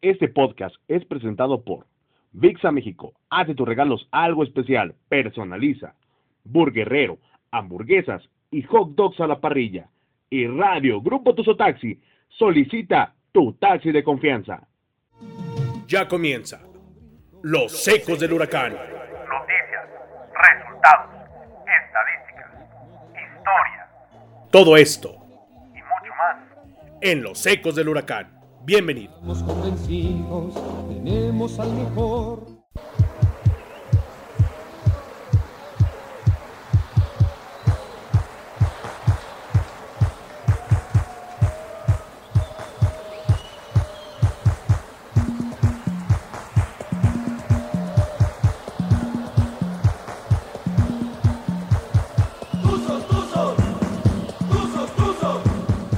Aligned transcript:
Este 0.00 0.28
podcast 0.28 0.76
es 0.86 1.04
presentado 1.04 1.64
por 1.64 1.86
VIXA 2.32 2.70
México. 2.70 3.14
Hace 3.30 3.56
tus 3.56 3.66
regalos 3.66 4.06
algo 4.12 4.44
especial. 4.44 4.94
Personaliza. 5.08 5.94
Burguerrero, 6.44 7.18
hamburguesas 7.50 8.22
y 8.52 8.62
hot 8.62 8.90
dogs 8.94 9.18
a 9.18 9.26
la 9.26 9.40
parrilla. 9.40 9.88
Y 10.30 10.46
Radio 10.46 11.00
Grupo 11.00 11.34
Tuso 11.34 11.56
Taxi. 11.56 12.00
Solicita 12.28 13.12
tu 13.32 13.54
taxi 13.54 13.90
de 13.90 14.04
confianza. 14.04 14.68
Ya 15.88 16.06
comienza. 16.06 16.60
Los 17.42 17.82
secos 17.82 18.20
del 18.20 18.34
huracán. 18.34 18.74
Noticias, 18.74 19.88
resultados, 20.32 21.10
estadísticas, 21.64 22.52
historia 23.14 23.88
Todo 24.52 24.76
esto 24.76 25.16
y 25.70 25.78
mucho 25.78 26.14
más. 26.18 26.36
en 27.00 27.22
Los 27.22 27.38
secos 27.38 27.74
del 27.74 27.88
huracán. 27.88 28.37
Bienvenido. 28.68 29.14
Estamos 29.14 29.42
convencidos, 29.44 30.54
tenemos 30.90 31.58
al 31.58 31.72
mejor. 31.72 32.46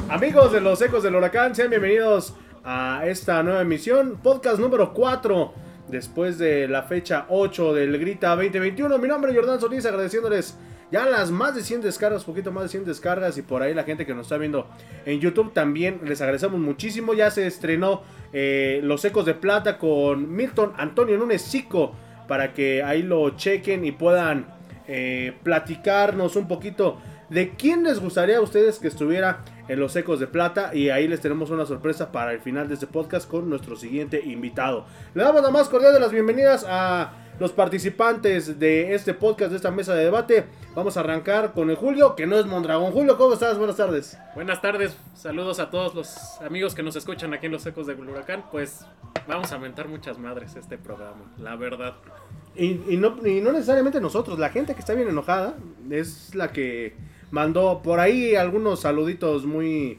Amigos 0.08 0.52
de 0.52 0.60
Los 0.60 0.80
ecos 0.82 1.02
del 1.02 1.16
huracán, 1.16 1.56
sean 1.56 1.70
bienvenidos 1.70 2.34
a 2.64 3.02
esta 3.06 3.42
nueva 3.42 3.62
emisión, 3.62 4.18
podcast 4.22 4.58
número 4.58 4.92
4, 4.92 5.52
después 5.88 6.38
de 6.38 6.68
la 6.68 6.82
fecha 6.82 7.26
8 7.28 7.74
del 7.74 7.98
Grita 7.98 8.30
2021. 8.30 8.98
Mi 8.98 9.08
nombre 9.08 9.30
es 9.30 9.36
Jordán 9.36 9.60
Solís, 9.60 9.86
agradeciéndoles 9.86 10.56
ya 10.90 11.06
las 11.06 11.30
más 11.30 11.54
de 11.54 11.62
100 11.62 11.82
descargas, 11.82 12.24
poquito 12.24 12.50
más 12.50 12.64
de 12.64 12.68
100 12.70 12.84
descargas 12.84 13.38
y 13.38 13.42
por 13.42 13.62
ahí 13.62 13.74
la 13.74 13.84
gente 13.84 14.04
que 14.04 14.14
nos 14.14 14.26
está 14.26 14.38
viendo 14.38 14.66
en 15.06 15.20
YouTube 15.20 15.52
también 15.52 16.00
les 16.04 16.20
agradecemos 16.20 16.60
muchísimo. 16.60 17.14
Ya 17.14 17.30
se 17.30 17.46
estrenó 17.46 18.02
eh, 18.32 18.80
Los 18.82 19.04
ecos 19.04 19.24
de 19.24 19.34
plata 19.34 19.78
con 19.78 20.34
Milton 20.34 20.72
Antonio 20.76 21.16
Núñez 21.16 21.42
Zico 21.48 21.92
para 22.26 22.52
que 22.52 22.82
ahí 22.82 23.02
lo 23.02 23.30
chequen 23.30 23.84
y 23.84 23.92
puedan 23.92 24.46
eh, 24.88 25.32
platicarnos 25.42 26.36
un 26.36 26.48
poquito 26.48 26.98
de 27.28 27.50
quién 27.50 27.84
les 27.84 28.00
gustaría 28.00 28.38
a 28.38 28.40
ustedes 28.40 28.80
que 28.80 28.88
estuviera 28.88 29.44
en 29.70 29.78
los 29.78 29.94
Ecos 29.94 30.18
de 30.18 30.26
Plata. 30.26 30.74
Y 30.74 30.90
ahí 30.90 31.06
les 31.06 31.20
tenemos 31.20 31.50
una 31.50 31.64
sorpresa 31.64 32.10
para 32.10 32.32
el 32.32 32.40
final 32.40 32.66
de 32.66 32.74
este 32.74 32.88
podcast 32.88 33.28
con 33.28 33.48
nuestro 33.48 33.76
siguiente 33.76 34.20
invitado. 34.20 34.84
Le 35.14 35.22
damos 35.22 35.42
la 35.42 35.50
más 35.50 35.68
cordial 35.68 35.92
de 35.92 36.00
las 36.00 36.10
bienvenidas 36.10 36.66
a 36.68 37.12
los 37.38 37.52
participantes 37.52 38.58
de 38.58 38.94
este 38.94 39.14
podcast, 39.14 39.50
de 39.50 39.56
esta 39.56 39.70
mesa 39.70 39.94
de 39.94 40.02
debate. 40.02 40.44
Vamos 40.74 40.96
a 40.96 41.00
arrancar 41.00 41.52
con 41.52 41.70
el 41.70 41.76
Julio, 41.76 42.16
que 42.16 42.26
no 42.26 42.36
es 42.36 42.46
Mondragón. 42.46 42.90
Julio, 42.90 43.16
¿cómo 43.16 43.34
estás? 43.34 43.58
Buenas 43.58 43.76
tardes. 43.76 44.18
Buenas 44.34 44.60
tardes, 44.60 44.96
saludos 45.14 45.60
a 45.60 45.70
todos 45.70 45.94
los 45.94 46.40
amigos 46.40 46.74
que 46.74 46.82
nos 46.82 46.96
escuchan 46.96 47.32
aquí 47.32 47.46
en 47.46 47.52
los 47.52 47.64
ecos 47.64 47.86
del 47.86 48.00
huracán. 48.00 48.44
Pues 48.50 48.84
vamos 49.28 49.52
a 49.52 49.58
mentar 49.58 49.86
muchas 49.86 50.18
madres 50.18 50.56
este 50.56 50.78
programa, 50.78 51.32
la 51.38 51.54
verdad. 51.54 51.94
Y, 52.56 52.80
y 52.92 52.96
no, 52.96 53.16
y 53.24 53.40
no 53.40 53.52
necesariamente 53.52 54.00
nosotros, 54.00 54.36
la 54.36 54.48
gente 54.48 54.74
que 54.74 54.80
está 54.80 54.94
bien 54.94 55.08
enojada 55.08 55.54
es 55.90 56.34
la 56.34 56.48
que 56.50 56.96
mandó 57.30 57.80
por 57.82 58.00
ahí 58.00 58.34
algunos 58.34 58.80
saluditos 58.80 59.44
muy, 59.46 59.98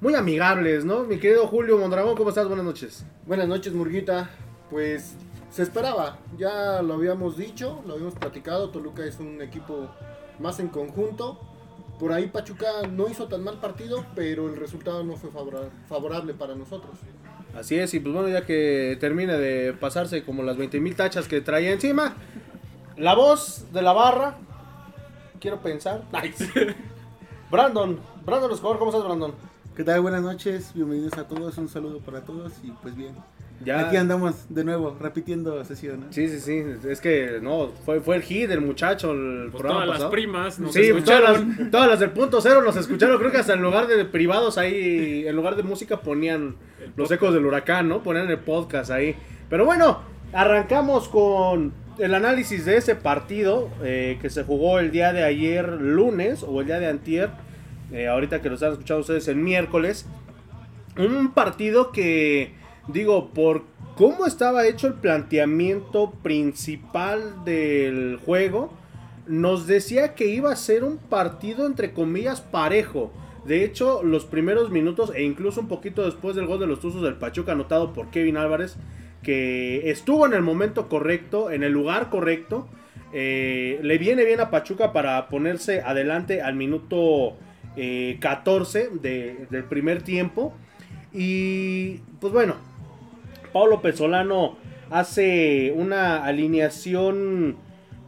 muy 0.00 0.14
amigables, 0.14 0.84
¿no? 0.84 1.04
Mi 1.04 1.18
querido 1.18 1.46
Julio 1.46 1.78
Mondragón, 1.78 2.16
¿cómo 2.16 2.28
estás? 2.30 2.46
Buenas 2.48 2.64
noches. 2.66 3.04
Buenas 3.26 3.48
noches, 3.48 3.72
Murguita. 3.72 4.30
Pues 4.70 5.14
se 5.50 5.62
esperaba, 5.62 6.18
ya 6.36 6.82
lo 6.82 6.94
habíamos 6.94 7.36
dicho, 7.36 7.82
lo 7.86 7.94
habíamos 7.94 8.14
platicado. 8.14 8.70
Toluca 8.70 9.04
es 9.04 9.18
un 9.20 9.40
equipo 9.40 9.88
más 10.38 10.58
en 10.60 10.68
conjunto. 10.68 11.40
Por 11.98 12.12
ahí 12.12 12.26
Pachuca 12.26 12.66
no 12.90 13.08
hizo 13.08 13.26
tan 13.26 13.42
mal 13.42 13.58
partido, 13.58 14.04
pero 14.14 14.48
el 14.48 14.56
resultado 14.56 15.02
no 15.02 15.16
fue 15.16 15.30
favora- 15.30 15.70
favorable 15.88 16.34
para 16.34 16.54
nosotros. 16.54 16.92
Así 17.54 17.76
es, 17.78 17.94
y 17.94 18.00
pues 18.00 18.12
bueno, 18.12 18.28
ya 18.28 18.44
que 18.44 18.98
termine 19.00 19.38
de 19.38 19.72
pasarse 19.72 20.22
como 20.22 20.42
las 20.42 20.58
20 20.58 20.78
mil 20.78 20.94
tachas 20.94 21.26
que 21.26 21.40
traía 21.40 21.72
encima, 21.72 22.14
la 22.98 23.14
voz 23.14 23.64
de 23.72 23.80
la 23.80 23.94
barra, 23.94 24.36
quiero 25.46 25.60
pensar. 25.62 26.02
Brandon, 27.52 28.00
Brandon 28.24 28.50
Escobar, 28.50 28.80
¿cómo 28.80 28.90
estás, 28.90 29.04
Brandon? 29.04 29.32
¿Qué 29.76 29.84
tal? 29.84 30.00
Buenas 30.00 30.20
noches, 30.20 30.72
bienvenidos 30.74 31.16
a 31.18 31.28
todos, 31.28 31.56
un 31.58 31.68
saludo 31.68 32.00
para 32.00 32.22
todos 32.22 32.52
y 32.64 32.72
pues 32.82 32.96
bien. 32.96 33.14
Ya. 33.64 33.86
Aquí 33.86 33.96
andamos 33.96 34.52
de 34.52 34.64
nuevo, 34.64 34.96
repitiendo 35.00 35.64
sesión. 35.64 36.00
¿no? 36.00 36.06
Sí, 36.12 36.28
sí, 36.28 36.40
sí, 36.40 36.64
es 36.88 37.00
que 37.00 37.38
no, 37.40 37.68
fue, 37.84 38.00
fue 38.00 38.16
el 38.16 38.22
hit 38.22 38.48
del 38.48 38.60
muchacho 38.60 39.12
el 39.12 39.50
Pues 39.52 39.62
programa 39.62 39.74
todas 39.74 39.86
las 39.86 39.96
pasado. 39.98 40.10
primas 40.10 40.58
nos 40.58 40.72
Sí, 40.72 40.88
pues 40.90 41.04
todas 41.04 41.20
escucharon. 41.20 41.56
las, 41.60 41.70
todas 41.70 41.88
las 41.90 42.00
del 42.00 42.10
punto 42.10 42.40
cero 42.40 42.62
nos 42.64 42.74
escucharon. 42.76 43.16
Creo 43.16 43.30
que 43.30 43.38
hasta 43.38 43.52
en 43.52 43.62
lugar 43.62 43.86
de 43.86 44.04
privados 44.04 44.58
ahí, 44.58 45.28
en 45.28 45.36
lugar 45.36 45.54
de 45.54 45.62
música 45.62 46.00
ponían 46.00 46.56
los 46.96 47.08
ecos 47.12 47.32
del 47.32 47.46
huracán, 47.46 47.88
¿no? 47.88 48.02
Ponían 48.02 48.28
el 48.28 48.40
podcast 48.40 48.90
ahí. 48.90 49.14
Pero 49.48 49.64
bueno, 49.64 50.00
arrancamos 50.32 51.08
con 51.08 51.85
el 51.98 52.14
análisis 52.14 52.64
de 52.64 52.76
ese 52.76 52.94
partido 52.94 53.70
eh, 53.82 54.18
que 54.20 54.30
se 54.30 54.44
jugó 54.44 54.78
el 54.78 54.90
día 54.90 55.12
de 55.12 55.24
ayer 55.24 55.68
lunes 55.68 56.42
o 56.42 56.60
el 56.60 56.66
día 56.66 56.78
de 56.78 56.88
antier. 56.88 57.30
eh, 57.92 58.08
ahorita 58.08 58.42
que 58.42 58.48
lo 58.48 58.54
están 58.56 58.72
escuchando 58.72 59.00
ustedes 59.02 59.28
el 59.28 59.36
miércoles. 59.36 60.06
Un 60.98 61.32
partido 61.32 61.92
que, 61.92 62.54
digo, 62.88 63.30
por 63.30 63.64
cómo 63.96 64.26
estaba 64.26 64.66
hecho 64.66 64.86
el 64.86 64.94
planteamiento 64.94 66.10
principal 66.22 67.44
del 67.44 68.18
juego, 68.24 68.72
nos 69.26 69.66
decía 69.66 70.14
que 70.14 70.26
iba 70.26 70.50
a 70.52 70.56
ser 70.56 70.84
un 70.84 70.98
partido 70.98 71.66
entre 71.66 71.92
comillas 71.92 72.40
parejo. 72.40 73.12
De 73.44 73.64
hecho, 73.64 74.02
los 74.02 74.24
primeros 74.24 74.70
minutos 74.70 75.12
e 75.14 75.22
incluso 75.22 75.60
un 75.60 75.68
poquito 75.68 76.04
después 76.04 76.34
del 76.34 76.46
gol 76.46 76.58
de 76.58 76.66
los 76.66 76.80
Tuzos 76.80 77.02
del 77.02 77.14
Pachuca 77.14 77.52
anotado 77.52 77.92
por 77.92 78.10
Kevin 78.10 78.36
Álvarez, 78.36 78.76
que 79.22 79.90
estuvo 79.90 80.26
en 80.26 80.32
el 80.34 80.42
momento 80.42 80.88
correcto, 80.88 81.50
en 81.50 81.62
el 81.62 81.72
lugar 81.72 82.10
correcto, 82.10 82.68
eh, 83.12 83.78
le 83.82 83.98
viene 83.98 84.24
bien 84.24 84.40
a 84.40 84.50
Pachuca 84.50 84.92
para 84.92 85.28
ponerse 85.28 85.80
adelante 85.80 86.42
al 86.42 86.54
minuto 86.54 87.36
eh, 87.76 88.16
14 88.20 88.88
de- 89.02 89.46
del 89.50 89.64
primer 89.64 90.02
tiempo. 90.02 90.54
Y 91.12 91.98
pues 92.20 92.32
bueno, 92.32 92.54
Pablo 93.52 93.80
Pesolano 93.82 94.56
hace 94.90 95.72
una 95.76 96.24
alineación 96.24 97.56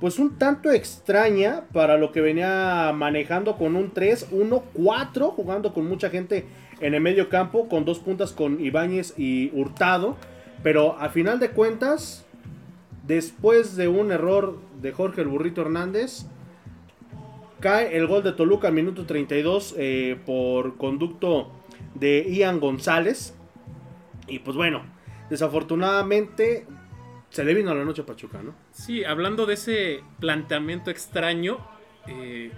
pues 0.00 0.18
un 0.20 0.38
tanto 0.38 0.70
extraña 0.70 1.64
para 1.72 1.96
lo 1.98 2.12
que 2.12 2.20
venía 2.20 2.92
manejando 2.94 3.56
con 3.56 3.74
un 3.74 3.92
3-1-4, 3.92 5.30
jugando 5.32 5.74
con 5.74 5.88
mucha 5.88 6.08
gente 6.08 6.46
en 6.80 6.94
el 6.94 7.00
medio 7.00 7.28
campo, 7.28 7.68
con 7.68 7.84
dos 7.84 7.98
puntas 7.98 8.32
con 8.32 8.64
Ibáñez 8.64 9.14
y 9.18 9.50
Hurtado. 9.52 10.16
Pero 10.62 10.98
a 10.98 11.08
final 11.08 11.38
de 11.38 11.50
cuentas, 11.50 12.26
después 13.06 13.76
de 13.76 13.88
un 13.88 14.12
error 14.12 14.58
de 14.80 14.92
Jorge 14.92 15.22
el 15.22 15.28
Burrito 15.28 15.62
Hernández, 15.62 16.26
cae 17.60 17.96
el 17.96 18.06
gol 18.06 18.22
de 18.22 18.32
Toluca 18.32 18.70
minuto 18.70 19.06
32 19.06 19.74
eh, 19.78 20.18
por 20.24 20.76
conducto 20.76 21.50
de 21.94 22.26
Ian 22.30 22.60
González. 22.60 23.34
Y 24.26 24.40
pues 24.40 24.56
bueno, 24.56 24.82
desafortunadamente 25.30 26.66
se 27.30 27.44
le 27.44 27.54
vino 27.54 27.70
a 27.70 27.74
la 27.74 27.84
noche 27.84 28.02
a 28.02 28.06
Pachuca, 28.06 28.42
¿no? 28.42 28.54
Sí, 28.72 29.04
hablando 29.04 29.46
de 29.46 29.54
ese 29.54 30.00
planteamiento 30.18 30.90
extraño, 30.90 31.58
eh, 32.06 32.50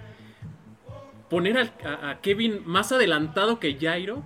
poner 1.29 1.71
a 1.85 2.19
Kevin 2.21 2.61
más 2.65 2.91
adelantado 2.91 3.59
que 3.59 3.77
Jairo, 3.79 4.23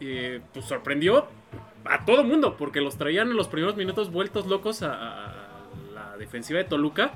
eh, 0.00 0.40
pues 0.52 0.66
sorprendió 0.66 1.28
a 1.84 2.04
todo 2.04 2.24
mundo, 2.24 2.56
porque 2.56 2.80
los 2.80 2.96
traían 2.96 3.30
en 3.30 3.36
los 3.36 3.48
primeros 3.48 3.76
minutos 3.76 4.10
vueltos 4.10 4.46
locos 4.46 4.82
a, 4.82 5.32
la 5.92 6.16
defensiva 6.18 6.58
de 6.58 6.64
Toluca, 6.64 7.12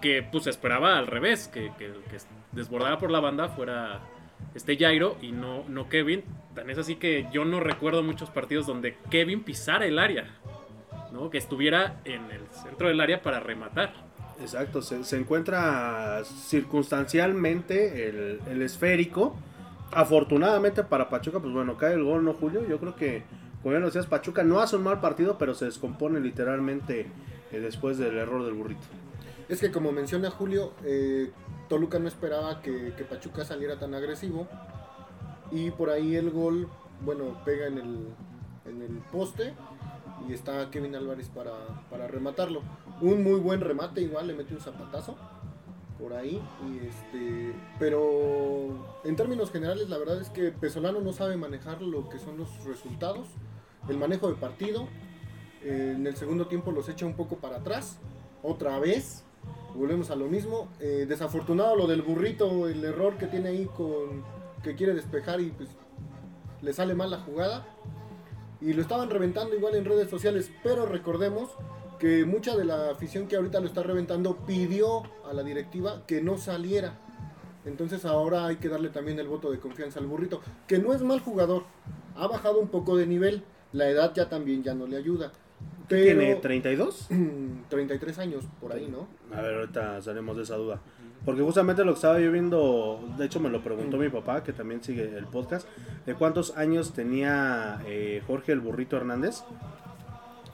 que 0.00 0.22
pues 0.22 0.46
esperaba 0.46 0.98
al 0.98 1.06
revés, 1.06 1.48
que, 1.48 1.72
que 1.78 1.92
que 2.10 2.18
desbordara 2.52 2.98
por 2.98 3.10
la 3.10 3.20
banda 3.20 3.48
fuera 3.48 4.00
este 4.54 4.76
Jairo 4.76 5.16
y 5.20 5.32
no, 5.32 5.64
no 5.68 5.88
Kevin. 5.88 6.24
Tan 6.54 6.70
es 6.70 6.78
así 6.78 6.96
que 6.96 7.28
yo 7.32 7.44
no 7.44 7.60
recuerdo 7.60 8.02
muchos 8.02 8.30
partidos 8.30 8.66
donde 8.66 8.96
Kevin 9.10 9.42
pisara 9.42 9.86
el 9.86 9.98
área. 9.98 10.26
¿no? 11.12 11.30
Que 11.30 11.38
estuviera 11.38 12.00
en 12.04 12.30
el 12.30 12.46
centro 12.50 12.88
del 12.88 13.00
área 13.00 13.22
para 13.22 13.40
rematar. 13.40 13.92
Exacto, 14.40 14.82
se, 14.82 15.02
se 15.04 15.16
encuentra 15.16 16.22
circunstancialmente 16.24 18.08
el, 18.08 18.40
el 18.48 18.62
esférico. 18.62 19.36
Afortunadamente 19.92 20.82
para 20.82 21.08
Pachuca, 21.08 21.38
pues 21.38 21.54
bueno, 21.54 21.76
cae 21.76 21.94
el 21.94 22.02
gol, 22.02 22.24
¿no, 22.24 22.34
Julio? 22.34 22.66
Yo 22.68 22.78
creo 22.78 22.96
que, 22.96 23.22
como 23.66 23.88
ya 23.88 24.02
Pachuca 24.02 24.44
no 24.44 24.60
hace 24.60 24.76
un 24.76 24.84
mal 24.84 25.00
partido, 25.00 25.38
pero 25.38 25.52
se 25.52 25.64
descompone 25.64 26.20
literalmente 26.20 27.10
eh, 27.50 27.58
después 27.58 27.98
del 27.98 28.16
error 28.16 28.44
del 28.44 28.54
burrito. 28.54 28.86
Es 29.48 29.60
que 29.60 29.72
como 29.72 29.90
menciona 29.90 30.30
Julio, 30.30 30.72
eh, 30.84 31.32
Toluca 31.68 31.98
no 31.98 32.06
esperaba 32.06 32.62
que, 32.62 32.94
que 32.96 33.02
Pachuca 33.02 33.44
saliera 33.44 33.76
tan 33.76 33.92
agresivo. 33.92 34.46
Y 35.50 35.72
por 35.72 35.90
ahí 35.90 36.14
el 36.14 36.30
gol, 36.30 36.68
bueno, 37.00 37.42
pega 37.44 37.66
en 37.66 37.78
el, 37.78 38.06
en 38.66 38.82
el 38.82 38.98
poste. 39.10 39.52
y 40.28 40.32
está 40.32 40.70
Kevin 40.70 40.94
Álvarez 40.94 41.28
para, 41.28 41.54
para 41.90 42.06
rematarlo. 42.06 42.62
Un 43.00 43.24
muy 43.24 43.40
buen 43.40 43.60
remate, 43.60 44.00
igual 44.00 44.28
le 44.28 44.34
mete 44.34 44.54
un 44.54 44.60
zapatazo 44.60 45.16
por 45.98 46.12
ahí. 46.12 46.40
Y 46.68 46.86
este, 46.86 47.52
pero 47.80 49.00
en 49.02 49.16
términos 49.16 49.50
generales, 49.50 49.88
la 49.88 49.98
verdad 49.98 50.20
es 50.20 50.30
que 50.30 50.52
Pesolano 50.52 51.00
no 51.00 51.12
sabe 51.12 51.36
manejar 51.36 51.82
lo 51.82 52.08
que 52.08 52.20
son 52.20 52.38
los 52.38 52.64
resultados, 52.64 53.26
el 53.88 53.98
manejo 53.98 54.28
de 54.28 54.34
partido. 54.34 54.88
En 55.62 56.06
el 56.06 56.16
segundo 56.16 56.46
tiempo 56.46 56.70
los 56.70 56.88
echa 56.88 57.06
un 57.06 57.14
poco 57.14 57.36
para 57.36 57.56
atrás, 57.56 57.98
otra 58.42 58.78
vez. 58.78 59.24
Volvemos 59.74 60.10
a 60.10 60.16
lo 60.16 60.26
mismo. 60.26 60.68
Eh, 60.80 61.06
desafortunado 61.08 61.76
lo 61.76 61.86
del 61.86 62.02
burrito, 62.02 62.68
el 62.68 62.84
error 62.84 63.18
que 63.18 63.26
tiene 63.26 63.50
ahí 63.50 63.66
con 63.76 64.24
que 64.62 64.74
quiere 64.74 64.94
despejar 64.94 65.40
y 65.40 65.50
pues 65.50 65.68
le 66.62 66.72
sale 66.72 66.94
mal 66.94 67.10
la 67.10 67.20
jugada. 67.20 67.66
Y 68.60 68.72
lo 68.72 68.82
estaban 68.82 69.10
reventando 69.10 69.54
igual 69.54 69.74
en 69.74 69.84
redes 69.84 70.08
sociales, 70.08 70.50
pero 70.62 70.86
recordemos 70.86 71.50
que 71.98 72.24
mucha 72.24 72.56
de 72.56 72.64
la 72.64 72.90
afición 72.90 73.26
que 73.26 73.36
ahorita 73.36 73.60
lo 73.60 73.66
está 73.66 73.82
reventando 73.82 74.36
pidió 74.46 75.02
a 75.28 75.32
la 75.32 75.42
directiva 75.42 76.04
que 76.06 76.22
no 76.22 76.38
saliera. 76.38 76.98
Entonces 77.64 78.04
ahora 78.04 78.46
hay 78.46 78.56
que 78.56 78.68
darle 78.68 78.90
también 78.90 79.18
el 79.18 79.28
voto 79.28 79.50
de 79.50 79.58
confianza 79.58 79.98
al 79.98 80.06
burrito, 80.06 80.40
que 80.66 80.78
no 80.78 80.94
es 80.94 81.02
mal 81.02 81.20
jugador, 81.20 81.64
ha 82.14 82.26
bajado 82.28 82.60
un 82.60 82.68
poco 82.68 82.96
de 82.96 83.06
nivel, 83.06 83.42
la 83.72 83.88
edad 83.88 84.12
ya 84.14 84.28
también 84.28 84.62
ya 84.62 84.74
no 84.74 84.86
le 84.86 84.96
ayuda. 84.96 85.32
Pero, 85.88 86.18
¿Tiene 86.18 86.34
32? 86.36 87.08
33 87.68 88.18
años 88.18 88.44
por 88.60 88.72
ahí, 88.72 88.88
¿no? 88.88 89.06
A 89.36 89.40
ver, 89.40 89.54
ahorita 89.54 90.02
salimos 90.02 90.36
de 90.36 90.42
esa 90.42 90.56
duda. 90.56 90.80
Porque 91.24 91.42
justamente 91.42 91.84
lo 91.84 91.92
que 91.92 91.96
estaba 91.96 92.20
yo 92.20 92.30
viendo, 92.30 93.00
de 93.18 93.26
hecho 93.26 93.40
me 93.40 93.50
lo 93.50 93.62
preguntó 93.62 93.96
mi 93.96 94.08
papá, 94.08 94.44
que 94.44 94.52
también 94.52 94.82
sigue 94.82 95.16
el 95.16 95.26
podcast, 95.26 95.66
de 96.04 96.14
cuántos 96.14 96.56
años 96.56 96.92
tenía 96.92 97.80
eh, 97.86 98.22
Jorge 98.26 98.52
el 98.52 98.60
Burrito 98.60 98.96
Hernández. 98.96 99.42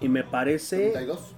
Y 0.00 0.08
me 0.08 0.24
parece 0.24 0.90
32. 0.90 1.34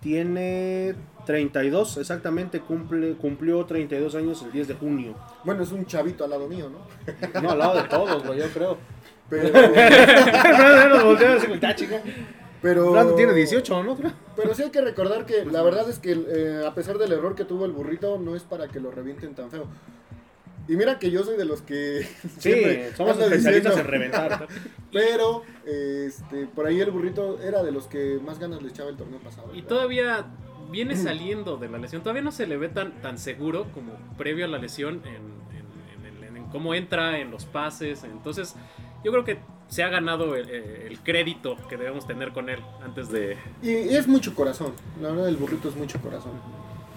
tiene 0.00 0.94
32, 1.26 1.98
exactamente, 1.98 2.60
cumple, 2.60 3.14
cumplió 3.14 3.64
32 3.66 4.14
años 4.14 4.42
el 4.42 4.52
10 4.52 4.68
de 4.68 4.74
junio. 4.74 5.14
Bueno, 5.44 5.64
es 5.64 5.72
un 5.72 5.84
chavito 5.84 6.24
al 6.24 6.30
lado 6.30 6.46
mío, 6.48 6.70
¿no? 6.70 7.42
No, 7.42 7.50
al 7.50 7.58
lado 7.58 7.82
de 7.82 7.88
todos, 7.88 8.24
güey, 8.24 8.38
yo 8.38 8.48
creo. 8.50 8.78
Pero, 9.28 9.52
pero 12.62 12.92
Brandon 12.92 13.16
tiene 13.16 13.34
18, 13.34 13.82
¿no? 13.82 13.96
Pero 14.34 14.54
sí 14.54 14.62
hay 14.62 14.70
que 14.70 14.80
recordar 14.80 15.26
que 15.26 15.44
la 15.44 15.62
verdad 15.62 15.88
es 15.88 15.98
que 15.98 16.12
eh, 16.12 16.62
a 16.66 16.74
pesar 16.74 16.98
del 16.98 17.12
error 17.12 17.34
que 17.34 17.44
tuvo 17.44 17.64
el 17.64 17.72
burrito, 17.72 18.18
no 18.18 18.34
es 18.36 18.42
para 18.42 18.68
que 18.68 18.80
lo 18.80 18.90
revienten 18.90 19.34
tan 19.34 19.50
feo. 19.50 19.66
Y 20.68 20.74
mira 20.76 20.98
que 20.98 21.12
yo 21.12 21.22
soy 21.22 21.36
de 21.36 21.44
los 21.44 21.62
que 21.62 22.02
Sí, 22.22 22.28
siempre 22.38 22.92
somos 22.96 23.18
especialistas 23.18 23.76
diciendo- 23.76 23.80
en 23.80 23.86
reventar. 23.86 24.48
Pero 24.92 25.42
este, 25.64 26.46
por 26.46 26.66
ahí 26.66 26.80
el 26.80 26.90
burrito 26.90 27.40
era 27.40 27.62
de 27.62 27.70
los 27.70 27.86
que 27.86 28.18
más 28.24 28.38
ganas 28.38 28.62
le 28.62 28.70
echaba 28.70 28.90
el 28.90 28.96
torneo 28.96 29.20
pasado. 29.20 29.54
Y 29.54 29.62
todavía 29.62 30.24
viene 30.72 30.96
saliendo 30.96 31.56
de 31.58 31.68
la 31.68 31.78
lesión. 31.78 32.02
Todavía 32.02 32.22
no 32.22 32.32
se 32.32 32.46
le 32.48 32.56
ve 32.56 32.68
tan, 32.68 33.00
tan 33.00 33.18
seguro 33.18 33.66
como 33.72 33.92
previo 34.18 34.46
a 34.46 34.48
la 34.48 34.58
lesión 34.58 35.02
en, 35.04 35.14
en- 35.56 36.16
en- 36.18 36.24
en- 36.24 36.36
en 36.38 36.44
cómo 36.46 36.74
entra, 36.74 37.20
en 37.20 37.30
los 37.30 37.44
pases. 37.44 38.02
Entonces, 38.02 38.56
yo 39.04 39.12
creo 39.12 39.24
que 39.24 39.38
se 39.68 39.82
ha 39.82 39.88
ganado 39.88 40.36
el, 40.36 40.48
el 40.48 40.98
crédito 41.00 41.56
que 41.68 41.76
debemos 41.76 42.06
tener 42.06 42.32
con 42.32 42.48
él 42.48 42.60
antes 42.84 43.10
de... 43.10 43.36
Y 43.62 43.94
es 43.94 44.06
mucho 44.06 44.34
corazón. 44.34 44.72
La 45.00 45.10
verdad, 45.10 45.28
el 45.28 45.36
burrito 45.36 45.68
es 45.68 45.76
mucho 45.76 46.00
corazón. 46.00 46.32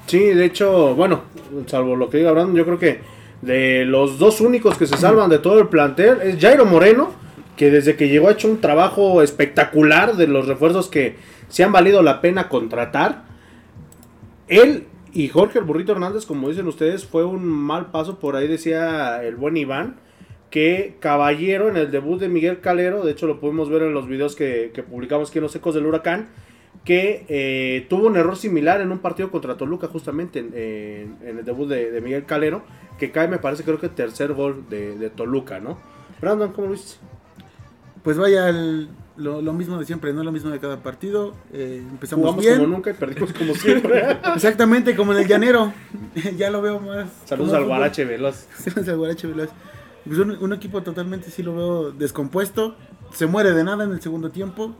Sí, 0.06 0.19
de 0.19 0.46
hecho, 0.46 0.96
bueno, 0.96 1.22
salvo 1.68 1.96
lo 1.96 2.10
que 2.10 2.18
diga 2.18 2.31
Brandon, 2.31 2.56
yo 2.56 2.66
creo 2.66 2.80
que 2.80 3.01
de 3.42 3.86
los 3.86 4.19
dos 4.19 4.42
únicos 4.42 4.78
que 4.78 4.88
se 4.88 4.98
salvan 4.98 5.30
de 5.30 5.40
todo 5.40 5.60
el 5.60 5.68
plantel 5.68 6.22
es 6.22 6.40
Jairo 6.40 6.66
Moreno, 6.66 7.12
que 7.56 7.72
desde 7.72 7.96
que 7.96 8.07
llegó 8.07 8.28
ha 8.28 8.31
hecho 8.31 8.50
un 8.50 8.62
trabajo 8.62 9.22
espectacular 9.22 10.16
de 10.16 10.28
los 10.28 10.48
refuerzos 10.48 10.88
que 10.88 11.18
se 11.48 11.63
han 11.63 11.72
valido 11.72 12.01
la 12.01 12.22
pena 12.22 12.50
contratar. 12.50 13.24
Él 14.48 14.88
y 15.13 15.28
Jorge 15.28 15.60
el 15.60 15.66
Burrito 15.66 15.92
Hernández, 15.92 16.25
como 16.25 16.50
dicen 16.50 16.68
ustedes, 16.68 17.06
fue 17.06 17.25
un 17.25 17.46
mal 17.46 17.88
paso. 17.88 18.19
Por 18.19 18.36
ahí 18.36 18.48
decía 18.48 19.24
el 19.24 19.36
buen 19.36 19.57
Iván 19.57 19.98
que 20.50 20.96
Caballero 21.00 21.69
en 21.69 21.78
el 21.78 21.92
debut 21.92 22.19
de 22.19 22.28
Miguel 22.30 22.60
Calero, 22.60 23.04
de 23.04 23.12
hecho 23.12 23.28
lo 23.28 23.40
pudimos 23.40 23.69
ver 23.69 23.84
en 23.84 23.94
los 23.94 24.07
videos 24.07 24.36
que, 24.36 24.72
que 24.74 24.81
publicamos 24.84 25.30
aquí 25.30 25.38
en 25.40 25.44
los 25.44 25.56
ecos 25.56 25.75
del 25.75 25.86
huracán, 25.86 26.28
que 26.86 27.25
eh, 27.28 27.86
tuvo 27.90 28.07
un 28.07 28.18
error 28.18 28.36
similar 28.36 28.81
en 28.81 28.92
un 28.92 29.00
partido 29.00 29.30
contra 29.31 29.57
Toluca 29.57 29.88
justamente 29.88 30.40
en, 30.40 30.51
en- 30.56 31.18
en 31.28 31.38
el 31.40 31.46
debut 31.46 31.68
de, 31.68 31.92
de 31.92 32.01
Miguel 32.01 32.25
Calero, 32.25 32.63
que 32.98 33.12
cae 33.12 33.28
me 33.28 33.38
parece 33.38 33.63
creo 33.63 33.80
que 33.80 33.90
tercer 33.90 34.34
gol 34.34 34.66
de, 34.69 34.98
de 34.98 35.10
Toluca, 35.10 35.60
¿no? 35.60 35.78
Brandon, 36.22 36.51
¿cómo 36.54 36.68
lo 36.68 36.74
viste? 36.74 36.96
Pues 38.04 38.18
vaya, 38.18 38.50
el- 38.50 38.88
lo, 39.18 39.42
lo 39.42 39.51
mismo 39.51 39.78
de 39.78 39.86
siempre, 39.86 40.13
no 40.13 40.24
lo 40.24 40.31
mismo 40.31 40.50
de 40.50 40.60
cada 40.60 40.78
partido. 40.81 41.34
Eh, 41.54 41.84
empezamos 41.92 42.24
Jugamos 42.24 42.44
bien. 42.46 42.57
como 42.60 42.68
nunca 42.69 42.90
y 42.90 42.94
perdimos 42.94 43.34
como 43.34 43.54
siempre. 43.54 44.01
Exactamente, 44.36 44.96
como 44.96 45.12
en 45.12 45.19
el 45.19 45.28
llanero. 45.28 45.74
ya 46.38 46.50
lo 46.50 46.62
veo 46.62 46.80
más. 46.80 47.10
Saludos 47.25 47.54
al. 47.54 47.66
Guarache 47.66 48.06
Veloz. 48.06 48.48
Saludos 48.57 48.88
al 48.88 48.98
Guarache 48.98 49.28
Veloz. 49.28 49.50
Pues 50.09 50.19
un, 50.19 50.31
un 50.31 50.53
equipo 50.53 50.81
totalmente 50.81 51.29
sí 51.29 51.44
lo 51.44 51.56
veo 51.56 51.91
descompuesto. 51.91 52.75
Se 53.13 53.27
muere 53.27 53.51
de 53.53 53.63
nada 53.63 53.83
en 53.83 53.91
el 53.91 54.01
segundo 54.01 54.31
tiempo. 54.31 54.75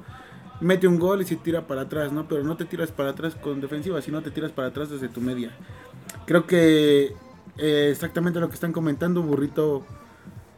Mete 0.59 0.87
un 0.87 0.97
gol 0.97 1.21
y 1.21 1.25
se 1.25 1.35
tira 1.35 1.67
para 1.67 1.81
atrás, 1.81 2.11
¿no? 2.11 2.27
Pero 2.27 2.43
no 2.43 2.57
te 2.57 2.65
tiras 2.65 2.91
para 2.91 3.11
atrás 3.11 3.35
con 3.35 3.61
defensiva, 3.61 4.01
sino 4.01 4.23
te 4.23 4.31
tiras 4.31 4.51
para 4.51 4.69
atrás 4.69 4.89
desde 4.89 5.07
tu 5.07 5.21
media. 5.21 5.51
Creo 6.25 6.47
que 6.47 7.13
eh, 7.59 7.89
exactamente 7.91 8.39
lo 8.39 8.49
que 8.49 8.55
están 8.55 8.73
comentando, 8.73 9.21
Burrito, 9.21 9.85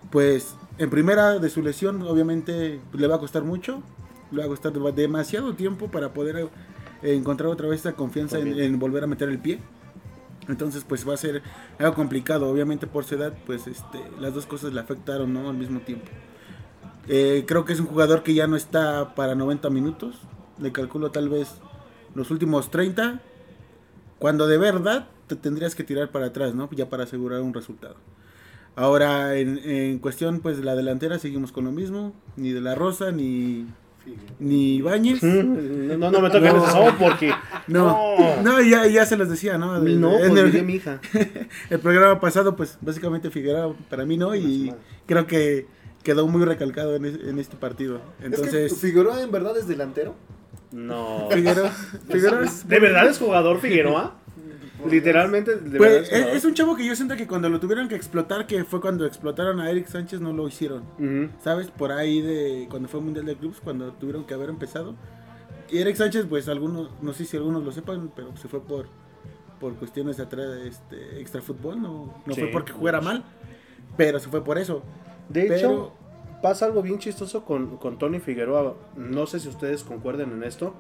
pues 0.10 0.56
en 0.78 0.90
primera 0.90 1.38
de 1.38 1.50
su 1.50 1.62
lesión, 1.62 2.02
obviamente 2.04 2.80
le 2.94 3.08
va 3.08 3.18
a 3.18 3.20
costar 3.20 3.44
mucho. 3.44 3.84
Le 4.32 4.40
va 4.40 4.46
a 4.46 4.48
costar 4.48 4.72
demasiado 4.72 5.54
tiempo 5.54 5.92
para 5.92 6.14
poder 6.14 6.50
eh, 7.04 7.14
encontrar 7.14 7.50
otra 7.50 7.68
vez 7.68 7.82
esa 7.82 7.92
confianza 7.92 8.40
en, 8.40 8.58
en 8.58 8.80
volver 8.80 9.04
a 9.04 9.08
meter 9.08 9.28
el 9.28 9.40
pie. 9.40 9.60
Entonces, 10.52 10.86
pues 10.88 11.08
va 11.08 11.14
a 11.14 11.18
ser 11.18 11.42
algo 11.80 11.96
complicado. 11.96 12.50
Obviamente, 12.50 12.88
por 12.88 13.06
su 13.06 13.16
edad, 13.16 13.34
pues 13.46 13.68
este, 13.68 14.00
las 14.20 14.34
dos 14.34 14.46
cosas 14.46 14.74
le 14.74 14.80
afectaron 14.80 15.34
¿no? 15.34 15.50
al 15.50 15.58
mismo 15.58 15.80
tiempo. 15.80 16.08
Eh, 17.08 17.46
creo 17.48 17.66
que 17.66 17.74
es 17.74 17.80
un 17.80 17.88
jugador 17.88 18.24
que 18.24 18.34
ya 18.34 18.48
no 18.48 18.56
está 18.56 19.16
para 19.16 19.36
90 19.36 19.70
minutos. 19.70 20.16
Le 20.60 20.72
calculo 20.72 21.12
tal 21.12 21.30
vez 21.30 21.56
los 22.14 22.30
últimos 22.32 22.70
30. 22.70 23.22
Cuando 24.20 24.48
de 24.48 24.58
verdad 24.58 25.08
te 25.28 25.36
tendrías 25.36 25.74
que 25.74 25.84
tirar 25.84 26.12
para 26.12 26.28
atrás, 26.28 26.54
¿no? 26.54 26.70
Ya 26.72 26.90
para 26.90 27.04
asegurar 27.04 27.42
un 27.42 27.54
resultado. 27.54 27.96
Ahora, 28.76 29.36
en, 29.38 29.58
en 29.58 30.00
cuestión 30.00 30.40
pues 30.40 30.58
de 30.58 30.64
la 30.64 30.76
delantera, 30.76 31.18
seguimos 31.18 31.52
con 31.52 31.66
lo 31.66 31.72
mismo. 31.72 32.14
Ni 32.36 32.52
de 32.52 32.62
la 32.62 32.76
Rosa, 32.76 33.12
ni, 33.12 33.66
ni 34.40 34.76
Ibáñez. 34.78 35.22
No, 35.24 36.10
no 36.12 36.22
me 36.22 36.30
toques 36.30 36.54
No. 36.54 36.66
eso 36.68 36.96
porque. 37.00 37.32
No, 37.68 38.42
no, 38.42 38.62
ya, 38.62 38.88
ya 38.88 39.06
se 39.06 39.18
los 39.18 39.30
decía, 39.30 39.58
¿no? 39.58 39.80
Mi 39.80 39.96
no, 39.96 40.18
En 40.20 40.32
pues 40.32 40.56
el- 40.56 40.64
mi 40.66 40.76
hija. 40.76 41.00
el 41.70 41.80
programa 41.80 42.20
pasado, 42.20 42.56
pues 42.56 42.78
básicamente 42.82 43.30
Figueroa 43.30 43.76
para 43.90 44.06
mí 44.06 44.18
no, 44.18 44.36
y 44.36 44.74
creo 45.06 45.28
que 45.28 45.68
quedó 46.04 46.28
muy 46.28 46.44
recalcado 46.46 46.96
en, 46.96 47.06
es- 47.06 47.20
en 47.28 47.38
este 47.40 47.56
partido. 47.58 47.98
es 47.98 48.02
que 48.20 48.26
Entonces, 48.26 48.78
Figueroa 48.80 49.22
en 49.22 49.32
verdad 49.32 49.58
es 49.58 49.68
delantero. 49.68 50.16
No. 50.72 51.28
Figueroa, 51.30 51.70
Figueroa 52.10 52.44
es, 52.46 52.68
¿De 52.68 52.80
verdad 52.80 53.08
es 53.08 53.20
jugador 53.20 53.60
Figueroa? 53.60 54.16
Literalmente, 54.90 55.56
de 55.58 55.78
pues, 55.78 55.92
es 55.92 56.02
es, 56.04 56.10
jugador. 56.20 56.36
es 56.38 56.46
un 56.46 56.54
chavo 56.54 56.76
que 56.76 56.86
yo 56.86 56.96
siento 56.96 57.16
que 57.16 57.28
cuando 57.28 57.50
lo 57.50 57.60
tuvieron 57.60 57.88
que 57.88 57.96
explotar, 57.96 58.48
que 58.48 58.64
fue 58.64 58.82
cuando 58.82 59.06
explotaron 59.06 59.60
a 59.60 59.70
Eric 59.70 59.88
Sánchez, 59.88 60.22
no 60.22 60.34
lo 60.34 60.48
hicieron. 60.48 60.84
¿Sabes? 61.44 61.68
Por 61.72 61.92
ahí 61.92 62.22
de 62.22 62.68
cuando 62.70 62.88
fue 62.88 63.00
Mundial 63.02 63.26
de 63.26 63.36
Clubs, 63.36 63.60
cuando 63.64 63.92
tuvieron 63.94 64.26
que 64.26 64.34
haber 64.34 64.50
empezado. 64.50 64.96
Y 65.70 65.78
Eric 65.78 65.96
Sánchez, 65.96 66.26
pues 66.28 66.48
algunos, 66.50 66.90
no 67.02 67.14
sé 67.14 67.26
si 67.26 67.38
algunos 67.38 67.64
lo 67.64 67.72
sepan, 67.72 68.12
pero 68.16 68.36
se 68.36 68.48
fue 68.48 68.62
por, 68.62 68.88
por 69.60 69.74
cuestiones 69.76 70.18
de 70.18 70.24
atrás, 70.24 70.48
este, 70.66 71.22
extra 71.22 71.42
fútbol, 71.42 71.82
no, 71.82 72.14
no 72.26 72.34
Sí. 72.34 72.42
fue 72.42 72.50
porque 72.52 72.74
jugara 72.74 73.00
mal, 73.00 73.24
pero 73.96 74.20
se 74.20 74.28
fue 74.30 74.44
por 74.44 74.58
eso. 74.58 74.84
De 75.30 75.44
Pero- 75.44 75.56
hecho, 75.56 75.94
pasa 76.42 76.66
algo 76.66 76.82
bien 76.82 77.00
chistoso 77.00 77.46
con, 77.46 77.78
con 77.78 77.98
Tony 77.98 78.20
Figueroa. 78.20 78.76
No 78.98 79.28
sé 79.28 79.40
si 79.40 79.48
ustedes 79.48 79.84
concuerden 79.84 80.32
en 80.32 80.44
esto. 80.44 80.74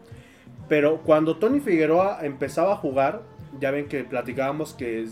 Pero 0.67 1.01
cuando 1.03 1.37
Tony 1.37 1.59
Figueroa 1.59 2.19
empezaba 2.25 2.73
a 2.73 2.77
jugar, 2.77 3.21
ya 3.59 3.71
ven 3.71 3.87
que 3.87 4.03
platicábamos 4.03 4.73
que 4.73 5.07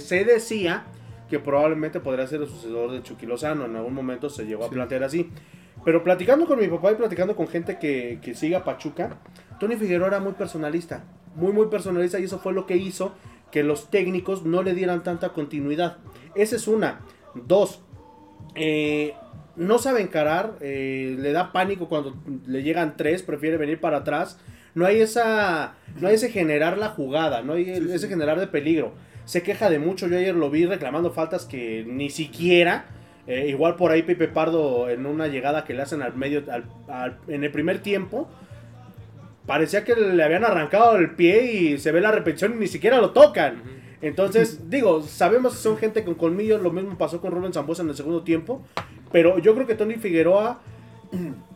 se 0.00 0.24
decía 0.24 0.84
que 1.28 1.38
probablemente 1.38 2.00
podría 2.00 2.26
ser 2.26 2.42
el 2.42 2.48
sucesor 2.48 2.92
de 2.92 3.02
Chucky 3.02 3.26
Lozano. 3.26 3.64
En 3.64 3.76
algún 3.76 3.94
momento 3.94 4.28
se 4.28 4.44
llegó 4.44 4.64
a 4.64 4.68
Sí. 4.68 4.74
plantear 4.74 5.04
así. 5.04 5.30
Pero 5.84 6.02
platicando 6.04 6.46
con 6.46 6.58
mi 6.58 6.68
papá 6.68 6.92
y 6.92 6.94
platicando 6.94 7.34
con 7.36 7.48
gente 7.48 7.78
que, 7.78 8.18
que 8.22 8.34
sigue 8.34 8.56
a 8.56 8.64
Pachuca, 8.64 9.18
Tony 9.60 9.76
Figueroa 9.76 10.08
era 10.08 10.20
muy 10.20 10.32
personalista. 10.32 11.04
Muy, 11.34 11.52
muy 11.52 11.66
personalista. 11.66 12.18
Y 12.20 12.24
eso 12.24 12.38
fue 12.38 12.52
lo 12.52 12.66
que 12.66 12.76
hizo 12.76 13.14
que 13.50 13.62
los 13.62 13.90
técnicos 13.90 14.44
no 14.44 14.62
le 14.62 14.74
dieran 14.74 15.02
tanta 15.02 15.30
continuidad. 15.30 15.98
Esa 16.34 16.56
es 16.56 16.68
una. 16.68 17.00
Dos, 17.34 17.80
eh, 18.54 19.14
no 19.56 19.78
sabe 19.78 20.00
encarar, 20.00 20.54
eh, 20.60 21.16
le 21.18 21.32
da 21.32 21.52
pánico 21.52 21.88
cuando 21.88 22.14
le 22.46 22.62
llegan 22.62 22.96
tres, 22.96 23.22
prefiere 23.22 23.56
venir 23.56 23.80
para 23.80 23.98
atrás. 23.98 24.38
No 24.74 24.86
hay 24.86 25.00
esa, 25.00 25.74
no 26.00 26.08
hay 26.08 26.14
ese 26.14 26.30
generar 26.30 26.78
la 26.78 26.88
jugada, 26.88 27.42
no 27.42 27.52
hay 27.54 27.70
ese 27.70 28.08
generar 28.08 28.40
de 28.40 28.46
peligro. 28.46 28.92
Se 29.24 29.42
queja 29.42 29.70
de 29.70 29.78
mucho, 29.78 30.06
yo 30.08 30.18
ayer 30.18 30.34
lo 30.34 30.50
vi 30.50 30.66
reclamando 30.66 31.10
faltas 31.12 31.44
que 31.46 31.84
ni 31.86 32.10
siquiera, 32.10 32.86
eh, 33.26 33.46
igual 33.48 33.76
por 33.76 33.90
ahí 33.92 34.02
Pepe 34.02 34.28
Pardo 34.28 34.90
en 34.90 35.06
una 35.06 35.28
llegada 35.28 35.64
que 35.64 35.74
le 35.74 35.82
hacen 35.82 36.02
al 36.02 36.14
medio, 36.16 36.42
al- 36.50 36.64
al- 36.88 37.18
en 37.28 37.44
el 37.44 37.50
primer 37.50 37.78
tiempo, 37.80 38.28
parecía 39.46 39.84
que 39.84 39.94
le 39.94 40.22
habían 40.22 40.44
arrancado 40.44 40.96
el 40.96 41.10
pie 41.14 41.52
y 41.52 41.78
se 41.78 41.92
ve 41.92 42.00
la 42.00 42.10
repetición 42.12 42.54
y 42.54 42.60
ni 42.60 42.66
siquiera 42.66 42.98
lo 42.98 43.10
tocan. 43.10 43.62
Entonces, 44.02 44.58
digo, 44.70 45.02
sabemos 45.02 45.54
que 45.54 45.60
son 45.60 45.76
gente 45.78 46.04
con 46.04 46.14
colmillos, 46.14 46.60
lo 46.60 46.70
mismo 46.70 46.98
pasó 46.98 47.20
con 47.20 47.30
Rubén 47.32 47.52
Zambuesa 47.52 47.82
en 47.82 47.90
el 47.90 47.96
segundo 47.96 48.22
tiempo, 48.22 48.62
pero 49.12 49.38
yo 49.38 49.54
creo 49.54 49.66
que 49.66 49.74
Tony 49.74 49.94
Figueroa, 49.94 50.60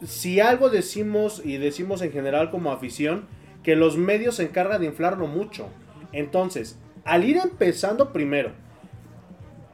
si 0.05 0.41
algo 0.41 0.71
decimos 0.71 1.43
y 1.45 1.57
decimos 1.59 2.03
en 2.03 2.13
general 2.13 2.51
como 2.51 2.73
afición, 2.73 3.27
que 3.63 3.77
los 3.77 3.97
medios 3.97 4.37
se 4.37 4.45
encargan 4.45 4.81
de 4.81 4.87
inflarlo 4.87 5.27
mucho. 5.27 5.69
Entonces, 6.13 6.79
al 7.05 7.25
ir 7.25 7.37
empezando 7.37 8.13
primero, 8.13 8.53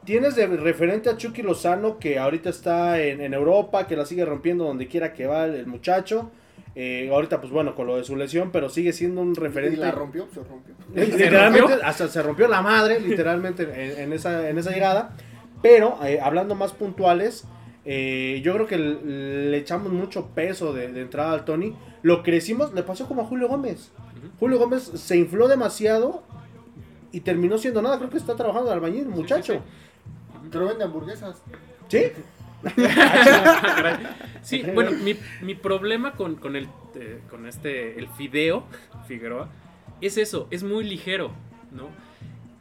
tienes 0.04 0.36
de 0.36 0.46
referente 0.46 1.08
a 1.10 1.16
Chucky 1.16 1.42
Lozano, 1.42 1.98
que 1.98 2.18
ahorita 2.18 2.50
está 2.50 3.00
en, 3.02 3.20
en 3.20 3.34
Europa, 3.34 3.86
que 3.86 3.96
la 3.96 4.04
sigue 4.06 4.24
rompiendo 4.24 4.64
donde 4.64 4.86
quiera 4.88 5.12
que 5.12 5.26
va 5.26 5.44
el, 5.46 5.54
el 5.54 5.66
muchacho. 5.66 6.30
Eh, 6.76 7.08
ahorita, 7.12 7.40
pues 7.40 7.52
bueno, 7.52 7.76
con 7.76 7.86
lo 7.86 7.96
de 7.96 8.04
su 8.04 8.16
lesión, 8.16 8.50
pero 8.50 8.68
sigue 8.68 8.92
siendo 8.92 9.20
un 9.20 9.32
Y 9.32 9.34
referente. 9.34 9.76
la 9.76 9.92
rompió, 9.92 10.26
se 10.34 10.42
rompió. 10.42 10.74
Literalmente, 10.94 11.74
hasta 11.84 12.08
se 12.08 12.20
rompió 12.22 12.48
la 12.48 12.62
madre, 12.62 12.98
literalmente, 13.00 13.62
en, 13.62 14.00
en 14.00 14.12
esa, 14.12 14.48
en 14.48 14.58
esa 14.58 14.72
llegada. 14.72 15.16
Pero, 15.62 15.98
eh, 16.04 16.18
hablando 16.20 16.54
más 16.56 16.72
puntuales, 16.72 17.44
eh, 17.84 18.40
yo 18.42 18.54
creo 18.54 18.66
que 18.66 18.78
le, 18.78 19.50
le 19.50 19.56
echamos 19.56 19.92
mucho 19.92 20.28
peso 20.28 20.72
de, 20.72 20.92
de 20.92 21.02
entrada 21.02 21.32
al 21.32 21.44
Tony. 21.44 21.74
Lo 22.02 22.22
crecimos, 22.22 22.72
le 22.74 22.82
pasó 22.82 23.06
como 23.06 23.22
a 23.22 23.24
Julio 23.24 23.48
Gómez. 23.48 23.92
Julio 24.38 24.58
Gómez 24.58 24.82
se 24.82 25.16
infló 25.16 25.48
demasiado 25.48 26.22
y 27.12 27.20
terminó 27.20 27.58
siendo 27.58 27.82
nada. 27.82 27.98
Creo 27.98 28.10
que 28.10 28.18
está 28.18 28.34
trabajando 28.36 28.68
de 28.68 28.74
albañil, 28.74 29.06
muchacho. 29.06 29.62
Pero 30.50 30.66
vende 30.66 30.84
hamburguesas. 30.84 31.42
¿Sí? 31.88 32.04
Sí, 34.42 34.62
bueno, 34.74 34.90
mi, 34.92 35.16
mi 35.42 35.54
problema 35.54 36.12
con, 36.12 36.36
con 36.36 36.54
el 36.54 36.68
eh, 36.94 37.20
con 37.30 37.46
este 37.46 37.98
el 37.98 38.08
Fideo 38.08 38.64
Figueroa 39.08 39.48
es 40.00 40.18
eso, 40.18 40.48
es 40.50 40.62
muy 40.62 40.84
ligero, 40.84 41.30
¿no? 41.72 41.88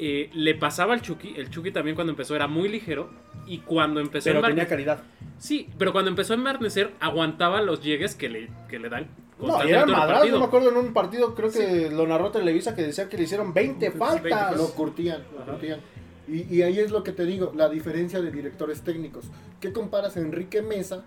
Eh, 0.05 0.29
le 0.33 0.53
pasaba 0.53 0.93
al 0.93 1.01
Chucky, 1.01 1.33
el 1.37 1.49
Chucky 1.49 1.71
también 1.71 1.95
cuando 1.95 2.11
empezó 2.11 2.35
era 2.35 2.45
muy 2.45 2.67
ligero 2.67 3.09
y 3.47 3.59
cuando 3.59 4.01
empezó 4.01 4.25
Pero 4.25 4.43
a 4.43 4.49
tenía 4.49 4.67
calidad. 4.67 5.01
Sí, 5.37 5.69
pero 5.77 5.93
cuando 5.93 6.09
empezó 6.09 6.33
a 6.33 6.35
embarnecer 6.35 6.91
aguantaba 6.99 7.61
los 7.61 7.81
llegues 7.81 8.13
que 8.13 8.27
le, 8.27 8.49
que 8.67 8.79
le 8.79 8.89
dan 8.89 9.07
No, 9.39 9.61
el 9.61 9.87
madrazos. 9.87 10.27
Yo 10.27 10.39
me 10.39 10.45
acuerdo 10.45 10.71
en 10.71 10.75
un 10.75 10.91
partido, 10.91 11.33
creo 11.33 11.49
que 11.49 11.89
lo 11.89 12.05
narró 12.05 12.31
Televisa, 12.31 12.75
que 12.75 12.81
decía 12.81 13.07
que 13.07 13.15
le 13.15 13.23
hicieron 13.23 13.53
20 13.53 13.91
faltas. 13.91 14.57
Lo 14.57 14.71
curtían, 14.71 15.23
lo 15.37 15.45
curtían. 15.45 15.79
Y, 16.27 16.53
y 16.53 16.63
ahí 16.63 16.79
es 16.79 16.91
lo 16.91 17.01
que 17.01 17.13
te 17.13 17.23
digo, 17.23 17.53
la 17.55 17.69
diferencia 17.69 18.19
de 18.19 18.29
directores 18.29 18.81
técnicos. 18.81 19.31
¿Qué 19.61 19.71
comparas 19.71 20.17
a 20.17 20.19
Enrique 20.19 20.61
Mesa, 20.61 21.05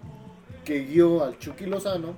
que 0.65 0.87
guió 0.87 1.23
al 1.23 1.39
Chucky 1.39 1.67
Lozano 1.67 2.15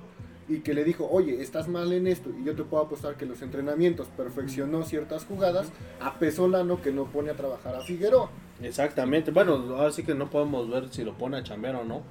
y 0.49 0.59
que 0.59 0.73
le 0.73 0.83
dijo, 0.83 1.07
oye, 1.09 1.41
estás 1.41 1.67
mal 1.67 1.93
en 1.93 2.07
esto, 2.07 2.29
y 2.37 2.43
yo 2.43 2.55
te 2.55 2.63
puedo 2.63 2.83
apostar 2.83 3.15
que 3.15 3.25
los 3.25 3.41
entrenamientos 3.41 4.07
perfeccionó 4.17 4.83
ciertas 4.83 5.23
jugadas, 5.25 5.71
a 6.01 6.17
Pesolano 6.19 6.81
que 6.81 6.91
no 6.91 7.05
pone 7.05 7.29
a 7.29 7.35
trabajar 7.35 7.75
a 7.75 7.81
Figueroa? 7.81 8.29
Exactamente. 8.61 9.31
Bueno, 9.31 9.53
ahora 9.77 9.91
sí 9.91 10.03
que 10.03 10.15
no 10.15 10.29
podemos 10.29 10.69
ver 10.69 10.89
si 10.89 11.03
lo 11.03 11.13
pone 11.17 11.37
a 11.37 11.43
chambear 11.43 11.75
o 11.75 11.85
no. 11.85 12.01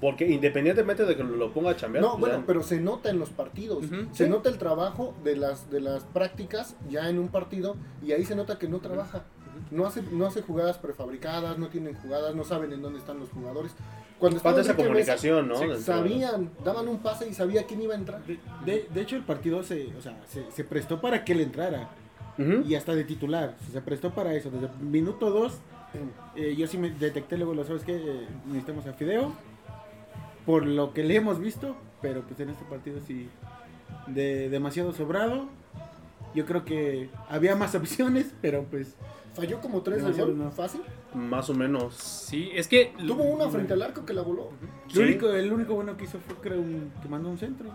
Porque 0.00 0.28
independientemente 0.28 1.04
de 1.06 1.16
que 1.16 1.22
lo 1.22 1.52
ponga 1.52 1.70
a 1.70 1.76
chambear. 1.76 2.02
No, 2.04 2.10
pues 2.12 2.20
bueno, 2.20 2.38
ya- 2.40 2.46
pero 2.46 2.62
se 2.62 2.80
nota 2.80 3.10
en 3.10 3.18
los 3.18 3.30
partidos. 3.30 3.84
Se 4.12 4.24
sí. 4.24 4.30
nota 4.30 4.48
el 4.50 4.58
trabajo 4.58 5.14
de 5.24 5.36
las, 5.36 5.70
de 5.70 5.80
las 5.80 6.04
prácticas 6.04 6.74
ya 6.90 7.08
en 7.08 7.18
un 7.18 7.28
partido 7.28 7.76
y 8.04 8.12
ahí 8.12 8.24
se 8.24 8.34
nota 8.34 8.58
que 8.58 8.68
no 8.68 8.80
trabaja. 8.80 9.24
No 9.70 9.86
hace, 9.86 10.02
no 10.02 10.26
hace 10.26 10.42
jugadas 10.42 10.78
prefabricadas, 10.78 11.58
no 11.58 11.68
tienen 11.68 11.94
jugadas, 11.94 12.34
no 12.34 12.44
saben 12.44 12.72
en 12.72 12.82
dónde 12.82 12.98
están 12.98 13.18
los 13.20 13.30
jugadores. 13.30 13.72
Cuando 14.18 14.40
Falta 14.40 14.60
esa 14.62 14.72
Mesa, 14.72 14.82
comunicación, 14.84 15.48
¿no? 15.48 15.76
Sabían, 15.78 16.50
daban 16.64 16.88
un 16.88 16.98
pase 16.98 17.28
y 17.28 17.34
sabía 17.34 17.64
quién 17.64 17.82
iba 17.82 17.94
a 17.94 17.98
entrar. 17.98 18.22
De, 18.24 18.38
de- 18.64 18.88
de 18.92 19.00
hecho, 19.00 19.16
el 19.16 19.22
partido 19.22 19.62
se, 19.62 19.92
o 19.96 20.00
sea, 20.00 20.16
se, 20.28 20.50
se 20.50 20.64
prestó 20.64 21.00
para 21.00 21.24
que 21.24 21.32
él 21.32 21.40
entrara. 21.40 21.90
Y 22.66 22.74
hasta 22.74 22.94
de 22.96 23.04
titular. 23.04 23.54
Se 23.72 23.80
prestó 23.80 24.10
para 24.12 24.34
eso. 24.34 24.50
Desde 24.50 24.66
el 24.66 24.72
minuto 24.86 25.30
2, 25.30 25.52
yo 26.56 26.66
sí 26.66 26.78
me 26.78 26.90
detecté 26.90 27.36
luego, 27.36 27.54
lo 27.54 27.64
sabes 27.64 27.84
que 27.84 28.26
necesitamos 28.46 28.86
a 28.86 28.92
Fideo. 28.94 29.32
Por 30.46 30.66
lo 30.66 30.92
que 30.92 31.04
le 31.04 31.16
hemos 31.16 31.38
visto. 31.38 31.76
Pero 32.02 32.22
pues 32.22 32.40
en 32.40 32.50
este 32.50 32.64
partido 32.64 32.98
sí. 33.06 33.28
De 34.08 34.48
demasiado 34.48 34.92
sobrado. 34.92 35.46
Yo 36.34 36.44
creo 36.44 36.64
que 36.64 37.08
había 37.28 37.54
más 37.56 37.74
opciones, 37.76 38.34
pero 38.40 38.64
pues. 38.64 38.94
Falló 39.34 39.60
como 39.60 39.82
tres 39.82 40.04
de 40.04 40.12
gol, 40.12 40.38
no. 40.38 40.50
fácil. 40.52 40.80
Más 41.12 41.50
o 41.50 41.54
menos. 41.54 41.94
Sí, 41.94 42.50
es 42.54 42.68
que 42.68 42.92
Tuvo 43.06 43.24
una 43.24 43.48
frente 43.48 43.72
al 43.72 43.82
arco 43.82 44.04
que 44.06 44.12
la 44.12 44.22
voló. 44.22 44.50
Sí. 44.88 44.98
Lo 44.98 45.02
único, 45.04 45.30
el 45.32 45.52
único 45.52 45.74
bueno 45.74 45.96
que 45.96 46.04
hizo 46.04 46.18
fue, 46.20 46.36
creo, 46.40 46.60
un, 46.60 46.92
que 47.02 47.08
mandó 47.08 47.28
un 47.28 47.38
centro. 47.38 47.68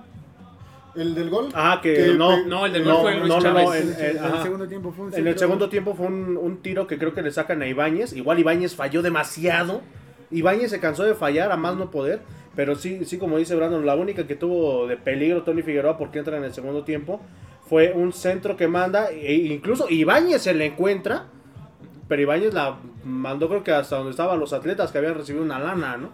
El 0.95 1.13
del 1.13 1.29
gol. 1.29 1.49
Ah, 1.53 1.79
que, 1.83 1.93
Que- 1.93 2.13
no. 2.13 2.45
no, 2.45 2.65
el 2.65 2.73
del 2.73 2.83
no, 2.83 2.93
gol 2.93 3.01
fue 3.03 3.15
Luis 3.15 3.27
no, 3.29 3.35
no, 3.35 3.41
Chávez. 3.41 3.65
no, 3.85 4.03
el 4.05 4.17
ajá. 4.17 4.43
segundo 4.43 4.67
tiempo 4.67 4.91
fue 4.91 5.05
un 5.05 5.13
En 5.13 5.27
el 5.27 5.37
segundo 5.37 5.69
tiempo 5.69 5.93
fue 5.93 6.07
un, 6.07 6.35
un 6.37 6.57
tiro 6.61 6.87
que 6.87 6.97
creo 6.97 7.13
que 7.13 7.21
le 7.21 7.31
sacan 7.31 7.61
a 7.61 7.67
Ibáñez. 7.67 8.13
Igual 8.13 8.39
Ibáñez 8.39 8.75
falló 8.75 9.01
demasiado. 9.01 9.81
Ibáñez 10.31 10.71
se 10.71 10.79
cansó 10.79 11.03
de 11.03 11.13
fallar 11.13 11.51
a 11.51 11.57
más 11.57 11.75
no 11.75 11.91
poder. 11.91 12.21
Pero 12.55 12.75
sí, 12.75 13.05
sí, 13.05 13.17
como 13.17 13.37
dice 13.37 13.55
Brandon, 13.55 13.85
la 13.85 13.95
única 13.95 14.25
que 14.25 14.35
tuvo 14.35 14.87
de 14.87 14.97
peligro 14.97 15.43
Tony 15.43 15.61
Figueroa 15.61 15.97
porque 15.97 16.19
entra 16.19 16.37
en 16.37 16.43
el 16.43 16.53
segundo 16.53 16.83
tiempo 16.83 17.21
fue 17.67 17.93
un 17.93 18.11
centro 18.11 18.57
que 18.57 18.67
manda. 18.67 19.11
E 19.11 19.33
incluso 19.33 19.87
Ibáñez 19.89 20.41
se 20.41 20.53
le 20.53 20.65
encuentra. 20.65 21.27
Pero 22.09 22.21
Ibáñez 22.23 22.53
la 22.53 22.77
mandó 23.05 23.47
creo 23.47 23.63
que 23.63 23.71
hasta 23.71 23.95
donde 23.95 24.11
estaban 24.11 24.39
los 24.39 24.51
atletas 24.51 24.91
que 24.91 24.97
habían 24.97 25.13
recibido 25.15 25.45
una 25.45 25.59
lana, 25.59 25.95
¿no? 25.95 26.09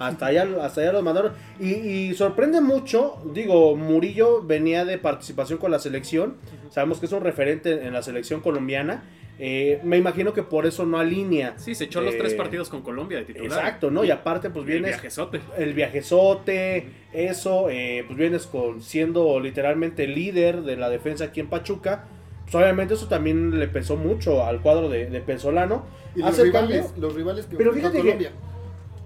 Hasta 0.00 0.26
allá, 0.26 0.48
hasta 0.62 0.80
allá 0.80 0.92
los 0.92 1.02
mandaron. 1.04 1.32
Y, 1.60 1.74
y 1.74 2.14
sorprende 2.14 2.60
mucho, 2.60 3.22
digo, 3.34 3.76
Murillo 3.76 4.42
venía 4.42 4.84
de 4.84 4.98
participación 4.98 5.58
con 5.60 5.70
la 5.70 5.78
selección. 5.78 6.34
Sabemos 6.70 6.98
que 6.98 7.06
es 7.06 7.12
un 7.12 7.20
referente 7.22 7.86
en 7.86 7.92
la 7.92 8.02
selección 8.02 8.40
colombiana. 8.40 9.04
Eh, 9.40 9.80
me 9.84 9.96
imagino 9.98 10.32
que 10.32 10.42
por 10.42 10.66
eso 10.66 10.84
no 10.84 10.98
alinea. 10.98 11.54
sí, 11.58 11.74
se 11.76 11.84
echó 11.84 12.00
los 12.00 12.14
Eh, 12.14 12.18
tres 12.18 12.34
partidos 12.34 12.68
con 12.70 12.82
Colombia 12.82 13.18
de 13.18 13.24
titular. 13.24 13.46
Exacto, 13.60 13.88
¿no? 13.90 14.02
Y 14.02 14.10
aparte, 14.10 14.50
pues 14.50 14.66
Y 14.66 14.72
el 14.72 14.72
vienes 14.80 14.90
viajezote. 14.96 15.40
el 15.56 15.74
viajezote, 15.74 16.88
eso, 17.12 17.68
eh, 17.70 18.02
pues 18.06 18.18
vienes 18.18 18.46
con 18.48 18.82
siendo 18.82 19.38
literalmente 19.38 20.06
líder 20.08 20.62
de 20.62 20.76
la 20.76 20.90
defensa 20.90 21.24
aquí 21.26 21.38
en 21.40 21.48
Pachuca. 21.48 22.06
Pues 22.50 22.54
obviamente 22.64 22.94
eso 22.94 23.08
también 23.08 23.58
le 23.58 23.68
pesó 23.68 23.96
mucho 23.96 24.44
al 24.44 24.62
cuadro 24.62 24.88
de, 24.88 25.10
de 25.10 25.20
Pesolano. 25.20 25.84
y 26.16 26.20
los 26.20 26.38
rivales, 26.38 26.86
cambio. 26.86 27.02
los 27.06 27.14
rivales 27.14 27.46
que 27.46 27.56
Pero 27.56 27.72
fíjate 27.72 27.96
que- 27.98 28.02
Colombia. 28.02 28.32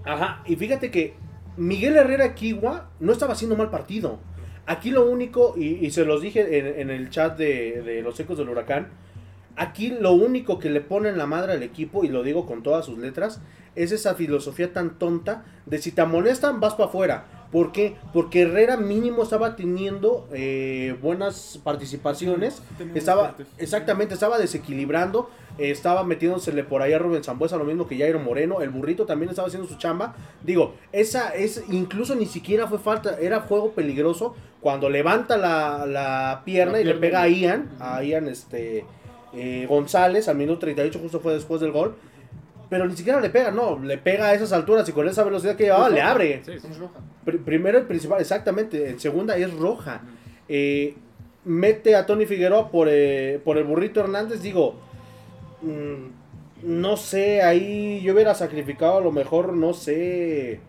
Ajá, 0.05 0.43
y 0.45 0.55
fíjate 0.55 0.91
que 0.91 1.15
Miguel 1.57 1.95
Herrera 1.95 2.33
Kiwa 2.35 2.89
no 2.99 3.11
estaba 3.11 3.33
haciendo 3.33 3.55
mal 3.55 3.69
partido. 3.69 4.19
Aquí 4.65 4.91
lo 4.91 5.05
único, 5.09 5.55
y, 5.57 5.85
y 5.85 5.91
se 5.91 6.05
los 6.05 6.21
dije 6.21 6.57
en, 6.57 6.79
en 6.79 6.89
el 6.89 7.09
chat 7.09 7.37
de, 7.37 7.81
de 7.81 8.01
los 8.01 8.17
ecos 8.19 8.37
del 8.37 8.47
huracán, 8.49 8.87
aquí 9.57 9.89
lo 9.99 10.13
único 10.13 10.57
que 10.57 10.69
le 10.69 10.79
pone 10.81 11.09
en 11.09 11.17
la 11.17 11.25
madre 11.25 11.51
al 11.53 11.63
equipo, 11.63 12.03
y 12.05 12.07
lo 12.07 12.23
digo 12.23 12.45
con 12.45 12.63
todas 12.63 12.85
sus 12.85 12.97
letras, 12.97 13.41
es 13.75 13.91
esa 13.91 14.15
filosofía 14.15 14.71
tan 14.71 14.97
tonta 14.97 15.43
de 15.65 15.79
si 15.79 15.91
te 15.91 16.01
amonestan 16.01 16.59
vas 16.61 16.75
para 16.75 16.89
afuera. 16.89 17.25
¿Por 17.53 17.71
qué? 17.71 17.95
Porque 18.13 18.41
Herrera 18.41 18.77
mínimo 18.77 19.21
estaba 19.21 19.55
teniendo 19.55 20.27
eh, 20.33 20.97
buenas 21.03 21.59
participaciones. 21.63 22.63
Tenía 22.79 22.95
Estaba, 22.95 23.35
exactamente, 23.59 24.15
estaba 24.15 24.39
desequilibrando, 24.39 25.29
eh, 25.59 25.69
estaba 25.69 26.03
metiéndosele 26.03 26.63
por 26.63 26.81
ahí 26.81 26.93
a 26.93 26.97
Rubén 26.97 27.23
Zambuesa, 27.23 27.57
lo 27.57 27.63
mismo 27.63 27.87
que 27.87 27.95
Jairo 27.95 28.19
Moreno, 28.19 28.61
el 28.61 28.71
burrito 28.71 29.05
también 29.05 29.29
estaba 29.29 29.49
haciendo 29.49 29.69
su 29.69 29.77
chamba. 29.77 30.15
Digo, 30.43 30.73
esa 30.91 31.29
es, 31.29 31.63
incluso 31.69 32.15
ni 32.15 32.25
siquiera 32.25 32.65
fue 32.65 32.79
falta, 32.79 33.19
era 33.19 33.41
juego 33.41 33.73
peligroso 33.73 34.33
cuando 34.59 34.89
levanta 34.89 35.37
la, 35.37 35.85
la 35.85 36.41
pierna 36.43 36.73
La 36.73 36.81
y 36.81 36.85
le 36.85 36.95
pega 36.95 37.21
a 37.21 37.27
Ian, 37.27 37.69
a 37.79 38.03
Ian 38.03 38.29
este, 38.29 38.83
eh, 39.35 39.67
González 39.69 40.27
al 40.27 40.37
minuto 40.37 40.61
38, 40.61 40.97
justo 40.99 41.19
fue 41.19 41.33
después 41.33 41.61
del 41.61 41.71
gol. 41.71 41.93
Pero 42.73 42.87
ni 42.89 42.95
siquiera 42.97 43.21
le 43.21 43.29
pega, 43.29 43.51
no, 43.51 43.77
le 43.79 43.97
pega 43.99 44.25
a 44.29 44.33
esas 44.33 44.51
alturas 44.51 44.87
y 44.89 44.91
con 44.93 45.07
esa 45.07 45.23
velocidad 45.23 45.55
que 45.55 45.65
llevaba 45.65 45.89
le 45.89 46.01
abre. 46.01 46.41
Sí. 46.43 46.51
Es 46.53 46.77
roja. 46.79 46.99
Pr- 47.25 47.43
primero 47.43 47.77
el 47.77 47.85
principal, 47.85 48.19
exactamente. 48.19 48.89
En 48.89 48.99
segunda 48.99 49.37
es 49.37 49.53
roja. 49.53 50.01
Eh, 50.49 50.95
mete 51.45 51.95
a 51.95 52.05
Tony 52.05 52.25
Figueroa 52.25 52.71
por, 52.71 52.87
eh, 52.89 53.39
por 53.43 53.57
el 53.59 53.63
burrito 53.65 53.99
Hernández. 53.99 54.41
Digo, 54.41 54.75
mm, 55.61 56.67
no 56.67 56.97
sé, 56.97 57.41
ahí 57.43 58.01
yo 58.01 58.13
hubiera 58.13 58.33
sacrificado 58.33 58.97
a 58.97 59.01
lo 59.01 59.11
mejor, 59.11 59.53
no 59.53 59.73
sé, 59.73 60.59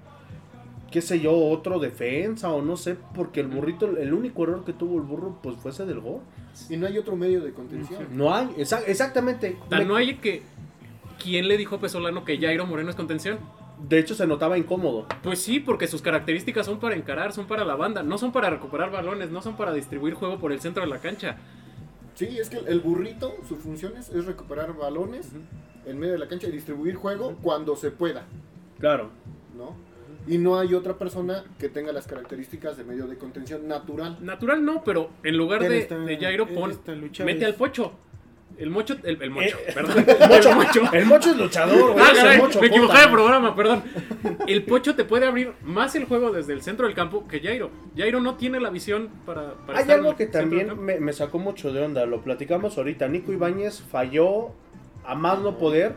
qué 0.90 1.00
sé 1.00 1.20
yo, 1.20 1.32
otro 1.34 1.78
defensa 1.78 2.50
o 2.50 2.62
no 2.62 2.76
sé, 2.76 2.96
porque 3.14 3.40
el 3.40 3.46
burrito, 3.49 3.87
el 3.96 4.12
único 4.12 4.42
error 4.44 4.64
que 4.64 4.73
tuvo 4.73 4.96
el 4.99 5.02
burro, 5.04 5.38
pues 5.42 5.56
fue 5.56 5.70
ese 5.70 5.87
del 5.87 6.00
gol. 6.00 6.20
Y 6.68 6.76
no 6.76 6.87
hay 6.87 6.99
otro 6.99 7.16
medio 7.16 7.42
de 7.42 7.52
contención. 7.52 8.06
No 8.12 8.32
hay, 8.34 8.46
exa- 8.58 8.82
exactamente. 8.87 9.56
Me- 9.70 9.84
no 9.84 9.96
hay 9.96 10.14
que. 10.16 10.42
¿Quién 11.23 11.49
le 11.49 11.56
dijo 11.56 11.76
a 11.76 11.80
Pesolano 11.80 12.25
que 12.25 12.38
Jairo 12.38 12.66
Moreno 12.66 12.90
es 12.90 12.97
contención? 12.97 13.38
De 13.88 13.99
hecho, 13.99 14.14
se 14.14 14.26
notaba 14.26 14.56
incómodo. 14.56 15.06
Pues 15.23 15.40
sí, 15.40 15.61
porque 15.61 15.87
sus 15.87 16.00
características 16.02 16.66
son 16.66 16.78
para 16.78 16.94
encarar, 16.94 17.33
son 17.33 17.47
para 17.47 17.64
la 17.64 17.75
banda, 17.75 18.02
no 18.02 18.18
son 18.18 18.33
para 18.33 18.49
recuperar 18.50 18.90
balones, 18.90 19.30
no 19.30 19.42
son 19.42 19.56
para 19.56 19.73
distribuir 19.73 20.14
juego 20.14 20.38
por 20.38 20.52
el 20.52 20.61
centro 20.61 20.83
de 20.83 20.88
la 20.88 20.99
cancha. 20.99 21.37
Sí, 22.14 22.38
es 22.38 22.49
que 22.49 22.59
el 22.59 22.80
burrito, 22.80 23.35
su 23.49 23.56
función 23.56 23.97
es, 23.97 24.09
es 24.11 24.25
recuperar 24.26 24.73
balones 24.75 25.30
en 25.85 25.99
medio 25.99 26.12
de 26.12 26.18
la 26.21 26.28
cancha 26.28 26.47
y 26.47 26.52
distribuir 26.52 26.94
juego 26.94 27.37
cuando 27.42 27.75
se 27.76 27.90
pueda, 27.90 28.25
Claro. 28.78 29.11
¿no? 29.56 29.75
Y 30.26 30.38
no 30.38 30.59
hay 30.59 30.73
otra 30.73 30.94
persona 30.94 31.44
que 31.59 31.68
tenga 31.68 31.92
las 31.92 32.06
características 32.06 32.78
de 32.78 32.85
medio 32.85 33.06
de 33.06 33.18
contención 33.18 33.68
natural. 33.68 34.16
Natural 34.23 34.64
no, 34.64 34.83
pero 34.85 35.11
en 35.23 35.37
lugar 35.37 35.61
de, 35.62 35.78
está- 35.80 35.99
de 35.99 36.16
Jairo, 36.16 36.47
pon, 36.49 36.73
mete 37.25 37.44
al 37.44 37.54
pocho. 37.56 37.92
El 38.56 38.70
mocho, 38.70 38.96
el, 39.02 39.20
el 39.20 39.30
mocho, 39.30 39.56
Eh, 39.66 39.73
perdón. 39.75 40.04
El 40.08 40.28
mocho, 40.28 40.50
El 40.50 40.56
mocho. 40.56 40.82
el 40.92 41.06
mocho 41.06 41.30
es 41.30 41.37
luchador, 41.37 41.92
güey. 41.92 42.04
Ah, 42.04 42.12
caray, 42.14 42.38
mocho 42.38 42.61
me 42.61 42.66
equivoqué 42.68 42.92
puta, 42.92 43.06
de 43.06 43.12
programa, 43.12 43.56
perdón. 43.56 43.82
El 44.46 44.62
pocho 44.64 44.94
te 44.94 45.04
puede 45.04 45.26
abrir 45.26 45.52
más 45.64 45.94
el 45.96 46.04
juego 46.04 46.30
desde 46.30 46.52
el 46.52 46.62
centro 46.62 46.87
del 46.87 46.94
campo 46.94 47.26
que 47.26 47.40
Jairo. 47.40 47.70
Jairo 47.96 48.20
no 48.20 48.37
tiene 48.37 48.61
la 48.61 48.70
visión 48.70 49.08
para. 49.26 49.54
para 49.66 49.78
Hay 49.78 49.82
estar 49.82 49.99
en 49.99 50.04
algo 50.04 50.16
que 50.16 50.26
también 50.26 50.78
me 50.84 51.12
sacó 51.12 51.38
mucho 51.38 51.73
de 51.73 51.82
onda, 51.82 52.06
lo 52.06 52.23
platicamos 52.23 52.78
ahorita. 52.78 53.08
Nico 53.08 53.32
Ibáñez 53.32 53.82
falló 53.90 54.50
a 55.04 55.14
más 55.14 55.40
no 55.40 55.58
poder 55.58 55.94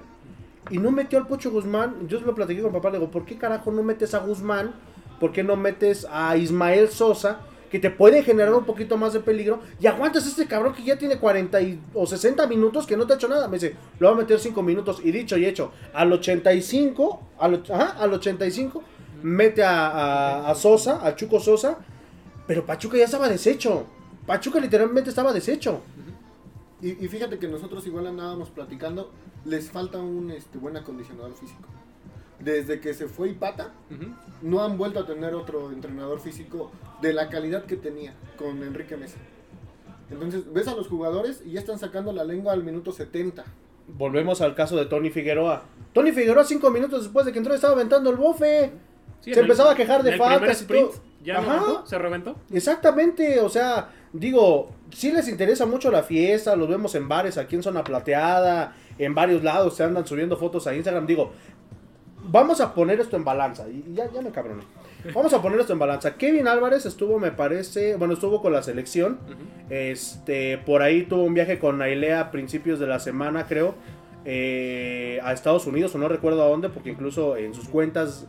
y 0.70 0.80
no 0.80 0.92
metió 0.92 1.20
al 1.20 1.28
Pocho 1.28 1.52
Guzmán. 1.52 2.08
Yo 2.08 2.20
lo 2.22 2.34
platiqué 2.36 2.62
con 2.62 2.72
papá, 2.74 2.90
le 2.90 2.98
digo, 2.98 3.12
¿por 3.12 3.24
qué 3.26 3.38
carajo 3.38 3.72
no 3.72 3.84
metes 3.84 4.14
a 4.14 4.20
Guzmán? 4.20 4.74
¿Por 5.20 5.32
qué 5.32 5.44
no 5.44 5.56
metes 5.56 6.08
a 6.12 6.36
Ismael 6.38 6.90
Sosa? 6.90 7.40
Que 7.70 7.80
te 7.80 7.90
puede 7.92 8.24
generar 8.24 8.54
un 8.54 8.64
poquito 8.64 8.98
más 8.98 9.14
de 9.14 9.20
peligro. 9.20 9.60
Y 9.80 9.88
aguantas 9.88 10.26
a 10.26 10.30
este 10.30 10.46
cabrón 10.48 10.74
que 10.74 10.84
ya 10.84 10.98
tiene 10.98 11.18
40 11.18 11.62
y- 11.62 11.80
o 11.94 12.06
60 12.06 12.48
minutos 12.48 12.86
que 12.88 12.96
no 12.96 13.06
te 13.06 13.14
ha 13.14 13.16
hecho 13.18 13.28
nada. 13.28 13.48
Me 13.48 13.58
dice, 13.58 13.76
lo 14.00 14.08
va 14.08 14.14
a 14.14 14.18
meter 14.18 14.40
5 14.40 14.62
minutos. 14.64 15.02
Y 15.04 15.12
dicho 15.12 15.38
y 15.38 15.46
hecho, 15.46 15.72
al 15.94 16.12
85, 16.14 17.22
al, 17.40 17.64
ajá, 17.70 17.96
al 18.00 18.14
85, 18.14 18.84
mete 19.24 19.64
a, 19.64 19.88
a- 19.88 20.50
a 20.52 20.56
Sosa, 20.56 21.06
a 21.06 21.16
Chuco 21.16 21.40
Sosa. 21.40 21.78
Pero 22.48 22.66
Pachuca 22.66 22.98
ya 22.98 23.06
estaba 23.06 23.28
deshecho. 23.28 23.86
Pachuca 24.26 24.60
literalmente 24.60 25.10
estaba 25.10 25.34
deshecho. 25.34 25.82
Y, 26.82 26.90
y 27.04 27.08
fíjate 27.08 27.38
que 27.40 27.48
nosotros 27.48 27.86
igual 27.88 28.08
andábamos 28.08 28.50
platicando, 28.50 29.12
les 29.46 29.70
falta 29.72 29.98
un 29.98 30.32
este, 30.32 30.58
buen 30.58 30.78
acondicionador 30.78 31.34
físico. 31.34 31.68
Desde 32.40 32.80
que 32.80 32.94
se 32.94 33.08
fue 33.08 33.30
Ipata, 33.30 33.72
Ujú. 33.90 34.12
no 34.44 34.64
han 34.64 34.78
vuelto 34.78 35.00
a 35.00 35.06
tener 35.06 35.34
otro 35.34 35.72
entrenador 35.72 36.20
físico 36.20 36.72
de 37.02 37.14
la 37.14 37.30
calidad 37.30 37.66
que 37.66 37.76
tenía 37.78 38.14
con 38.38 38.62
Enrique 38.64 38.96
Mesa. 38.96 39.18
Entonces, 40.12 40.44
ves 40.54 40.68
a 40.68 40.76
los 40.76 40.88
jugadores 40.88 41.42
y 41.46 41.52
ya 41.54 41.60
están 41.60 41.80
sacando 41.80 42.14
la 42.14 42.24
lengua 42.24 42.54
al 42.54 42.64
minuto 42.64 42.92
70. 42.92 43.44
Volvemos 43.88 44.42
al 44.42 44.54
caso 44.56 44.76
de 44.78 44.86
Tony 44.86 45.10
Figueroa. 45.10 45.64
Tony 45.94 46.12
Figueroa, 46.12 46.44
cinco 46.44 46.70
minutos 46.70 47.04
después 47.04 47.26
de 47.26 47.32
que 47.32 47.40
entró, 47.40 47.54
estaba 47.54 47.74
aventando 47.74 48.10
el 48.10 48.16
bofe. 48.18 48.72
Sí, 49.22 49.34
Se 49.34 49.40
en 49.40 49.46
el- 49.46 49.52
empezaba 49.52 49.72
a 49.72 49.76
quejar 49.76 50.04
de 50.04 50.16
faltas 50.18 50.62
y 50.62 50.66
todo. 50.66 50.92
Ya 51.24 51.40
Ajá. 51.40 51.82
se 51.86 51.98
reventó. 51.98 52.36
Exactamente, 52.52 53.40
o 53.42 53.50
sea, 53.50 53.90
digo, 54.14 54.70
sí 54.92 55.12
les 55.12 55.28
interesa 55.28 55.66
mucho 55.66 55.92
la 55.92 56.04
fiesta, 56.04 56.56
los 56.56 56.70
vemos 56.70 56.96
en 56.96 57.08
bares 57.10 57.38
aquí 57.38 57.56
en 57.56 57.64
Zona 57.64 57.84
Plateada, 57.84 58.76
en 58.98 59.14
varios 59.14 59.44
lados, 59.44 59.76
se 59.76 59.84
andan 59.84 60.06
subiendo 60.08 60.38
fotos 60.38 60.68
a 60.68 60.76
Instagram, 60.76 61.06
digo, 61.06 61.32
vamos 62.28 62.62
a 62.62 62.74
poner 62.74 63.00
esto 63.00 63.16
en 63.16 63.24
balanza, 63.24 63.68
y 63.70 63.84
ya, 63.94 64.12
ya 64.12 64.22
me 64.22 64.32
cabroné. 64.32 64.64
Vamos 65.14 65.34
a 65.34 65.42
poner 65.42 65.60
esto 65.60 65.74
en 65.74 65.80
balanza. 65.80 66.16
Kevin 66.16 66.48
Álvarez 66.48 66.86
estuvo, 66.86 67.20
me 67.20 67.32
parece, 67.32 67.96
bueno, 67.96 68.14
estuvo 68.14 68.42
con 68.42 68.54
la 68.54 68.64
selección, 68.64 69.20
este, 69.70 70.58
por 70.60 70.82
ahí 70.82 71.04
tuvo 71.04 71.24
un 71.24 71.34
viaje 71.34 71.60
con 71.60 71.78
Nailea 71.78 72.20
a 72.20 72.32
principios 72.32 72.80
de 72.80 72.88
la 72.88 73.00
semana, 73.00 73.46
creo, 73.48 73.76
eh, 74.26 75.20
a 75.24 75.34
Estados 75.34 75.66
Unidos, 75.68 75.96
o 75.96 75.98
no 75.98 76.08
recuerdo 76.08 76.44
a 76.44 76.48
dónde, 76.48 76.70
porque 76.70 76.90
incluso 76.90 77.38
en 77.38 77.54
sus 77.54 77.70
cuentas 77.70 78.28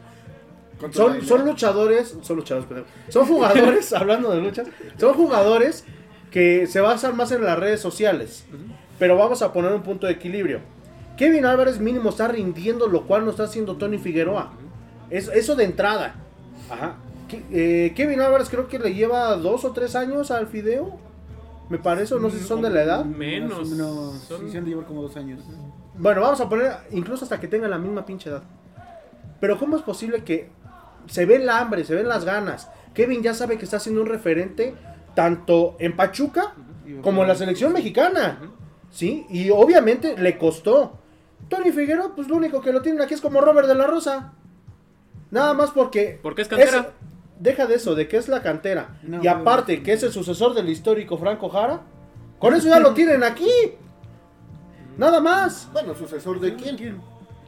son, 0.92 1.22
son 1.22 1.44
luchadores, 1.44 2.16
son 2.22 2.36
luchadores, 2.36 2.68
perdón. 2.68 2.84
Son 3.08 3.26
jugadores, 3.26 3.92
hablando 3.94 4.30
de 4.30 4.40
luchas, 4.40 4.68
son 4.96 5.14
jugadores 5.14 5.84
que 6.30 6.66
se 6.66 6.80
basan 6.80 7.16
más 7.16 7.32
en 7.32 7.42
las 7.42 7.58
redes 7.58 7.80
sociales. 7.80 8.46
Pero 8.98 9.16
vamos 9.16 9.42
a 9.42 9.52
poner 9.52 9.72
un 9.72 9.82
punto 9.82 10.06
de 10.06 10.12
equilibrio. 10.14 10.60
Kevin 11.18 11.44
Álvarez 11.44 11.80
mínimo 11.80 12.10
está 12.10 12.28
rindiendo, 12.28 12.86
lo 12.86 13.06
cual 13.06 13.24
no 13.24 13.30
está 13.32 13.42
haciendo 13.44 13.76
Tony 13.76 13.98
Figueroa. 13.98 14.52
Es- 15.10 15.28
eso 15.28 15.54
de 15.56 15.64
entrada. 15.64 16.14
Ajá. 16.70 16.96
Eh, 17.50 17.92
Kevin 17.94 18.20
Álvarez 18.20 18.48
creo 18.48 18.68
que 18.68 18.78
le 18.78 18.94
lleva 18.94 19.34
dos 19.36 19.64
o 19.64 19.72
tres 19.72 19.94
años 19.96 20.30
al 20.30 20.46
Fideo. 20.46 20.96
Me 21.68 21.76
parece, 21.78 22.14
o 22.14 22.18
no 22.18 22.30
sé 22.30 22.38
si 22.38 22.44
son 22.44 22.62
de 22.62 22.70
la 22.70 22.82
edad. 22.82 23.04
Menos. 23.04 23.58
Más 23.58 23.68
o 23.68 23.70
menos, 23.72 24.14
Son- 24.22 24.40
sí, 24.40 24.50
se 24.52 24.58
han 24.58 24.64
de 24.64 24.70
llevar 24.70 24.86
como 24.86 25.02
dos 25.02 25.14
años. 25.16 25.40
Bueno, 25.98 26.20
vamos 26.22 26.40
a 26.40 26.48
poner 26.48 26.72
incluso 26.92 27.24
hasta 27.24 27.38
que 27.40 27.48
tengan 27.48 27.70
la 27.70 27.78
misma 27.78 28.06
pinche 28.06 28.30
edad. 28.30 28.42
Pero 29.40 29.58
¿cómo 29.58 29.76
es 29.76 29.82
posible 29.82 30.24
que 30.24 30.48
se 31.06 31.26
ve 31.26 31.36
el 31.36 31.48
hambre, 31.50 31.84
se 31.84 31.94
ven 31.94 32.08
las 32.08 32.24
ganas? 32.24 32.70
Kevin 32.94 33.22
ya 33.22 33.34
sabe 33.34 33.58
que 33.58 33.64
está 33.64 33.78
siendo 33.80 34.00
un 34.00 34.06
referente 34.08 34.74
tanto 35.14 35.76
en 35.78 35.94
Pachuca 35.96 36.54
como 37.02 37.22
en 37.22 37.28
la 37.28 37.34
selección 37.34 37.72
mexicana. 37.72 38.38
¿Sí? 38.90 39.26
Y 39.28 39.50
obviamente 39.50 40.16
le 40.16 40.38
costó. 40.38 40.98
Tony 41.48 41.72
Figueroa, 41.72 42.14
pues 42.14 42.28
lo 42.28 42.36
único 42.36 42.60
que 42.60 42.72
lo 42.72 42.82
tienen 42.82 43.00
aquí 43.00 43.14
es 43.14 43.20
como 43.20 43.40
Robert 43.40 43.68
de 43.68 43.74
la 43.74 43.86
Rosa. 43.86 44.32
Nada 45.30 45.54
más 45.54 45.70
porque... 45.70 46.18
Porque 46.22 46.42
es 46.42 46.48
cantera. 46.48 46.92
deja 47.38 47.66
de 47.66 47.74
eso, 47.74 47.94
de 47.94 48.08
que 48.08 48.16
es 48.16 48.28
la 48.28 48.42
cantera. 48.42 48.98
No, 49.02 49.22
y 49.22 49.26
aparte, 49.26 49.82
que 49.82 49.92
es 49.92 50.02
el 50.02 50.12
sucesor 50.12 50.54
del 50.54 50.68
histórico 50.68 51.18
Franco 51.18 51.48
Jara. 51.48 51.82
Con 52.38 52.54
eso 52.54 52.68
ya 52.68 52.78
lo 52.78 52.94
tienen 52.94 53.22
aquí. 53.22 53.50
Nada 54.96 55.20
más. 55.20 55.68
Bueno, 55.72 55.94
sucesor 55.94 56.40
de 56.40 56.54
quién. 56.54 57.00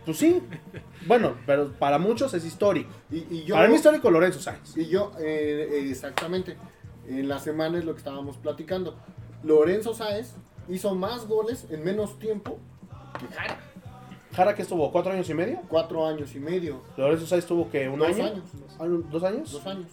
Pues 0.05 0.19
sí. 0.19 0.43
Bueno, 1.07 1.35
pero 1.47 1.73
para 1.73 1.99
muchos 1.99 2.35
es 2.35 2.45
histórico. 2.45 2.91
Y, 3.11 3.19
y 3.31 3.45
yo, 3.45 3.55
Para 3.55 3.69
mí 3.69 3.75
histórico 3.75 4.11
Lorenzo 4.11 4.41
Sáenz. 4.41 4.77
Y 4.77 4.87
yo, 4.87 5.13
eh, 5.19 5.69
eh, 5.73 5.91
exactamente, 5.91 6.57
en 7.07 7.29
la 7.29 7.39
semana 7.39 7.79
es 7.79 7.85
lo 7.85 7.93
que 7.93 7.99
estábamos 7.99 8.37
platicando. 8.37 8.97
Lorenzo 9.43 9.95
Sáez 9.95 10.35
hizo 10.69 10.95
más 10.95 11.27
goles 11.27 11.67
en 11.71 11.85
menos 11.85 12.19
tiempo 12.19 12.59
que 13.19 13.35
Jara. 13.35 13.59
Jara 14.35 14.55
que 14.55 14.63
estuvo 14.63 14.91
cuatro 14.93 15.13
años 15.13 15.29
y 15.29 15.35
medio. 15.35 15.61
Cuatro 15.69 16.07
años 16.07 16.35
y 16.35 16.41
medio, 16.41 16.83
Lorenzo 16.97 17.27
Sáenz 17.27 17.47
tuvo 17.47 17.69
que 17.71 17.89
un 17.89 17.99
Dos 17.99 18.09
año. 18.09 18.25
años. 18.27 18.45
Ah, 18.79 18.87
¿Dos 18.87 19.25
años? 19.25 19.53
dos 19.53 19.67
años. 19.67 19.87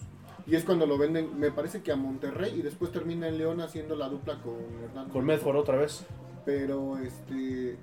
Y 0.46 0.54
es 0.56 0.64
cuando 0.64 0.86
lo 0.86 0.96
venden, 0.96 1.38
me 1.38 1.50
parece 1.50 1.82
que 1.82 1.92
a 1.92 1.96
Monterrey 1.96 2.54
y 2.58 2.62
después 2.62 2.90
termina 2.90 3.28
en 3.28 3.36
León 3.36 3.60
haciendo 3.60 3.96
la 3.96 4.08
dupla 4.08 4.38
con 4.42 4.54
Hernán. 4.82 5.08
Con 5.10 5.24
Medford 5.26 5.56
otra 5.56 5.76
vez. 5.76 6.04
Pero, 6.46 6.96
este... 6.98 7.76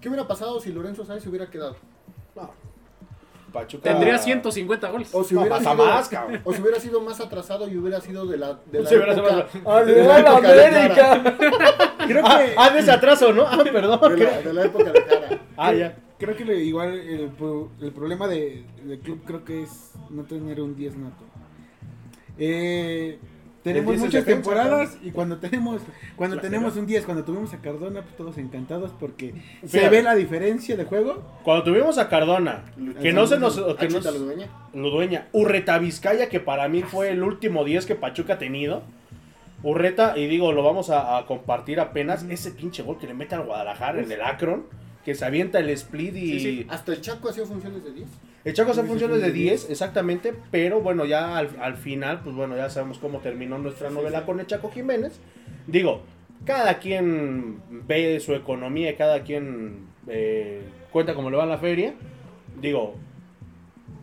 ¿Qué 0.00 0.08
hubiera 0.08 0.28
pasado 0.28 0.60
si 0.60 0.70
Lorenzo 0.70 1.04
Sáez 1.06 1.22
se 1.22 1.28
hubiera 1.30 1.48
quedado? 1.48 1.76
No. 2.36 2.50
Pachuca. 3.52 3.84
Tendría 3.90 4.18
150 4.18 4.90
goles. 4.90 5.08
O 5.14 5.24
si 5.24 5.34
hubiera 5.34 5.58
sido, 5.58 5.74
más, 5.74 6.08
cabrón. 6.10 6.42
o 6.44 6.52
si 6.52 6.60
hubiera 6.60 6.78
sido 6.78 7.00
más 7.00 7.18
atrasado 7.20 7.66
y 7.66 7.78
hubiera 7.78 7.98
sido 8.02 8.26
de 8.26 8.36
la, 8.36 8.58
de 8.70 8.82
la 8.82 8.90
época, 8.90 9.46
¡Ale, 9.64 9.94
de 9.94 10.04
la 10.04 10.16
a 10.16 10.20
la 10.20 10.30
época 10.30 10.52
de 10.52 10.66
América! 10.66 11.36
Creo 12.06 12.22
Ah, 12.26 12.38
que, 12.44 12.54
ah, 12.58 12.70
de 12.70 12.78
ese 12.80 12.90
atraso, 12.90 13.32
¿no? 13.32 13.46
Ah, 13.46 13.64
perdón. 13.64 14.00
de 14.18 14.24
la, 14.24 14.42
de 14.42 14.52
la 14.52 14.64
época 14.66 14.92
de 14.92 15.00
Jara. 15.02 15.17
Ah, 15.58 15.72
ya. 15.74 15.96
creo 16.18 16.36
que 16.36 16.44
le- 16.44 16.62
igual 16.64 16.94
el, 16.98 17.28
pro- 17.28 17.70
el 17.80 17.92
problema 17.92 18.26
de, 18.28 18.64
del 18.84 19.00
club 19.00 19.22
creo 19.26 19.44
que 19.44 19.62
es 19.64 19.92
no 20.10 20.22
tener 20.24 20.60
un 20.60 20.74
10 20.76 20.96
nato. 20.96 21.24
Eh, 22.38 23.18
tenemos 23.64 23.90
10 23.90 23.96
es 24.00 24.06
muchas 24.06 24.24
defensa, 24.24 24.50
temporadas 24.50 24.98
y 25.02 25.10
cuando 25.10 25.38
tenemos 25.38 25.82
cuando 26.16 26.36
La 26.36 26.42
tenemos 26.42 26.76
un 26.76 26.86
10, 26.86 27.04
cuando 27.04 27.24
tuvimos 27.24 27.52
a 27.52 27.58
Cardona, 27.58 28.02
pues 28.02 28.16
todos 28.16 28.38
encantados 28.38 28.92
porque 28.98 29.34
se 29.66 29.88
ve 29.88 30.02
la 30.02 30.14
diferencia 30.14 30.76
de 30.76 30.84
juego. 30.84 31.22
Cuando 31.42 31.64
tuvimos 31.64 31.98
a 31.98 32.08
Cardona, 32.08 32.64
que 33.02 33.12
no 33.12 33.26
se 33.26 33.38
nos. 33.38 33.56
Que 33.56 33.86
Achita 33.86 34.10
nos 34.12 34.20
Ludueña. 34.20 34.46
Ludueña. 34.72 35.26
Urreta 35.32 35.78
Vizcaya, 35.78 36.28
que 36.28 36.38
para 36.40 36.68
mí 36.68 36.82
fue 36.82 37.10
el 37.10 37.22
último 37.22 37.64
10 37.64 37.84
que 37.86 37.94
Pachuca 37.96 38.34
ha 38.34 38.38
tenido. 38.38 38.82
Urreta, 39.64 40.16
y 40.16 40.28
digo, 40.28 40.52
lo 40.52 40.62
vamos 40.62 40.88
a, 40.88 41.18
a 41.18 41.26
compartir 41.26 41.80
apenas. 41.80 42.22
Ese 42.30 42.52
pinche 42.52 42.84
gol 42.84 42.96
que 42.98 43.08
le 43.08 43.14
mete 43.14 43.34
al 43.34 43.42
Guadalajara 43.44 44.00
en 44.00 44.10
el 44.12 44.22
Akron, 44.22 44.62
que 45.08 45.14
se 45.14 45.24
avienta 45.24 45.58
el 45.58 45.70
split 45.70 46.14
y. 46.16 46.32
Sí, 46.32 46.40
sí. 46.40 46.66
Hasta 46.68 46.92
el 46.92 47.00
Chaco 47.00 47.30
hacía 47.30 47.46
funciones 47.46 47.82
de 47.82 47.94
10. 47.94 48.08
El 48.44 48.52
Chaco 48.52 48.72
hace 48.72 48.82
Sí, 48.82 48.88
funciones 48.88 49.22
de 49.22 49.28
sí. 49.28 49.32
10, 49.32 49.70
exactamente, 49.70 50.34
pero 50.50 50.82
bueno, 50.82 51.06
ya 51.06 51.38
al, 51.38 51.48
al 51.62 51.78
final, 51.78 52.20
pues 52.22 52.36
bueno, 52.36 52.58
ya 52.58 52.68
sabemos 52.68 52.98
cómo 52.98 53.20
terminó 53.20 53.56
nuestra 53.56 53.88
novela 53.88 54.26
con 54.26 54.38
el 54.38 54.46
Chaco 54.46 54.70
Jiménez. 54.70 55.18
Digo, 55.66 56.02
cada 56.44 56.78
quien 56.78 57.62
ve 57.86 58.20
su 58.20 58.34
economía, 58.34 58.90
y 58.90 58.96
cada 58.96 59.22
quien 59.22 59.86
eh, 60.08 60.60
cuenta 60.92 61.14
cómo 61.14 61.30
le 61.30 61.38
va 61.38 61.46
la 61.46 61.56
feria. 61.56 61.94
Digo, 62.60 62.94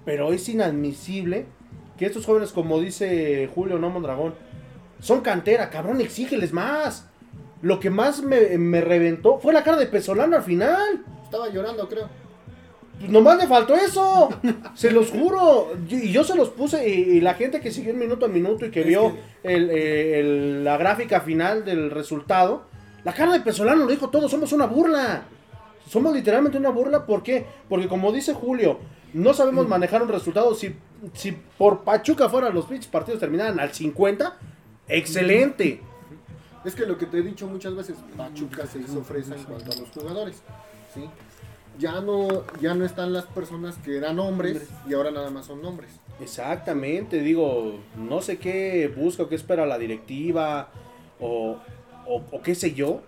pero 0.05 0.33
es 0.33 0.49
inadmisible 0.49 1.45
que 1.99 2.07
estos 2.07 2.25
jóvenes, 2.25 2.51
como 2.51 2.79
dice 2.79 3.47
Julio 3.53 3.77
No 3.77 3.91
Mondragón, 3.91 4.33
son 4.99 5.21
cantera, 5.21 5.69
cabrón, 5.69 6.01
exígeles 6.01 6.51
más. 6.51 7.07
Lo 7.65 7.79
que 7.79 7.89
más 7.89 8.21
me, 8.21 8.59
me 8.59 8.79
reventó 8.79 9.39
fue 9.39 9.51
la 9.51 9.63
cara 9.63 9.77
de 9.77 9.87
Pesolano 9.87 10.35
al 10.35 10.43
final. 10.43 11.03
Estaba 11.23 11.49
llorando, 11.49 11.89
creo. 11.89 12.07
Pues 12.99 13.09
nomás 13.09 13.39
le 13.39 13.47
faltó 13.47 13.73
eso. 13.73 14.29
se 14.75 14.91
los 14.91 15.09
juro. 15.09 15.73
Y 15.89 16.11
yo 16.11 16.23
se 16.23 16.35
los 16.35 16.49
puse. 16.49 16.87
Y, 16.87 16.93
y 17.17 17.21
la 17.21 17.33
gente 17.33 17.59
que 17.61 17.71
siguió 17.71 17.89
el 17.91 17.97
minuto 17.97 18.27
a 18.27 18.29
minuto 18.29 18.67
y 18.67 18.69
que 18.69 18.81
Es 18.81 18.85
vio 18.85 19.17
el, 19.41 19.71
eh, 19.71 20.19
el- 20.19 20.63
la 20.63 20.77
gráfica 20.77 21.21
final 21.21 21.65
del 21.65 21.89
resultado. 21.89 22.65
La 23.03 23.13
cara 23.13 23.33
de 23.33 23.39
Pesolano 23.39 23.85
lo 23.85 23.91
dijo 23.91 24.09
todo. 24.11 24.29
Somos 24.29 24.53
una 24.53 24.67
burla. 24.67 25.23
Somos 25.89 26.13
literalmente 26.13 26.59
una 26.59 26.69
burla. 26.69 27.07
¿Por 27.07 27.23
qué? 27.23 27.47
Porque 27.67 27.87
como 27.87 28.11
dice 28.11 28.35
Julio, 28.35 28.77
no 29.13 29.33
sabemos 29.33 29.67
manejar 29.67 30.03
un 30.03 30.09
resultado. 30.09 30.53
Si, 30.53 30.75
si 31.13 31.31
por 31.57 31.79
Pachuca 31.83 32.29
fuera 32.29 32.51
los 32.51 32.65
pinches 32.65 32.91
partidos 32.91 33.19
terminaran 33.19 33.59
al 33.59 33.73
50, 33.73 34.37
excelente. 34.87 35.81
Es 36.65 36.75
que 36.75 36.85
lo 36.85 36.97
que 36.97 37.05
te 37.05 37.19
he 37.19 37.21
dicho 37.21 37.47
muchas 37.47 37.75
veces, 37.75 37.95
Pachuca 38.17 38.65
se 38.65 38.79
hizo 38.79 39.03
fresa 39.03 39.35
en 39.35 39.43
cuanto 39.43 39.71
a 39.71 39.75
los 39.75 39.89
jugadores. 39.91 40.41
¿sí? 40.93 41.01
ya 41.77 41.99
no, 41.99 42.27
ya 42.61 42.73
no 42.73 42.85
están 42.85 43.11
las 43.11 43.25
personas 43.25 43.75
que 43.79 43.97
eran 43.97 44.17
hombres 44.19 44.69
y 44.87 44.93
ahora 44.93 45.11
nada 45.11 45.29
más 45.29 45.45
son 45.45 45.61
nombres. 45.61 45.91
Exactamente, 46.21 47.19
digo, 47.19 47.79
no 47.97 48.21
sé 48.21 48.37
qué 48.37 48.87
busca 48.95 49.23
o 49.23 49.27
qué 49.29 49.35
espera 49.35 49.65
la 49.65 49.77
directiva 49.77 50.69
o, 51.19 51.57
o- 52.07 52.23
o 52.31 52.41
qué 52.41 52.55
sé 52.55 52.73
yo. 52.73 53.01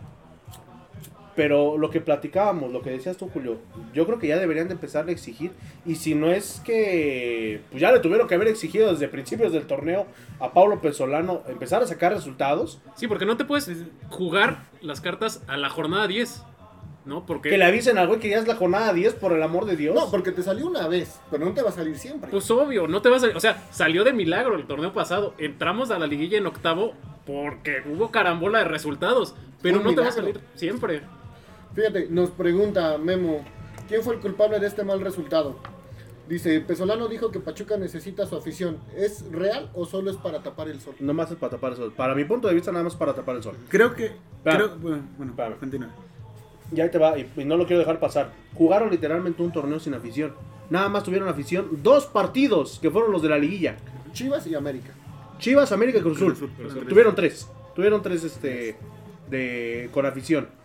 Pero 1.37 1.77
lo 1.77 1.91
que 1.91 2.01
platicábamos, 2.01 2.71
lo 2.71 2.81
que 2.81 2.89
decías 2.89 3.15
tú, 3.15 3.29
Julio, 3.31 3.59
yo 3.93 4.07
creo 4.07 4.17
que 4.17 4.25
ya 4.25 4.39
deberían 4.39 4.67
de 4.69 4.73
empezar 4.73 5.07
a 5.07 5.11
exigir. 5.11 5.51
Y 5.85 5.93
si 5.93 6.15
no 6.15 6.31
es 6.31 6.63
que, 6.65 7.61
pues 7.69 7.79
ya 7.79 7.91
le 7.91 7.99
tuvieron 7.99 8.27
que 8.27 8.33
haber 8.33 8.47
exigido 8.47 8.91
desde 8.91 9.07
principios 9.07 9.53
del 9.53 9.67
torneo 9.67 10.07
a 10.39 10.51
Paulo 10.51 10.81
Pesolano 10.81 11.43
empezar 11.47 11.83
a 11.83 11.85
sacar 11.85 12.11
resultados, 12.11 12.81
Sí, 12.95 13.07
porque 13.07 13.27
no 13.27 13.37
te 13.37 13.45
puedes 13.45 13.71
jugar 14.09 14.63
las 14.81 14.99
cartas 14.99 15.43
a 15.47 15.57
la 15.57 15.69
jornada 15.69 16.07
10. 16.07 16.41
¿No? 17.05 17.25
Porque. 17.25 17.51
que 17.51 17.57
le 17.57 17.65
avisen 17.65 17.99
al 17.99 18.07
güey 18.07 18.19
que 18.19 18.29
ya 18.29 18.39
es 18.39 18.47
la 18.47 18.55
jornada 18.55 18.91
10, 18.91 19.13
por 19.13 19.31
el 19.31 19.43
amor 19.43 19.65
de 19.65 19.77
Dios. 19.77 19.93
No, 19.93 20.09
porque 20.09 20.31
te 20.31 20.41
salió 20.41 20.65
una 20.65 20.87
vez, 20.87 21.21
pero 21.29 21.45
no 21.45 21.53
te 21.53 21.61
va 21.61 21.69
a 21.69 21.71
salir 21.71 21.97
siempre. 21.97 22.31
Pues 22.31 22.49
obvio, 22.49 22.87
no 22.87 23.03
te 23.03 23.09
vas 23.09 23.23
a. 23.23 23.27
O 23.27 23.39
sea, 23.39 23.63
salió 23.69 24.03
de 24.03 24.11
milagro 24.11 24.55
el 24.55 24.65
torneo 24.65 24.91
pasado. 24.91 25.35
Entramos 25.37 25.91
a 25.91 25.99
la 25.99 26.07
liguilla 26.07 26.39
en 26.39 26.47
octavo 26.47 26.95
porque 27.27 27.83
hubo 27.85 28.09
carambola 28.09 28.59
de 28.59 28.65
resultados. 28.65 29.35
Pero 29.61 29.77
Un 29.77 29.83
no 29.83 29.95
te 29.95 30.01
va 30.01 30.07
a 30.07 30.11
salir 30.11 30.41
siempre. 30.55 31.01
Fíjate, 31.77 32.07
nos 32.09 32.31
pregunta 32.31 32.97
Memo, 32.97 33.45
¿quién 33.87 34.01
fue 34.01 34.15
el 34.15 34.19
culpable 34.19 34.59
de 34.59 34.65
este 34.65 34.83
mal 34.83 34.99
resultado? 34.99 35.59
Dice, 36.27 36.59
Pesolano 36.61 37.07
dijo 37.07 37.29
que 37.29 37.39
Pachuca 37.39 37.77
necesita 37.77 38.25
su 38.25 38.35
afición. 38.35 38.79
¿Es 38.95 39.31
real 39.31 39.69
o 39.75 39.85
solo 39.85 40.09
es 40.09 40.17
para 40.17 40.41
tapar 40.41 40.69
el 40.69 40.81
sol? 40.81 40.95
Nomás 40.99 41.29
es 41.29 41.37
para 41.37 41.51
tapar 41.51 41.73
el 41.73 41.77
sol. 41.77 41.93
Para 41.95 42.15
mi 42.15 42.25
punto 42.25 42.47
de 42.47 42.55
vista, 42.55 42.71
nada 42.71 42.83
más 42.83 42.95
para 42.95 43.13
tapar 43.13 43.35
el 43.35 43.43
sol. 43.43 43.55
Creo 43.69 43.93
que. 43.93 44.11
Creo, 44.43 44.75
bueno, 44.79 45.03
bueno, 45.19 45.55
continúa. 45.59 45.89
Ya 46.71 46.85
ahí 46.85 46.89
te 46.89 46.97
va, 46.97 47.15
y, 47.15 47.31
y 47.37 47.45
no 47.45 47.57
lo 47.57 47.67
quiero 47.67 47.79
dejar 47.81 47.99
pasar. 47.99 48.31
Jugaron 48.55 48.89
literalmente 48.89 49.43
un 49.43 49.51
torneo 49.51 49.79
sin 49.79 49.93
afición. 49.93 50.33
Nada 50.71 50.89
más 50.89 51.03
tuvieron 51.03 51.29
afición 51.29 51.83
dos 51.83 52.07
partidos, 52.07 52.79
que 52.81 52.89
fueron 52.89 53.11
los 53.11 53.21
de 53.21 53.29
la 53.29 53.37
liguilla. 53.37 53.77
Chivas 54.13 54.47
y 54.47 54.55
América. 54.55 54.93
Chivas, 55.37 55.71
América 55.71 55.99
y 55.99 56.01
Cruz 56.01 56.17
Azul. 56.17 56.33
Cruz 56.33 56.37
Azul, 56.37 56.55
Cruz 56.57 56.71
Azul. 56.71 56.87
Tuvieron 56.87 57.13
tres. 57.13 57.47
Tuvieron 57.75 58.01
tres 58.01 58.23
este 58.23 58.77
de 59.29 59.91
con 59.93 60.07
afición. 60.07 60.56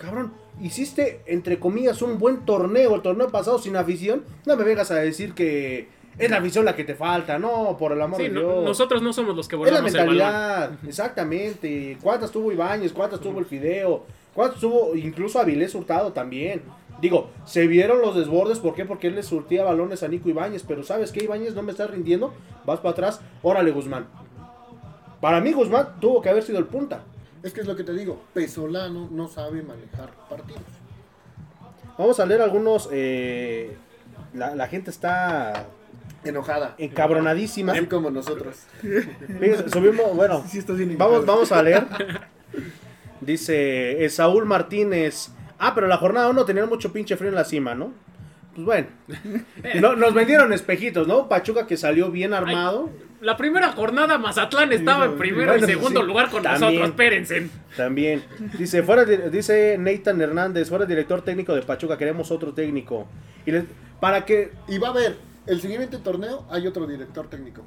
Cabrón, 0.00 0.32
hiciste 0.60 1.20
entre 1.26 1.58
comillas 1.60 2.00
un 2.02 2.18
buen 2.18 2.44
torneo, 2.46 2.94
el 2.94 3.02
torneo 3.02 3.28
pasado 3.28 3.58
sin 3.58 3.76
afición. 3.76 4.24
No 4.46 4.56
me 4.56 4.64
vengas 4.64 4.90
a 4.90 4.94
decir 4.96 5.34
que 5.34 5.88
es 6.18 6.30
la 6.30 6.38
afición 6.38 6.64
la 6.64 6.74
que 6.74 6.84
te 6.84 6.94
falta, 6.94 7.38
no, 7.38 7.76
por 7.78 7.92
el 7.92 8.00
amor 8.00 8.18
Sí, 8.18 8.24
de 8.24 8.30
no- 8.30 8.40
Dios. 8.40 8.64
nosotros 8.64 9.02
no 9.02 9.12
somos 9.12 9.36
los 9.36 9.46
que 9.46 9.56
Es 9.56 9.60
la 9.62 9.66
volvemos 9.80 9.94
el 9.94 10.00
balón. 10.00 10.16
mentalidad, 10.16 10.70
exactamente. 10.88 11.98
¿Cuántas 12.02 12.30
tuvo 12.30 12.50
Ibáñez? 12.50 12.92
¿Cuántas 12.92 13.20
tuvo 13.20 13.38
el 13.40 13.44
Fideo? 13.46 14.04
¿Cuántas 14.34 14.60
tuvo 14.60 14.94
incluso 14.96 15.38
Avilés 15.38 15.74
Hurtado 15.74 16.12
también? 16.12 16.62
Digo, 17.02 17.30
se 17.44 17.66
vieron 17.66 18.00
los 18.00 18.14
desbordes, 18.14 18.58
¿por 18.58 18.74
qué? 18.74 18.84
Porque 18.84 19.06
él 19.08 19.14
le 19.14 19.22
surtía 19.22 19.64
balones 19.64 20.02
a 20.02 20.08
Nico 20.08 20.28
Ibáñez, 20.28 20.64
pero 20.66 20.82
¿sabes 20.82 21.12
qué, 21.12 21.24
Ibáñez? 21.24 21.54
No 21.54 21.62
me 21.62 21.72
estás 21.72 21.90
rindiendo, 21.90 22.32
vas 22.66 22.78
para 22.80 22.90
atrás, 22.90 23.20
órale 23.42 23.70
Guzmán. 23.70 24.06
Para 25.20 25.40
mí 25.40 25.52
Guzmán 25.52 25.96
tuvo 26.00 26.20
que 26.22 26.28
haber 26.30 26.42
sido 26.42 26.58
el 26.58 26.66
punta. 26.66 27.02
Es 27.42 27.52
que 27.52 27.60
es 27.62 27.66
lo 27.66 27.74
que 27.76 27.84
te 27.84 27.92
digo, 27.94 28.22
Pesolano 28.34 29.08
no 29.10 29.28
sabe 29.28 29.62
manejar 29.62 30.10
partidos. 30.28 30.60
Vamos 31.96 32.20
a 32.20 32.26
leer 32.26 32.42
algunos, 32.42 32.88
eh, 32.92 33.76
la, 34.34 34.54
la 34.54 34.68
gente 34.68 34.90
está 34.90 35.66
Enojada. 36.24 36.74
encabronadísima. 36.78 37.72
Así 37.72 37.86
como 37.86 38.10
nosotros. 38.10 38.56
Fíjense, 38.80 39.70
Subimos, 39.70 40.14
bueno, 40.14 40.44
Sí, 40.48 40.60
Vamos, 40.98 41.24
vamos 41.26 41.50
a 41.52 41.62
leer. 41.62 41.86
Dice 43.20 44.04
eh, 44.04 44.08
Saúl 44.10 44.46
Martínez. 44.46 45.30
Ah, 45.58 45.74
pero 45.74 45.86
la 45.86 45.98
jornada 45.98 46.28
1 46.30 46.44
tenían 46.46 46.68
mucho 46.68 46.92
pinche 46.92 47.16
frío 47.16 47.28
en 47.30 47.34
la 47.34 47.44
cima, 47.44 47.74
¿no? 47.74 47.92
Pues 48.54 48.64
bueno. 48.66 48.86
No- 49.80 49.94
nos 49.96 50.14
vendieron 50.14 50.52
espejitos, 50.52 51.06
¿no? 51.06 51.28
Pachuca 51.28 51.66
que 51.66 51.76
salió 51.76 52.10
bien 52.10 52.32
armado. 52.34 52.88
La 53.20 53.36
primera 53.36 53.72
jornada 53.72 54.16
Mazatlán 54.16 54.72
estaba 54.72 55.04
en 55.04 55.18
primero 55.18 55.52
Bueno, 55.52 55.66
y 55.66 55.70
segundo 55.70 56.00
sí, 56.00 56.06
lugar 56.06 56.30
con 56.30 56.42
también. 56.42 56.60
nosotros, 56.72 56.88
espérense. 56.88 57.50
También. 57.76 58.24
Dice, 58.58 58.82
fuera 58.82 59.04
di- 59.04 59.16
dice 59.30 59.76
Nathan 59.78 60.20
Hernández, 60.22 60.68
fuera 60.70 60.86
director 60.86 61.20
técnico 61.22 61.54
de 61.54 61.60
Pachuca, 61.62 61.98
queremos 61.98 62.30
otro 62.30 62.54
técnico. 62.54 63.06
Y 63.44 63.50
les- 63.52 63.64
para 64.00 64.24
que. 64.24 64.52
Y 64.68 64.78
va 64.78 64.88
a 64.88 64.90
haber, 64.92 65.16
el 65.46 65.60
siguiente 65.60 65.98
torneo 65.98 66.46
hay 66.50 66.66
otro 66.66 66.86
director 66.86 67.28
técnico. 67.28 67.62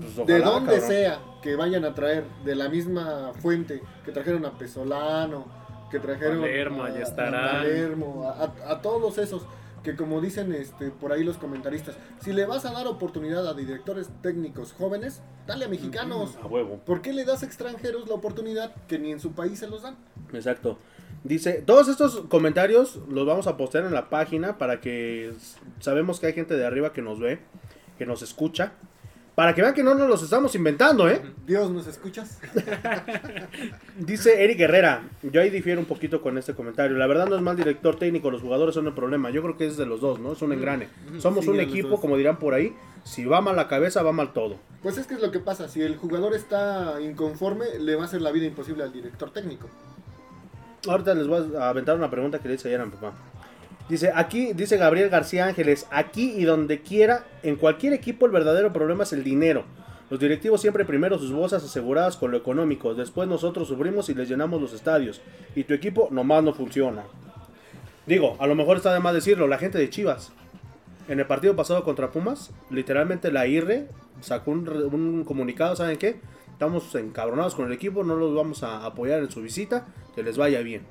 pues, 0.00 0.26
de 0.26 0.38
donde 0.40 0.72
cabrón. 0.74 0.88
sea 0.88 1.18
que 1.42 1.56
vayan 1.56 1.84
a 1.84 1.94
traer, 1.94 2.22
de 2.44 2.54
la 2.54 2.68
misma 2.68 3.32
fuente, 3.40 3.82
que 4.04 4.12
trajeron 4.12 4.46
a 4.46 4.52
Pesolano, 4.52 5.46
que 5.90 5.98
trajeron 5.98 6.40
Palermo, 6.40 6.84
a, 6.84 6.88
a. 6.88 7.14
Palermo, 7.14 8.24
a, 8.28 8.44
a- 8.44 8.72
a 8.74 8.80
todos 8.80 9.18
esos 9.18 9.42
que 9.82 9.96
como 9.96 10.20
dicen 10.20 10.52
este 10.52 10.90
por 10.90 11.12
ahí 11.12 11.24
los 11.24 11.38
comentaristas, 11.38 11.96
si 12.20 12.32
le 12.32 12.46
vas 12.46 12.64
a 12.64 12.72
dar 12.72 12.86
oportunidad 12.86 13.46
a 13.46 13.54
directores 13.54 14.10
técnicos 14.22 14.72
jóvenes, 14.72 15.22
dale 15.46 15.64
a 15.64 15.68
mexicanos. 15.68 16.36
A 16.42 16.46
huevo. 16.46 16.78
¿Por 16.78 17.02
qué 17.02 17.12
le 17.12 17.24
das 17.24 17.42
a 17.42 17.46
extranjeros 17.46 18.08
la 18.08 18.14
oportunidad 18.14 18.74
que 18.86 18.98
ni 18.98 19.12
en 19.12 19.20
su 19.20 19.32
país 19.32 19.58
se 19.58 19.68
los 19.68 19.82
dan? 19.82 19.96
Exacto. 20.32 20.78
Dice, 21.24 21.62
todos 21.64 21.88
estos 21.88 22.22
comentarios 22.28 22.98
los 23.08 23.26
vamos 23.26 23.46
a 23.46 23.56
postear 23.56 23.84
en 23.84 23.94
la 23.94 24.10
página 24.10 24.58
para 24.58 24.80
que 24.80 25.32
sabemos 25.78 26.18
que 26.18 26.26
hay 26.26 26.32
gente 26.32 26.56
de 26.56 26.66
arriba 26.66 26.92
que 26.92 27.02
nos 27.02 27.20
ve, 27.20 27.38
que 27.98 28.06
nos 28.06 28.22
escucha. 28.22 28.72
Para 29.34 29.54
que 29.54 29.62
vean 29.62 29.72
que 29.72 29.82
no 29.82 29.94
nos 29.94 30.08
los 30.08 30.22
estamos 30.22 30.54
inventando, 30.54 31.08
¿eh? 31.08 31.22
Dios, 31.46 31.70
¿nos 31.70 31.86
escuchas? 31.86 32.38
Dice 33.96 34.44
Eric 34.44 34.60
Herrera, 34.60 35.04
yo 35.22 35.40
ahí 35.40 35.48
difiero 35.48 35.80
un 35.80 35.86
poquito 35.86 36.20
con 36.20 36.36
este 36.36 36.54
comentario. 36.54 36.98
La 36.98 37.06
verdad 37.06 37.26
no 37.26 37.36
es 37.36 37.42
mal 37.42 37.56
director 37.56 37.98
técnico, 37.98 38.30
los 38.30 38.42
jugadores 38.42 38.74
son 38.74 38.86
el 38.86 38.92
problema. 38.92 39.30
Yo 39.30 39.40
creo 39.42 39.56
que 39.56 39.66
es 39.66 39.78
de 39.78 39.86
los 39.86 40.02
dos, 40.02 40.20
¿no? 40.20 40.32
Es 40.32 40.42
un 40.42 40.52
engrane. 40.52 40.88
Somos 41.18 41.44
Sí, 41.44 41.50
un 41.50 41.60
equipo, 41.60 41.98
como 41.98 42.18
dirán 42.18 42.38
por 42.38 42.52
ahí, 42.52 42.74
si 43.04 43.24
va 43.24 43.40
mal 43.40 43.56
la 43.56 43.68
cabeza, 43.68 44.02
va 44.02 44.12
mal 44.12 44.34
todo. 44.34 44.56
Pues 44.82 44.98
es 44.98 45.06
que 45.06 45.14
es 45.14 45.22
lo 45.22 45.30
que 45.30 45.38
pasa, 45.38 45.66
si 45.68 45.80
el 45.80 45.96
jugador 45.96 46.34
está 46.34 47.00
inconforme, 47.00 47.64
le 47.80 47.96
va 47.96 48.02
a 48.02 48.04
hacer 48.04 48.20
la 48.20 48.32
vida 48.32 48.44
imposible 48.44 48.82
al 48.82 48.92
director 48.92 49.30
técnico. 49.32 49.66
Ahorita 50.86 51.14
les 51.14 51.26
voy 51.26 51.56
a 51.56 51.68
aventar 51.70 51.96
una 51.96 52.10
pregunta 52.10 52.38
que 52.38 52.48
le 52.48 52.54
hice 52.56 52.68
ayer 52.68 52.80
a 52.80 52.84
mi 52.84 52.90
papá. 52.92 53.12
Dice, 53.88 54.12
aquí, 54.14 54.52
dice 54.52 54.76
Gabriel 54.76 55.10
García 55.10 55.46
Ángeles, 55.46 55.86
aquí 55.90 56.32
y 56.36 56.44
donde 56.44 56.80
quiera, 56.80 57.24
en 57.42 57.56
cualquier 57.56 57.92
equipo 57.92 58.26
el 58.26 58.32
verdadero 58.32 58.72
problema 58.72 59.02
es 59.02 59.12
el 59.12 59.24
dinero. 59.24 59.64
Los 60.08 60.20
directivos 60.20 60.60
siempre 60.60 60.84
primero 60.84 61.18
sus 61.18 61.32
bolsas 61.32 61.64
aseguradas 61.64 62.16
con 62.16 62.30
lo 62.30 62.36
económico, 62.36 62.94
después 62.94 63.28
nosotros 63.28 63.68
sufrimos 63.68 64.08
y 64.08 64.14
les 64.14 64.28
llenamos 64.28 64.60
los 64.60 64.72
estadios. 64.72 65.20
Y 65.54 65.64
tu 65.64 65.74
equipo 65.74 66.08
nomás 66.10 66.44
no 66.44 66.54
funciona. 66.54 67.04
Digo, 68.06 68.36
a 68.38 68.46
lo 68.46 68.54
mejor 68.54 68.76
está 68.76 68.92
de 68.92 69.00
más 69.00 69.14
decirlo, 69.14 69.46
la 69.46 69.58
gente 69.58 69.78
de 69.78 69.90
Chivas. 69.90 70.32
En 71.08 71.18
el 71.18 71.26
partido 71.26 71.56
pasado 71.56 71.82
contra 71.82 72.10
Pumas, 72.10 72.50
literalmente 72.70 73.32
la 73.32 73.46
IRRE 73.46 73.88
sacó 74.20 74.52
un, 74.52 74.68
un 74.68 75.24
comunicado, 75.24 75.76
¿saben 75.76 75.98
qué? 75.98 76.20
Estamos 76.52 76.94
encabronados 76.94 77.54
con 77.54 77.66
el 77.66 77.72
equipo, 77.72 78.04
no 78.04 78.14
los 78.14 78.34
vamos 78.34 78.62
a 78.62 78.86
apoyar 78.86 79.20
en 79.20 79.30
su 79.30 79.42
visita, 79.42 79.86
que 80.14 80.22
les 80.22 80.36
vaya 80.36 80.60
bien. 80.60 80.82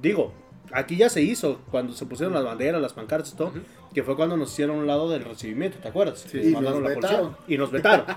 Digo, 0.00 0.32
aquí 0.72 0.96
ya 0.96 1.08
se 1.08 1.22
hizo 1.22 1.60
cuando 1.70 1.92
se 1.92 2.06
pusieron 2.06 2.34
las 2.34 2.44
banderas, 2.44 2.80
las 2.80 2.92
pancartas 2.92 3.32
y 3.32 3.36
todo, 3.36 3.52
que 3.94 4.02
fue 4.02 4.16
cuando 4.16 4.36
nos 4.36 4.52
hicieron 4.52 4.76
un 4.76 4.86
lado 4.86 5.10
del 5.10 5.24
recibimiento, 5.24 5.78
¿te 5.78 5.88
acuerdas? 5.88 6.26
Sí, 6.30 6.38
y 6.38 6.50
mandaron 6.52 6.82
nos 6.82 6.90
la 6.90 7.00
policía 7.00 7.30
y 7.48 7.58
nos 7.58 7.70
vetaron. 7.70 8.06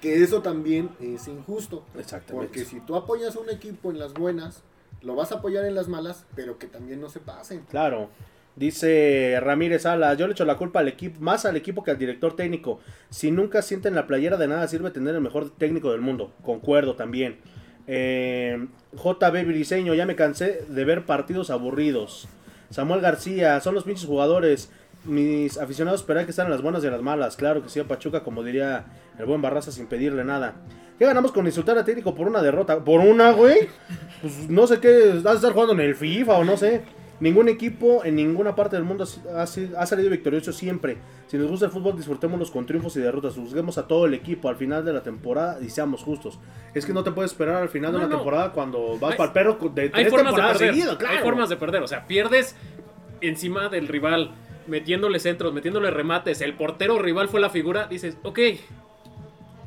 Que 0.00 0.22
eso 0.22 0.40
también 0.40 0.88
es 0.98 1.28
injusto. 1.28 1.84
Exactamente. 1.98 2.46
Porque 2.46 2.64
si 2.64 2.80
tú 2.80 2.96
apoyas 2.96 3.36
a 3.36 3.40
un 3.40 3.50
equipo 3.50 3.90
en 3.90 3.98
las 3.98 4.14
buenas, 4.14 4.62
lo 5.02 5.14
vas 5.14 5.30
a 5.30 5.36
apoyar 5.36 5.66
en 5.66 5.74
las 5.74 5.88
malas, 5.88 6.24
pero 6.34 6.58
que 6.58 6.66
también 6.66 7.02
no 7.02 7.10
se 7.10 7.20
pasen. 7.20 7.66
Claro. 7.68 8.08
Dice 8.56 9.38
Ramírez 9.40 9.82
Salas, 9.82 10.18
yo 10.18 10.26
le 10.26 10.32
echo 10.32 10.44
la 10.44 10.56
culpa 10.56 10.80
al 10.80 10.88
equipo, 10.88 11.20
más 11.20 11.44
al 11.44 11.56
equipo 11.56 11.84
que 11.84 11.90
al 11.90 11.98
director 11.98 12.34
técnico. 12.34 12.80
Si 13.10 13.30
nunca 13.30 13.62
sienten 13.62 13.94
la 13.94 14.06
playera 14.06 14.36
de 14.36 14.48
nada 14.48 14.66
sirve 14.68 14.90
tener 14.90 15.14
el 15.14 15.20
mejor 15.20 15.50
técnico 15.50 15.92
del 15.92 16.00
mundo. 16.00 16.32
Concuerdo 16.42 16.96
también. 16.96 17.38
Eh, 17.92 18.68
JB 18.92 19.46
Briseño, 19.46 19.94
ya 19.94 20.06
me 20.06 20.14
cansé 20.14 20.64
de 20.68 20.84
ver 20.84 21.06
partidos 21.06 21.50
aburridos. 21.50 22.28
Samuel 22.70 23.00
García, 23.00 23.60
son 23.60 23.74
los 23.74 23.82
pinches 23.82 24.06
jugadores. 24.06 24.70
Mis 25.04 25.58
aficionados 25.58 26.02
esperan 26.02 26.24
que 26.24 26.30
están 26.30 26.46
en 26.46 26.52
las 26.52 26.62
buenas 26.62 26.84
y 26.84 26.86
las 26.86 27.02
malas. 27.02 27.34
Claro 27.34 27.64
que 27.64 27.68
sí, 27.68 27.80
a 27.80 27.88
Pachuca, 27.88 28.22
como 28.22 28.44
diría 28.44 28.84
el 29.18 29.26
buen 29.26 29.42
Barraza, 29.42 29.72
sin 29.72 29.86
pedirle 29.86 30.22
nada. 30.24 30.54
¿Qué 31.00 31.04
ganamos 31.04 31.32
con 31.32 31.46
insultar 31.46 31.78
a 31.78 31.84
técnico 31.84 32.14
por 32.14 32.28
una 32.28 32.40
derrota? 32.40 32.78
¿Por 32.78 33.00
una, 33.00 33.32
güey? 33.32 33.68
Pues 34.20 34.48
no 34.48 34.68
sé 34.68 34.78
qué, 34.78 35.14
vas 35.24 35.32
a 35.32 35.36
estar 35.36 35.52
jugando 35.52 35.72
en 35.72 35.80
el 35.80 35.96
FIFA 35.96 36.34
o 36.38 36.44
no 36.44 36.56
sé. 36.56 36.82
Ningún 37.20 37.50
equipo 37.50 38.02
en 38.02 38.16
ninguna 38.16 38.56
parte 38.56 38.76
del 38.76 38.84
mundo 38.84 39.04
ha, 39.36 39.46
salido 39.46 40.08
victorioso 40.08 40.52
siempre. 40.52 40.96
Si 41.26 41.36
nos 41.36 41.50
gusta 41.50 41.66
el 41.66 41.72
fútbol, 41.72 41.94
disfrutémoslos 41.94 42.50
con 42.50 42.64
triunfos 42.64 42.96
y 42.96 43.00
derrotas. 43.00 43.34
Juzguemos 43.34 43.76
a 43.76 43.86
todo 43.86 44.06
el 44.06 44.14
equipo 44.14 44.48
al 44.48 44.56
final 44.56 44.84
de 44.86 44.94
la 44.94 45.02
temporada 45.02 45.58
y 45.60 45.68
seamos 45.68 46.02
justos. 46.02 46.38
Es 46.72 46.86
que 46.86 46.94
no 46.94 47.04
te 47.04 47.12
puedes 47.12 47.32
esperar 47.32 47.56
al 47.56 47.68
final 47.68 47.92
de 47.92 47.98
una 47.98 48.08
no. 48.08 48.16
temporada 48.16 48.52
cuando 48.52 48.98
vas 48.98 49.12
Hay- 49.12 49.16
para 49.18 49.28
el 49.28 49.32
perro 49.34 49.58
de 49.68 49.82
Hay 49.82 49.90
tres 49.90 50.14
temporadas 50.14 50.58
seguidas, 50.58 50.96
claro. 50.96 51.18
Hay 51.18 51.22
formas 51.22 51.50
de 51.50 51.56
perder. 51.56 51.82
O 51.82 51.86
sea, 51.86 52.06
pierdes 52.06 52.56
encima 53.20 53.68
del 53.68 53.86
rival, 53.86 54.32
metiéndole 54.66 55.18
centros, 55.18 55.52
metiéndole 55.52 55.90
remates. 55.90 56.40
El 56.40 56.54
portero 56.54 56.98
rival 56.98 57.28
fue 57.28 57.40
la 57.40 57.50
figura. 57.50 57.86
Dices, 57.86 58.16
ok. 58.22 58.38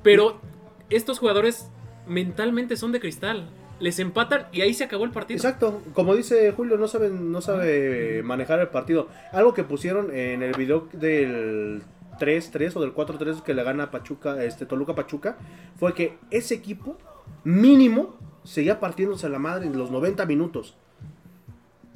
Pero 0.01 0.41
estos 0.89 1.19
jugadores 1.19 1.69
mentalmente 2.07 2.77
son 2.77 2.91
de 2.91 2.99
cristal. 2.99 3.47
Les 3.79 3.99
empatan 3.99 4.47
y 4.51 4.61
ahí 4.61 4.73
se 4.73 4.83
acabó 4.83 5.03
el 5.05 5.11
partido. 5.11 5.37
Exacto, 5.37 5.81
como 5.93 6.15
dice 6.15 6.51
Julio, 6.51 6.77
no 6.77 6.87
sabe, 6.87 7.09
no 7.09 7.41
sabe 7.41 8.21
manejar 8.23 8.59
el 8.59 8.69
partido. 8.69 9.07
Algo 9.31 9.53
que 9.53 9.63
pusieron 9.63 10.15
en 10.15 10.43
el 10.43 10.53
video 10.53 10.87
del 10.93 11.81
3-3 12.19 12.75
o 12.75 12.81
del 12.81 12.93
4-3 12.93 13.41
que 13.41 13.53
le 13.53 13.63
gana 13.63 13.91
Pachuca, 13.91 14.43
este 14.43 14.65
Toluca 14.65 14.95
Pachuca, 14.95 15.37
fue 15.77 15.93
que 15.93 16.17
ese 16.31 16.55
equipo 16.55 16.97
mínimo 17.43 18.15
seguía 18.43 18.79
partiéndose 18.79 19.29
la 19.29 19.39
madre 19.39 19.67
en 19.67 19.77
los 19.77 19.91
90 19.91 20.25
minutos. 20.25 20.75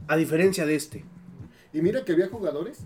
A 0.07 0.15
diferencia 0.15 0.65
de 0.65 0.75
este. 0.75 1.05
Y 1.73 1.81
mira 1.81 2.05
que 2.05 2.13
había 2.13 2.29
jugadores 2.29 2.85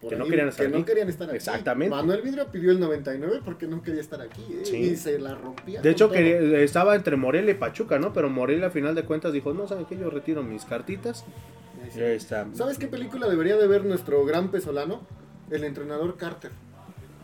Que 0.00 0.14
no 0.14 0.26
querían 0.26 0.48
estar 0.48 0.66
que 0.66 0.72
no 0.72 0.78
aquí. 0.78 0.84
querían 0.86 1.08
estar 1.08 1.26
aquí. 1.28 1.36
Exactamente. 1.36 1.94
Manuel 1.94 2.22
Vidrio 2.22 2.46
pidió 2.46 2.70
el 2.70 2.78
99 2.78 3.40
porque 3.44 3.66
no 3.66 3.82
quería 3.82 4.00
estar 4.00 4.20
aquí. 4.22 4.42
¿eh? 4.50 4.60
Sí. 4.64 4.76
Y 4.76 4.96
se 4.96 5.18
la 5.18 5.34
rompía. 5.34 5.80
De 5.82 5.90
hecho, 5.90 6.08
que 6.10 6.62
estaba 6.62 6.94
entre 6.94 7.16
Morelia 7.16 7.50
y 7.50 7.54
Pachuca, 7.54 7.98
¿no? 7.98 8.12
Pero 8.12 8.30
Morelia 8.30 8.68
a 8.68 8.70
final 8.70 8.94
de 8.94 9.02
cuentas 9.04 9.32
dijo, 9.32 9.52
no, 9.54 9.66
¿saben 9.66 9.86
qué? 9.86 9.96
Yo 9.96 10.08
retiro 10.10 10.42
mis 10.44 10.64
cartitas. 10.64 11.24
Sí, 11.92 12.00
ahí 12.00 12.14
está. 12.16 12.46
¿Sabes 12.54 12.78
qué 12.78 12.86
película 12.86 13.28
debería 13.28 13.56
de 13.56 13.66
ver 13.66 13.84
nuestro 13.84 14.24
gran 14.24 14.50
pesolano? 14.50 15.04
El 15.50 15.64
entrenador 15.64 16.16
Carter. 16.16 16.50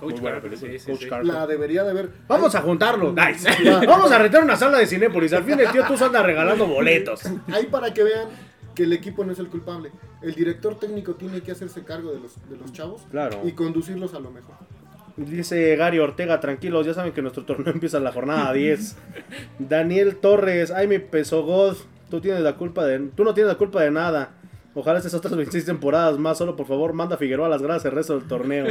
Coach 0.00 0.12
Muy 0.12 0.20
buena 0.22 0.40
Carter, 0.40 0.58
película. 0.58 0.72
sí, 0.72 0.78
sí, 0.84 0.90
Coach 0.90 1.02
sí. 1.02 1.08
Carter. 1.08 1.26
La 1.32 1.46
debería 1.46 1.84
de 1.84 1.92
ver. 1.92 2.10
Vamos 2.26 2.54
a 2.56 2.60
juntarlo. 2.62 3.12
Nice. 3.16 3.48
Vamos 3.86 4.10
a 4.10 4.18
rentar 4.18 4.42
una 4.42 4.56
sala 4.56 4.78
de 4.78 4.86
Cinépolis. 4.88 5.32
Al 5.32 5.44
fin 5.44 5.60
el 5.60 5.70
tío 5.70 5.84
tú 5.86 6.02
anda 6.04 6.22
regalando 6.22 6.66
boletos. 6.66 7.22
Ahí 7.52 7.66
para 7.66 7.94
que 7.94 8.02
vean 8.02 8.28
que 8.74 8.84
el 8.84 8.92
equipo 8.92 9.24
no 9.24 9.32
es 9.32 9.38
el 9.38 9.48
culpable. 9.48 9.90
El 10.22 10.34
director 10.34 10.78
técnico 10.78 11.14
tiene 11.14 11.40
que 11.40 11.52
hacerse 11.52 11.82
cargo 11.84 12.12
de 12.12 12.20
los, 12.20 12.34
de 12.48 12.56
los 12.56 12.72
chavos 12.72 13.02
Claro. 13.10 13.40
y 13.44 13.52
conducirlos 13.52 14.14
a 14.14 14.20
lo 14.20 14.30
mejor. 14.30 14.54
Dice 15.16 15.76
Gary 15.76 16.00
Ortega, 16.00 16.40
tranquilos, 16.40 16.84
ya 16.86 16.92
saben 16.94 17.12
que 17.12 17.22
nuestro 17.22 17.44
torneo 17.44 17.72
empieza 17.72 17.98
en 17.98 18.04
la 18.04 18.12
jornada 18.12 18.52
10. 18.52 18.96
Daniel 19.60 20.16
Torres, 20.16 20.70
ay 20.70 20.88
mi 20.88 20.98
peso 20.98 21.42
God, 21.44 21.76
tú 22.10 22.20
tienes 22.20 22.40
la 22.40 22.56
culpa 22.56 22.84
de, 22.84 22.98
tú 23.14 23.24
no 23.24 23.32
tienes 23.34 23.52
la 23.52 23.58
culpa 23.58 23.80
de 23.82 23.90
nada. 23.90 24.30
Ojalá 24.76 24.98
estas 24.98 25.14
otras 25.14 25.36
26 25.36 25.66
temporadas 25.66 26.18
más, 26.18 26.36
solo 26.36 26.56
por 26.56 26.66
favor 26.66 26.92
manda 26.94 27.16
Figueroa 27.16 27.46
a 27.46 27.50
las 27.50 27.62
gradas 27.62 27.84
el 27.84 27.92
resto 27.92 28.18
del 28.18 28.26
torneo. 28.26 28.66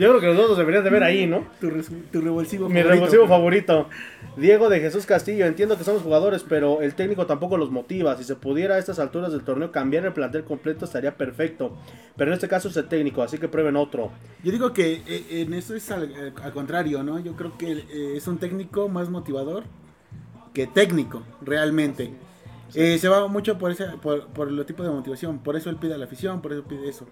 Yo 0.00 0.08
creo 0.10 0.20
que 0.20 0.26
nosotros 0.26 0.58
deberían 0.58 0.82
de 0.82 0.90
ver 0.90 1.04
ahí, 1.04 1.26
¿no? 1.28 1.46
Tu, 1.60 1.70
tu 2.10 2.20
revulsivo 2.20 2.68
Mi 2.68 2.74
favorito. 2.74 2.88
revulsivo 2.94 3.28
favorito. 3.28 3.88
Diego 4.36 4.68
de 4.68 4.80
Jesús 4.80 5.06
Castillo, 5.06 5.46
entiendo 5.46 5.78
que 5.78 5.84
somos 5.84 6.02
jugadores, 6.02 6.44
pero 6.48 6.80
el 6.82 6.94
técnico 6.94 7.26
tampoco 7.26 7.56
los 7.56 7.70
motiva. 7.70 8.16
Si 8.16 8.24
se 8.24 8.34
pudiera 8.34 8.74
a 8.74 8.78
estas 8.78 8.98
alturas 8.98 9.30
del 9.30 9.42
torneo 9.44 9.70
cambiar 9.70 10.04
el 10.06 10.12
plantel 10.12 10.42
completo 10.42 10.86
estaría 10.86 11.16
perfecto. 11.16 11.76
Pero 12.16 12.32
en 12.32 12.34
este 12.34 12.48
caso 12.48 12.68
es 12.68 12.76
el 12.76 12.88
técnico, 12.88 13.22
así 13.22 13.38
que 13.38 13.46
prueben 13.46 13.76
otro. 13.76 14.10
Yo 14.42 14.50
digo 14.50 14.72
que 14.72 15.02
eh, 15.06 15.42
en 15.46 15.54
eso 15.54 15.76
es 15.76 15.88
al, 15.92 16.32
al 16.42 16.52
contrario, 16.52 17.04
¿no? 17.04 17.20
Yo 17.20 17.34
creo 17.36 17.56
que 17.56 17.70
eh, 17.72 18.14
es 18.16 18.26
un 18.26 18.38
técnico 18.38 18.88
más 18.88 19.08
motivador 19.08 19.62
que 20.52 20.66
técnico, 20.66 21.22
realmente. 21.42 22.12
Eh, 22.74 22.98
se 22.98 23.08
va 23.08 23.26
mucho 23.28 23.58
por 23.58 23.70
ese 23.70 23.86
por, 24.02 24.26
por 24.28 24.48
el 24.48 24.64
tipo 24.66 24.82
de 24.82 24.90
motivación. 24.90 25.38
Por 25.38 25.56
eso 25.56 25.70
él 25.70 25.76
pide 25.76 25.94
a 25.94 25.98
la 25.98 26.04
afición, 26.06 26.40
por 26.42 26.52
eso 26.52 26.62
pide 26.64 26.88
eso. 26.88 27.06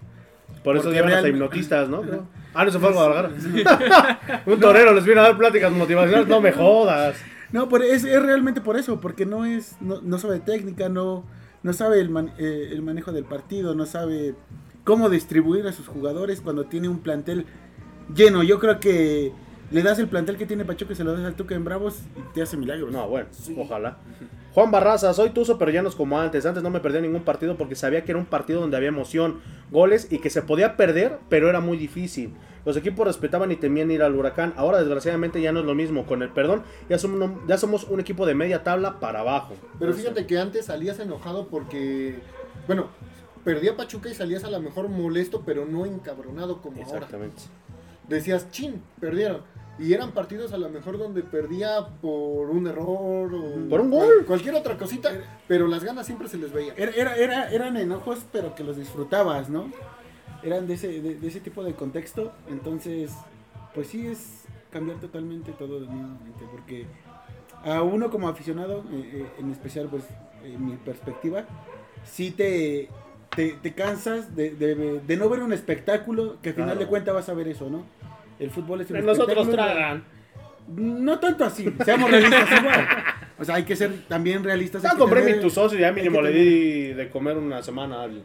Por 0.63 0.77
eso 0.77 0.91
llevan 0.91 1.13
hasta 1.13 1.27
hipnotistas, 1.27 1.89
¿no? 1.89 2.01
Ah, 2.53 2.63
no 2.65 2.71
se 2.71 2.79
fue 2.79 2.89
a 2.89 2.91
Guadalajara. 2.91 3.31
Un 4.45 4.59
torero 4.59 4.93
les 4.93 5.03
viene 5.05 5.19
a 5.21 5.23
dar 5.23 5.37
pláticas 5.37 5.71
motivacionales, 5.71 6.27
no 6.27 6.39
me 6.41 6.51
jodas. 6.51 7.17
No, 7.51 7.69
por, 7.69 7.83
es, 7.83 8.03
es 8.03 8.21
realmente 8.21 8.61
por 8.61 8.77
eso, 8.77 8.99
porque 8.99 9.25
no 9.25 9.45
es 9.45 9.75
no, 9.81 10.01
no 10.01 10.17
sabe 10.17 10.39
técnica, 10.39 10.89
no, 10.89 11.23
no 11.63 11.73
sabe 11.73 11.99
el, 12.01 12.09
man- 12.09 12.33
eh, 12.37 12.69
el 12.71 12.81
manejo 12.81 13.11
del 13.11 13.25
partido, 13.25 13.75
no 13.75 13.85
sabe 13.85 14.35
cómo 14.83 15.09
distribuir 15.09 15.67
a 15.67 15.71
sus 15.73 15.87
jugadores 15.87 16.41
cuando 16.41 16.65
tiene 16.65 16.87
un 16.89 16.99
plantel 16.99 17.45
lleno. 18.15 18.41
Yo 18.43 18.59
creo 18.59 18.79
que 18.79 19.31
le 19.71 19.83
das 19.83 19.99
el 19.99 20.07
plantel 20.07 20.37
que 20.37 20.45
tiene 20.45 20.65
Pachuca 20.65 20.93
y 20.93 20.95
se 20.95 21.03
lo 21.03 21.13
das 21.13 21.25
al 21.25 21.35
Tuca 21.35 21.55
en 21.55 21.63
Bravos 21.63 21.99
y 22.17 22.33
te 22.33 22.41
hace 22.41 22.57
milagros. 22.57 22.91
No, 22.91 23.07
bueno, 23.07 23.27
ojalá. 23.57 23.97
Juan 24.53 24.69
Barraza, 24.69 25.13
soy 25.15 25.31
Tuzo, 25.31 25.57
pero 25.57 25.71
ya 25.71 25.81
no 25.81 25.89
es 25.89 25.95
como 25.95 26.19
antes. 26.19 26.45
Antes 26.45 26.61
no 26.61 26.69
me 26.69 26.79
perdía 26.79 27.01
ningún 27.01 27.23
partido 27.23 27.57
porque 27.57 27.75
sabía 27.75 28.03
que 28.03 28.11
era 28.11 28.19
un 28.19 28.25
partido 28.27 28.61
donde 28.61 28.77
había 28.77 28.89
emoción, 28.89 29.41
goles 29.71 30.07
y 30.11 30.19
que 30.19 30.29
se 30.29 30.43
podía 30.43 30.77
perder, 30.77 31.17
pero 31.27 31.49
era 31.49 31.59
muy 31.59 31.75
difícil. 31.75 32.35
Los 32.63 32.77
equipos 32.77 33.07
respetaban 33.07 33.51
y 33.51 33.55
temían 33.55 33.89
ir 33.89 34.03
al 34.03 34.15
huracán. 34.15 34.53
Ahora, 34.55 34.77
desgraciadamente, 34.79 35.41
ya 35.41 35.51
no 35.51 35.61
es 35.61 35.65
lo 35.65 35.73
mismo. 35.73 36.05
Con 36.05 36.21
el 36.21 36.29
perdón, 36.29 36.61
ya 36.87 36.99
somos, 36.99 37.19
un- 37.19 37.47
ya 37.47 37.57
somos 37.57 37.85
un 37.85 37.99
equipo 37.99 38.25
de 38.27 38.35
media 38.35 38.63
tabla 38.63 38.99
para 38.99 39.21
abajo. 39.21 39.55
Pero 39.79 39.91
fíjate 39.93 40.27
que 40.27 40.37
antes 40.37 40.65
salías 40.65 40.99
enojado 40.99 41.47
porque, 41.47 42.19
bueno, 42.67 42.87
perdía 43.43 43.75
Pachuca 43.75 44.07
y 44.09 44.13
salías 44.13 44.43
a 44.43 44.51
lo 44.51 44.61
mejor 44.61 44.87
molesto, 44.87 45.41
pero 45.45 45.65
no 45.65 45.85
encabronado 45.87 46.61
como 46.61 46.77
ahora. 46.77 46.97
Exactamente. 46.99 47.41
Decías, 48.07 48.49
chin, 48.51 48.81
perdieron. 48.99 49.41
Y 49.79 49.93
eran 49.93 50.11
partidos 50.11 50.53
a 50.53 50.57
lo 50.57 50.69
mejor 50.69 50.97
donde 50.99 51.23
perdía 51.23 51.87
por 52.01 52.49
un 52.51 52.67
error 52.67 53.33
o 53.33 53.69
Por 53.69 53.81
un 53.81 53.89
gol. 53.89 54.23
cualquier 54.27 54.53
otra 54.55 54.77
cosita, 54.77 55.11
pero 55.47 55.67
las 55.67 55.83
ganas 55.83 56.05
siempre 56.05 56.27
se 56.27 56.37
les 56.37 56.53
veía. 56.53 56.73
Era, 56.77 56.91
era, 56.93 57.15
era- 57.17 57.51
eran 57.51 57.77
enojos, 57.77 58.19
pero 58.31 58.53
que 58.53 58.63
los 58.63 58.77
disfrutabas, 58.77 59.49
¿no? 59.49 59.71
Eran 60.43 60.67
de 60.67 60.75
ese, 60.75 61.01
de, 61.01 61.15
de 61.15 61.27
ese 61.27 61.39
tipo 61.39 61.63
de 61.63 61.73
contexto. 61.73 62.31
Entonces, 62.49 63.11
pues 63.73 63.87
sí 63.87 64.05
es 64.05 64.43
cambiar 64.69 64.99
totalmente 64.99 65.51
todo 65.53 65.79
nuevamente. 65.79 66.45
Porque 66.51 66.85
a 67.63 67.81
uno 67.81 68.11
como 68.11 68.27
aficionado, 68.27 68.83
eh, 68.91 69.09
eh, 69.23 69.25
en 69.39 69.51
especial, 69.51 69.87
pues, 69.89 70.03
en 70.43 70.63
mi 70.65 70.75
perspectiva, 70.75 71.45
sí 72.05 72.29
te, 72.29 72.89
te, 73.35 73.53
te 73.53 73.73
cansas 73.73 74.35
de, 74.35 74.51
de- 74.51 74.99
de 74.99 75.17
no 75.17 75.29
ver 75.29 75.41
un 75.41 75.51
espectáculo 75.53 76.37
que 76.43 76.49
al 76.49 76.55
final 76.55 76.69
Claro. 76.71 76.79
de 76.81 76.87
cuentas 76.87 77.13
vas 77.15 77.29
a 77.29 77.33
ver 77.33 77.47
eso, 77.47 77.69
¿no? 77.71 77.85
El 78.43 78.51
fútbol 78.51 78.81
es 78.81 78.91
un 78.91 79.05
Nosotros 79.05 79.49
tragan. 79.49 80.03
No 80.67 81.19
tanto 81.19 81.43
así, 81.43 81.73
seamos 81.83 82.09
realistas 82.09 82.49
igual. 82.61 82.87
O 83.39 83.43
sea, 83.45 83.55
hay 83.55 83.63
que 83.63 83.75
ser 83.75 83.91
también 84.07 84.43
realistas. 84.43 84.81
que 84.81 84.97
compré 84.97 85.21
tener- 85.21 85.35
mi 85.37 85.41
tu 85.41 85.49
socio 85.49 85.77
y 85.77 85.81
ya 85.81 85.91
mínimo 85.91 86.21
le 86.21 86.31
di 86.31 86.93
de 86.93 87.09
comer 87.09 87.37
una 87.37 87.61
semana 87.61 87.99
a 87.99 88.03
alguien. 88.03 88.23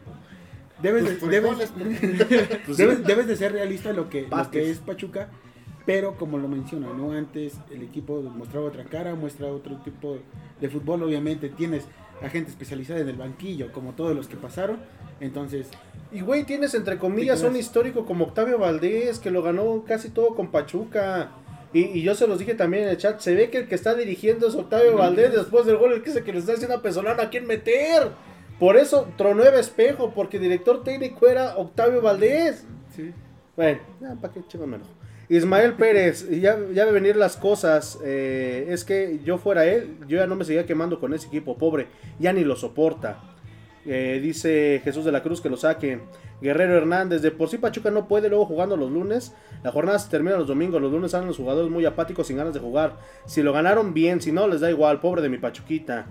Debes, 0.81 1.03
Pues, 1.19 1.21
de, 1.21 1.41
debes, 1.41 1.73
Pues 2.65 2.77
debes, 2.77 2.97
sí. 2.99 3.03
debes 3.05 3.27
de 3.27 3.35
ser 3.35 3.51
realista 3.51 3.91
lo 3.91 4.09
que, 4.09 4.27
lo 4.31 4.49
que 4.51 4.69
es 4.71 4.77
Pachuca, 4.77 5.27
pero 5.85 6.15
como 6.15 6.37
lo 6.37 6.47
menciona, 6.47 6.87
¿no? 6.95 7.11
Antes 7.11 7.57
el 7.71 7.81
equipo 7.81 8.21
mostraba 8.21 8.67
otra 8.67 8.85
cara, 8.85 9.15
muestra 9.15 9.47
otro 9.47 9.75
tipo 9.77 10.17
de 10.61 10.69
fútbol, 10.69 11.03
obviamente 11.03 11.49
tienes 11.49 11.85
a 12.21 12.29
gente 12.29 12.49
especializada 12.49 12.99
en 12.99 13.09
el 13.09 13.15
banquillo, 13.15 13.71
como 13.71 13.93
todos 13.93 14.15
los 14.15 14.27
que 14.27 14.35
pasaron, 14.35 14.77
entonces 15.19 15.67
Y 16.11 16.21
güey, 16.21 16.43
tienes 16.43 16.73
entre 16.73 16.97
comillas 16.97 17.43
un 17.43 17.55
histórico 17.55 18.05
como 18.05 18.25
Octavio 18.25 18.57
Valdés, 18.57 19.19
que 19.19 19.31
lo 19.31 19.43
ganó 19.43 19.83
casi 19.87 20.09
todo 20.09 20.35
con 20.35 20.51
Pachuca. 20.51 21.31
Y, 21.71 21.81
y 21.81 22.01
yo 22.01 22.15
se 22.15 22.25
los 22.25 22.39
dije 22.39 22.55
también 22.55 22.83
en 22.83 22.89
el 22.89 22.97
chat, 22.97 23.19
se 23.19 23.35
ve 23.35 23.51
que 23.51 23.59
el 23.59 23.67
que 23.67 23.75
está 23.75 23.93
dirigiendo 23.93 24.47
es 24.47 24.55
Octavio 24.55 24.97
Valdés 24.97 25.33
después 25.33 25.65
del 25.67 25.77
gol, 25.77 25.93
el 25.93 26.01
que 26.01 26.09
es 26.09 26.15
el 26.15 26.23
que 26.23 26.33
le 26.33 26.39
está 26.39 26.53
haciendo 26.53 26.75
a 26.75 26.81
Pesolano 26.81 27.21
a 27.21 27.29
quién 27.29 27.45
meter. 27.45 28.09
Por 28.59 28.75
eso 28.75 29.07
tronó 29.17 29.43
espejo, 29.43 30.11
porque 30.13 30.37
el 30.37 30.43
director 30.43 30.83
técnico 30.83 31.27
era 31.27 31.57
Octavio 31.57 32.01
Valdés. 32.01 32.65
sí. 32.95 33.13
Bueno, 33.55 33.79
¿para 34.21 34.33
qué 34.33 34.39
enojo? 34.53 34.98
Ismael 35.29 35.73
Pérez, 35.73 36.27
ya, 36.27 36.57
ya 36.73 36.85
ve 36.85 36.91
venir 36.91 37.15
las 37.15 37.37
cosas. 37.37 37.99
eh, 38.03 38.65
es 38.69 38.83
que 38.83 39.19
yo 39.23 39.37
fuera 39.37 39.65
él, 39.65 39.97
yo 40.07 40.17
ya 40.17 40.25
no 40.25 40.35
me 40.35 40.43
seguía 40.43 40.65
quemando 40.65 40.99
con 40.99 41.13
ese 41.13 41.27
equipo, 41.27 41.55
pobre, 41.55 41.87
ya 42.19 42.33
ni 42.33 42.43
lo 42.43 42.55
soporta. 42.55 43.21
Eh, 43.85 44.19
dice 44.21 44.81
Jesús 44.83 45.05
de 45.05 45.11
la 45.11 45.21
Cruz 45.21 45.39
que 45.39 45.49
lo 45.49 45.57
saquen. 45.57 46.01
Guerrero 46.41 46.77
Hernández, 46.77 47.21
de 47.21 47.31
por 47.31 47.49
sí 47.49 47.57
Pachuca 47.57 47.91
no 47.91 48.07
puede, 48.07 48.29
luego 48.29 48.45
jugando 48.45 48.75
los 48.75 48.91
lunes. 48.91 49.35
La 49.63 49.71
jornada 49.71 49.99
se 49.99 50.09
termina 50.09 50.37
los 50.37 50.47
domingos, 50.47 50.81
los 50.81 50.91
lunes 50.91 51.11
salen 51.11 51.27
los 51.27 51.37
jugadores 51.37 51.69
muy 51.69 51.85
apáticos 51.85 52.27
sin 52.27 52.37
ganas 52.37 52.53
de 52.53 52.59
jugar. 52.59 52.97
Si 53.25 53.43
lo 53.43 53.53
ganaron 53.53 53.93
bien, 53.93 54.21
si 54.21 54.31
no 54.31 54.47
les 54.47 54.61
da 54.61 54.71
igual, 54.71 54.99
pobre 54.99 55.21
de 55.21 55.29
mi 55.29 55.37
Pachuquita. 55.37 56.07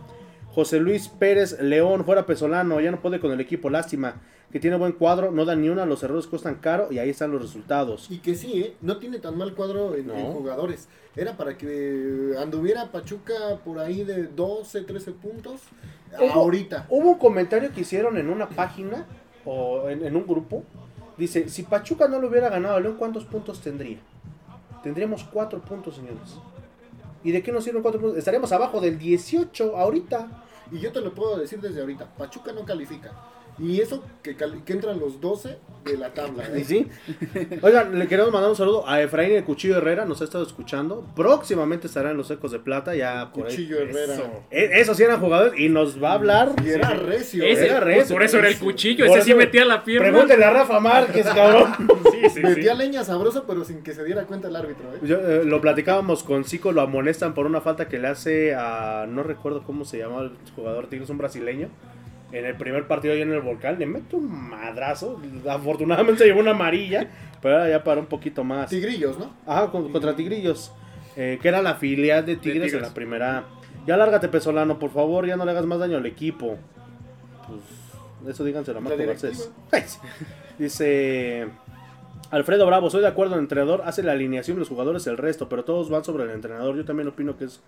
José 0.59 0.81
Luis 0.81 1.07
Pérez 1.07 1.61
León, 1.61 2.05
fuera 2.05 2.27
Pesolano, 2.27 2.81
ya 2.81 2.91
no 2.91 3.01
puede 3.01 3.21
con 3.21 3.31
el 3.31 3.41
equipo, 3.41 3.71
lástima. 3.71 4.21
Que 4.51 4.59
tiene 4.59 4.77
buen 4.77 4.91
cuadro, 4.91 5.31
no 5.31 5.45
da 5.45 5.55
ni 5.55 5.69
una, 5.69 5.87
los 5.87 6.03
errores 6.03 6.27
cuestan 6.27 6.57
caro 6.57 6.89
y 6.91 6.99
ahí 6.99 7.11
están 7.11 7.31
los 7.31 7.41
resultados. 7.41 8.11
Y 8.11 8.19
que 8.19 8.35
sí, 8.35 8.63
¿eh? 8.63 8.75
no 8.81 8.97
tiene 8.97 9.21
tan 9.21 9.39
mal 9.39 9.55
cuadro 9.55 9.95
en, 9.95 10.09
No. 10.09 10.15
en 10.17 10.33
jugadores. 10.33 10.89
Era 11.15 11.37
para 11.37 11.57
que 11.57 12.35
anduviera 12.43 12.91
Pachuca 12.91 13.35
por 13.65 13.79
ahí 13.79 14.03
de 14.03 14.25
12, 14.25 14.81
13 14.83 15.13
puntos. 15.13 15.61
Hubo- 16.19 16.33
Ahorita. 16.33 16.87
Hubo 16.89 17.11
un 17.13 17.19
comentario 17.19 17.71
que 17.73 17.83
hicieron 17.83 18.17
en 18.19 18.29
una 18.29 18.49
página 18.49 19.07
o 19.45 19.89
en, 19.89 20.05
en 20.05 20.17
un 20.17 20.27
grupo. 20.27 20.65
Dice, 21.17 21.49
si 21.49 21.63
Pachuca 21.63 22.09
no 22.09 22.21
le 22.21 22.27
hubiera 22.27 22.49
ganado 22.49 22.79
a 22.79 22.81
León, 22.81 22.97
¿cuántos 22.99 23.25
puntos 23.27 23.61
tendría? 23.61 23.99
Tendríamos 24.83 25.23
cuatro 25.23 25.61
puntos, 25.61 25.95
señores. 25.95 26.37
¿Y 27.23 27.31
de 27.31 27.45
qué 27.45 27.53
nos 27.53 27.63
sirven 27.63 27.83
cuatro 27.83 28.01
puntos? 28.01 28.19
Estaríamos 28.19 28.51
abajo 28.51 28.81
del 28.81 28.99
18 28.99 29.77
ahorita. 29.77 30.47
Y 30.71 30.81
yo 30.81 30.93
te 30.93 31.01
lo 31.01 31.15
puedo 31.15 31.39
decir 31.39 31.61
desde 31.61 31.81
ahorita. 31.81 32.07
Pachuca 32.17 32.53
no 32.53 32.65
califica. 32.65 33.13
Y 33.59 33.81
eso 33.81 34.05
que, 34.23 34.37
que 34.37 34.73
entran 34.73 34.99
los 35.01 35.21
12 35.21 35.57
de 35.85 35.97
la 35.97 36.11
tabla. 36.11 36.45
¿eh? 36.53 36.61
Y 36.61 36.65
sí. 36.65 36.87
Oigan, 37.63 37.99
le 37.99 38.07
queremos 38.07 38.33
mandar 38.33 38.51
un 38.51 38.57
saludo 38.57 38.89
a 38.89 39.01
Efraín 39.03 39.33
el 39.33 39.45
Cuchillo 39.45 39.79
Herrera, 39.79 40.05
nos 40.05 40.21
ha 40.21 40.25
estado 40.25 40.45
escuchando. 40.45 41.05
Próximamente 41.17 41.87
estará 41.87 42.11
en 42.11 42.17
los 42.17 42.31
Ecos 42.31 42.53
de 42.53 42.59
Plata, 42.59 42.95
ya 42.95 43.31
por 43.33 43.47
ahí. 43.47 43.53
Cuchillo 43.57 43.79
Herrera. 43.79 44.15
Eso. 44.15 44.45
E- 44.51 44.81
Esos 44.81 44.97
sí 44.97 45.03
eran 45.03 45.19
jugadores 45.21 45.59
y 45.59 45.69
nos 45.69 46.03
va 46.03 46.11
a 46.11 46.15
hablar. 46.15 46.53
Y 46.65 46.69
era 46.69 46.91
recio. 46.91 47.43
Ese, 47.45 47.67
Era 47.67 47.79
¿eh? 47.79 47.81
recio, 47.81 48.03
por, 48.09 48.17
por 48.17 48.23
eso 48.25 48.39
era 48.39 48.49
el 48.49 48.59
cuchillo, 48.59 49.07
Por 49.07 49.19
ese 49.19 49.27
sí 49.31 49.35
metía 49.35 49.65
la 49.65 49.83
pierna. 49.83 50.09
Pregúntele 50.09 50.45
a 50.45 50.51
Rafa 50.51 50.79
Márquez, 50.81 51.27
cabrón. 51.27 51.73
Sí, 52.19 52.25
sí, 52.25 52.31
sí. 52.31 52.41
Metía 52.43 52.75
leña 52.75 53.05
sabrosa, 53.05 53.45
pero 53.47 53.65
sin 53.65 53.83
que 53.83 53.95
se 53.95 54.03
diera 54.05 54.25
cuenta 54.25 54.49
el 54.49 54.57
árbitro. 54.57 54.93
¿eh? 54.93 54.99
Yo, 55.03 55.19
eh, 55.19 55.45
lo 55.45 55.61
platicábamos 55.61 56.25
con 56.25 56.45
Zico, 56.45 56.73
lo 56.73 56.81
amonestan 56.81 57.33
por 57.33 57.47
una 57.47 57.61
falta 57.61 57.87
que 57.89 57.99
le 57.99 58.09
hace 58.09 58.55
a. 58.55 59.07
No 59.09 59.23
recuerdo 59.23 59.63
cómo 59.63 59.85
se 59.85 59.99
llama 59.99 60.23
el 60.23 60.33
jugador 60.57 60.89
Tigres, 60.89 61.11
un 61.11 61.19
brasileño. 61.19 61.69
En 62.31 62.45
el 62.45 62.55
primer 62.57 62.87
partido 62.87 63.15
ahí 63.15 63.23
en 63.23 63.33
el 63.33 63.41
volcán, 63.41 63.79
le 63.79 63.87
mete 63.87 64.17
un 64.17 64.31
madrazo. 64.51 65.21
Afortunadamente 65.49 66.19
se 66.23 66.27
llevó 66.27 66.41
una 66.41 66.51
amarilla, 66.51 67.09
pero 67.41 67.55
ahora 67.57 67.71
ya 67.71 67.83
para 67.85 68.01
un 68.01 68.07
poquito 68.07 68.45
más. 68.45 68.69
Tigrillos, 68.69 69.19
¿no? 69.19 69.33
Ajá, 69.47 69.71
con- 69.71 69.91
contra 69.91 70.15
Tigrillos. 70.15 70.73
eh, 71.17 71.39
que 71.43 71.49
era 71.49 71.63
la 71.63 71.75
filial 71.77 72.25
de 72.27 72.37
Tigres, 72.37 72.65
en 72.65 72.69
Tigres. 72.69 72.89
la 72.89 72.95
primera. 72.95 73.45
Ya 73.87 73.97
lárgate, 73.97 74.29
Pesolano, 74.29 74.79
por 74.79 74.91
favor, 74.91 75.27
ya 75.27 75.37
no 75.37 75.45
le 75.47 75.51
hagas 75.53 75.65
más 75.67 75.79
daño 75.79 75.97
al 75.97 76.07
equipo. 76.07 76.59
Pues, 77.49 78.31
eso 78.35 78.45
díganselo 78.45 78.79
a 78.79 78.81
Marco 78.83 78.99
La 78.99 79.05
Garcés. 79.07 79.51
Dice. 80.59 81.49
Alfredo 82.31 82.67
Bravo, 82.67 82.91
soy 82.91 83.01
de 83.01 83.07
acuerdo, 83.09 83.35
el 83.37 83.41
entrenador 83.41 83.83
hace 83.87 84.03
la 84.03 84.13
alineación 84.13 84.59
y 84.59 84.61
los 84.61 84.69
jugadores 84.69 85.07
el 85.07 85.17
resto, 85.17 85.49
pero 85.49 85.65
todos 85.65 85.89
van 85.89 86.05
sobre 86.05 86.25
el 86.25 86.31
entrenador. 86.31 86.77
Yo 86.77 86.85
también 86.85 87.09
opino 87.09 87.39
que 87.39 87.47
es 87.47 87.61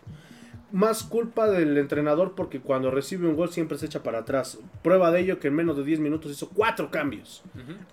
más 0.72 1.02
culpa 1.02 1.48
del 1.50 1.76
entrenador 1.78 2.34
porque 2.34 2.60
cuando 2.60 2.90
recibe 2.90 3.26
un 3.28 3.36
gol 3.36 3.50
siempre 3.50 3.78
se 3.78 3.86
echa 3.86 4.02
para 4.02 4.18
atrás. 4.20 4.58
Prueba 4.82 5.10
de 5.10 5.20
ello 5.20 5.38
que 5.40 5.48
en 5.48 5.54
menos 5.54 5.76
de 5.76 5.84
10 5.84 6.00
minutos 6.00 6.30
hizo 6.32 6.48
cuatro 6.50 6.90
cambios. 6.90 7.42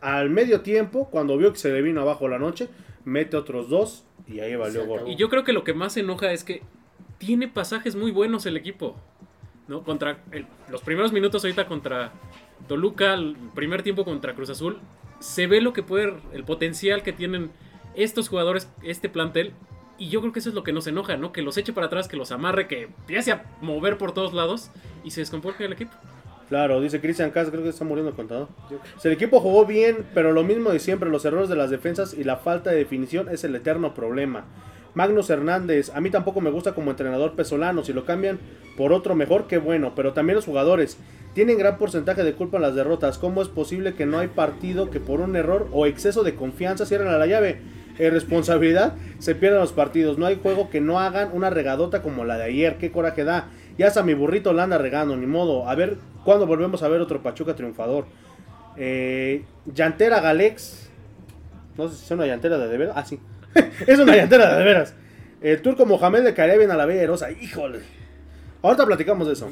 Al 0.01 0.29
medio 0.29 0.61
tiempo, 0.61 1.09
cuando 1.09 1.37
vio 1.37 1.51
que 1.53 1.59
se 1.59 1.71
le 1.71 1.81
vino 1.81 2.01
abajo 2.01 2.27
la 2.27 2.39
noche, 2.39 2.69
mete 3.05 3.37
otros 3.37 3.69
dos 3.69 4.05
y 4.27 4.39
ahí 4.39 4.55
valió 4.55 4.85
gol. 4.85 5.01
Y 5.07 5.15
yo 5.15 5.29
creo 5.29 5.43
que 5.43 5.53
lo 5.53 5.63
que 5.63 5.73
más 5.73 5.97
enoja 5.97 6.31
es 6.31 6.43
que 6.43 6.61
tiene 7.17 7.47
pasajes 7.47 7.95
muy 7.95 8.11
buenos 8.11 8.45
el 8.45 8.57
equipo. 8.57 8.95
¿no? 9.67 9.83
Contra 9.83 10.23
el- 10.31 10.45
los 10.69 10.81
primeros 10.81 11.11
minutos 11.11 11.43
ahorita 11.43 11.67
contra 11.67 12.13
Toluca, 12.69 13.13
el 13.15 13.35
primer 13.53 13.83
tiempo 13.83 14.05
contra 14.05 14.33
Cruz 14.33 14.49
Azul, 14.49 14.79
se 15.19 15.45
ve 15.47 15.59
lo 15.61 15.73
que 15.73 15.83
puede, 15.83 16.13
el 16.31 16.43
potencial 16.45 17.03
que 17.03 17.11
tienen 17.11 17.51
estos 17.95 18.29
jugadores, 18.29 18.69
este 18.83 19.09
plantel. 19.09 19.51
Y 19.97 20.09
yo 20.09 20.21
creo 20.21 20.31
que 20.31 20.39
eso 20.39 20.49
es 20.49 20.55
lo 20.55 20.63
que 20.63 20.73
nos 20.73 20.87
enoja, 20.87 21.17
¿no? 21.17 21.31
Que 21.31 21.41
los 21.41 21.57
eche 21.57 21.73
para 21.73 21.87
atrás, 21.87 22.07
que 22.07 22.17
los 22.17 22.31
amarre, 22.31 22.67
que 22.67 22.83
empiece 22.83 23.31
a 23.31 23.45
mover 23.61 23.97
por 23.97 24.11
todos 24.11 24.33
lados 24.33 24.69
y 25.03 25.11
se 25.11 25.21
descomponga 25.21 25.57
el 25.59 25.73
equipo. 25.73 25.91
Claro, 26.49 26.79
dice 26.79 27.01
Cristian 27.01 27.31
Cas, 27.31 27.49
creo 27.49 27.63
que 27.63 27.69
está 27.69 27.83
muriendo 27.83 28.11
el 28.11 28.15
contador. 28.15 28.47
Si 28.97 29.07
el 29.07 29.13
equipo 29.13 29.41
jugó 29.41 29.65
bien, 29.65 30.05
pero 30.13 30.31
lo 30.31 30.43
mismo 30.43 30.69
de 30.69 30.79
siempre, 30.79 31.09
los 31.09 31.25
errores 31.25 31.49
de 31.49 31.57
las 31.57 31.69
defensas 31.69 32.13
y 32.13 32.23
la 32.23 32.37
falta 32.37 32.69
de 32.69 32.77
definición 32.77 33.27
es 33.29 33.43
el 33.43 33.55
eterno 33.55 33.93
problema. 33.93 34.45
Magnus 34.93 35.29
Hernández, 35.29 35.91
a 35.93 35.99
mí 35.99 36.09
tampoco 36.09 36.41
me 36.41 36.49
gusta 36.49 36.73
como 36.73 36.89
entrenador 36.89 37.33
pesolano, 37.33 37.83
si 37.83 37.91
lo 37.93 38.05
cambian 38.05 38.39
por 38.77 38.93
otro 38.93 39.13
mejor, 39.13 39.47
que 39.47 39.57
bueno, 39.57 39.93
pero 39.95 40.13
también 40.13 40.35
los 40.35 40.45
jugadores 40.45 40.97
tienen 41.33 41.57
gran 41.57 41.77
porcentaje 41.77 42.23
de 42.23 42.33
culpa 42.33 42.57
en 42.57 42.63
las 42.63 42.75
derrotas. 42.75 43.17
¿Cómo 43.17 43.41
es 43.41 43.47
posible 43.47 43.93
que 43.93 44.05
no 44.05 44.17
hay 44.17 44.27
partido 44.27 44.89
que 44.89 44.99
por 44.99 45.19
un 45.19 45.35
error 45.35 45.67
o 45.71 45.85
exceso 45.85 46.23
de 46.23 46.33
confianza 46.33 46.85
cierren 46.85 47.09
a 47.09 47.17
la 47.17 47.27
llave? 47.27 47.61
Eh, 47.99 48.09
responsabilidad, 48.09 48.93
se 49.19 49.33
pierden 49.35 49.59
los 49.59 49.73
partidos. 49.73 50.17
No 50.17 50.25
hay 50.25 50.39
juego 50.41 50.69
que 50.69 50.81
no 50.81 50.99
hagan 50.99 51.29
una 51.33 51.49
regadota 51.49 52.01
como 52.01 52.25
la 52.25 52.37
de 52.37 52.45
ayer. 52.45 52.77
Qué 52.77 52.91
coraje 52.91 53.23
da. 53.23 53.47
Ya 53.77 53.87
hasta 53.87 54.03
mi 54.03 54.13
burrito 54.13 54.53
la 54.53 54.63
anda 54.63 54.77
regando, 54.77 55.15
ni 55.17 55.25
modo. 55.25 55.67
A 55.67 55.75
ver 55.75 55.97
cuándo 56.23 56.45
volvemos 56.45 56.83
a 56.83 56.87
ver 56.89 57.01
otro 57.01 57.21
Pachuca 57.23 57.55
triunfador. 57.55 58.05
Eh, 58.77 59.43
llantera 59.73 60.19
Galex. 60.19 60.89
No 61.77 61.87
sé 61.89 61.95
si 61.95 62.05
es 62.05 62.11
una 62.11 62.25
llantera 62.25 62.57
de 62.57 62.67
de 62.67 62.77
veras. 62.77 62.93
Ah, 62.97 63.05
sí. 63.05 63.19
es 63.87 63.99
una 63.99 64.15
llantera 64.15 64.51
de 64.51 64.59
de 64.59 64.63
veras. 64.63 64.93
El 65.41 65.61
turco 65.61 65.85
Mohamed 65.85 66.23
de 66.23 66.33
Careben 66.33 66.71
a 66.71 66.75
la 66.75 66.85
Bella 66.85 67.05
Rosa. 67.07 67.31
Híjole. 67.31 67.79
Ahorita 68.61 68.85
platicamos 68.85 69.27
de 69.27 69.33
eso. 69.33 69.51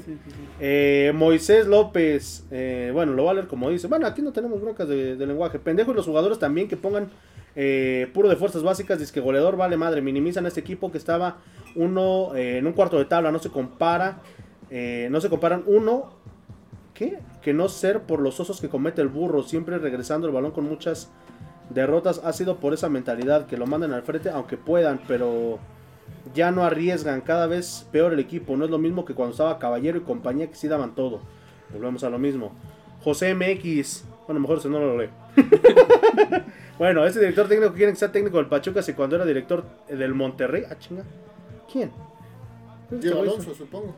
Eh, 0.59 1.11
Moisés 1.15 1.67
López. 1.67 2.43
eh, 2.51 2.89
bueno, 2.93 3.13
lo 3.13 3.25
va 3.25 3.31
a 3.31 3.33
leer 3.35 3.47
como 3.47 3.69
dice. 3.69 3.87
Bueno, 3.87 4.07
aquí 4.07 4.21
no 4.21 4.31
tenemos 4.31 4.61
broncas 4.61 4.87
de, 4.87 5.15
de 5.15 5.27
lenguaje. 5.27 5.59
Pendejo 5.59 5.91
y 5.91 5.95
los 5.95 6.05
jugadores 6.05 6.39
también 6.39 6.67
que 6.67 6.75
pongan 6.77 7.09
eh, 7.55 8.09
puro 8.13 8.29
de 8.29 8.35
fuerzas 8.35 8.63
básicas. 8.63 8.99
Dice 8.99 9.13
que 9.13 9.19
goleador 9.19 9.57
vale 9.57 9.77
madre. 9.77 10.01
Minimizan 10.01 10.45
a 10.45 10.49
este 10.49 10.59
equipo 10.59 10.91
que 10.91 10.97
estaba 10.97 11.37
uno 11.75 12.35
eh, 12.35 12.57
en 12.57 12.67
un 12.67 12.73
cuarto 12.73 12.97
de 12.97 13.05
tabla. 13.05 13.31
No 13.31 13.39
se 13.39 13.49
compara. 13.49 14.19
eh, 14.69 15.07
no 15.11 15.21
se 15.21 15.29
comparan 15.29 15.63
uno. 15.65 16.13
Que 16.93 17.53
no 17.53 17.67
ser 17.67 18.03
por 18.03 18.21
los 18.21 18.39
osos 18.39 18.61
que 18.61 18.69
comete 18.69 19.01
el 19.01 19.09
burro, 19.09 19.43
siempre 19.43 19.77
regresando 19.77 20.27
el 20.27 20.33
balón 20.33 20.51
con 20.51 20.63
muchas 20.63 21.11
derrotas, 21.69 22.21
ha 22.23 22.31
sido 22.31 22.57
por 22.57 22.73
esa 22.73 22.87
mentalidad, 22.87 23.47
que 23.47 23.57
lo 23.57 23.65
manden 23.65 23.91
al 23.91 24.03
frente 24.03 24.29
aunque 24.29 24.55
puedan, 24.55 25.01
pero 25.07 25.59
ya 26.33 26.51
no 26.51 26.63
arriesgan, 26.63 27.21
cada 27.21 27.47
vez 27.47 27.87
peor 27.91 28.13
el 28.13 28.19
equipo, 28.19 28.55
no 28.55 28.65
es 28.65 28.71
lo 28.71 28.77
mismo 28.77 29.03
que 29.03 29.13
cuando 29.13 29.31
estaba 29.31 29.59
Caballero 29.59 29.97
y 29.97 30.01
compañía 30.01 30.47
que 30.47 30.55
sí 30.55 30.67
daban 30.67 30.95
todo. 30.95 31.19
Volvemos 31.73 32.03
a 32.03 32.09
lo 32.09 32.17
mismo. 32.17 32.53
José 33.03 33.35
MX, 33.35 34.05
bueno, 34.25 34.39
mejor 34.39 34.61
si 34.61 34.69
no 34.69 34.79
lo 34.79 34.97
leo. 34.97 35.09
bueno, 36.77 37.05
ese 37.05 37.19
director 37.19 37.47
técnico 37.47 37.73
que 37.73 37.95
sea 37.95 38.11
técnico 38.11 38.37
del 38.37 38.47
Pachuca 38.47 38.81
si 38.81 38.93
cuando 38.93 39.15
era 39.15 39.25
director 39.25 39.63
del 39.87 40.13
Monterrey, 40.13 40.63
ah 40.69 40.75
chinga, 40.77 41.03
¿quién? 41.71 41.91
Diego 42.89 43.21
Alonso, 43.21 43.53
supongo. 43.53 43.95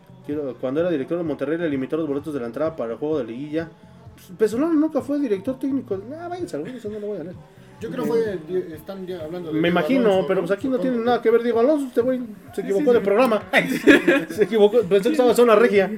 Cuando 0.60 0.82
era 0.82 0.90
director 0.90 1.18
de 1.18 1.24
Monterrey 1.24 1.58
le 1.58 1.70
limitó 1.70 1.98
los 1.98 2.08
boletos 2.08 2.34
de 2.34 2.40
la 2.40 2.48
entrada 2.48 2.76
para 2.76 2.94
el 2.94 2.98
juego 2.98 3.20
de 3.20 3.26
liguilla. 3.26 3.70
Pues, 4.14 4.28
Pesolano 4.38 4.74
nunca 4.74 5.02
fue 5.02 5.20
director 5.20 5.58
técnico. 5.58 6.00
Ah, 6.20 6.28
váyanse, 6.28 6.62
eso 6.76 6.90
no 6.90 7.00
lo 7.00 7.08
voy 7.08 7.20
a 7.20 7.24
leer. 7.24 7.36
Yo 7.80 7.92
creo 7.92 8.06
fue, 8.06 8.40
están 8.74 9.06
ya 9.06 9.24
hablando 9.24 9.50
de 9.50 9.54
Me 9.54 9.70
Diego 9.70 9.80
imagino, 9.80 10.10
Alonso, 10.10 10.28
pero 10.28 10.42
pues 10.42 10.52
aquí 10.52 10.68
no 10.68 10.80
tiene 10.80 10.98
nada 10.98 11.22
que 11.22 11.30
ver 11.30 11.44
Diego 11.44 11.60
Alonso. 11.60 11.88
Este 11.88 12.02
güey 12.02 12.22
se 12.54 12.62
equivocó 12.62 12.92
de 12.94 13.02
programa. 13.02 13.44
se 14.30 14.44
equivocó, 14.44 14.82
pensé 14.82 15.10
que 15.10 15.14
estaba 15.14 15.30
en 15.30 15.36
zona 15.36 15.56
regia. 15.56 15.92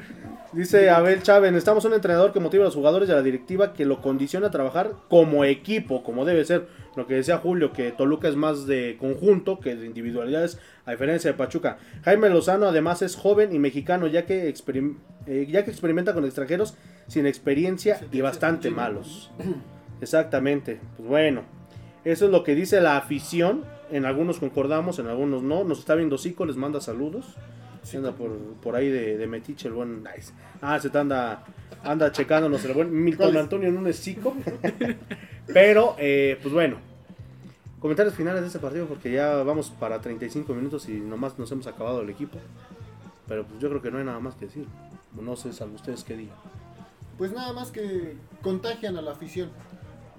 Dice 0.52 0.90
Abel 0.90 1.22
Chávez, 1.22 1.52
necesitamos 1.52 1.86
un 1.86 1.94
entrenador 1.94 2.34
que 2.34 2.40
motive 2.40 2.64
a 2.64 2.66
los 2.66 2.76
jugadores 2.76 3.08
y 3.08 3.12
a 3.12 3.16
la 3.16 3.22
directiva 3.22 3.72
que 3.72 3.86
lo 3.86 4.02
condicione 4.02 4.48
a 4.48 4.52
trabajar 4.52 4.94
como 5.08 5.46
equipo, 5.46 6.02
como 6.04 6.26
debe 6.26 6.44
ser. 6.44 6.68
Lo 6.96 7.06
que 7.06 7.14
decía 7.14 7.38
Julio, 7.38 7.72
que 7.72 7.92
Toluca 7.92 8.28
es 8.28 8.36
más 8.36 8.66
de 8.66 8.98
conjunto 9.00 9.60
que 9.60 9.76
de 9.76 9.86
individualidades, 9.86 10.58
a 10.88 10.92
diferencia 10.92 11.32
de 11.32 11.38
Pachuca. 11.38 11.78
Jaime 12.04 12.30
Lozano 12.30 12.66
además 12.66 13.04
es 13.04 13.16
joven 13.16 13.54
y 13.54 13.60
mexicano, 13.60 14.08
ya 14.08 14.26
que, 14.26 14.52
experim- 14.52 14.98
eh, 15.28 15.48
ya 15.50 15.64
que 15.64 15.70
experimenta 15.70 16.16
con 16.16 16.26
extranjeros 16.26 16.74
sin 17.08 17.28
experiencia 17.28 18.02
y 18.12 18.22
bastante 18.22 18.72
malos. 18.72 19.30
Exactamente, 20.02 20.80
pues 20.98 21.08
bueno, 21.08 21.44
eso 22.06 22.26
es 22.26 22.32
lo 22.32 22.44
que 22.44 22.56
dice 22.56 22.82
la 22.82 22.98
afición. 22.98 23.66
En 23.92 24.06
algunos 24.06 24.40
concordamos, 24.40 24.98
en 24.98 25.08
algunos 25.08 25.44
no. 25.44 25.64
Nos 25.64 25.80
está 25.80 25.94
viendo 25.94 26.18
Zico, 26.18 26.46
les 26.46 26.56
manda 26.56 26.82
saludos. 26.82 27.36
Se 27.84 27.98
anda 27.98 28.12
por, 28.12 28.32
por 28.62 28.76
ahí 28.76 28.90
de, 28.90 29.18
de 29.18 29.28
Metiche 29.28 29.68
el 29.68 29.74
buen. 29.74 30.04
Nice. 30.04 30.34
Ah, 30.62 30.80
se 30.80 30.90
te 30.90 30.98
anda, 30.98 31.44
anda 31.84 32.12
checándonos 32.12 32.64
el 32.66 32.74
buen 32.74 33.04
Milton. 33.04 33.38
Antonio 33.38 33.72
Núñez 33.72 34.00
Zico. 34.00 34.36
Pero, 35.54 35.96
eh, 35.98 36.38
pues 36.42 36.54
bueno. 36.54 36.78
Comentarios 37.80 38.14
finales 38.14 38.42
de 38.42 38.48
este 38.48 38.60
partido 38.60 38.88
porque 38.88 39.10
ya 39.10 39.42
vamos 39.44 39.70
para 39.70 40.02
35 40.02 40.54
minutos 40.54 40.90
y 40.90 41.00
nomás 41.00 41.40
nos 41.40 41.50
hemos 41.52 41.66
acabado 41.66 42.02
el 42.02 42.10
equipo. 42.10 42.38
Pero 43.28 43.46
pues 43.46 43.62
yo 43.62 43.70
creo 43.70 43.82
que 43.82 43.90
no 43.90 44.00
hay 44.00 44.04
nada 44.04 44.20
más 44.20 44.36
que 44.36 44.46
decir. 44.46 44.66
No 45.20 45.36
sé, 45.38 45.54
salvo 45.54 45.76
ustedes 45.76 46.04
qué 46.04 46.18
digan. 46.18 46.36
Pues 47.18 47.32
nada 47.32 47.54
más 47.54 47.72
que 47.72 48.18
contagian 48.42 48.98
a 48.98 49.02
la 49.02 49.12
afición. 49.12 49.50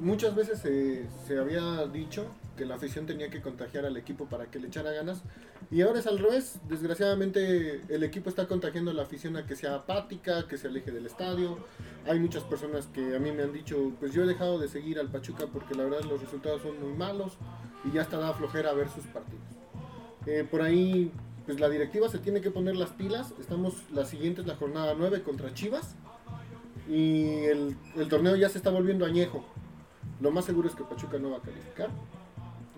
Muchas 0.01 0.35
veces 0.35 0.61
se, 0.61 1.07
se 1.27 1.39
había 1.39 1.87
dicho 1.87 2.27
que 2.61 2.67
la 2.67 2.75
afición 2.75 3.07
tenía 3.07 3.31
que 3.31 3.41
contagiar 3.41 3.87
al 3.87 3.97
equipo 3.97 4.27
para 4.27 4.51
que 4.51 4.59
le 4.59 4.67
echara 4.69 4.93
ganas. 4.93 5.23
Y 5.71 5.81
ahora 5.81 6.01
es 6.01 6.07
al 6.07 6.19
revés. 6.19 6.61
Desgraciadamente 6.69 7.81
el 7.89 8.05
equipo 8.05 8.29
está 8.29 8.47
contagiando 8.47 8.91
a 8.91 8.95
la 8.95 9.05
afición 9.05 9.39
a 9.39 9.47
que 9.47 9.57
sea 9.57 9.77
apática, 9.77 10.47
que 10.47 10.59
se 10.59 10.69
aleje 10.69 10.91
del 10.91 11.07
estadio. 11.07 11.57
Hay 12.07 12.21
muchas 12.21 12.43
personas 12.43 12.87
que 12.89 13.17
a 13.17 13.19
mí 13.19 13.33
me 13.33 13.45
han 13.45 13.55
dicho, 13.55 13.93
pues 13.99 14.13
yo 14.13 14.25
he 14.25 14.27
dejado 14.27 14.59
de 14.59 14.69
seguir 14.69 14.99
al 14.99 15.09
Pachuca 15.09 15.47
porque 15.51 15.75
la 15.75 15.85
verdad 15.85 16.03
los 16.03 16.21
resultados 16.21 16.61
son 16.61 16.79
muy 16.83 16.93
malos 16.93 17.39
y 17.83 17.93
ya 17.93 18.03
está 18.03 18.19
da 18.19 18.35
flojera 18.35 18.75
ver 18.75 18.91
sus 18.91 19.07
partidos. 19.07 19.41
Eh, 20.27 20.47
por 20.51 20.61
ahí, 20.61 21.11
pues 21.47 21.61
la 21.61 21.71
directiva 21.71 22.11
se 22.11 22.19
tiene 22.19 22.43
que 22.43 22.51
poner 22.51 22.77
las 22.77 22.91
pilas. 22.91 23.33
Estamos, 23.41 23.73
la 23.91 24.05
siguiente 24.05 24.43
la 24.43 24.57
jornada 24.57 24.95
9 24.99 25.23
contra 25.23 25.55
Chivas. 25.55 25.95
Y 26.91 27.25
el, 27.45 27.75
el 27.97 28.09
torneo 28.11 28.37
ya 28.37 28.51
se 28.51 28.59
está 28.59 28.69
volviendo 28.69 29.07
añejo. 29.07 29.47
Lo 30.21 30.31
más 30.31 30.45
seguro 30.45 30.69
es 30.69 30.75
que 30.75 30.85
Pachuca 30.85 31.19
no 31.19 31.31
va 31.31 31.39
a 31.39 31.41
calificar. 31.41 31.89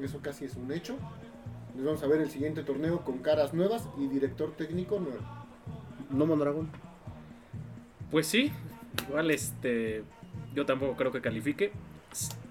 Eso 0.00 0.20
casi 0.20 0.44
es 0.44 0.56
un 0.56 0.72
hecho. 0.72 0.96
Les 1.76 1.84
vamos 1.84 2.02
a 2.02 2.06
ver 2.06 2.20
el 2.20 2.30
siguiente 2.30 2.62
torneo 2.62 3.00
con 3.04 3.18
caras 3.18 3.54
nuevas 3.54 3.88
y 3.98 4.06
director 4.06 4.52
técnico 4.56 4.98
nuevo. 5.00 5.20
No 6.10 6.26
Mondragón. 6.26 6.68
Pues 8.10 8.26
sí, 8.26 8.52
igual 9.08 9.30
este. 9.30 10.04
Yo 10.54 10.66
tampoco 10.66 10.96
creo 10.96 11.12
que 11.12 11.20
califique. 11.20 11.72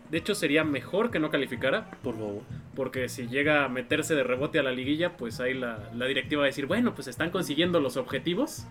De 0.10 0.18
hecho, 0.18 0.34
sería 0.36 0.64
mejor 0.64 1.12
que 1.12 1.20
no 1.20 1.30
calificara. 1.30 1.92
Por 2.04 2.16
favor. 2.16 2.42
Porque 2.76 3.10
si 3.10 3.28
llega 3.28 3.66
a 3.66 3.70
meterse 3.70 4.16
de 4.16 4.24
rebote 4.24 4.58
a 4.60 4.64
la 4.64 4.72
liguilla, 4.72 5.18
pues 5.18 5.40
ahí 5.40 5.54
la, 5.54 5.90
la 5.94 6.06
directiva 6.06 6.40
va 6.42 6.46
a 6.46 6.48
decir, 6.48 6.66
bueno, 6.66 6.96
pues 6.96 7.08
están 7.08 7.30
consiguiendo 7.30 7.80
los 7.80 7.96
objetivos. 7.98 8.66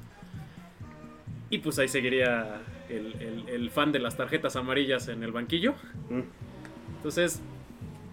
Y 1.49 1.59
pues 1.59 1.79
ahí 1.79 1.89
seguiría 1.89 2.61
el, 2.89 3.15
el- 3.21 3.49
el 3.49 3.71
fan 3.71 3.93
de 3.93 3.99
las 4.01 4.17
tarjetas 4.17 4.57
amarillas 4.57 5.09
en 5.09 5.23
el 5.23 5.33
banquillo. 5.33 5.75
Mm. 6.09 6.21
Entonces, 6.97 7.41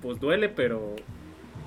pues 0.07 0.21
duele, 0.21 0.47
pero 0.47 0.95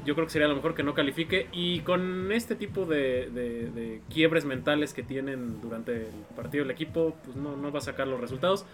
yo 0.07 0.15
creo 0.15 0.27
que 0.27 0.33
sería 0.33 0.49
lo 0.49 0.57
mejor 0.57 0.75
que 0.75 0.83
no 0.83 0.95
califique. 0.95 1.49
Y 1.53 1.81
con 1.81 2.33
este 2.33 2.55
tipo 2.57 2.87
de, 2.87 3.29
de- 3.31 3.71
de 3.71 4.01
quiebres 4.13 4.47
mentales 4.47 4.95
que 4.95 5.03
tienen 5.03 5.61
durante 5.61 5.93
el 5.97 6.07
partido 6.35 6.65
el 6.65 6.71
equipo, 6.71 7.15
pues 7.23 7.37
no, 7.37 7.55
no 7.57 7.71
va 7.71 7.81
a 7.81 7.83
sacar 7.83 8.09
los 8.09 8.19
resultados. 8.19 8.65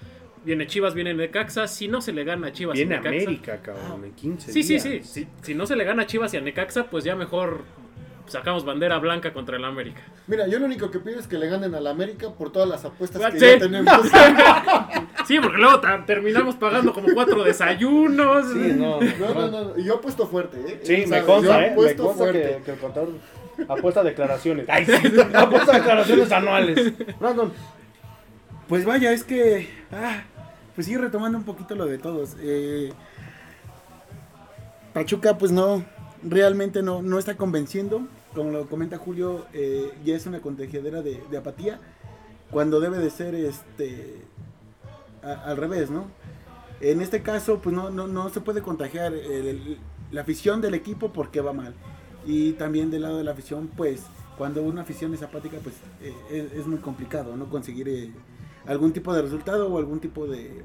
Viene 0.44 0.68
Chivas, 0.68 0.94
viene 0.94 1.12
Necaxa. 1.14 1.66
Si 1.66 1.88
no 1.88 2.00
se 2.00 2.12
le 2.12 2.22
gana 2.22 2.46
a 2.46 2.52
Chivas 2.52 2.76
y 2.76 2.82
Viene 2.84 2.98
Necaxa. 2.98 3.08
América, 3.24 3.60
cabrón, 3.60 4.04
en 4.04 4.12
15 4.12 4.52
Sí, 4.52 4.62
sí, 4.62 4.78
sí. 4.78 5.00
Si, 5.02 5.26
si 5.42 5.54
no 5.56 5.66
se 5.66 5.74
le 5.74 5.82
gana 5.82 6.04
a 6.04 6.06
Chivas 6.06 6.32
y 6.34 6.36
a 6.36 6.40
Necaxa, 6.40 6.88
pues 6.88 7.02
ya 7.02 7.16
mejor 7.16 7.64
sacamos 8.28 8.64
bandera 8.64 8.98
blanca 8.98 9.32
contra 9.32 9.56
el 9.56 9.64
América. 9.64 10.00
Mira, 10.26 10.46
yo 10.46 10.58
lo 10.58 10.66
único 10.66 10.90
que 10.90 10.98
pido 10.98 11.18
es 11.20 11.26
que 11.26 11.38
le 11.38 11.48
ganen 11.48 11.74
a 11.74 11.80
la 11.80 11.90
América 11.90 12.30
por 12.30 12.50
todas 12.52 12.68
las 12.68 12.84
apuestas 12.84 13.32
que 13.32 13.38
Sí. 13.40 13.46
ya 13.46 13.58
tenemos. 13.58 13.92
Sí, 15.26 15.40
porque 15.40 15.58
luego 15.58 15.80
terminamos 16.06 16.54
pagando 16.54 16.92
como 16.92 17.08
cuatro 17.12 17.42
desayunos. 17.42 18.46
Sí, 18.52 18.74
no. 18.76 19.00
No, 19.00 19.34
no, 19.34 19.50
no. 19.50 19.76
Y 19.78 19.82
yo 19.82 19.94
apuesto 19.96 20.24
fuerte, 20.28 20.56
¿eh? 20.66 20.80
Sí, 20.84 21.02
O 21.04 21.08
me 21.08 21.22
consta, 21.24 21.52
yo 21.52 21.66
¿eh? 21.66 21.70
Me 21.76 21.96
consta 21.96 22.14
fuerte. 22.16 22.56
que, 22.58 22.62
que 22.62 22.70
el 22.70 22.78
contador 22.78 23.08
apuesta 23.68 24.04
declaraciones. 24.04 24.66
Ay, 24.68 24.84
sí, 24.86 24.92
apuesta 25.34 25.72
declaraciones 25.72 26.30
anuales. 26.30 26.92
Brandon, 27.18 27.52
Pues 28.68 28.84
vaya, 28.84 29.10
es 29.12 29.24
que. 29.24 29.68
ah, 29.90 30.22
pues 30.76 30.86
sigue 30.86 30.98
retomando 30.98 31.38
un 31.38 31.44
poquito 31.44 31.74
lo 31.74 31.86
de 31.86 31.98
todos. 31.98 32.36
Eh, 32.40 32.92
Pachuca, 34.92 35.36
pues 35.36 35.50
no. 35.52 35.84
Realmente 36.28 36.82
no, 36.82 37.02
no 37.02 37.18
está 37.18 37.36
convenciendo. 37.36 38.08
Como 38.34 38.50
lo 38.50 38.66
comenta 38.66 38.98
Julio, 38.98 39.46
eh, 39.52 39.92
ya 40.04 40.16
es 40.16 40.26
una 40.26 40.40
contagiadera 40.40 41.00
de, 41.00 41.22
apatía. 41.38 41.78
Cuando 42.50 42.80
debe 42.80 42.98
de 42.98 43.10
ser 43.10 43.34
este. 43.34 44.22
al 45.22 45.56
revés, 45.56 45.90
¿no? 45.90 46.06
En 46.80 47.00
este 47.00 47.22
caso, 47.22 47.60
pues 47.62 47.74
no, 47.74 47.90
no, 47.90 48.08
no 48.08 48.28
se 48.28 48.40
puede 48.40 48.60
contagiar 48.60 49.12
la 50.10 50.20
afición 50.20 50.60
del 50.60 50.74
equipo 50.74 51.12
porque 51.12 51.40
va 51.40 51.52
mal. 51.52 51.74
Y 52.26 52.52
también 52.52 52.90
del 52.90 53.02
lado 53.02 53.18
de 53.18 53.24
la 53.24 53.30
afición, 53.30 53.70
pues 53.76 54.02
cuando 54.36 54.62
una 54.62 54.82
afición 54.82 55.14
es 55.14 55.22
apática, 55.22 55.58
pues 55.62 55.76
eh, 56.02 56.12
es, 56.30 56.60
es 56.60 56.66
muy 56.66 56.78
complicado, 56.78 57.36
¿no? 57.36 57.48
Conseguir 57.48 57.88
eh, 57.88 58.10
algún 58.66 58.92
tipo 58.92 59.14
de 59.14 59.22
resultado 59.22 59.68
o 59.72 59.78
algún 59.78 60.00
tipo 60.00 60.26
de, 60.26 60.62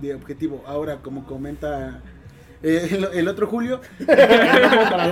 de 0.00 0.14
objetivo. 0.14 0.62
Ahora, 0.66 1.02
como 1.02 1.24
comenta 1.24 2.02
eh, 2.62 2.88
el, 3.12 3.18
el 3.18 3.28
otro 3.28 3.46
Julio, 3.46 3.80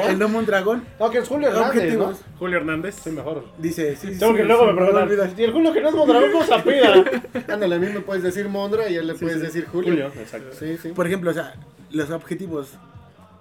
el 0.09 0.19
no 0.19 0.29
Mondragón, 0.29 0.85
no, 0.99 1.11
que 1.11 1.19
es 1.19 1.29
Julio 1.29 1.49
Hernández, 1.49 2.21
Julio 2.39 2.57
Hernández. 2.59 2.97
Sí, 3.03 3.11
mejor. 3.11 3.45
dice, 3.59 3.97
sí, 3.97 4.19
Tengo 4.19 4.33
sí, 4.33 4.39
que 4.39 4.45
luego 4.45 4.63
sí, 4.63 4.73
me 4.73 4.75
preguntan. 4.75 5.35
¿y 5.39 5.43
el 5.43 5.53
Julio 5.53 5.73
que 5.73 5.81
no 5.81 5.89
es 5.89 5.95
Mondragón 5.95 6.33
cómo 6.33 6.45
se 6.45 6.55
apida? 6.55 7.05
Ándale, 7.55 7.75
a 7.77 7.79
mí 7.79 7.87
me 7.89 8.01
puedes 8.01 8.23
decir 8.23 8.49
Mondra 8.49 8.89
y 8.89 8.97
a 8.97 9.01
él 9.01 9.07
le 9.07 9.15
puedes 9.15 9.41
decir 9.41 9.67
Julio. 9.67 9.91
Julio, 9.91 10.07
exacto. 10.21 10.57
Sí, 10.59 10.77
sí. 10.83 10.89
Por 10.91 11.07
ejemplo, 11.07 11.31
o 11.31 11.35
sea, 11.35 11.55
los 11.91 12.11
objetivos, 12.11 12.69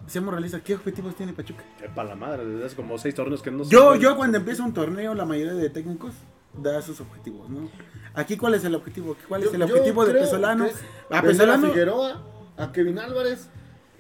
seamos 0.08 0.34
realistas, 0.34 0.62
¿qué 0.64 0.76
objetivos 0.76 1.16
tiene 1.16 1.34
Pachuca? 1.34 1.64
Para 1.96 2.10
la 2.10 2.16
madre, 2.16 2.46
desde 2.46 2.66
hace 2.66 2.76
como 2.76 2.98
seis 2.98 3.16
torneos 3.16 3.42
que 3.42 3.52
no 3.52 3.64
Yo, 3.70 3.96
yo 3.96 4.16
cuando 4.16 4.38
empieza 4.38 4.64
un 4.64 4.74
torneo, 4.74 5.14
la 5.16 5.26
mayoría 5.26 5.54
de 5.54 5.70
técnicos 5.70 6.14
da 6.54 6.82
sus 6.82 7.02
objetivos, 7.02 7.50
¿no? 7.50 7.70
Aquí, 8.14 8.38
¿cuál 8.38 8.54
es 8.54 8.64
el 8.64 8.76
objetivo? 8.76 9.18
¿Cuál 9.28 9.42
es 9.44 9.50
Yo- 9.50 9.56
el 9.56 9.60
yo 9.68 9.74
objetivo 9.76 10.06
de 10.06 10.14
Pesolano? 10.14 10.66
que 10.66 10.72
es 10.72 10.78
A 11.10 11.22
Pesolano, 11.22 11.68
Figueroa, 11.68 12.24
a 12.56 12.72
Kevin 12.72 12.98
Álvarez. 13.00 13.50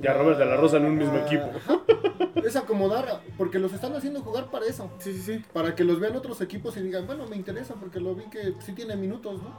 Y 0.02 0.08
a 0.08 0.14
Robert 0.14 0.38
de 0.38 0.46
la 0.46 0.58
Rosa 0.58 0.78
en 0.78 0.86
un 0.86 0.98
mismo 0.98 1.14
a- 1.16 1.22
equipo. 1.26 1.46
Es 2.46 2.56
acomodar, 2.56 3.22
porque 3.40 3.58
los 3.58 3.74
están 3.74 3.96
haciendo 3.96 4.22
jugar 4.22 4.52
para 4.52 4.66
eso. 4.68 4.92
sí, 5.00 5.14
sí, 5.14 5.22
sí. 5.22 5.46
Para 5.52 5.74
que 5.74 5.84
los 5.84 6.00
vean 6.00 6.16
otros 6.16 6.42
equipos 6.42 6.78
y 6.78 6.82
digan, 6.82 7.08
bueno, 7.08 7.26
me 7.28 7.36
interesa 7.36 7.74
porque 7.74 8.00
lo 8.00 8.14
vi 8.14 8.26
que 8.26 8.54
sí 8.60 8.74
tiene 8.74 8.96
minutos, 8.96 9.42
¿no? 9.42 9.50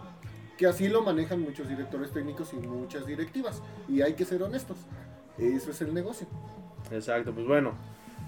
Que 0.57 0.67
así 0.67 0.89
lo 0.89 1.03
manejan 1.03 1.41
muchos 1.41 1.69
directores 1.69 2.13
técnicos 2.13 2.53
y 2.53 2.57
muchas 2.57 3.05
directivas. 3.05 3.61
Y 3.89 4.03
hay 4.03 4.15
que 4.15 4.25
ser 4.25 4.41
honestos. 4.43 4.79
Eso 5.37 5.71
es 5.73 5.81
el 5.83 5.93
negocio. 5.93 6.29
Exacto, 6.93 7.33
pues 7.35 7.45
bueno. 7.47 7.73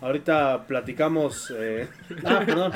Ahorita 0.01 0.67
platicamos. 0.67 1.53
Eh... 1.57 1.89
Ah, 2.25 2.43
perdón. 2.47 2.73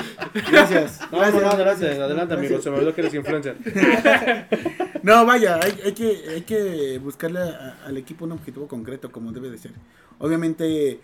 Gracias. 0.51 1.01
No, 1.13 1.19
gracias. 1.19 1.35
no, 1.35 1.41
no, 1.43 1.51
adelante, 1.51 1.87
adelante, 2.01 2.35
amigo. 2.35 2.49
Gracias. 2.49 2.63
Se 2.65 2.71
me 2.71 2.77
olvidó 2.77 2.95
que 2.95 3.01
eres 3.03 3.15
influencer. 3.15 3.57
No, 5.03 5.27
vaya, 5.27 5.57
hay, 5.61 5.77
hay 5.85 5.93
que, 5.95 6.23
hay 6.33 6.43
que 6.43 6.99
buscarle 7.03 7.41
a- 7.41 7.79
al 7.87 7.97
equipo 7.97 8.25
un 8.25 8.31
objetivo 8.33 8.69
concreto 8.69 9.11
como 9.11 9.33
debe 9.33 9.51
de 9.51 9.59
ser. 9.59 9.73
Obviamente, 10.21 11.01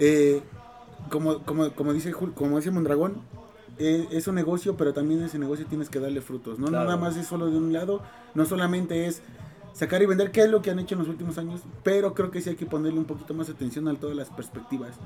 eh, 0.00 0.40
como, 1.08 1.44
como, 1.44 1.70
como 1.74 1.92
dice 1.92 2.10
como 2.12 2.56
dice 2.56 2.72
Mondragón, 2.72 3.22
eh, 3.78 4.08
es 4.10 4.26
un 4.26 4.34
negocio, 4.34 4.76
pero 4.76 4.92
también 4.92 5.22
ese 5.22 5.38
negocio 5.38 5.64
tienes 5.66 5.88
que 5.88 6.00
darle 6.00 6.20
frutos. 6.20 6.58
No 6.58 6.66
Claro. 6.66 6.86
nada 6.86 6.96
más 6.96 7.16
es 7.16 7.26
solo 7.28 7.46
de 7.46 7.56
un 7.56 7.72
lado, 7.72 8.02
no 8.34 8.44
solamente 8.46 9.06
es 9.06 9.22
sacar 9.78 10.02
y 10.02 10.06
vender, 10.06 10.32
que 10.32 10.42
es 10.42 10.50
lo 10.50 10.60
que 10.60 10.70
han 10.70 10.78
hecho 10.80 10.94
en 10.96 11.00
los 11.00 11.08
últimos 11.08 11.38
años, 11.38 11.62
pero 11.84 12.12
creo 12.12 12.30
que 12.32 12.40
sí 12.40 12.50
hay 12.50 12.56
que 12.56 12.66
ponerle 12.66 12.98
un 12.98 13.04
poquito 13.04 13.32
más 13.32 13.48
atención 13.48 13.86
a 13.86 13.94
todas 13.94 14.16
las 14.16 14.28
perspectivas. 14.28 14.96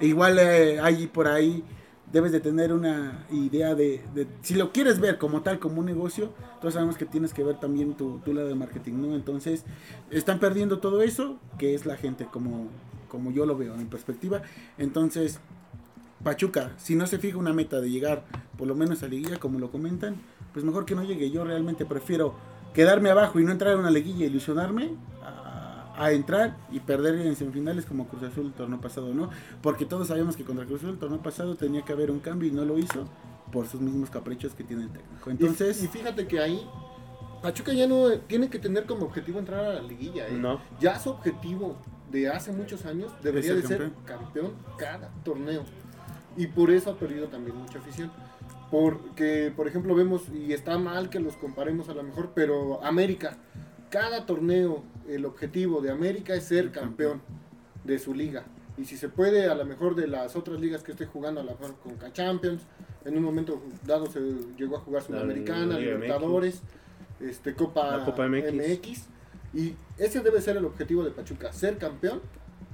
E 0.00 0.06
igual 0.06 0.38
eh, 0.38 0.80
hay 0.80 1.06
por 1.06 1.28
ahí, 1.28 1.62
debes 2.10 2.32
de 2.32 2.40
tener 2.40 2.72
una 2.72 3.26
idea 3.30 3.74
de, 3.74 4.02
de- 4.14 4.26
si 4.40 4.54
lo 4.54 4.72
quieres 4.72 5.00
ver 5.00 5.18
como 5.18 5.42
tal, 5.42 5.58
como 5.58 5.80
un 5.80 5.86
negocio, 5.86 6.32
todos 6.60 6.74
sabemos 6.74 6.96
que 6.96 7.04
tienes 7.04 7.34
que 7.34 7.44
ver 7.44 7.60
también 7.60 7.92
tu, 7.94 8.18
tu 8.20 8.32
lado 8.32 8.48
de 8.48 8.54
marketing, 8.54 8.94
¿no? 8.94 9.14
Entonces, 9.14 9.64
están 10.10 10.38
perdiendo 10.38 10.78
todo 10.78 11.02
eso, 11.02 11.36
que 11.58 11.74
es 11.74 11.84
la 11.84 11.96
gente, 11.96 12.26
como, 12.30 12.68
como 13.08 13.32
yo 13.32 13.44
lo 13.44 13.56
veo 13.58 13.74
en 13.74 13.86
perspectiva. 13.88 14.40
Entonces, 14.78 15.40
Pachuca, 16.24 16.72
si 16.78 16.94
no 16.94 17.06
se 17.06 17.18
fija 17.18 17.36
una 17.36 17.52
meta 17.52 17.80
de 17.80 17.90
llegar 17.90 18.24
por 18.56 18.66
lo 18.66 18.74
menos 18.74 19.02
a 19.02 19.08
liguilla, 19.08 19.38
como 19.38 19.58
lo 19.58 19.70
comentan, 19.70 20.16
pues 20.54 20.64
mejor 20.64 20.86
que 20.86 20.94
no 20.94 21.04
llegue. 21.04 21.30
Yo 21.30 21.44
realmente 21.44 21.84
prefiero 21.84 22.34
quedarme 22.76 23.10
abajo 23.10 23.40
y 23.40 23.44
no 23.44 23.50
entrar 23.52 23.72
a 23.74 23.76
una 23.78 23.90
liguilla 23.90 24.26
ilusionarme 24.26 24.90
a, 25.22 25.94
a 25.98 26.12
entrar 26.12 26.56
y 26.70 26.78
perder 26.80 27.14
en 27.26 27.34
semifinales 27.34 27.86
como 27.86 28.06
Cruz 28.06 28.22
Azul 28.22 28.46
el 28.46 28.52
torneo 28.52 28.80
pasado, 28.80 29.12
¿no? 29.14 29.30
Porque 29.62 29.86
todos 29.86 30.08
sabemos 30.08 30.36
que 30.36 30.44
contra 30.44 30.66
Cruz 30.66 30.80
Azul 30.80 30.90
el 30.90 30.98
torneo 30.98 31.22
pasado 31.22 31.56
tenía 31.56 31.82
que 31.82 31.92
haber 31.92 32.10
un 32.10 32.20
cambio 32.20 32.48
y 32.48 32.52
no 32.52 32.64
lo 32.64 32.78
hizo 32.78 33.08
por 33.50 33.66
sus 33.66 33.80
mismos 33.80 34.10
caprichos 34.10 34.52
que 34.54 34.62
tiene 34.62 34.84
el 34.84 34.90
técnico. 34.90 35.30
Y- 35.30 35.32
Entonces, 35.32 35.82
y, 35.82 35.88
fíjate 35.88 36.26
que 36.28 36.38
ahí 36.38 36.68
Pachuca 37.42 37.72
ya 37.72 37.86
no 37.86 38.10
tiene 38.26 38.50
que 38.50 38.58
tener 38.58 38.84
como 38.86 39.06
objetivo 39.06 39.38
entrar 39.38 39.64
a 39.64 39.74
la 39.74 39.82
liguilla. 39.82 40.28
¿eh? 40.28 40.32
No. 40.32 40.60
Ya 40.78 40.98
su 40.98 41.10
objetivo 41.10 41.76
de 42.10 42.28
hace 42.28 42.52
muchos 42.52 42.84
años 42.86 43.10
debería 43.22 43.52
ser 43.54 43.62
de 43.62 43.68
ser 43.68 43.90
campeón 44.04 44.52
cada 44.76 45.08
torneo. 45.24 45.64
Y 46.36 46.46
por 46.48 46.70
eso 46.70 46.90
ha 46.90 46.96
perdido 46.98 47.28
también 47.28 47.56
mucha 47.56 47.78
afición. 47.78 48.10
Porque, 48.70 49.52
por 49.54 49.68
ejemplo, 49.68 49.94
vemos, 49.94 50.22
y 50.34 50.52
está 50.52 50.78
mal 50.78 51.08
que 51.08 51.20
los 51.20 51.36
comparemos 51.36 51.88
a 51.88 51.94
lo 51.94 52.02
mejor, 52.02 52.32
pero 52.34 52.82
América, 52.84 53.36
cada 53.90 54.26
torneo, 54.26 54.82
el 55.08 55.24
objetivo 55.24 55.80
de 55.80 55.90
América 55.90 56.34
es 56.34 56.44
ser 56.44 56.72
campeón 56.72 57.22
de 57.84 57.98
su 57.98 58.12
liga. 58.12 58.44
Y 58.76 58.84
si 58.84 58.96
se 58.96 59.08
puede, 59.08 59.48
a 59.48 59.54
lo 59.54 59.64
mejor 59.64 59.94
de 59.94 60.06
las 60.06 60.36
otras 60.36 60.60
ligas 60.60 60.82
que 60.82 60.92
esté 60.92 61.06
jugando, 61.06 61.40
a 61.40 61.44
lo 61.44 61.52
mejor 61.52 61.76
con 61.76 62.12
Champions, 62.12 62.62
en 63.04 63.16
un 63.16 63.22
momento 63.22 63.62
dado 63.84 64.06
se 64.06 64.20
llegó 64.58 64.76
a 64.76 64.80
jugar 64.80 65.02
Sudamericana, 65.02 65.78
Libertadores, 65.78 66.60
este, 67.20 67.54
Copa, 67.54 68.04
Copa 68.04 68.28
MX. 68.28 68.52
MX. 68.52 69.06
Y 69.54 69.74
ese 69.96 70.20
debe 70.20 70.40
ser 70.40 70.56
el 70.56 70.64
objetivo 70.64 71.04
de 71.04 71.10
Pachuca, 71.12 71.52
ser 71.52 71.78
campeón 71.78 72.20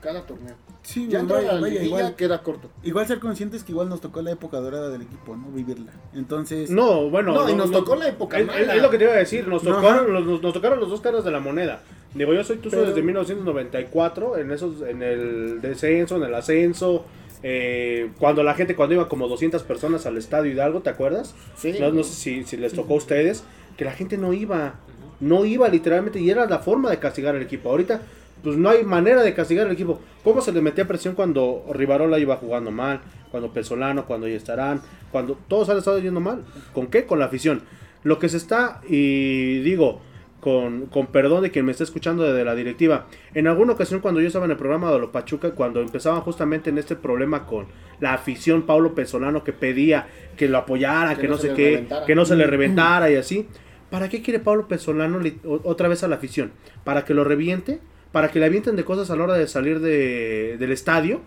cada 0.02 0.26
torneo. 0.26 0.54
sí, 0.82 1.06
Ya 1.08 1.22
vaya, 1.22 1.52
la 1.54 1.60
vaya, 1.60 1.66
liguilla 1.74 1.84
igual, 1.84 2.16
queda 2.16 2.42
corto. 2.42 2.68
igual 2.82 3.06
ser 3.06 3.20
conscientes 3.20 3.62
que 3.64 3.72
igual 3.72 3.88
nos 3.88 4.00
tocó 4.00 4.20
la 4.20 4.32
época 4.32 4.58
dorada 4.58 4.90
del 4.90 5.02
equipo, 5.02 5.36
¿no? 5.36 5.48
Vivirla. 5.52 5.92
Entonces, 6.14 6.70
No, 6.70 7.08
bueno. 7.08 7.32
No, 7.32 7.48
y 7.48 7.54
nos 7.54 7.70
tocó 7.70 7.94
la 7.96 8.08
época 8.08 8.38
Es, 8.38 8.46
mala. 8.46 8.74
es 8.74 8.82
lo 8.82 8.90
que 8.90 8.98
te 8.98 9.04
iba 9.04 9.12
a 9.12 9.16
decir. 9.16 9.46
Nos 9.48 9.62
No, 9.64 9.76
tocaron, 9.76 10.12
los, 10.12 10.26
nos, 10.26 10.42
nos 10.42 10.52
tocaron 10.52 10.80
los 10.80 10.90
dos 10.90 11.00
caras 11.00 11.24
de 11.24 11.30
la 11.30 11.40
moneda. 11.40 11.80
Digo, 12.14 12.34
yo 12.34 12.44
soy 12.44 12.56
tuzo 12.58 12.76
Pero- 12.76 12.88
desde 12.88 13.00
1994, 13.02 14.36
en 14.38 14.50
esos, 14.50 14.82
en 14.82 15.02
el 15.02 15.60
descenso, 15.60 16.16
en 16.16 16.24
el 16.24 16.34
ascenso. 16.34 17.04
eh, 17.44 18.10
cuando 18.20 18.42
la 18.44 18.54
gente, 18.54 18.76
cuando 18.76 18.94
iba 18.94 19.08
como 19.08 19.26
200 19.26 19.62
personas 19.64 20.06
al 20.06 20.16
estadio 20.16 20.52
Hidalgo, 20.52 20.80
¿te 20.80 20.90
acuerdas? 20.90 21.34
Sí. 21.56 21.74
No, 21.80 21.90
no 21.90 22.04
sé 22.04 22.14
si, 22.14 22.44
si 22.44 22.56
les 22.56 22.72
tocó 22.72 22.94
a 22.94 22.96
ustedes, 22.98 23.42
que 23.76 23.84
la 23.84 23.90
gente 23.92 24.16
no 24.18 24.32
iba. 24.32 24.74
No 25.18 25.44
iba 25.44 25.68
literalmente 25.68 26.20
y 26.20 26.30
era 26.30 26.46
la 26.46 26.58
forma 26.60 26.88
de 26.90 26.98
castigar 26.98 27.34
al 27.36 27.42
equipo. 27.42 27.70
Ahorita, 27.70 28.02
pues 28.42 28.56
no 28.56 28.68
hay 28.70 28.84
manera 28.84 29.22
de 29.22 29.34
castigar 29.34 29.66
al 29.66 29.72
equipo. 29.72 30.00
¿Cómo 30.24 30.40
se 30.40 30.52
le 30.52 30.60
metía 30.60 30.86
presión 30.86 31.14
cuando 31.14 31.64
Rivarola 31.72 32.18
iba 32.18 32.36
jugando 32.36 32.70
mal? 32.70 33.00
Cuando 33.30 33.52
Pesolano, 33.52 34.04
cuando 34.06 34.28
ya 34.28 34.36
estarán, 34.36 34.80
cuando 35.10 35.38
todos 35.48 35.68
han 35.68 35.78
estado 35.78 35.98
yendo 35.98 36.20
mal. 36.20 36.44
¿Con 36.72 36.88
qué? 36.88 37.06
Con 37.06 37.18
la 37.18 37.26
afición. 37.26 37.62
Lo 38.02 38.18
que 38.18 38.28
se 38.28 38.36
está, 38.36 38.80
y 38.88 39.60
digo, 39.60 40.00
con, 40.40 40.86
con 40.86 41.06
perdón 41.06 41.44
de 41.44 41.52
quien 41.52 41.64
me 41.64 41.70
está 41.70 41.84
escuchando 41.84 42.24
desde 42.24 42.44
la 42.44 42.56
directiva, 42.56 43.06
en 43.32 43.46
alguna 43.46 43.74
ocasión 43.74 44.00
cuando 44.00 44.20
yo 44.20 44.26
estaba 44.26 44.44
en 44.44 44.50
el 44.50 44.56
programa 44.56 44.90
de 44.90 44.98
los 44.98 45.10
Pachuca, 45.10 45.52
cuando 45.52 45.80
empezaban 45.80 46.20
justamente 46.22 46.70
en 46.70 46.78
este 46.78 46.96
problema 46.96 47.46
con 47.46 47.66
la 48.00 48.14
afición, 48.14 48.62
Paulo 48.62 48.92
Pesolano 48.94 49.44
que 49.44 49.52
pedía 49.52 50.08
que 50.36 50.48
lo 50.48 50.58
apoyara, 50.58 51.14
que, 51.14 51.22
Que 51.22 51.28
no, 51.28 51.38
sé 51.38 51.48
le 51.50 51.54
qué, 51.54 51.70
reventara. 51.70 52.06
que 52.06 52.14
no 52.16 52.24
se 52.24 52.34
le 52.36 52.46
reventara 52.46 53.10
y 53.10 53.14
así. 53.14 53.46
¿Para 53.88 54.08
qué 54.08 54.20
quiere 54.20 54.40
Pablo 54.40 54.66
Pesolano 54.66 55.20
otra 55.64 55.86
vez 55.86 56.02
a 56.02 56.08
la 56.08 56.16
afición? 56.16 56.50
¿Para 56.82 57.04
que 57.04 57.14
lo 57.14 57.22
reviente? 57.24 57.78
¿Para 58.12 58.30
que 58.30 58.38
le 58.38 58.46
avienten 58.46 58.76
de 58.76 58.84
cosas 58.84 59.10
a 59.10 59.16
la 59.16 59.24
hora 59.24 59.34
de 59.34 59.46
salir 59.48 59.80
de- 59.80 60.56
del 60.58 60.70
estadio? 60.70 61.20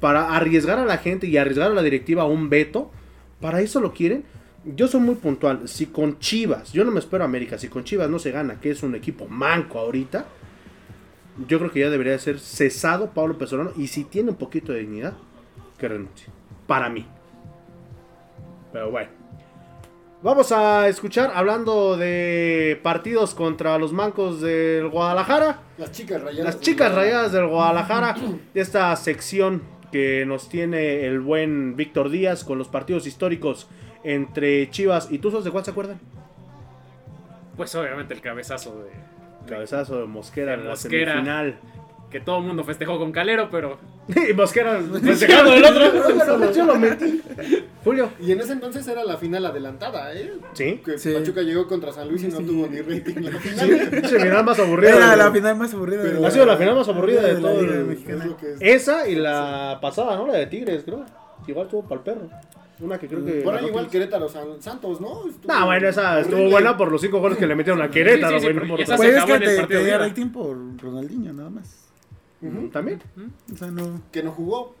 ¿Para 0.00 0.34
arriesgar 0.36 0.78
a 0.78 0.84
la 0.84 0.98
gente 0.98 1.26
y 1.26 1.36
arriesgar 1.36 1.70
a 1.70 1.74
la 1.74 1.82
directiva 1.82 2.22
a 2.22 2.26
un 2.26 2.50
veto? 2.50 2.90
¿Para 3.40 3.60
eso 3.60 3.80
lo 3.80 3.92
quieren? 3.92 4.24
yo 4.66 4.88
soy 4.88 5.02
muy 5.02 5.16
puntual. 5.16 5.68
Si 5.68 5.84
con 5.86 6.18
Chivas, 6.18 6.72
yo 6.72 6.84
no 6.86 6.90
me 6.90 6.98
espero 6.98 7.22
a 7.22 7.26
América, 7.26 7.58
si 7.58 7.68
con 7.68 7.84
Chivas 7.84 8.08
no 8.08 8.18
se 8.18 8.30
gana, 8.30 8.58
que 8.62 8.70
es 8.70 8.82
un 8.82 8.94
equipo 8.94 9.28
manco 9.28 9.78
ahorita, 9.78 10.24
yo 11.46 11.58
creo 11.58 11.70
que 11.70 11.80
ya 11.80 11.90
debería 11.90 12.18
ser 12.18 12.40
cesado 12.40 13.10
Pablo 13.10 13.36
Pesolano. 13.36 13.72
Y 13.76 13.88
si 13.88 14.04
tiene 14.04 14.30
un 14.30 14.36
poquito 14.36 14.72
de 14.72 14.80
dignidad, 14.80 15.12
que 15.76 15.86
renuncie. 15.88 16.28
Para 16.66 16.88
mí. 16.88 17.06
Pero 18.72 18.90
bueno. 18.90 19.10
Vamos 20.24 20.52
a 20.52 20.88
escuchar 20.88 21.32
hablando 21.34 21.98
de 21.98 22.80
partidos 22.82 23.34
contra 23.34 23.76
los 23.76 23.92
mancos 23.92 24.40
del 24.40 24.88
Guadalajara. 24.88 25.58
Las 25.76 25.92
chicas 25.92 26.22
rayadas. 26.22 26.54
Las 26.54 26.60
chicas 26.60 26.94
rayadas 26.94 27.32
del 27.32 27.46
Guadalajara, 27.46 28.16
de 28.54 28.60
esta 28.62 28.96
sección 28.96 29.62
que 29.92 30.24
nos 30.24 30.48
tiene 30.48 31.04
el 31.04 31.20
buen 31.20 31.76
Víctor 31.76 32.08
Díaz 32.08 32.42
con 32.42 32.56
los 32.56 32.68
partidos 32.68 33.06
históricos 33.06 33.68
entre 34.02 34.70
Chivas 34.70 35.08
y 35.10 35.18
Tuzos, 35.18 35.44
¿de 35.44 35.50
cuál 35.50 35.62
se 35.62 35.72
acuerdan? 35.72 36.00
Pues 37.58 37.74
obviamente 37.74 38.14
el 38.14 38.22
cabezazo 38.22 38.82
de. 38.82 38.92
Cabezazo 39.46 40.00
de 40.00 40.06
Mosquera 40.06 40.54
en 40.54 40.66
la 40.66 40.76
semifinal. 40.76 41.58
Que 42.14 42.20
todo 42.20 42.38
el 42.38 42.44
mundo 42.44 42.62
festejó 42.62 42.96
con 42.96 43.10
Calero, 43.10 43.48
pero. 43.50 43.76
y 44.30 44.32
Mosquera 44.34 44.78
festejando 45.02 45.50
del 45.50 45.64
otro. 45.64 46.52
Yo 46.52 46.64
lo 46.64 46.76
metí. 46.76 47.20
Julio. 47.82 48.08
Y 48.20 48.30
en 48.30 48.40
ese 48.40 48.52
entonces 48.52 48.86
era 48.86 49.02
la 49.02 49.16
final 49.16 49.44
adelantada, 49.46 50.14
¿eh? 50.14 50.32
Sí. 50.52 50.80
Que 50.84 50.96
Sí. 50.96 51.12
Pachuca 51.12 51.42
llegó 51.42 51.66
contra 51.66 51.90
San 51.92 52.08
Luis 52.08 52.22
y 52.22 52.28
no 52.28 52.38
tuvo 52.38 52.68
ni 52.68 52.80
rating 52.82 53.20
la 53.20 53.32
final. 53.40 54.00
Final 54.04 54.44
más 54.44 54.58
aburrida. 54.60 54.96
Era 54.96 55.10
de- 55.10 55.16
la 55.16 55.32
final 55.32 55.56
más 55.56 55.74
aburrida. 55.74 56.02
Pero- 56.04 56.20
de 56.20 56.26
Ha 56.28 56.30
sido 56.30 56.46
la 56.46 56.56
final 56.56 56.76
más 56.76 56.88
aburrida 56.88 57.22
de 57.22 57.34
todo 57.34 57.58
el-. 57.60 57.90
Es 57.90 58.60
es. 58.62 58.82
Esa 58.82 59.08
y 59.08 59.16
la 59.16 59.78
pasada, 59.82 60.16
¿no? 60.16 60.28
La 60.28 60.34
de 60.34 60.46
Tigres, 60.46 60.84
creo. 60.84 61.04
Igual 61.48 61.64
estuvo 61.66 61.82
para 61.82 61.96
el 61.96 62.00
perro. 62.04 62.28
Una 62.78 62.96
que 62.96 63.08
creo 63.08 63.24
que. 63.24 63.32
Por 63.40 63.56
ahí 63.56 63.66
igual. 63.66 63.88
Querétaro 63.88 64.28
San- 64.28 64.62
Santos, 64.62 65.00
¿no? 65.00 65.26
Estuvo 65.28 65.52
No, 65.52 65.66
bueno, 65.66 65.88
esa 65.88 66.20
estuvo 66.20 66.36
horrible. 66.36 66.52
buena 66.52 66.76
por 66.76 66.92
los 66.92 67.00
cinco 67.00 67.18
goles 67.18 67.38
que 67.38 67.46
le 67.48 67.56
metieron 67.56 67.82
a 67.82 67.90
Querétaro, 67.90 68.38
Sí, 68.38 68.46
sí, 68.46 68.52
güey. 68.52 68.54
sí, 68.54 68.70
no 68.70 68.76
por- 68.76 68.86
Pues 68.96 69.16
es 69.16 69.24
que 69.24 69.32
en 69.34 69.42
el 69.42 69.48
te, 69.48 69.56
partido 69.56 69.80
te 69.80 69.86
dio 69.86 69.98
rating 69.98 70.28
por 70.28 70.56
Ronaldinho, 70.80 71.32
nada 71.32 71.50
más. 71.50 71.80
Ujú, 72.42 72.68
También. 72.68 73.00
O 73.52 73.56
sea, 73.56 73.70
no. 73.70 74.00
Que 74.12 74.22
no 74.22 74.30
jugó. 74.32 74.74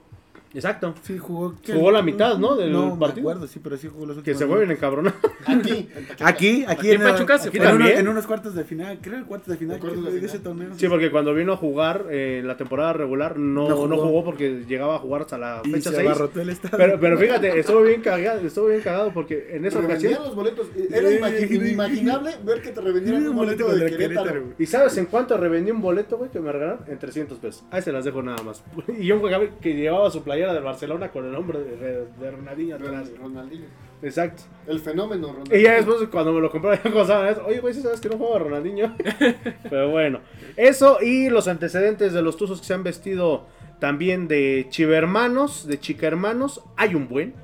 Exacto. 0.54 0.94
Sí, 1.02 1.18
jugó. 1.18 1.54
Jugó 1.66 1.90
la 1.90 2.02
mitad, 2.02 2.38
¿no? 2.38 2.54
del 2.56 2.72
no, 2.72 2.98
partido. 2.98 3.24
me 3.26 3.32
acuerdo, 3.32 3.46
sí, 3.46 3.60
pero 3.62 3.76
sí 3.76 3.88
jugó 3.92 4.06
los 4.06 4.18
Que 4.22 4.34
se 4.34 4.44
vuelven 4.44 4.70
encabronados. 4.70 5.18
Aquí. 5.46 5.70
en. 5.94 6.04
Aquí, 6.24 6.24
aquí, 6.26 6.64
Aquí 6.68 6.90
en 6.92 7.02
la- 7.04 7.12
Pachuca 7.12 7.38
se 7.38 7.48
aquí 7.48 7.58
fue. 7.58 7.68
en, 7.70 7.82
en 7.98 8.08
unos 8.08 8.26
cuartos 8.26 8.54
de 8.54 8.64
final, 8.64 8.98
creo 9.02 9.18
el 9.18 9.24
cuartos 9.24 9.48
de 9.48 9.56
final, 9.56 9.78
Cuartos 9.80 10.04
de 10.04 10.20
de 10.20 10.26
ese 10.26 10.38
torneo. 10.38 10.70
Sí, 10.76 10.88
porque 10.88 11.10
cuando 11.10 11.34
vino 11.34 11.52
a 11.52 11.56
jugar 11.56 12.06
eh, 12.10 12.38
en 12.40 12.46
la 12.46 12.56
temporada 12.56 12.92
regular 12.92 13.36
no, 13.38 13.68
No 13.68 13.86
no, 13.88 13.96
jugó. 13.98 14.24
porque 14.24 14.64
llegaba 14.68 14.96
a 14.96 14.98
jugar 14.98 15.22
hasta 15.22 15.38
la 15.38 15.60
y 15.64 15.70
fecha 15.70 15.90
se 15.90 15.96
6. 15.96 16.08
abarrotó 16.08 16.40
el 16.40 16.50
estadio. 16.50 16.76
Pero, 16.78 17.00
pero 17.00 17.18
fíjate, 17.18 17.58
estuvo 17.58 17.82
bien 17.82 18.00
cagado, 18.00 18.40
estuvo 18.40 18.66
bien 18.68 18.80
cagado 18.80 19.12
porque 19.12 19.48
en 19.50 19.64
esa 19.66 19.80
Revendían 19.80 20.12
ocasión. 20.14 20.26
los 20.28 20.34
boletos. 20.36 20.68
Era 20.90 21.10
imagi- 21.10 21.50
inimaginable 21.50 22.30
ver 22.44 22.62
que 22.62 22.70
te 22.70 22.80
revendieran 22.80 23.26
un 23.28 23.36
boleto 23.36 23.74
de 23.74 23.90
Querétaro. 23.96 24.44
¿Y 24.58 24.66
sabes 24.66 24.96
en 24.98 25.06
cuánto 25.06 25.36
revendí 25.36 25.70
un 25.70 25.82
boleto, 25.82 26.16
güey, 26.16 26.30
que 26.30 26.40
me 26.40 26.52
regalaron? 26.52 26.84
En 26.88 26.98
300 26.98 27.38
pesos. 27.38 27.64
Ahí 27.70 27.82
se 27.82 27.92
las 27.92 28.04
dejo 28.04 28.22
nada 28.22 28.42
más. 28.42 28.62
Y 28.98 29.06
yo 29.06 29.18
jugaba 29.18 29.44
que 29.60 29.74
llevaba 29.74 30.10
su 30.10 30.22
playera 30.44 30.54
del 30.54 30.62
Barcelona 30.64 31.10
con 31.10 31.24
el 31.24 31.32
nombre 31.32 31.60
de, 31.60 32.06
de 32.06 32.30
Ronaldinho 32.30 32.76
atrás. 32.76 33.10
Ronaldinho. 33.18 33.66
Exacto. 34.02 34.42
El 34.66 34.80
fenómeno 34.80 35.28
Ronaldinho. 35.28 35.56
Y 35.58 35.62
ya 35.62 35.74
después 35.74 35.96
cuando 36.10 36.32
me 36.32 36.40
lo 36.40 36.50
compré 36.50 36.74
eso. 36.84 37.44
Oye, 37.46 37.60
güey, 37.60 37.74
¿sí 37.74 37.80
sabes 37.82 38.00
que 38.00 38.08
no 38.08 38.18
juega 38.18 38.38
Ronaldinho? 38.40 38.94
Pero 39.70 39.90
bueno. 39.90 40.20
Eso 40.56 40.98
y 41.00 41.30
los 41.30 41.48
antecedentes 41.48 42.12
de 42.12 42.22
los 42.22 42.36
Tuzos 42.36 42.60
que 42.60 42.66
se 42.66 42.74
han 42.74 42.82
vestido 42.82 43.46
también 43.80 44.28
de 44.28 44.66
chivermanos, 44.68 45.66
de 45.66 45.80
chica 45.80 46.06
hermanos. 46.06 46.62
Hay 46.76 46.94
un 46.94 47.08
buen. 47.08 47.34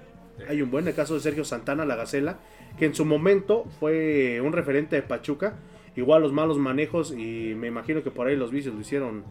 Hay 0.49 0.63
un 0.63 0.71
buen. 0.71 0.87
El 0.87 0.95
caso 0.95 1.15
de 1.15 1.21
Sergio 1.21 1.45
Santana, 1.45 1.85
la 1.85 1.97
Gacela, 1.97 2.39
que 2.79 2.87
en 2.87 2.95
su 2.95 3.05
momento 3.05 3.65
fue 3.79 4.41
un 4.41 4.53
referente 4.53 4.97
de 4.97 5.03
Pachuca. 5.03 5.55
Igual 5.97 6.23
los 6.23 6.33
malos 6.33 6.57
manejos 6.57 7.13
y 7.13 7.55
me 7.57 7.67
imagino 7.67 8.03
que 8.03 8.11
por 8.11 8.27
ahí 8.29 8.37
los 8.37 8.53
vicios 8.53 8.75
lo 8.75 8.81
hicieron 8.81 9.25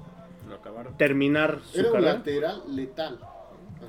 Lo 0.49 0.55
acabaron. 0.55 0.97
terminar 0.97 1.59
su 1.63 1.79
Era 1.79 1.87
un 1.87 1.93
carrera. 1.93 2.13
lateral 2.15 2.61
letal. 2.75 3.19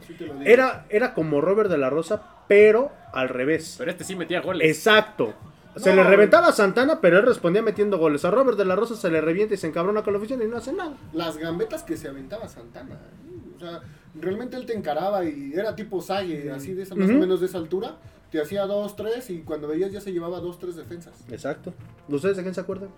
Así 0.03 0.15
te 0.15 0.27
lo 0.27 0.35
digo. 0.35 0.45
Era, 0.47 0.87
era 0.91 1.15
como 1.15 1.41
Robert 1.41 1.71
de 1.71 1.79
la 1.79 1.91
Rosa, 1.91 2.23
pero 2.49 2.91
al 3.13 3.29
revés. 3.29 3.77
Pero 3.79 3.91
este 3.91 4.05
sí 4.05 4.17
metía 4.17 4.41
goles. 4.41 4.69
Exacto. 4.69 5.35
Se 5.77 5.91
No. 5.95 6.03
le 6.03 6.09
reventaba 6.09 6.49
a 6.49 6.53
Santana, 6.53 7.01
pero 7.01 7.19
él 7.19 7.27
respondía 7.27 7.63
metiendo 7.63 7.97
goles. 7.99 8.25
A 8.25 8.31
Robert 8.31 8.59
de 8.59 8.65
la 8.65 8.75
Rosa 8.77 8.97
se 8.97 9.09
le 9.11 9.21
revienta 9.21 9.55
y 9.55 9.57
se 9.57 9.69
encabrona 9.69 10.03
con 10.03 10.13
la 10.13 10.19
oficina 10.19 10.43
y 10.45 10.49
no 10.49 10.57
hace 10.57 10.73
nada. 10.73 10.95
Las 11.13 11.37
gambetas 11.37 11.85
que 11.85 11.97
se 11.97 12.09
aventaba 12.09 12.49
Santana. 12.49 12.95
¿eh? 12.95 13.55
O 13.57 13.61
sea, 13.61 13.81
realmente 14.21 14.57
él 14.57 14.67
te 14.67 14.75
encaraba 14.77 15.25
y 15.25 15.53
era 15.55 15.77
tipo 15.77 16.01
Sague, 16.01 16.51
así 16.51 16.75
de 16.75 16.83
esa, 16.83 16.95
más 16.97 17.09
o 17.11 17.15
menos 17.15 17.39
de 17.41 17.47
esa 17.47 17.59
altura. 17.59 17.97
Te 18.33 18.41
hacía 18.41 18.65
dos, 18.67 18.97
tres 18.97 19.29
y 19.31 19.41
cuando 19.43 19.69
veías 19.69 19.93
ya 19.93 20.01
se 20.01 20.13
llevaba 20.13 20.41
dos, 20.41 20.59
tres 20.59 20.75
defensas. 20.77 21.15
Exacto. 21.31 21.73
¿Ustedes 22.09 22.37
de 22.37 22.43
quién 22.43 22.55
se 22.55 22.61
acuerdan? 22.61 22.89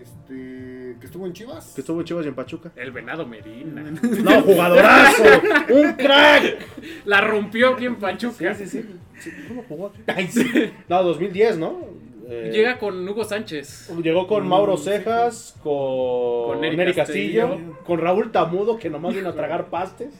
Este, 0.00 0.79
que 0.98 1.06
estuvo 1.06 1.26
en 1.26 1.32
Chivas. 1.32 1.72
Que 1.74 1.80
estuvo 1.82 2.00
en 2.00 2.06
Chivas 2.06 2.24
y 2.24 2.28
en 2.28 2.34
Pachuca. 2.34 2.72
El 2.76 2.90
venado 2.92 3.26
Medina. 3.26 3.84
No, 4.22 4.42
jugadorazo. 4.42 5.22
Un 5.70 5.92
crack. 5.92 6.58
La 7.04 7.20
rompió 7.20 7.74
aquí 7.74 7.86
en 7.86 7.96
Pachuca. 7.96 8.56
¿Cómo 9.48 9.64
jugó 9.68 9.86
aquí? 9.88 10.00
Ay, 10.06 10.26
sí. 10.28 10.72
No, 10.88 11.02
2010, 11.02 11.58
¿no? 11.58 11.78
Eh, 12.28 12.50
Llega 12.52 12.78
con 12.78 13.06
Hugo 13.08 13.24
Sánchez. 13.24 13.90
Llegó 14.02 14.26
con 14.28 14.46
Mauro 14.46 14.76
Cejas, 14.76 15.56
con, 15.62 16.54
Con 16.54 16.64
Eric 16.64 16.78
Eric 16.80 16.96
Castillo, 16.96 17.48
Castillo. 17.48 17.78
con 17.84 17.98
Raúl 17.98 18.30
Tamudo, 18.30 18.78
que 18.78 18.88
nomás 18.88 19.14
vino 19.14 19.28
a 19.30 19.34
tragar 19.34 19.68
pastes, 19.68 20.14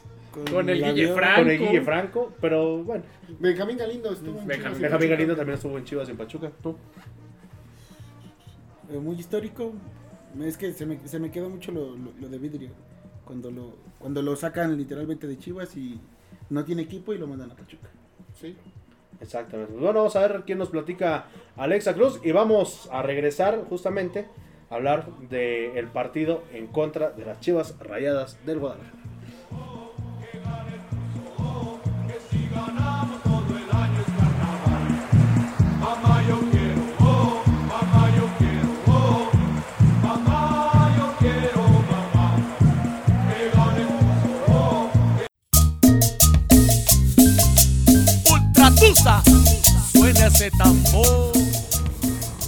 Con 0.51 0.69
el 0.69 0.81
la 0.81 0.91
Guille 0.91 1.13
Franco. 1.13 1.41
con 1.41 1.49
el 1.51 1.59
Guille 1.59 1.81
Franco, 1.81 2.33
pero 2.41 2.83
bueno, 2.83 3.03
Benjamín 3.39 3.77
Galindo 3.77 4.11
estuvo 4.11 4.39
en 4.39 4.45
Benjamín 4.45 4.75
Chivas. 4.77 4.81
Benjamín 4.81 5.09
Galindo 5.09 5.35
también 5.37 5.55
estuvo 5.55 5.77
en 5.77 5.85
Chivas 5.85 6.07
y 6.09 6.11
en 6.11 6.17
Pachuca. 6.17 6.51
¿Tú? 6.61 6.75
eh, 8.91 8.97
muy 8.97 9.15
histórico. 9.15 9.71
Es 10.43 10.57
que 10.57 10.71
se 10.73 10.85
me, 10.85 10.99
se 11.07 11.19
me 11.19 11.31
quedó 11.31 11.49
mucho 11.49 11.71
lo, 11.71 11.95
lo- 11.95 12.29
de 12.29 12.37
vidrio. 12.37 12.69
Cuando 13.25 13.51
lo, 13.51 13.73
cuando 13.99 14.21
lo 14.21 14.35
sacan 14.35 14.77
literalmente 14.77 15.27
de 15.27 15.37
Chivas 15.37 15.75
y 15.77 15.99
no 16.49 16.63
tiene 16.65 16.81
equipo 16.83 17.13
y 17.13 17.17
lo 17.17 17.27
mandan 17.27 17.51
a 17.51 17.55
Pachuca. 17.55 17.87
Sí. 18.39 18.55
Exactamente. 19.19 19.73
Bueno, 19.73 19.99
vamos 19.99 20.15
a 20.15 20.21
ver 20.27 20.43
quién 20.45 20.57
nos 20.57 20.69
platica 20.69 21.25
Alexa 21.55 21.93
Cruz 21.93 22.19
y 22.23 22.31
vamos 22.31 22.89
a 22.91 23.01
regresar 23.03 23.63
justamente 23.69 24.25
a 24.69 24.75
hablar 24.75 25.07
del 25.29 25.87
partido 25.89 26.43
en 26.53 26.67
contra 26.67 27.11
de 27.11 27.25
las 27.25 27.39
Chivas 27.39 27.77
Rayadas 27.79 28.43
del 28.45 28.59
Guadalajara. 28.59 28.97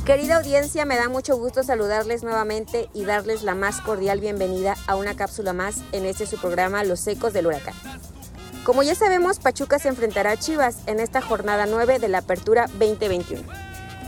Querida 0.05 0.35
audiencia, 0.35 0.85
me 0.85 0.95
da 0.95 1.09
mucho 1.09 1.37
gusto 1.37 1.63
saludarles 1.63 2.21
nuevamente 2.21 2.87
y 2.93 3.03
darles 3.03 3.41
la 3.41 3.55
más 3.55 3.81
cordial 3.81 4.19
bienvenida 4.19 4.75
a 4.85 4.95
una 4.95 5.15
cápsula 5.15 5.53
más 5.53 5.77
en 5.91 6.05
este 6.05 6.27
su 6.27 6.37
programa 6.37 6.83
Los 6.83 7.07
Ecos 7.07 7.33
del 7.33 7.47
Huracán. 7.47 7.73
Como 8.63 8.83
ya 8.83 8.93
sabemos, 8.93 9.39
Pachuca 9.39 9.79
se 9.79 9.87
enfrentará 9.87 10.31
a 10.31 10.37
Chivas 10.37 10.81
en 10.85 10.99
esta 10.99 11.19
jornada 11.19 11.65
9 11.65 11.97
de 11.97 12.09
la 12.09 12.19
Apertura 12.19 12.67
2021, 12.77 13.41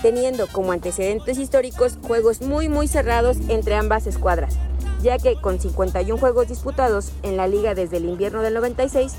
teniendo 0.03 0.45
como 0.45 0.71
antecedentes 0.71 1.39
históricos 1.39 1.97
juegos 2.03 2.41
muy 2.41 2.69
muy 2.69 2.87
cerrados 2.87 3.37
entre 3.47 3.73
ambas 3.73 4.05
escuadras, 4.05 4.53
ya 5.01 5.17
que 5.17 5.41
con 5.41 5.59
51 5.59 6.19
juegos 6.19 6.49
disputados 6.49 7.13
en 7.23 7.35
la 7.35 7.47
liga 7.47 7.73
desde 7.73 7.97
el 7.97 8.05
invierno 8.05 8.43
del 8.43 8.53
96, 8.53 9.13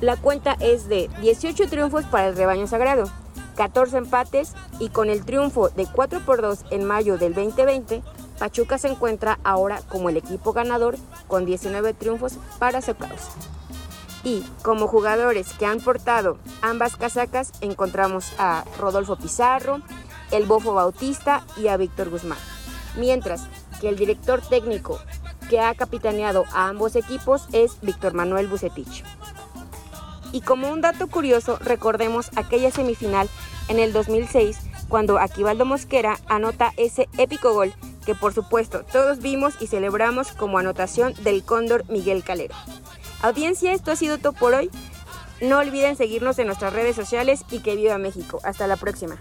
la 0.00 0.16
cuenta 0.16 0.56
es 0.58 0.88
de 0.88 1.08
18 1.20 1.68
triunfos 1.68 2.04
para 2.06 2.26
el 2.26 2.36
rebaño 2.36 2.66
sagrado, 2.66 3.08
14 3.54 3.98
empates 3.98 4.52
y 4.78 4.88
con 4.88 5.10
el 5.10 5.24
triunfo 5.24 5.68
de 5.70 5.86
4 5.86 6.20
por 6.20 6.42
2 6.42 6.66
en 6.70 6.84
mayo 6.84 7.18
del 7.18 7.34
2020, 7.34 8.02
Pachuca 8.38 8.78
se 8.78 8.88
encuentra 8.88 9.38
ahora 9.44 9.80
como 9.88 10.08
el 10.08 10.16
equipo 10.16 10.52
ganador 10.52 10.96
con 11.28 11.44
19 11.46 11.94
triunfos 11.94 12.34
para 12.58 12.82
su. 12.82 12.94
Y 14.24 14.42
como 14.62 14.86
jugadores 14.86 15.52
que 15.52 15.66
han 15.66 15.80
portado 15.80 16.38
ambas 16.62 16.96
casacas 16.96 17.52
encontramos 17.60 18.32
a 18.38 18.64
Rodolfo 18.78 19.16
Pizarro, 19.16 19.82
el 20.30 20.46
Bofo 20.46 20.74
Bautista 20.74 21.44
y 21.56 21.68
a 21.68 21.76
Víctor 21.76 22.10
Guzmán. 22.10 22.38
Mientras 22.96 23.46
que 23.80 23.88
el 23.88 23.96
director 23.96 24.40
técnico 24.40 24.98
que 25.48 25.60
ha 25.60 25.74
capitaneado 25.74 26.44
a 26.54 26.68
ambos 26.68 26.96
equipos 26.96 27.46
es 27.52 27.78
Víctor 27.82 28.14
Manuel 28.14 28.48
Bucetich. 28.48 29.04
Y 30.34 30.40
como 30.40 30.68
un 30.68 30.80
dato 30.80 31.06
curioso, 31.06 31.60
recordemos 31.60 32.30
aquella 32.34 32.72
semifinal 32.72 33.28
en 33.68 33.78
el 33.78 33.92
2006 33.92 34.58
cuando 34.88 35.20
Aquivaldo 35.20 35.64
Mosquera 35.64 36.18
anota 36.26 36.72
ese 36.76 37.08
épico 37.18 37.54
gol 37.54 37.72
que 38.04 38.16
por 38.16 38.34
supuesto 38.34 38.84
todos 38.90 39.20
vimos 39.20 39.54
y 39.60 39.68
celebramos 39.68 40.32
como 40.32 40.58
anotación 40.58 41.14
del 41.22 41.44
cóndor 41.44 41.84
Miguel 41.88 42.24
Calero. 42.24 42.56
Audiencia, 43.22 43.72
esto 43.72 43.92
ha 43.92 43.96
sido 43.96 44.18
todo 44.18 44.32
por 44.32 44.54
hoy. 44.54 44.70
No 45.40 45.58
olviden 45.58 45.94
seguirnos 45.94 46.36
en 46.40 46.48
nuestras 46.48 46.72
redes 46.72 46.96
sociales 46.96 47.44
y 47.52 47.60
que 47.60 47.76
viva 47.76 47.96
México. 47.98 48.40
Hasta 48.42 48.66
la 48.66 48.76
próxima. 48.76 49.18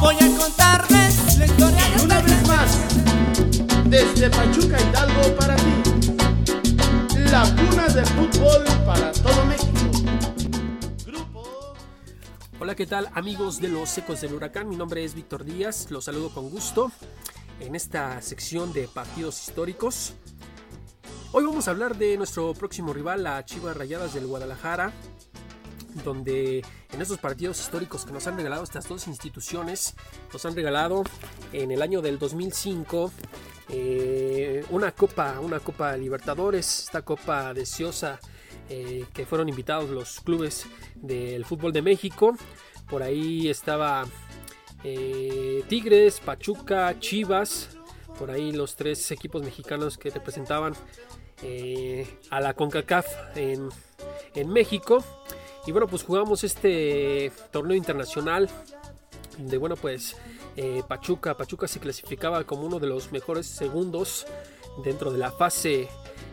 Voy 0.00 0.14
a 0.14 0.38
contarles 0.38 1.38
la 1.38 1.46
historia 1.46 1.88
de 1.96 2.04
Una 2.04 2.20
vez 2.20 2.46
más, 2.46 2.78
desde 3.86 4.30
Pachuca 4.30 4.80
Hidalgo 4.80 5.36
para 5.36 5.56
ti, 5.56 5.81
la 7.32 7.44
cuna 7.44 7.88
del 7.88 8.04
fútbol 8.04 8.62
para 8.84 9.10
todo 9.10 9.46
México. 9.46 9.72
Grupo. 11.06 11.74
Hola, 12.60 12.74
¿qué 12.74 12.84
tal 12.84 13.08
amigos 13.14 13.58
de 13.58 13.68
los 13.68 13.96
Ecos 13.96 14.20
del 14.20 14.34
Huracán? 14.34 14.68
Mi 14.68 14.76
nombre 14.76 15.02
es 15.02 15.14
Víctor 15.14 15.42
Díaz, 15.42 15.90
los 15.90 16.04
saludo 16.04 16.28
con 16.28 16.50
gusto 16.50 16.92
en 17.58 17.74
esta 17.74 18.20
sección 18.20 18.74
de 18.74 18.86
partidos 18.86 19.48
históricos. 19.48 20.12
Hoy 21.32 21.46
vamos 21.46 21.68
a 21.68 21.70
hablar 21.70 21.96
de 21.96 22.18
nuestro 22.18 22.52
próximo 22.52 22.92
rival, 22.92 23.22
la 23.22 23.42
Chivas 23.46 23.78
Rayadas 23.78 24.12
del 24.12 24.26
Guadalajara, 24.26 24.92
donde 26.04 26.64
en 26.92 27.02
estos 27.02 27.18
partidos 27.18 27.60
históricos 27.60 28.04
que 28.04 28.12
nos 28.12 28.26
han 28.26 28.36
regalado 28.36 28.62
estas 28.62 28.88
dos 28.88 29.06
instituciones, 29.06 29.94
nos 30.32 30.44
han 30.46 30.54
regalado 30.54 31.04
en 31.52 31.70
el 31.70 31.82
año 31.82 32.02
del 32.02 32.18
2005 32.18 33.12
eh, 33.68 34.64
una 34.70 34.92
copa, 34.92 35.40
una 35.40 35.58
copa 35.60 35.96
Libertadores, 35.96 36.84
esta 36.84 37.02
copa 37.02 37.54
deseosa 37.54 38.20
eh, 38.68 39.06
que 39.14 39.24
fueron 39.24 39.48
invitados 39.48 39.88
los 39.90 40.20
clubes 40.20 40.66
del 40.96 41.44
fútbol 41.44 41.72
de 41.72 41.82
México. 41.82 42.36
Por 42.88 43.02
ahí 43.02 43.48
estaba 43.48 44.04
eh, 44.84 45.64
Tigres, 45.68 46.20
Pachuca, 46.20 46.98
Chivas, 46.98 47.70
por 48.18 48.30
ahí 48.30 48.52
los 48.52 48.76
tres 48.76 49.10
equipos 49.10 49.42
mexicanos 49.42 49.96
que 49.96 50.10
representaban 50.10 50.74
a 52.30 52.40
la 52.40 52.54
CONCACAF 52.54 53.36
en, 53.36 53.68
en 54.36 54.48
México. 54.48 55.04
Y 55.66 55.72
bueno, 55.72 55.86
pues 55.86 56.02
jugamos 56.02 56.42
este 56.44 57.30
torneo 57.50 57.76
internacional 57.76 58.48
de 59.38 59.58
bueno 59.58 59.76
pues 59.76 60.16
eh, 60.56 60.82
Pachuca. 60.86 61.36
Pachuca 61.36 61.68
se 61.68 61.80
clasificaba 61.80 62.44
como 62.44 62.66
uno 62.66 62.78
de 62.78 62.86
los 62.86 63.12
mejores 63.12 63.46
segundos 63.46 64.26
dentro 64.84 65.12
de 65.12 65.18
la 65.18 65.30
fase 65.30 65.88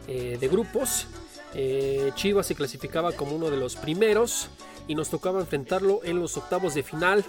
eh, 0.07 0.38
de 0.39 0.47
grupos. 0.47 1.07
Eh, 1.53 2.11
Chivas 2.15 2.47
se 2.47 2.55
clasificaba 2.55 3.11
como 3.11 3.36
uno 3.36 3.49
de 3.49 3.57
los 3.57 3.75
primeros 3.75 4.49
y 4.88 4.95
nos 4.95 5.09
tocaba 5.09 5.39
enfrentarlo 5.39 6.01
en 6.03 6.19
los 6.19 6.36
octavos 6.38 6.73
de 6.73 6.84
final 6.84 7.23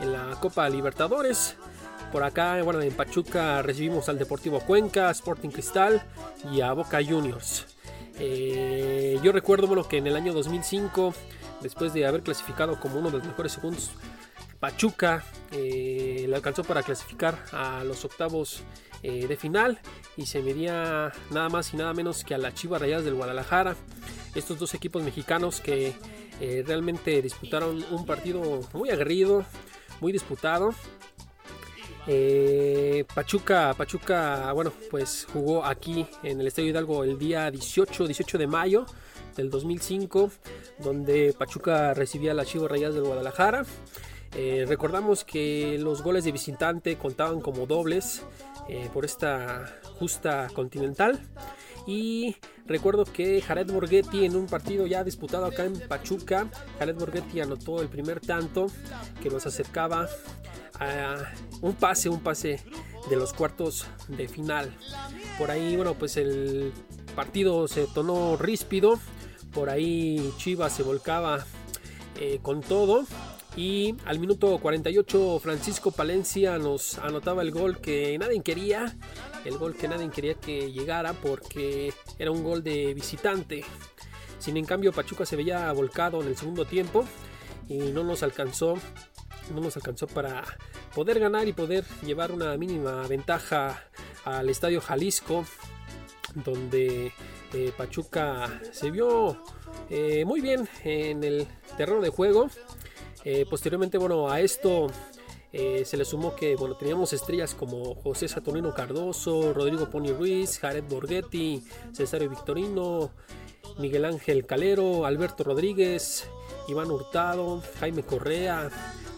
en 0.00 0.12
la 0.12 0.36
Copa 0.40 0.68
Libertadores. 0.68 1.56
Por 2.12 2.24
acá 2.24 2.62
bueno 2.62 2.82
en 2.82 2.94
Pachuca 2.94 3.62
recibimos 3.62 4.10
al 4.10 4.18
Deportivo 4.18 4.60
Cuenca 4.60 5.10
Sporting 5.10 5.48
Cristal 5.48 6.02
y 6.52 6.60
a 6.60 6.72
Boca 6.74 7.00
Juniors 7.02 7.71
Eh, 8.18 9.18
yo 9.22 9.32
recuerdo 9.32 9.66
bueno 9.66 9.88
que 9.88 9.98
en 9.98 10.06
el 10.06 10.16
año 10.16 10.32
2005 10.32 11.14
después 11.60 11.94
de 11.94 12.06
haber 12.06 12.22
clasificado 12.22 12.78
como 12.78 12.98
uno 12.98 13.10
de 13.10 13.18
los 13.18 13.26
mejores 13.26 13.52
segundos 13.52 13.90
Pachuca 14.62 15.24
eh, 15.50 16.24
le 16.28 16.36
alcanzó 16.36 16.62
para 16.62 16.84
clasificar 16.84 17.36
a 17.50 17.82
los 17.82 18.04
octavos 18.04 18.62
eh, 19.02 19.26
de 19.26 19.36
final 19.36 19.80
y 20.16 20.26
se 20.26 20.40
medía 20.40 21.10
nada 21.32 21.48
más 21.48 21.74
y 21.74 21.76
nada 21.76 21.92
menos 21.94 22.22
que 22.22 22.36
a 22.36 22.38
la 22.38 22.54
Chivas 22.54 22.80
Rayadas 22.80 23.04
del 23.04 23.14
Guadalajara. 23.14 23.74
Estos 24.36 24.60
dos 24.60 24.72
equipos 24.74 25.02
mexicanos 25.02 25.60
que 25.60 25.94
eh, 26.40 26.62
realmente 26.64 27.20
disputaron 27.22 27.84
un 27.90 28.06
partido 28.06 28.60
muy 28.72 28.90
aguerrido, 28.90 29.44
muy 30.00 30.12
disputado. 30.12 30.76
Eh, 32.06 33.04
Pachuca, 33.14 33.74
Pachuca, 33.76 34.52
bueno, 34.52 34.72
pues 34.90 35.26
jugó 35.32 35.64
aquí 35.64 36.06
en 36.22 36.40
el 36.40 36.46
Estadio 36.48 36.70
Hidalgo 36.70 37.04
el 37.04 37.18
día 37.18 37.50
18, 37.50 38.06
18 38.06 38.38
de 38.38 38.46
mayo 38.46 38.86
del 39.36 39.50
2005, 39.50 40.30
donde 40.78 41.34
Pachuca 41.38 41.94
recibía 41.94 42.32
a 42.32 42.34
las 42.34 42.48
Chivas 42.48 42.70
Rayadas 42.70 42.94
del 42.94 43.04
Guadalajara. 43.04 43.64
Eh, 44.34 44.64
recordamos 44.66 45.24
que 45.24 45.78
los 45.78 46.02
goles 46.02 46.24
de 46.24 46.32
visitante 46.32 46.96
contaban 46.96 47.40
como 47.40 47.66
dobles 47.66 48.22
eh, 48.68 48.88
por 48.92 49.04
esta 49.04 49.80
justa 49.98 50.48
continental. 50.54 51.20
Y 51.86 52.36
recuerdo 52.66 53.04
que 53.04 53.40
Jared 53.40 53.70
Borghetti 53.70 54.24
en 54.24 54.36
un 54.36 54.46
partido 54.46 54.86
ya 54.86 55.04
disputado 55.04 55.46
acá 55.46 55.64
en 55.64 55.78
Pachuca, 55.88 56.48
Jared 56.78 56.96
Borghetti 56.96 57.40
anotó 57.40 57.80
el 57.80 57.88
primer 57.88 58.20
tanto 58.20 58.66
que 59.22 59.30
nos 59.30 59.46
acercaba 59.46 60.08
a 60.78 61.32
un 61.60 61.74
pase, 61.74 62.08
un 62.08 62.20
pase 62.20 62.60
de 63.08 63.16
los 63.16 63.32
cuartos 63.32 63.86
de 64.08 64.28
final. 64.28 64.74
Por 65.38 65.50
ahí, 65.50 65.76
bueno, 65.76 65.94
pues 65.94 66.16
el 66.16 66.72
partido 67.14 67.68
se 67.68 67.86
tornó 67.86 68.36
ríspido. 68.36 68.98
Por 69.52 69.70
ahí 69.70 70.32
Chivas 70.38 70.72
se 70.72 70.82
volcaba 70.82 71.44
eh, 72.20 72.38
con 72.42 72.60
todo. 72.60 73.04
Y 73.56 73.94
al 74.06 74.18
minuto 74.18 74.58
48 74.58 75.38
Francisco 75.38 75.90
Palencia 75.90 76.58
nos 76.58 76.98
anotaba 76.98 77.42
el 77.42 77.50
gol 77.50 77.78
que 77.80 78.16
nadie 78.18 78.40
quería. 78.42 78.96
El 79.44 79.58
gol 79.58 79.74
que 79.74 79.88
nadie 79.88 80.08
quería 80.10 80.34
que 80.34 80.72
llegara 80.72 81.12
porque 81.12 81.92
era 82.18 82.30
un 82.30 82.42
gol 82.42 82.62
de 82.62 82.94
visitante. 82.94 83.64
Sin 84.38 84.56
en 84.56 84.66
Pachuca 84.66 85.26
se 85.26 85.36
veía 85.36 85.70
volcado 85.72 86.22
en 86.22 86.28
el 86.28 86.36
segundo 86.36 86.64
tiempo 86.64 87.04
y 87.68 87.78
no 87.78 88.04
nos 88.04 88.22
alcanzó. 88.22 88.76
No 89.54 89.60
nos 89.60 89.76
alcanzó 89.76 90.06
para 90.06 90.42
poder 90.94 91.20
ganar 91.20 91.46
y 91.46 91.52
poder 91.52 91.84
llevar 92.04 92.32
una 92.32 92.56
mínima 92.56 93.06
ventaja 93.06 93.84
al 94.24 94.48
Estadio 94.48 94.80
Jalisco. 94.80 95.44
Donde 96.34 97.12
eh, 97.52 97.72
Pachuca 97.76 98.62
se 98.72 98.90
vio 98.90 99.42
eh, 99.90 100.24
muy 100.24 100.40
bien 100.40 100.66
en 100.84 101.22
el 101.22 101.46
terreno 101.76 102.00
de 102.00 102.08
juego. 102.08 102.48
Eh, 103.24 103.46
posteriormente, 103.48 103.98
bueno, 103.98 104.28
a 104.28 104.40
esto 104.40 104.88
eh, 105.52 105.84
se 105.84 105.96
le 105.96 106.04
sumó 106.04 106.34
que 106.34 106.56
bueno, 106.56 106.76
teníamos 106.76 107.12
estrellas 107.12 107.54
como 107.54 107.94
José 107.94 108.26
Saturnino 108.26 108.72
Cardoso, 108.74 109.52
Rodrigo 109.52 109.90
Pony 109.90 110.12
Ruiz, 110.16 110.58
Jared 110.58 110.84
Borghetti, 110.84 111.62
Cesario 111.92 112.30
Victorino, 112.30 113.10
Miguel 113.78 114.06
Ángel 114.06 114.46
Calero, 114.46 115.04
Alberto 115.04 115.44
Rodríguez, 115.44 116.26
Iván 116.68 116.90
Hurtado, 116.90 117.62
Jaime 117.80 118.02
Correa, 118.02 118.70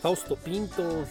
Fausto 0.03 0.37
Pinto, 0.37 1.05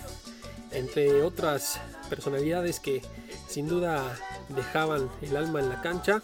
entre 0.72 1.24
otras 1.24 1.80
personalidades 2.10 2.80
que 2.80 3.02
sin 3.48 3.68
duda 3.68 4.04
dejaban 4.50 5.10
el 5.22 5.38
alma 5.38 5.62
en 5.62 5.70
la 5.70 5.82
cancha. 5.82 6.22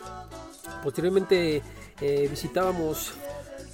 Posteriormente 0.84 1.64
eh, 2.02 2.28
visitábamos 2.30 3.14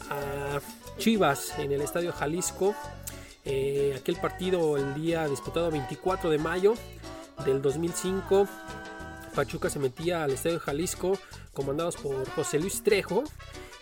a 0.10 0.60
Chivas 0.98 1.58
en 1.60 1.72
el 1.72 1.82
Estadio 1.82 2.12
Jalisco. 2.12 2.76
Eh, 3.44 3.96
aquel 3.98 4.16
partido 4.16 4.78
el 4.78 4.94
día 4.96 5.28
disputado 5.28 5.70
24 5.72 6.30
de 6.30 6.38
mayo 6.38 6.74
del 7.46 7.62
2005. 7.62 8.48
Pachuca 9.36 9.70
se 9.70 9.80
metía 9.80 10.24
al 10.24 10.32
Estadio 10.32 10.60
Jalisco 10.60 11.18
comandados 11.54 11.96
por 11.98 12.28
José 12.32 12.60
Luis 12.60 12.84
Trejo 12.84 13.24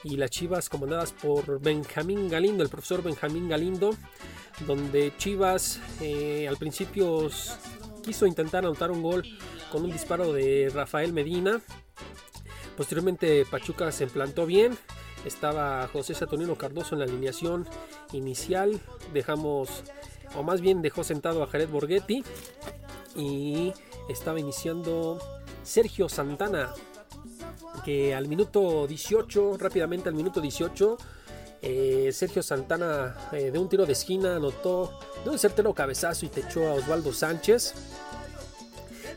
y 0.03 0.18
las 0.18 0.32
Chivas 0.32 0.70
comandadas 0.70 1.11
por 1.11 1.61
Benjamín 1.61 2.30
Galindo, 2.30 2.64
el 2.64 2.70
profesor 2.70 3.01
Benjamín 3.01 3.47
Galindo, 3.47 3.95
donde 4.68 5.16
Chivas 5.18 5.80
eh, 6.01 6.47
al 6.47 6.57
principio 6.57 7.30
quiso 8.03 8.26
intentar 8.28 8.66
anotar 8.66 8.91
un 8.91 9.01
gol 9.01 9.24
con 9.72 9.84
un 9.84 9.91
disparo 9.91 10.34
de 10.34 10.72
Rafael 10.74 11.14
Medina. 11.14 11.61
Posteriormente 12.76 13.45
Pachuca 13.49 13.91
se 13.91 14.03
implantó 14.03 14.45
bien, 14.45 14.78
estaba 15.26 15.88
José 15.91 16.13
Saturnino 16.13 16.55
Cardoso 16.55 16.95
en 16.95 16.99
la 16.99 17.05
alineación 17.05 17.67
inicial. 18.11 18.80
Dejamos, 19.13 19.84
o 20.36 20.43
más 20.43 20.61
bien 20.61 20.82
dejó 20.82 21.03
sentado 21.03 21.43
a 21.43 21.47
Jared 21.47 21.69
Borghetti. 21.69 22.24
Y 23.15 23.74
estaba 24.09 24.39
iniciando 24.39 25.19
Sergio 25.63 26.09
Santana. 26.09 26.74
Que 27.86 28.15
al 28.15 28.28
minuto 28.28 28.88
18, 28.88 29.57
rápidamente 29.57 30.07
al 30.09 30.15
minuto 30.15 30.39
18, 30.39 30.97
eh, 31.61 32.11
Sergio 32.13 32.43
Santana 32.43 33.15
eh, 33.32 33.51
de 33.51 33.57
un 33.59 33.69
tiro 33.69 33.86
de 33.86 33.93
esquina 33.93 34.36
anotó 34.36 34.99
de 35.24 35.30
un 35.30 35.39
certero 35.39 35.74
cabezazo 35.74 36.26
y 36.26 36.30
te 36.30 36.41
echó 36.41 36.67
a 36.67 36.74
Osvaldo 36.74 37.13
Sánchez. 37.13 37.74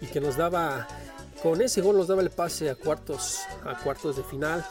Y 0.00 0.06
que 0.06 0.20
nos 0.20 0.36
daba, 0.36 0.86
con 1.42 1.60
ese 1.62 1.80
gol 1.80 1.96
nos 1.96 2.08
daba 2.08 2.22
el 2.22 2.30
pase 2.30 2.70
a 2.70 2.74
cuartos, 2.74 3.38
a 3.64 3.78
cuartos 3.82 4.16
de 4.16 4.22
final. 4.24 4.64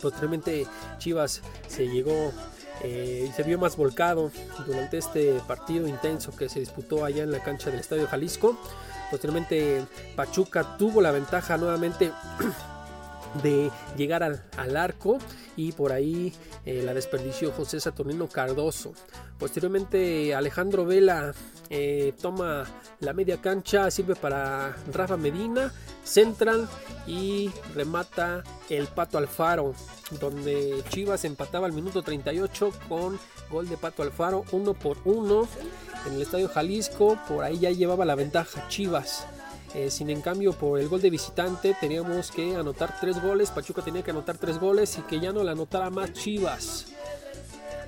Posteriormente 0.00 0.66
Chivas 0.98 1.42
se 1.68 1.88
llegó 1.88 2.32
eh, 2.82 3.26
y 3.28 3.32
se 3.32 3.42
vio 3.42 3.58
más 3.58 3.76
volcado 3.76 4.30
durante 4.66 4.98
este 4.98 5.34
partido 5.46 5.86
intenso 5.86 6.34
que 6.34 6.48
se 6.48 6.60
disputó 6.60 7.04
allá 7.04 7.22
en 7.22 7.32
la 7.32 7.42
cancha 7.42 7.70
del 7.70 7.80
Estadio 7.80 8.06
Jalisco. 8.06 8.58
Posteriormente 9.10 9.84
Pachuca 10.16 10.76
tuvo 10.78 11.00
la 11.00 11.10
ventaja 11.10 11.56
nuevamente 11.56 12.12
de 13.42 13.70
llegar 13.96 14.22
al, 14.22 14.76
arco 14.76 15.18
y 15.56 15.72
por 15.72 15.92
ahí 15.92 16.32
eh, 16.64 16.82
la 16.84 16.94
desperdició 16.94 17.52
José 17.52 17.80
Saturnino 17.80 18.28
Cardoso. 18.28 18.92
Posteriormente 19.38 20.34
Alejandro 20.34 20.84
Vela 20.84 21.32
eh, 21.70 22.12
toma 22.20 22.64
la 23.00 23.12
media 23.12 23.40
cancha, 23.40 23.90
sirve 23.90 24.14
para 24.14 24.76
Rafa 24.92 25.16
Medina, 25.16 25.72
central 26.04 26.68
y 27.06 27.50
remata 27.74 28.42
el 28.68 28.86
Pato 28.88 29.18
Alfaro, 29.18 29.74
donde 30.20 30.82
Chivas 30.88 31.24
empataba 31.24 31.66
al 31.66 31.72
minuto 31.72 32.02
38 32.02 32.72
con 32.88 33.18
gol 33.50 33.68
de 33.68 33.76
Pato 33.76 34.02
Alfaro, 34.02 34.44
uno 34.52 34.74
por 34.74 34.98
uno 35.04 35.48
en 36.06 36.14
el 36.14 36.22
Estadio 36.22 36.48
Jalisco, 36.48 37.18
por 37.28 37.44
ahí 37.44 37.58
ya 37.58 37.70
llevaba 37.70 38.04
la 38.04 38.14
ventaja 38.14 38.66
Chivas. 38.68 39.26
Eh, 39.74 39.90
sin 39.90 40.10
en 40.10 40.20
cambio, 40.20 40.52
por 40.52 40.80
el 40.80 40.88
gol 40.88 41.00
de 41.00 41.10
visitante 41.10 41.76
teníamos 41.80 42.30
que 42.30 42.56
anotar 42.56 42.98
tres 43.00 43.22
goles. 43.22 43.50
Pachuca 43.50 43.82
tenía 43.82 44.02
que 44.02 44.10
anotar 44.10 44.36
tres 44.36 44.58
goles 44.58 44.98
y 44.98 45.02
que 45.02 45.20
ya 45.20 45.32
no 45.32 45.44
le 45.44 45.52
anotara 45.52 45.90
más 45.90 46.12
Chivas. 46.12 46.86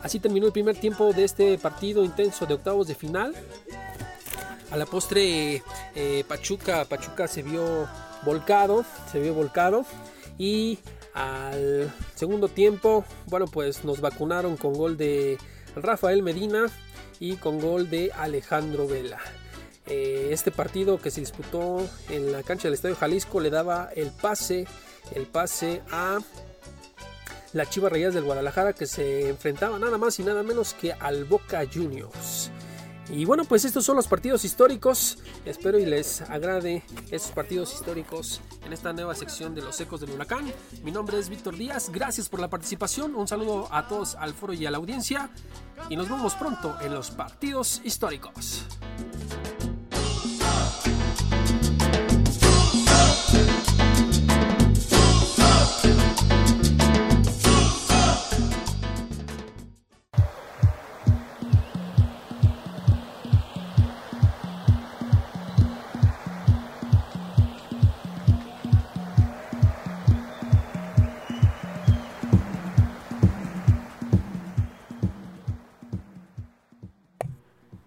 Así 0.01 0.21
terminó 0.21 0.47
el 0.47 0.53
primer 0.53 0.77
tiempo 0.77 1.13
de 1.13 1.25
este 1.25 1.59
partido 1.59 2.05
intenso 2.05 2.47
de 2.47 2.55
octavos 2.55 2.87
de 2.87 2.95
final. 2.95 3.35
A 4.71 4.77
la 4.77 4.87
postre, 4.87 5.63
eh, 5.95 6.25
Pachuca, 6.27 6.85
Pachuca 6.85 7.29
se 7.29 7.43
vio 7.43 7.89
volcado, 8.25 8.85
se 9.11 9.21
vio 9.21 9.35
volcado. 9.35 9.85
Y 10.39 10.79
al 11.15 11.93
segundo 12.15 12.49
tiempo, 12.49 13.05
bueno, 13.27 13.47
pues 13.47 13.85
nos 13.85 14.01
vacunaron 14.01 14.57
con 14.57 14.73
gol 14.73 14.97
de 14.97 15.37
Rafael 15.77 16.23
Medina 16.23 16.67
y 17.21 17.37
con 17.37 17.61
gol 17.61 17.91
de 17.91 18.13
Alejandro 18.13 18.87
Vela. 18.89 19.21
Eh, 19.87 20.29
este 20.31 20.51
partido 20.51 20.99
que 21.01 21.11
se 21.11 21.21
disputó 21.21 21.89
en 22.09 22.33
la 22.33 22.43
cancha 22.43 22.65
del 22.65 22.75
Estadio 22.75 22.97
Jalisco 22.97 23.41
le 23.41 23.51
daba 23.51 23.91
el 23.97 24.11
pase, 24.11 24.67
el 25.15 25.27
pase 25.27 25.83
a 25.91 26.19
la 27.53 27.67
Chivas 27.67 27.93
Rayas 27.93 28.15
del 28.15 28.25
Guadalajara 28.25 28.73
que 28.73 28.87
se 28.87 29.29
enfrentaba 29.29 29.79
nada 29.79 29.99
más 29.99 30.19
y 30.19 30.23
nada 30.23 30.43
menos 30.43 30.75
que 30.75 30.93
al 30.93 31.25
Boca 31.25 31.63
Juniors. 31.73 32.51
Y 33.11 33.25
bueno, 33.25 33.45
pues 33.45 33.65
estos 33.65 33.85
son 33.85 33.97
los 33.97 34.07
partidos 34.07 34.45
históricos. 34.45 35.19
Espero 35.45 35.79
y 35.79 35.85
les 35.85 36.23
agrade 36.23 36.83
estos 37.11 37.33
partidos 37.33 37.75
históricos 37.75 38.41
en 38.65 38.73
esta 38.73 38.93
nueva 38.93 39.15
sección 39.15 39.55
de 39.55 39.61
los 39.61 39.79
ecos 39.81 40.01
del 40.01 40.13
huracán. 40.13 40.51
Mi 40.83 40.93
nombre 40.93 41.19
es 41.19 41.29
Víctor 41.29 41.57
Díaz. 41.57 41.91
Gracias 41.91 42.29
por 42.29 42.41
la 42.41 42.49
participación. 42.49 43.15
Un 43.15 43.29
saludo 43.29 43.69
a 43.71 43.87
todos 43.87 44.15
al 44.15 44.33
foro 44.33 44.55
y 44.55 44.65
a 44.65 44.71
la 44.71 44.79
audiencia. 44.79 45.31
Y 45.91 45.97
nos 45.97 46.09
vemos 46.09 46.35
pronto 46.37 46.75
en 46.81 46.95
los 46.95 47.11
partidos 47.11 47.83
históricos. 47.85 48.65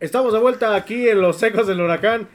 Estamos 0.05 0.31
de 0.33 0.39
vuelta 0.39 0.75
aquí 0.75 1.09
en 1.09 1.19
los 1.19 1.41
ecos 1.41 1.65
del 1.65 1.81
huracán. 1.81 2.27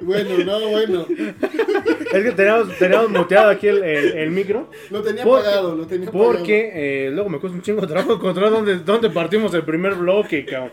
Bueno, 0.00 0.30
no, 0.44 0.68
bueno. 0.68 1.06
Es 1.08 2.22
que 2.24 2.32
teníamos, 2.32 2.78
teníamos 2.78 3.10
muteado 3.10 3.50
aquí 3.50 3.66
el, 3.66 3.82
el- 3.82 4.12
el 4.18 4.30
micro. 4.30 4.70
Lo 4.90 5.02
tenía 5.02 5.24
Porque- 5.24 5.48
apagado, 5.48 5.74
lo 5.74 5.86
tenía 5.86 6.08
apagado. 6.08 6.32
Porque 6.32 6.70
eh, 7.06 7.10
luego 7.10 7.28
me 7.28 7.38
cuesta 7.40 7.56
un 7.56 7.62
chingo 7.62 7.80
de 7.82 7.86
trabajo 7.88 8.14
encontrar 8.14 8.50
dónde, 8.50 8.76
dónde 8.78 9.10
partimos 9.10 9.52
el 9.54 9.64
primer 9.64 9.94
bloque, 9.96 10.44
cabrón. 10.46 10.70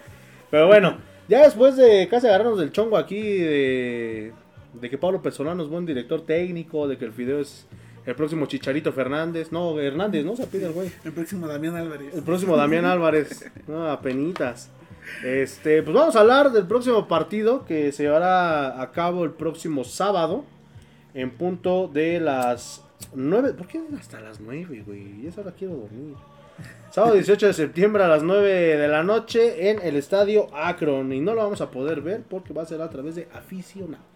Pero 0.52 0.68
bueno, 0.68 0.98
ya 1.28 1.44
después 1.44 1.76
de 1.76 2.08
casi 2.10 2.28
agarrarnos 2.28 2.60
del 2.60 2.72
chongo 2.72 2.96
aquí 2.96 3.20
de, 3.22 4.32
de 4.80 4.90
que 4.90 4.98
Pablo 5.00 5.22
Pesolano 5.22 5.64
es 5.64 5.70
buen 5.70 5.86
director 5.86 6.22
técnico, 6.26 6.88
de 6.88 6.98
que 6.98 7.06
el 7.06 7.12
Fideo 7.12 7.40
es 7.42 7.66
el 8.06 8.16
próximo 8.16 8.46
Chicharito 8.46 8.92
Fernández. 8.92 9.52
No, 9.52 9.80
Hernández, 9.80 10.26
¿no? 10.26 10.36
Se 10.36 10.48
pide 10.48 10.68
el 10.68 10.74
güey. 10.74 10.92
El 11.04 11.12
próximo 11.12 11.48
Damián 11.48 11.76
Álvarez. 11.76 12.14
El 12.14 12.24
próximo 12.24 12.58
Damián 12.58 12.86
Álvarez. 12.86 13.52
No, 13.68 13.90
apenitas. 13.90 14.70
Este, 15.24 15.84
pues 15.84 15.96
vamos 15.96 16.16
a 16.16 16.22
hablar 16.22 16.52
del 16.52 16.66
próximo 16.66 17.08
partido 17.08 17.66
que 17.66 17.92
se 17.92 18.04
llevará 18.04 18.82
a 18.82 18.92
cabo 18.92 19.24
el 19.24 19.32
próximo 19.32 19.84
sábado 19.84 20.46
en 21.14 21.32
punto 21.32 21.88
de 21.88 22.20
las 22.20 22.84
9. 23.14 23.54
¿Por 23.54 23.68
qué 23.68 23.82
hasta 24.00 24.20
las 24.22 24.40
9, 24.40 24.84
güey? 24.86 25.24
Ya 25.24 25.30
es 25.30 25.38
hora 25.38 25.52
quiero 25.58 25.76
dormir. 25.76 26.16
Sábado 26.92 27.16
18 27.16 27.48
de 27.48 27.54
septiembre 27.54 28.04
a 28.04 28.08
las 28.08 28.24
9 28.24 28.78
de 28.78 28.88
la 28.88 29.04
noche 29.04 29.70
en 29.70 29.82
el 29.82 29.96
estadio 29.96 30.48
Akron. 30.56 31.12
Y 31.12 31.22
no 31.22 31.34
lo 31.34 31.44
vamos 31.44 31.62
a 31.62 31.72
poder 31.72 32.02
ver 32.02 32.22
porque 32.30 32.54
va 32.54 32.64
a 32.64 32.66
ser 32.66 32.82
a 32.82 32.90
través 32.90 33.16
de 33.16 33.28
aficionados. 33.34 34.13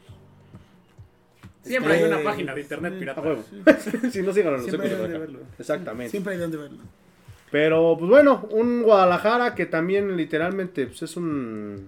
Siempre 1.68 1.94
hay 1.94 2.04
una 2.04 2.20
Eh, 2.20 2.24
página 2.24 2.54
de 2.56 2.62
internet 2.62 2.94
A 2.96 3.00
pirata. 3.00 3.22
huevo. 3.22 3.44
si 4.12 4.20
no 4.22 4.26
los 4.28 4.36
Siempre 4.36 4.88
hay 4.88 4.90
de 4.90 4.98
donde 4.98 5.16
acá. 5.16 5.20
verlo. 5.20 5.40
Exactamente. 5.60 6.12
Siempre 6.12 6.34
hay 6.34 6.40
donde 6.40 6.58
verlo. 6.58 6.78
Pero, 7.52 7.96
pues 7.98 8.10
bueno, 8.10 8.48
un 8.52 8.84
Guadalajara 8.84 9.56
que 9.56 9.66
también 9.66 10.18
literalmente 10.18 10.86
pues, 10.88 11.02
es 11.04 11.16
un. 11.18 11.88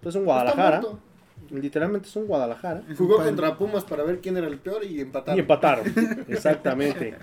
pues, 0.00 0.14
Es 0.14 0.18
un 0.18 0.24
Guadalajara. 0.26 0.80
Muerto. 0.80 1.00
Literalmente 1.50 2.08
es 2.08 2.14
un 2.16 2.26
Guadalajara. 2.26 2.82
Jugó 2.96 3.16
contra 3.16 3.56
Pumas 3.56 3.82
para 3.84 4.02
ver 4.04 4.18
quién 4.20 4.36
era 4.36 4.46
el 4.48 4.58
peor 4.58 4.84
y 4.84 5.00
empataron. 5.00 5.36
Y 5.36 5.40
empataron. 5.40 5.86
Exactamente. 6.28 7.14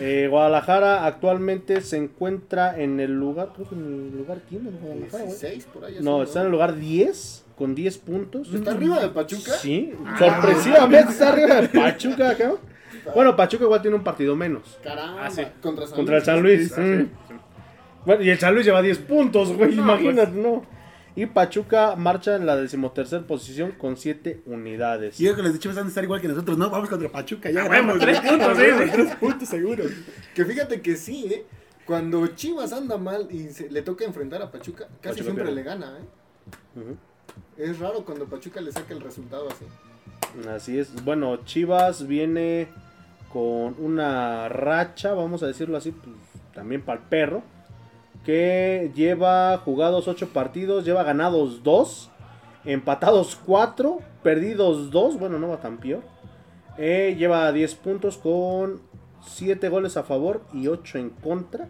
Eh, 0.00 0.26
Guadalajara 0.30 1.04
actualmente 1.04 1.80
se 1.82 1.98
encuentra 1.98 2.80
en 2.80 2.98
el 2.98 3.12
lugar. 3.12 3.50
Creo 3.54 3.68
que 3.68 3.74
en 3.74 3.82
el 4.12 4.16
lugar 4.18 4.38
15 4.48 4.70
de 4.70 4.78
Guadalajara, 4.78 5.24
güey. 5.24 5.38
16 5.38 5.64
por 5.66 5.84
ahí. 5.84 5.96
No, 6.00 6.22
está 6.22 6.40
en 6.40 6.46
el 6.46 6.52
lugar 6.52 6.76
10 6.76 7.43
con 7.56 7.74
10 7.74 7.98
puntos. 7.98 8.52
¿Está 8.52 8.72
arriba 8.72 9.00
de 9.00 9.08
Pachuca? 9.08 9.52
Sí, 9.52 9.92
sorpresivamente 10.18 11.12
está 11.12 11.32
arriba 11.32 11.60
de 11.62 11.68
Pachuca, 11.80 12.36
cabrón. 12.36 12.58
Bueno, 13.14 13.36
Pachuca 13.36 13.64
igual 13.64 13.82
tiene 13.82 13.96
un 13.96 14.04
partido 14.04 14.34
menos. 14.34 14.78
Caramba. 14.82 15.26
Ah, 15.26 15.30
sí. 15.30 15.42
Contra 15.60 15.86
San 15.86 15.96
Contra 15.96 16.16
el 16.18 16.22
Luis. 16.22 16.24
San 16.24 16.42
Luis. 16.42 16.72
Ah, 16.72 16.74
sí, 16.76 16.80
mm. 16.82 17.00
sí. 17.28 17.34
Bueno, 18.06 18.22
y 18.22 18.30
el 18.30 18.38
San 18.38 18.54
Luis 18.54 18.66
lleva 18.66 18.82
10 18.82 18.98
puntos, 18.98 19.52
güey. 19.52 19.74
No, 19.74 19.82
imagínate, 19.82 20.32
no. 20.32 20.64
Y 21.16 21.26
Pachuca 21.26 21.94
marcha 21.96 22.34
en 22.34 22.44
la 22.44 22.56
decimotercer 22.56 23.22
posición 23.24 23.72
con 23.72 23.96
7 23.96 24.42
unidades. 24.46 25.20
Y 25.20 25.24
yo 25.24 25.36
que 25.36 25.42
les 25.42 25.56
Chivas 25.60 25.76
van 25.76 25.86
a 25.86 25.88
estar 25.88 26.02
igual 26.02 26.20
que 26.20 26.26
nosotros. 26.28 26.58
No, 26.58 26.70
vamos 26.70 26.88
contra 26.88 27.08
Pachuca. 27.08 27.50
Ya 27.50 27.62
Ah, 27.62 27.68
ganamos. 27.68 27.98
bueno, 27.98 28.04
tres 28.04 28.22
ya. 28.22 28.28
puntos, 28.30 28.58
sí, 28.58 28.64
sí. 28.84 28.90
Tres 28.92 29.14
puntos 29.16 29.48
seguro. 29.48 29.84
Que 30.34 30.44
fíjate 30.44 30.80
que 30.80 30.96
sí, 30.96 31.26
¿eh? 31.30 31.46
Cuando 31.86 32.26
Chivas 32.28 32.72
anda 32.72 32.96
mal 32.96 33.28
y 33.30 33.48
se- 33.50 33.70
le 33.70 33.82
toca 33.82 34.04
enfrentar 34.04 34.40
a 34.42 34.50
Pachuca, 34.50 34.86
casi 35.00 35.20
Pachuca 35.20 35.22
siempre 35.22 35.44
pierde. 35.44 35.56
le 35.56 35.62
gana, 35.62 35.98
¿eh? 35.98 36.80
Ujú. 36.80 36.96
Es 37.56 37.78
raro 37.78 38.04
cuando 38.04 38.26
Pachuca 38.26 38.60
le 38.60 38.72
saca 38.72 38.94
el 38.94 39.00
resultado 39.00 39.48
así. 39.48 39.64
Así 40.48 40.78
es. 40.78 41.04
Bueno, 41.04 41.36
Chivas 41.44 42.06
viene 42.06 42.68
con 43.32 43.76
una 43.78 44.48
racha, 44.48 45.14
vamos 45.14 45.42
a 45.42 45.46
decirlo 45.46 45.76
así, 45.76 45.92
pues, 45.92 46.16
también 46.54 46.82
para 46.82 47.00
el 47.00 47.06
perro. 47.06 47.42
Que 48.24 48.90
lleva 48.94 49.58
jugados 49.58 50.08
8 50.08 50.30
partidos, 50.30 50.84
lleva 50.84 51.04
ganados 51.04 51.62
2, 51.62 52.10
empatados 52.64 53.38
4, 53.44 53.98
perdidos 54.22 54.90
2, 54.90 55.18
bueno, 55.18 55.38
no 55.38 55.48
va 55.48 55.58
tan 55.58 55.76
peor. 55.76 56.02
Eh, 56.78 57.14
lleva 57.18 57.52
10 57.52 57.74
puntos 57.76 58.16
con 58.16 58.80
7 59.26 59.68
goles 59.68 59.96
a 59.96 60.02
favor 60.02 60.42
y 60.52 60.68
8 60.68 60.98
en 60.98 61.10
contra. 61.10 61.68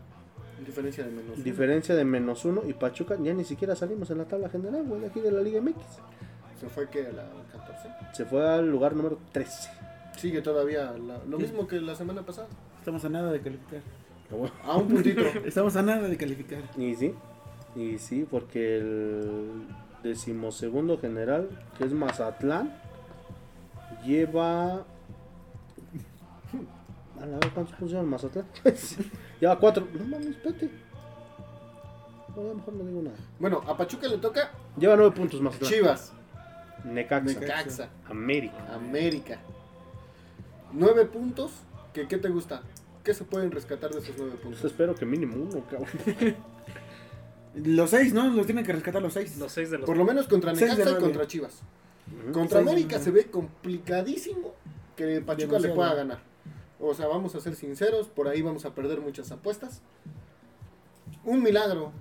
Diferencia 0.65 1.05
de 1.05 1.11
menos. 1.11 1.35
uno. 1.37 1.45
Diferencia 1.45 1.95
de 1.95 2.05
menos 2.05 2.45
1 2.45 2.63
y 2.69 2.73
Pachuca 2.75 3.17
ya 3.21 3.33
ni 3.35 3.45
siquiera 3.45 3.75
salimos 3.77 4.11
en 4.11 4.19
la 4.19 4.25
tabla 4.25 4.49
general, 4.49 4.83
güey, 4.85 5.01
de 5.03 5.07
aquí 5.09 5.21
de 5.21 5.31
la 5.31 5.41
Liga 5.41 5.61
MX. 5.61 5.77
Se 6.61 6.69
fue 6.69 6.89
que 6.89 7.07
a 7.07 7.13
la 7.13 7.25
14. 7.53 7.89
Se 8.13 8.25
fue 8.25 8.49
al 8.49 8.71
lugar 8.71 8.95
número 8.95 9.19
13. 9.33 9.71
Sigue 10.17 10.41
todavía 10.43 10.93
la- 10.93 11.19
lo 11.29 11.39
mismo 11.39 11.67
que 11.67 11.81
la 11.81 11.95
semana 11.95 12.23
pasada. 12.23 12.47
Estamos 12.79 13.05
a 13.05 13.09
nada 13.09 13.33
de 13.33 13.41
calificar. 13.41 13.81
A 14.65 14.77
un 14.77 14.89
puntito. 14.89 15.21
Estamos 15.45 15.75
a 15.77 15.83
nada 15.83 16.09
de 16.09 16.17
calificar. 16.17 16.61
Y 16.79 16.95
sí, 16.95 17.15
y 17.77 17.99
sí, 17.99 18.27
porque 18.31 18.79
el 18.79 19.63
decimosegundo 20.03 20.99
general, 20.99 21.49
que 21.79 21.85
es 21.85 21.93
Mazatlán, 21.93 22.73
lleva... 24.05 24.85
A 27.21 27.27
la 27.27 27.39
vez, 27.39 27.51
¿cuántos 27.55 27.75
pusieron 27.77 28.09
Mazatlán? 28.09 28.45
lleva 29.41 29.59
cuatro. 29.59 29.87
No 29.93 30.05
mames, 30.05 30.29
espérate. 30.29 30.71
No, 32.35 32.41
a 32.43 32.45
lo 32.45 32.55
mejor 32.55 32.75
no 32.75 32.85
digo 32.85 33.03
nada. 33.03 33.17
Bueno, 33.39 33.63
a 33.67 33.77
Pachuca 33.77 34.09
le 34.09 34.19
toca 34.19 34.51
Lleva 34.77 34.97
nueve 34.97 35.13
puntos 35.15 35.41
Mazatlán. 35.41 35.71
Chivas, 35.73 36.13
Necaxa. 36.85 37.41
Caxa, 37.41 37.89
América. 38.09 38.75
América. 38.75 39.39
Nueve 40.73 41.05
puntos. 41.07 41.53
¿Qué, 41.93 42.09
¿Qué 42.09 42.19
te 42.19 42.29
gusta? 42.29 42.63
¿Qué 43.05 43.15
se 43.15 43.25
pueden 43.25 43.53
rescatar 43.53 43.91
de 43.91 44.01
esos 44.01 44.15
nueve 44.17 44.33
Pues 44.33 44.43
puntos? 44.43 44.65
espero 44.65 44.95
que 44.95 45.07
mínimo 45.07 45.37
uno, 45.37 45.65
cabrón. 45.71 45.89
Los 47.55 47.91
seis, 47.91 48.13
¿no? 48.13 48.29
Los 48.31 48.47
tienen 48.47 48.65
que 48.65 48.73
rescatar 48.73 49.01
los 49.01 49.13
seis. 49.13 49.37
Los 49.39 49.53
seis 49.53 49.71
de 49.71 49.79
los. 49.79 49.87
Por 49.87 49.97
lo 49.97 50.05
menos 50.05 50.27
contra 50.27 50.53
Necaxa 50.53 50.91
y 50.91 50.95
contra 50.97 51.25
Chivas. 51.29 51.61
Contra 52.33 52.59
Seis 52.59 52.69
América 52.69 52.99
se 52.99 53.13
ve 53.13 53.27
complicadísimo 53.31 54.55
que 54.97 55.21
Pachuca 55.21 55.61
le 55.61 55.69
pueda 55.69 55.95
ganar. 55.95 56.19
O 56.81 56.93
sea, 56.95 57.07
vamos 57.07 57.35
a 57.35 57.41
ser 57.41 57.55
sinceros, 57.55 58.09
por 58.09 58.29
ahí 58.29 58.43
vamos 58.43 58.65
a 58.65 58.75
perder 58.75 59.01
muchas 59.01 59.31
apuestas. 59.33 59.81
Un 61.25 61.43
milagro 61.43 61.93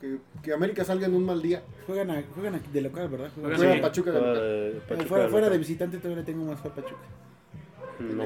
que, 0.00 0.18
que 0.42 0.52
América 0.52 0.84
salga 0.84 1.06
en 1.06 1.14
un 1.14 1.24
mal 1.24 1.42
día. 1.42 1.62
Juegan, 1.86 2.10
a- 2.10 2.22
juegan 2.34 2.54
aquí 2.54 2.70
de 2.72 2.80
local, 2.82 3.08
¿verdad? 3.08 3.30
Juegan-. 3.34 3.80
Pachuca 3.80 4.10
de 4.12 4.18
local. 4.20 4.38
Eh, 4.40 4.80
Pachuca 4.88 5.08
fuera, 5.08 5.24
de 5.24 5.30
fuera 5.30 5.46
de 5.46 5.50
local. 5.50 5.58
visitante 5.58 5.98
todavía 5.98 6.24
tengo 6.24 6.44
más 6.44 6.60
fe 6.60 6.68
a 6.68 6.74
Pachuca. 6.74 7.00
No 8.00 8.24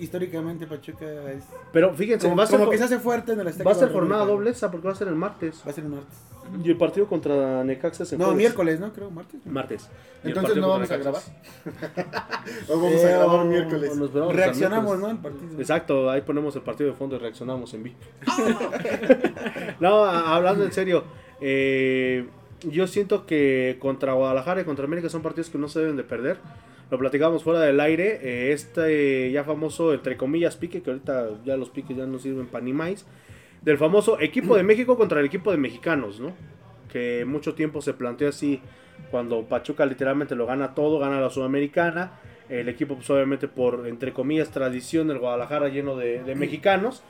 Históricamente 0.00 0.66
Pachuca 0.66 1.32
es... 1.32 1.44
Pero 1.72 1.94
fíjense, 1.94 2.26
Como, 2.26 2.36
va 2.36 2.44
a 2.44 2.46
ser, 2.46 2.56
como 2.56 2.66
jo- 2.66 2.70
que 2.72 2.78
se 2.78 2.84
hace 2.84 2.98
fuerte 2.98 3.32
en 3.32 3.40
el 3.40 3.48
Azteca. 3.48 3.64
va 3.68 3.74
a 3.74 3.78
ser 3.78 3.92
jornada 3.92 4.24
doble 4.26 4.50
esa 4.50 4.70
porque 4.70 4.86
va 4.88 4.92
a 4.92 4.96
ser 4.96 5.08
el 5.08 5.14
martes. 5.14 5.62
Va 5.66 5.70
a 5.70 5.74
ser 5.74 5.84
un 5.84 5.92
martes. 5.92 6.16
Y 6.64 6.70
el 6.70 6.76
partido 6.76 7.06
contra 7.06 7.62
Necaxa 7.64 8.02
es 8.04 8.12
el 8.12 8.18
No, 8.18 8.26
jueves. 8.26 8.38
miércoles, 8.38 8.80
¿no? 8.80 8.92
Creo, 8.92 9.10
martes. 9.10 9.40
Martes. 9.46 9.88
Y 10.24 10.28
Entonces 10.28 10.56
no 10.56 10.68
vamos 10.68 10.90
a 10.90 10.96
grabar. 10.96 11.22
O 12.68 12.80
vamos 12.80 13.04
a 13.04 13.10
Eh, 13.10 13.14
grabar 13.14 13.44
miércoles. 13.46 13.96
nos 13.96 14.12
Reaccionamos. 14.34 14.98
¿no? 14.98 15.10
El 15.10 15.18
partido. 15.18 15.58
Exacto, 15.60 16.10
ahí 16.10 16.20
ponemos 16.22 16.54
el 16.56 16.62
partido 16.62 16.90
de 16.90 16.96
fondo 16.96 17.16
y 17.16 17.18
reaccionamos 17.18 17.72
en 17.74 17.82
vivo. 17.84 17.96
no, 19.80 20.04
a- 20.04 20.34
hablando 20.36 20.64
en 20.64 20.72
serio, 20.72 21.04
eh, 21.40 22.26
yo 22.62 22.86
siento 22.86 23.26
que 23.26 23.76
contra 23.80 24.12
Guadalajara 24.14 24.60
y 24.60 24.64
contra 24.64 24.84
América 24.84 25.08
son 25.08 25.22
partidos 25.22 25.50
que 25.50 25.58
no 25.58 25.68
se 25.68 25.80
deben 25.80 25.96
de 25.96 26.04
perder. 26.04 26.38
Lo 26.90 26.98
platicamos 26.98 27.42
fuera 27.42 27.60
del 27.60 27.80
aire, 27.80 28.20
eh, 28.22 28.52
este 28.52 29.32
ya 29.32 29.42
famoso, 29.44 29.92
entre 29.92 30.16
comillas, 30.16 30.56
pique, 30.56 30.82
que 30.82 30.90
ahorita 30.90 31.30
ya 31.44 31.56
los 31.56 31.68
piques 31.70 31.96
ya 31.96 32.06
no 32.06 32.18
sirven 32.20 32.46
para 32.46 32.64
ni 32.64 32.72
más, 32.72 33.04
del 33.66 33.78
famoso 33.78 34.18
equipo 34.20 34.56
de 34.56 34.62
México 34.62 34.96
contra 34.96 35.18
el 35.18 35.26
equipo 35.26 35.50
de 35.50 35.58
mexicanos, 35.58 36.20
¿no? 36.20 36.32
Que 36.90 37.24
mucho 37.26 37.54
tiempo 37.54 37.82
se 37.82 37.92
planteó 37.92 38.28
así, 38.28 38.62
cuando 39.10 39.42
Pachuca 39.42 39.84
literalmente 39.84 40.36
lo 40.36 40.46
gana 40.46 40.72
todo, 40.74 41.00
gana 41.00 41.20
la 41.20 41.30
Sudamericana, 41.30 42.12
el 42.48 42.68
equipo 42.68 42.94
pues 42.94 43.10
obviamente 43.10 43.48
por, 43.48 43.88
entre 43.88 44.12
comillas, 44.12 44.50
tradición 44.50 45.08
del 45.08 45.18
Guadalajara 45.18 45.68
lleno 45.68 45.96
de, 45.96 46.22
de 46.22 46.34
mexicanos, 46.36 47.02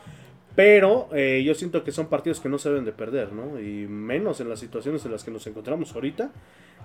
pero 0.54 1.10
eh, 1.12 1.42
yo 1.44 1.54
siento 1.54 1.84
que 1.84 1.92
son 1.92 2.06
partidos 2.06 2.40
que 2.40 2.48
no 2.48 2.56
se 2.56 2.70
deben 2.70 2.86
de 2.86 2.92
perder, 2.92 3.34
¿no? 3.34 3.60
Y 3.60 3.86
menos 3.86 4.40
en 4.40 4.48
las 4.48 4.58
situaciones 4.58 5.04
en 5.04 5.12
las 5.12 5.24
que 5.24 5.30
nos 5.30 5.46
encontramos 5.46 5.94
ahorita. 5.94 6.30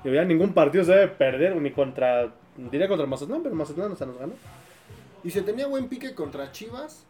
Ya 0.03 0.25
ningún 0.25 0.53
partido 0.53 0.83
se 0.83 0.91
debe 0.91 1.07
perder, 1.07 1.55
ni 1.55 1.71
contra, 1.71 2.33
diría 2.57 2.89
contra 2.89 3.07
Mazatlán, 3.07 3.41
pero 3.41 3.55
Mazatlán 3.55 3.93
hasta 3.93 4.05
nos 4.05 4.17
ganó. 4.17 4.33
Y 5.23 5.29
se 5.29 5.43
tenía 5.43 5.67
buen 5.67 5.87
pique 5.87 6.13
contra 6.13 6.51
Chivas. 6.51 7.05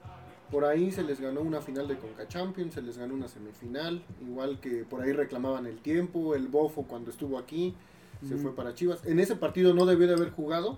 Por 0.51 0.65
ahí 0.65 0.91
se 0.91 1.03
les 1.03 1.21
ganó 1.21 1.41
una 1.41 1.61
final 1.61 1.87
de 1.87 1.97
Conca 1.97 2.27
Champions, 2.27 2.73
se 2.73 2.81
les 2.81 2.97
ganó 2.97 3.13
una 3.13 3.29
semifinal. 3.29 4.03
Igual 4.21 4.59
que 4.59 4.83
por 4.83 5.01
ahí 5.01 5.13
reclamaban 5.13 5.65
el 5.65 5.79
tiempo. 5.79 6.35
El 6.35 6.47
Bofo 6.49 6.83
cuando 6.83 7.09
estuvo 7.09 7.37
aquí 7.37 7.73
se 8.27 8.35
fue 8.35 8.53
para 8.53 8.75
Chivas. 8.75 9.05
En 9.05 9.19
ese 9.19 9.35
partido 9.35 9.73
no 9.73 9.85
debió 9.85 10.07
de 10.07 10.13
haber 10.13 10.31
jugado, 10.31 10.77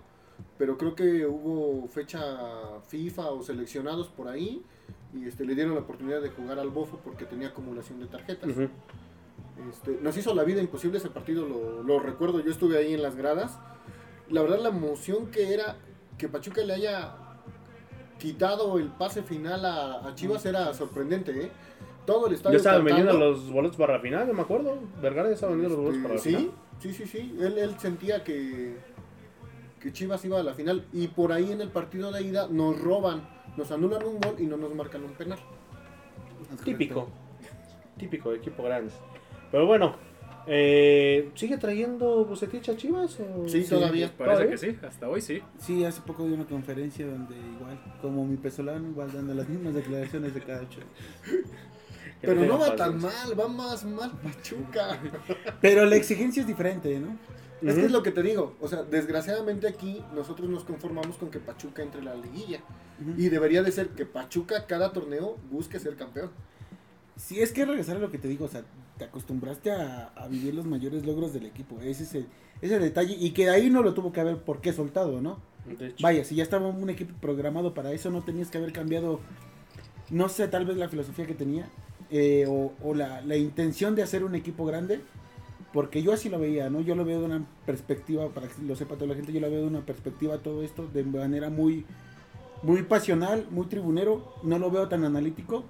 pero 0.58 0.78
creo 0.78 0.96
que 0.96 1.26
hubo 1.26 1.88
fecha 1.88 2.22
FIFA 2.88 3.32
o 3.32 3.44
seleccionados 3.44 4.08
por 4.08 4.28
ahí. 4.28 4.62
Y 5.14 5.26
este, 5.26 5.46
le 5.46 5.56
dieron 5.56 5.74
la 5.74 5.82
oportunidad 5.82 6.22
de 6.22 6.30
jugar 6.30 6.60
al 6.60 6.70
Bofo 6.70 7.00
porque 7.04 7.26
tenía 7.26 7.50
acumulación 7.50 8.00
de 8.00 8.08
tarjetas. 8.08 8.50
Este, 9.70 10.00
nos 10.02 10.16
hizo 10.18 10.34
la 10.34 10.44
vida 10.44 10.62
imposible 10.62 10.98
ese 10.98 11.10
partido, 11.10 11.48
lo, 11.48 11.84
lo 11.84 12.00
recuerdo, 12.00 12.40
yo 12.40 12.52
estuve 12.52 12.78
ahí 12.78 12.94
en 12.94 13.02
las 13.02 13.16
gradas. 13.16 13.60
La 14.30 14.42
verdad 14.42 14.60
la 14.62 14.70
emoción 14.70 15.28
que 15.28 15.54
era 15.54 15.78
que 16.18 16.28
Pachuca 16.28 16.64
le 16.64 16.74
haya 16.74 17.16
quitado 18.20 18.78
el 18.78 18.88
pase 18.88 19.24
final 19.24 19.66
a, 19.66 20.08
a 20.08 20.16
Chivas 20.16 20.46
era 20.46 20.74
sorprendente, 20.74 21.32
¿eh? 21.46 21.52
Todo 22.06 22.28
el 22.28 22.34
estadio 22.34 22.54
Ya 22.54 22.58
estaban 22.58 22.84
vendiendo 22.84 23.14
los 23.14 23.50
boletos 23.50 23.78
para 23.78 23.94
la 23.94 24.00
final, 24.00 24.28
yo 24.28 24.34
me 24.34 24.42
acuerdo. 24.42 24.78
Vergara 25.02 25.30
ya 25.30 25.36
estaba 25.36 25.54
vendiendo 25.54 25.78
los 25.78 25.86
boletos 25.86 26.04
para 26.04 26.14
la 26.16 26.18
Este, 26.20 26.30
final. 26.32 26.52
sí, 26.80 26.94
sí, 26.94 27.06
sí, 27.06 27.18
sí, 27.18 27.38
él, 27.40 27.58
él 27.58 27.76
sentía 27.80 28.24
que, 28.24 28.78
que 29.80 29.94
Chivas 29.94 30.24
iba 30.26 30.40
a 30.40 30.44
la 30.44 30.54
final 30.54 30.86
y 30.92 31.08
por 31.08 31.32
ahí 31.32 31.52
en 31.52 31.62
el 31.62 31.70
partido 31.70 32.12
de 32.12 32.22
ida 32.24 32.48
nos 32.50 32.80
roban, 32.82 33.28
nos 33.56 33.72
anulan 33.72 34.04
un 34.06 34.20
gol 34.20 34.36
y 34.40 34.44
no 34.48 34.58
nos 34.58 34.74
marcan 34.76 35.04
un 35.06 35.14
penal. 35.14 35.40
Típico. 36.64 37.08
Típico 37.98 38.32
de 38.32 38.38
equipo 38.38 38.64
grande. 38.64 38.92
Pero 39.52 39.66
bueno, 39.66 39.96
eh, 40.48 41.32
¿sigue 41.36 41.58
trayendo 41.58 42.26
Bucetich 42.26 42.70
a 42.70 42.76
Chivas? 42.76 43.18
O... 43.20 43.48
Sí, 43.48 43.64
todavía. 43.64 44.12
Parece 44.18 44.36
¿Todavía? 44.36 44.52
que 44.52 44.58
sí, 44.58 44.78
hasta 44.86 45.10
hoy 45.10 45.22
sí. 45.22 45.42
Sí, 45.60 45.86
hace 45.86 46.02
poco 46.02 46.26
di 46.26 46.34
una 46.34 46.46
conferencia 46.46 47.06
donde 47.06 47.36
igual, 47.36 47.80
como 48.02 48.26
mi 48.26 48.38
pesolano, 48.38 48.88
igual 48.90 49.12
dando 49.12 49.34
las 49.34 49.48
mismas 49.48 49.74
declaraciones 49.74 50.34
de 50.34 50.42
cada 50.42 50.62
ocho. 50.62 50.80
Que 52.22 52.28
Pero 52.28 52.46
no 52.46 52.58
va 52.58 52.76
tan 52.76 53.02
mal, 53.02 53.40
va 53.40 53.48
más 53.48 53.84
mal 53.84 54.12
Pachuca. 54.12 55.00
Pero 55.62 55.86
la 55.86 55.96
exigencia 55.96 56.42
es 56.42 56.48
diferente, 56.48 57.00
¿no? 57.00 57.18
Es 57.62 57.76
que 57.76 57.86
es 57.86 57.92
lo 57.92 58.04
que 58.04 58.12
te 58.12 58.22
digo, 58.22 58.56
o 58.60 58.68
sea, 58.68 58.84
desgraciadamente 58.84 59.68
aquí 59.68 60.04
nosotros 60.14 60.50
nos 60.50 60.66
conformamos 60.66 61.18
con 61.18 61.32
que 61.32 61.40
Pachuca 61.40 61.82
entre 61.82 62.02
a 62.02 62.04
la 62.04 62.16
liguilla. 62.16 62.60
Y 63.18 63.30
debería 63.30 63.64
de 63.64 63.72
ser 63.72 63.90
que 63.90 64.06
Pachuca 64.06 64.68
cada 64.68 64.92
torneo 64.92 65.38
busque 65.50 65.80
ser 65.80 65.96
campeón. 65.96 66.32
Sí, 67.16 67.40
es 67.40 67.52
que 67.52 67.66
regresar 67.66 67.98
a 67.98 68.00
lo 68.00 68.12
que 68.12 68.18
te 68.18 68.28
digo, 68.28 68.46
o 68.46 68.50
sea, 68.50 68.64
te 68.98 69.06
acostumbraste 69.06 69.72
a, 69.72 70.12
a 70.16 70.28
vivir 70.28 70.54
los 70.54 70.66
mayores 70.66 71.06
logros 71.06 71.34
del 71.34 71.46
equipo. 71.46 71.80
Ese 71.82 72.04
es 72.04 72.16
el, 72.16 72.28
ese 72.62 72.80
detalle. 72.80 73.16
Y 73.20 73.32
que 73.32 73.46
de 73.46 73.52
ahí 73.52 73.70
no 73.70 73.84
lo 73.84 73.94
tuvo 73.94 74.12
que 74.12 74.22
haber 74.22 74.38
por 74.38 74.62
qué 74.62 74.74
soltado, 74.74 75.22
¿no? 75.22 75.40
De 75.80 75.88
hecho. 75.88 76.02
Vaya, 76.02 76.24
si 76.26 76.36
ya 76.36 76.44
estaba 76.44 76.68
un 76.68 76.90
equipo 76.90 77.14
programado 77.22 77.74
para 77.74 77.92
eso, 77.92 78.10
no 78.10 78.24
tenías 78.24 78.50
que 78.50 78.58
haber 78.58 78.74
cambiado, 78.74 79.20
no 80.10 80.28
sé, 80.28 80.48
tal 80.48 80.66
vez 80.66 80.78
la 80.78 80.90
filosofía 80.90 81.26
que 81.26 81.36
tenía, 81.36 81.70
eh, 82.12 82.46
o, 82.48 82.74
o 82.84 82.94
la, 82.94 83.22
la 83.22 83.38
intención 83.38 83.96
de 83.96 84.04
hacer 84.04 84.24
un 84.24 84.36
equipo 84.36 84.66
grande, 84.66 85.00
porque 85.72 86.04
yo 86.04 86.14
así 86.14 86.30
lo 86.30 86.40
veía, 86.40 86.70
¿no? 86.70 86.82
Yo 86.82 86.96
lo 86.96 87.06
veo 87.06 87.20
de 87.20 87.26
una 87.26 87.46
perspectiva, 87.66 88.30
para 88.30 88.48
que 88.48 88.62
lo 88.64 88.76
sepa 88.76 88.96
toda 88.96 89.08
la 89.08 89.16
gente, 89.16 89.32
yo 89.32 89.40
lo 89.40 89.50
veo 89.50 89.62
de 89.62 89.68
una 89.68 89.86
perspectiva 89.86 90.38
todo 90.40 90.64
esto 90.64 90.88
de 90.88 91.04
manera 91.04 91.50
muy, 91.50 91.86
muy 92.62 92.84
pasional, 92.84 93.48
muy 93.50 93.68
tribunero, 93.68 94.36
no 94.44 94.60
lo 94.60 94.70
veo 94.70 94.88
tan 94.90 95.04
analítico, 95.06 95.64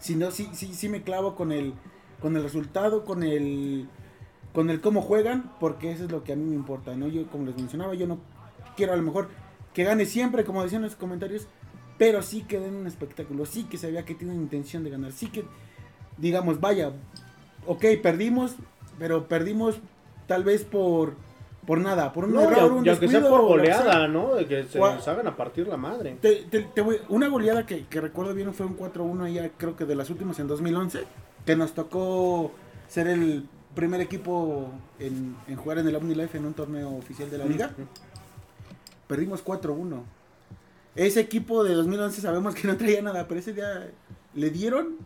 sino 0.00 0.30
sí, 0.30 0.48
sí, 0.52 0.74
sí 0.74 0.88
me 0.88 1.02
clavo 1.02 1.36
con 1.36 1.52
el, 1.52 1.74
con 2.20 2.36
el 2.36 2.42
resultado, 2.42 3.04
con 3.04 3.22
el, 3.22 3.88
con 4.52 4.70
el 4.70 4.80
cómo 4.80 5.02
juegan, 5.02 5.52
porque 5.60 5.92
eso 5.92 6.04
es 6.04 6.10
lo 6.10 6.24
que 6.24 6.32
a 6.32 6.36
mí 6.36 6.44
me 6.44 6.56
importa, 6.56 6.96
¿no? 6.96 7.06
Yo, 7.06 7.26
como 7.28 7.46
les 7.46 7.56
mencionaba, 7.56 7.94
yo 7.94 8.06
no 8.06 8.18
quiero 8.76 8.92
a 8.92 8.96
lo 8.96 9.02
mejor 9.02 9.28
que 9.74 9.84
gane 9.84 10.06
siempre, 10.06 10.44
como 10.44 10.62
decían 10.62 10.82
en 10.82 10.88
los 10.88 10.96
comentarios, 10.96 11.46
pero 11.98 12.22
sí 12.22 12.42
que 12.42 12.58
den 12.58 12.74
un 12.74 12.86
espectáculo, 12.86 13.46
sí 13.46 13.64
que 13.64 13.78
se 13.78 13.90
vea 13.90 14.04
que 14.04 14.14
tienen 14.14 14.36
intención 14.36 14.82
de 14.82 14.90
ganar, 14.90 15.12
sí 15.12 15.28
que, 15.28 15.44
digamos, 16.16 16.60
vaya, 16.60 16.92
ok, 17.66 17.84
perdimos, 18.02 18.56
pero 18.98 19.28
perdimos 19.28 19.78
tal 20.26 20.44
vez 20.44 20.64
por, 20.64 21.14
por 21.70 21.78
nada, 21.78 22.12
por 22.12 22.24
un 22.24 22.32
No, 22.34 22.40
error, 22.40 22.72
un 22.72 22.84
y 22.84 22.88
aunque 22.88 23.06
sea 23.06 23.20
por 23.20 23.42
goleada, 23.42 24.08
¿no? 24.08 24.34
De 24.34 24.44
que 24.44 24.64
se 24.64 24.76
Gua- 24.80 24.96
nos 24.96 25.06
hagan 25.06 25.28
a 25.28 25.36
partir 25.36 25.68
la 25.68 25.76
madre. 25.76 26.18
Te- 26.20 26.42
te- 26.50 26.62
te 26.64 26.80
voy- 26.80 26.98
una 27.08 27.28
goleada 27.28 27.64
que, 27.64 27.86
que 27.86 28.00
recuerdo 28.00 28.34
bien 28.34 28.52
fue 28.54 28.66
un 28.66 28.76
4-1 28.76 29.22
allá, 29.26 29.48
creo 29.56 29.76
que 29.76 29.84
de 29.84 29.94
las 29.94 30.10
últimas 30.10 30.36
en 30.40 30.48
2011, 30.48 31.04
que 31.46 31.54
nos 31.54 31.70
tocó 31.72 32.50
ser 32.88 33.06
el 33.06 33.46
primer 33.76 34.00
equipo 34.00 34.72
en, 34.98 35.36
en 35.46 35.54
jugar 35.54 35.78
en 35.78 35.86
el 35.86 35.94
OmniLife 35.94 36.38
en 36.38 36.46
un 36.46 36.54
torneo 36.54 36.90
oficial 36.90 37.30
de 37.30 37.38
la 37.38 37.44
liga. 37.44 37.70
Perdimos 39.06 39.44
4-1. 39.44 40.02
Ese 40.96 41.20
equipo 41.20 41.62
de 41.62 41.74
2011 41.74 42.20
sabemos 42.20 42.56
que 42.56 42.66
no 42.66 42.76
traía 42.76 43.00
nada, 43.00 43.28
pero 43.28 43.38
ese 43.38 43.52
día 43.52 43.92
le 44.34 44.50
dieron 44.50 44.96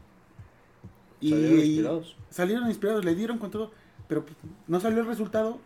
y 1.20 1.28
Salieron 1.30 1.58
inspirados. 1.58 2.16
salieron 2.30 2.68
inspirados, 2.68 3.04
le 3.04 3.14
dieron 3.14 3.36
con 3.36 3.50
todo, 3.50 3.70
pero 4.08 4.24
pues, 4.24 4.34
no 4.66 4.80
salió 4.80 5.00
el 5.00 5.06
resultado, 5.06 5.58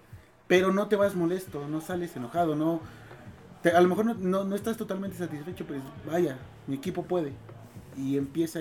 pero 0.49 0.72
no 0.72 0.88
te 0.88 0.96
vas 0.96 1.14
molesto, 1.14 1.68
no 1.68 1.80
sales 1.80 2.16
enojado, 2.16 2.57
no 2.57 2.80
a 3.74 3.80
lo 3.80 3.88
mejor 3.88 4.07
no, 4.07 4.14
no- 4.14 4.44
no 4.44 4.57
estás 4.57 4.76
totalmente 4.76 5.16
satisfecho, 5.18 5.64
pero 5.66 5.80
dices, 5.80 5.94
vaya, 6.07 6.38
mi 6.66 6.76
equipo 6.76 7.03
puede. 7.05 7.32
Y 7.96 8.16
empieza 8.16 8.61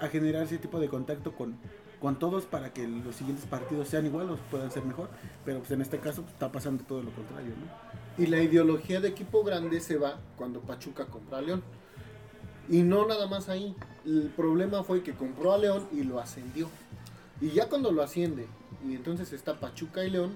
a 0.00 0.08
generar 0.08 0.42
ese 0.44 0.58
tipo 0.58 0.80
de 0.80 0.88
contacto 0.88 1.32
con, 1.32 1.54
con 2.00 2.18
todos 2.18 2.44
para 2.44 2.72
que 2.72 2.86
los 2.86 3.14
siguientes 3.16 3.46
partidos 3.46 3.88
sean 3.88 4.06
igual 4.06 4.30
o 4.30 4.36
puedan 4.50 4.70
ser 4.70 4.84
mejor. 4.84 5.08
Pero 5.44 5.60
pues 5.60 5.70
en 5.70 5.80
este 5.80 5.98
caso 5.98 6.22
pues, 6.22 6.32
está 6.34 6.50
pasando 6.52 6.84
todo 6.84 7.02
lo 7.02 7.10
contrario, 7.12 7.50
¿no? 7.50 8.22
Y 8.22 8.26
la 8.26 8.42
ideología 8.42 9.00
de 9.00 9.08
equipo 9.08 9.44
grande 9.44 9.80
se 9.80 9.96
va 9.96 10.18
cuando 10.36 10.60
Pachuca 10.60 11.06
compra 11.06 11.38
a 11.38 11.42
León. 11.42 11.62
Y 12.68 12.82
no 12.82 13.06
nada 13.06 13.26
más 13.28 13.48
ahí. 13.48 13.74
El 14.04 14.30
problema 14.36 14.82
fue 14.82 15.02
que 15.02 15.12
compró 15.14 15.52
a 15.52 15.58
León 15.58 15.86
y 15.92 16.02
lo 16.02 16.18
ascendió. 16.20 16.68
Y 17.40 17.50
ya 17.50 17.68
cuando 17.68 17.92
lo 17.92 18.02
asciende, 18.02 18.46
y 18.88 18.94
entonces 18.94 19.32
está 19.32 19.54
Pachuca 19.60 20.04
y 20.04 20.10
León, 20.10 20.32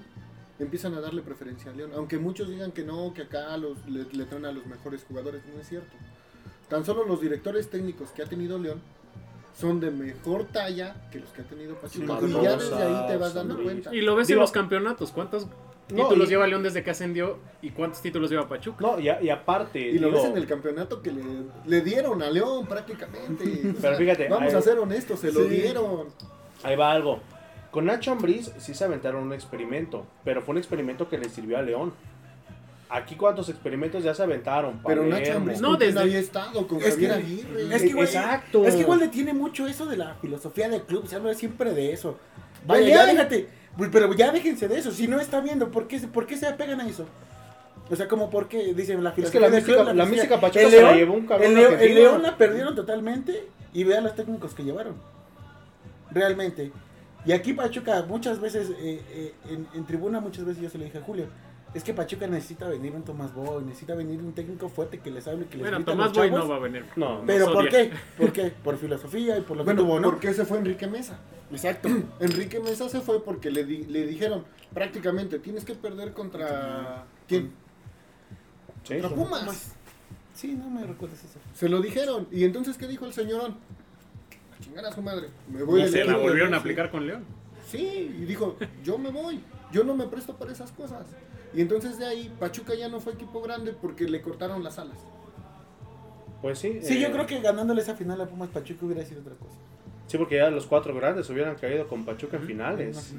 empiezan 0.59 0.93
a 0.93 1.01
darle 1.01 1.21
preferencia 1.21 1.71
a 1.71 1.75
León. 1.75 1.91
Aunque 1.95 2.17
muchos 2.17 2.49
digan 2.49 2.71
que 2.71 2.83
no, 2.83 3.13
que 3.13 3.23
acá 3.23 3.57
los, 3.57 3.85
le, 3.87 4.05
le 4.11 4.25
traen 4.25 4.45
a 4.45 4.51
los 4.51 4.65
mejores 4.65 5.03
jugadores, 5.07 5.41
no 5.53 5.59
es 5.59 5.67
cierto. 5.67 5.91
Tan 6.69 6.85
solo 6.85 7.03
los 7.05 7.19
directores 7.21 7.69
técnicos 7.69 8.09
que 8.11 8.21
ha 8.23 8.25
tenido 8.25 8.57
León 8.57 8.81
son 9.59 9.79
de 9.79 9.91
mejor 9.91 10.45
talla 10.45 10.95
que 11.11 11.19
los 11.19 11.29
que 11.29 11.41
ha 11.41 11.45
tenido 11.45 11.75
Pachuca. 11.75 12.19
Sí, 12.21 12.25
y 12.27 12.43
ya 12.43 12.55
desde 12.57 12.75
ahí 12.83 13.07
te 13.07 13.17
vas 13.17 13.33
dando 13.33 13.61
cuenta. 13.61 13.93
Y 13.93 14.01
lo 14.01 14.15
ves 14.15 14.27
Digo- 14.27 14.37
en 14.37 14.41
los 14.41 14.51
campeonatos. 14.51 15.11
¿Cuántos 15.11 15.45
No, 15.89 16.03
títulos 16.07 16.27
y- 16.27 16.31
lleva 16.31 16.47
León 16.47 16.63
desde 16.63 16.83
que 16.83 16.89
ascendió? 16.91 17.37
¿Y 17.61 17.71
cuántos 17.71 18.01
títulos 18.01 18.31
lleva 18.31 18.47
Pachuca? 18.47 18.77
No, 18.79 18.99
y, 18.99 19.09
a- 19.09 19.21
y 19.21 19.29
aparte. 19.29 19.79
Y 19.79 19.99
lo 19.99 20.07
digo, 20.07 20.21
ves 20.21 20.31
en 20.31 20.37
el 20.37 20.47
campeonato 20.47 21.01
que 21.01 21.11
le, 21.11 21.23
le 21.65 21.81
dieron 21.81 22.23
a 22.23 22.29
León 22.31 22.65
prácticamente. 22.65 23.43
O 23.43 23.61
Pero 23.61 23.79
sea, 23.81 23.95
fíjate, 23.95 24.29
vamos 24.29 24.53
ahí- 24.53 24.57
a 24.59 24.61
ser 24.61 24.79
honestos, 24.79 25.19
se 25.19 25.31
lo 25.31 25.43
dieron. 25.43 26.07
Ahí 26.63 26.75
va 26.75 26.91
algo. 26.91 27.19
Con 27.71 27.85
Nacho 27.85 28.11
Ambriz 28.11 28.51
sí 28.59 28.73
se 28.73 28.83
aventaron 28.83 29.23
un 29.23 29.33
experimento, 29.33 30.05
pero 30.23 30.41
fue 30.41 30.53
un 30.53 30.57
experimento 30.59 31.09
que 31.09 31.17
le 31.17 31.29
sirvió 31.29 31.57
a 31.57 31.61
León. 31.61 31.93
Aquí 32.89 33.15
cuántos 33.15 33.49
experimentos 33.49 34.03
ya 34.03 34.13
se 34.13 34.21
aventaron. 34.21 34.79
Pero 34.85 35.03
Nacho. 35.05 35.33
Ambriz 35.33 35.59
No, 35.59 35.69
¿con 35.69 35.77
quién 35.77 35.89
desde- 35.89 36.01
había 36.01 36.19
estado 36.19 36.67
con 36.67 36.79
Es 36.79 36.91
Javier 36.91 37.09
que- 37.11 37.17
Aguirre. 37.17 37.75
Es 37.75 37.81
que, 37.81 37.87
igual, 37.87 38.05
Exacto. 38.05 38.65
es 38.65 38.75
que 38.75 38.81
igual 38.81 38.99
le 38.99 39.07
tiene 39.07 39.33
mucho 39.33 39.65
eso 39.67 39.87
de 39.87 39.97
la 39.97 40.13
filosofía 40.21 40.69
del 40.69 40.83
club. 40.83 41.07
Se 41.07 41.15
habla 41.15 41.33
siempre 41.33 41.73
de 41.73 41.91
eso. 41.93 42.17
Vaya, 42.67 42.87
ya 42.87 43.05
déjate. 43.07 43.47
Pero 43.91 44.13
ya 44.13 44.31
déjense 44.31 44.67
de 44.67 44.77
eso. 44.77 44.91
Si 44.91 45.07
no 45.07 45.19
está 45.19 45.41
viendo, 45.41 45.71
¿por 45.71 45.87
qué, 45.87 45.97
se- 45.99 46.07
¿por 46.07 46.27
qué 46.27 46.37
se 46.37 46.45
apegan 46.45 46.79
a 46.81 46.87
eso? 46.87 47.07
O 47.89 47.95
sea, 47.95 48.07
como 48.07 48.29
porque 48.29 48.73
dicen 48.75 49.03
la 49.03 49.09
Es 49.09 49.15
filosofía 49.15 49.39
que 49.41 49.45
la 49.47 49.49
del 49.55 49.63
club, 49.63 49.75
la 49.77 49.83
filosofía- 49.85 50.05
mística 50.11 50.39
Pachuca 50.39 50.61
El 50.61 50.69
se 50.69 50.75
la 50.75 50.81
León- 50.83 50.97
llevó 50.97 51.13
un 51.15 51.25
cabrón 51.25 51.47
el 51.49 51.55
León, 51.55 51.73
el. 51.79 51.95
León 51.95 52.21
la 52.21 52.37
perdieron 52.37 52.75
totalmente 52.75 53.47
y 53.73 53.83
vean 53.83 54.03
los 54.03 54.15
técnicos 54.15 54.53
que 54.53 54.63
llevaron. 54.63 54.93
Realmente. 56.13 56.71
Y 57.25 57.31
aquí 57.31 57.53
Pachuca 57.53 58.03
muchas 58.07 58.39
veces, 58.39 58.69
eh, 58.71 59.01
eh, 59.11 59.33
en, 59.49 59.67
en 59.73 59.85
tribuna 59.85 60.19
muchas 60.19 60.45
veces 60.45 60.61
yo 60.63 60.69
se 60.69 60.77
lo 60.77 60.83
dije 60.83 60.97
a 60.97 61.01
Julio, 61.01 61.27
es 61.73 61.83
que 61.83 61.93
Pachuca 61.93 62.27
necesita 62.27 62.67
venir 62.67 62.93
un 62.93 63.03
Tomás 63.03 63.33
Boy, 63.33 63.63
necesita 63.63 63.95
venir 63.95 64.19
un 64.21 64.33
técnico 64.33 64.69
fuerte 64.69 64.99
que 64.99 65.09
les 65.09 65.27
hable, 65.27 65.45
que 65.45 65.57
les 65.57 65.61
Bueno, 65.69 65.83
Tomás 65.85 66.09
los 66.09 66.17
Boy 66.17 66.27
chavos. 66.29 66.43
no 66.43 66.49
va 66.49 66.55
a 66.57 66.59
venir. 66.59 66.85
No, 66.97 67.23
Pero 67.25 67.47
no 67.47 67.53
¿por 67.53 67.63
odia. 67.63 67.71
qué? 67.71 67.91
¿Por 68.17 68.31
qué? 68.33 68.51
Por 68.63 68.77
filosofía 68.77 69.37
y 69.37 69.41
por 69.41 69.57
lo 69.57 69.63
que 69.63 69.73
Bueno, 69.73 69.81
tuvo, 69.83 69.99
¿no? 69.99 70.09
porque 70.11 70.33
se 70.33 70.45
fue 70.45 70.57
Enrique 70.59 70.85
Mesa. 70.87 71.17
Exacto. 71.51 71.89
Enrique 72.19 72.59
Mesa 72.59 72.89
se 72.89 72.99
fue 73.01 73.23
porque 73.23 73.49
le, 73.49 73.63
di- 73.65 73.85
le 73.85 74.05
dijeron 74.05 74.43
prácticamente 74.73 75.39
tienes 75.39 75.63
que 75.65 75.75
perder 75.75 76.13
contra 76.13 77.05
quién? 77.27 77.51
Sí, 78.83 78.93
Contra 78.99 79.09
sí. 79.09 79.15
Pumas. 79.15 79.73
Sí, 80.33 80.53
no 80.55 80.69
me 80.69 80.83
recuerdas 80.85 81.23
eso. 81.23 81.39
Se 81.53 81.69
lo 81.69 81.79
dijeron. 81.81 82.27
Y 82.31 82.43
entonces 82.43 82.77
¿qué 82.77 82.87
dijo 82.87 83.05
el 83.05 83.13
señorón? 83.13 83.55
Chingar 84.63 84.85
a 84.85 84.91
su 84.91 85.01
madre. 85.01 85.27
Me 85.51 85.63
voy 85.63 85.81
Y 85.83 85.87
se 85.87 85.99
la 86.03 86.11
equipo". 86.13 86.21
volvieron 86.21 86.53
a 86.53 86.57
aplicar 86.57 86.89
con 86.91 87.05
León. 87.07 87.23
Sí, 87.67 88.15
y 88.19 88.25
dijo, 88.25 88.55
yo 88.83 88.97
me 88.97 89.09
voy, 89.09 89.39
yo 89.71 89.83
no 89.83 89.95
me 89.95 90.05
presto 90.07 90.35
para 90.35 90.51
esas 90.51 90.71
cosas. 90.71 91.05
Y 91.53 91.61
entonces 91.61 91.97
de 91.99 92.05
ahí, 92.05 92.33
Pachuca 92.39 92.73
ya 92.75 92.87
no 92.89 92.99
fue 92.99 93.13
equipo 93.13 93.41
grande 93.41 93.73
porque 93.73 94.05
le 94.05 94.21
cortaron 94.21 94.63
las 94.63 94.79
alas. 94.79 94.97
Pues 96.41 96.59
sí. 96.59 96.79
Sí, 96.81 96.97
eh, 96.97 97.01
yo 97.01 97.11
creo 97.11 97.25
que 97.25 97.39
ganándole 97.41 97.81
esa 97.81 97.95
final 97.95 98.19
a 98.21 98.25
Pumas 98.25 98.49
Pachuca 98.49 98.85
hubiera 98.85 99.03
sido 99.05 99.21
otra 99.21 99.33
cosa. 99.35 99.55
Sí, 100.07 100.17
porque 100.17 100.35
ya 100.37 100.49
los 100.49 100.65
cuatro 100.65 100.93
grandes 100.93 101.29
hubieran 101.29 101.55
caído 101.55 101.87
con 101.87 102.05
Pachuca 102.05 102.37
en 102.37 102.43
finales. 102.43 103.13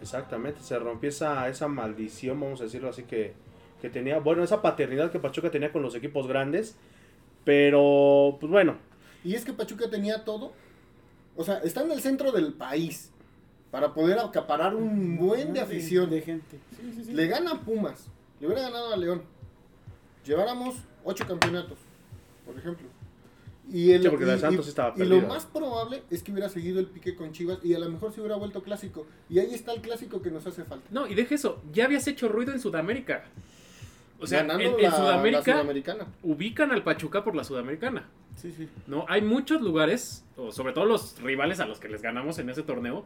Exactamente, 0.00 0.60
se 0.62 0.78
rompió 0.78 1.08
esa, 1.08 1.48
esa 1.48 1.68
maldición, 1.68 2.40
vamos 2.40 2.60
a 2.60 2.64
decirlo 2.64 2.88
así, 2.88 3.02
que, 3.04 3.32
que 3.80 3.90
tenía, 3.90 4.18
bueno, 4.20 4.42
esa 4.44 4.62
paternidad 4.62 5.10
que 5.10 5.18
Pachuca 5.18 5.50
tenía 5.50 5.72
con 5.72 5.82
los 5.82 5.94
equipos 5.94 6.26
grandes. 6.26 6.76
Pero, 7.44 8.36
pues 8.40 8.50
bueno, 8.50 8.76
Y 9.24 9.34
es 9.34 9.44
que 9.44 9.52
Pachuca 9.52 9.88
tenía 9.90 10.24
todo. 10.24 10.52
O 11.36 11.44
sea, 11.44 11.58
está 11.58 11.82
en 11.82 11.92
el 11.92 12.00
centro 12.00 12.32
del 12.32 12.52
país 12.52 13.10
para 13.70 13.92
poder 13.92 14.18
acaparar 14.18 14.74
un 14.74 15.16
buen 15.18 15.52
de 15.52 15.60
afición. 15.60 16.08
De 16.10 16.20
gente. 16.22 16.58
Sí, 16.76 16.92
sí, 16.94 17.04
sí. 17.04 17.12
Le 17.12 17.26
gana 17.26 17.52
a 17.52 17.60
Pumas, 17.60 18.06
le 18.40 18.46
hubiera 18.46 18.62
ganado 18.62 18.92
a 18.92 18.96
León. 18.96 19.22
Lleváramos 20.24 20.76
ocho 21.04 21.26
campeonatos, 21.26 21.78
por 22.44 22.58
ejemplo. 22.58 22.86
Y, 23.72 23.90
el, 23.90 24.02
Sí, 24.02 24.08
porque 24.08 24.24
la 24.24 24.32
de 24.32 24.38
y- 24.38 24.40
Santos 24.40 24.66
y- 24.66 24.68
estaba 24.68 24.94
y 24.96 25.04
lo 25.04 25.20
más 25.22 25.44
probable 25.44 26.04
es 26.10 26.22
que 26.22 26.30
hubiera 26.30 26.48
seguido 26.48 26.78
el 26.78 26.86
pique 26.86 27.16
con 27.16 27.32
Chivas 27.32 27.58
y 27.64 27.74
a 27.74 27.78
lo 27.80 27.88
mejor 27.90 28.12
se 28.12 28.20
hubiera 28.20 28.36
vuelto 28.36 28.62
clásico. 28.62 29.06
Y 29.28 29.40
ahí 29.40 29.52
está 29.54 29.72
el 29.72 29.80
clásico 29.80 30.22
que 30.22 30.30
nos 30.30 30.46
hace 30.46 30.62
falta. 30.64 30.86
No, 30.90 31.06
y 31.08 31.14
deje 31.14 31.34
eso, 31.34 31.60
ya 31.72 31.84
habías 31.86 32.06
hecho 32.06 32.28
ruido 32.28 32.52
en 32.52 32.60
Sudamérica. 32.60 33.24
O 34.18 34.26
sea, 34.26 34.40
en, 34.40 34.48
Ganando 34.48 34.78
en 34.78 34.82
la- 34.84 34.90
Sudamérica 34.92 36.06
ubican 36.22 36.70
al 36.72 36.82
Pachuca 36.82 37.22
por 37.24 37.34
la 37.36 37.44
Sudamericana. 37.44 38.08
Sí, 38.34 38.52
sí. 38.52 38.68
No, 38.86 39.04
hay 39.08 39.22
muchos 39.22 39.60
lugares, 39.62 40.24
o 40.36 40.52
sobre 40.52 40.72
todo 40.72 40.84
los 40.86 41.20
rivales 41.22 41.60
a 41.60 41.66
los 41.66 41.80
que 41.80 41.88
les 41.88 42.02
ganamos 42.02 42.38
en 42.38 42.48
ese 42.50 42.62
torneo, 42.62 43.04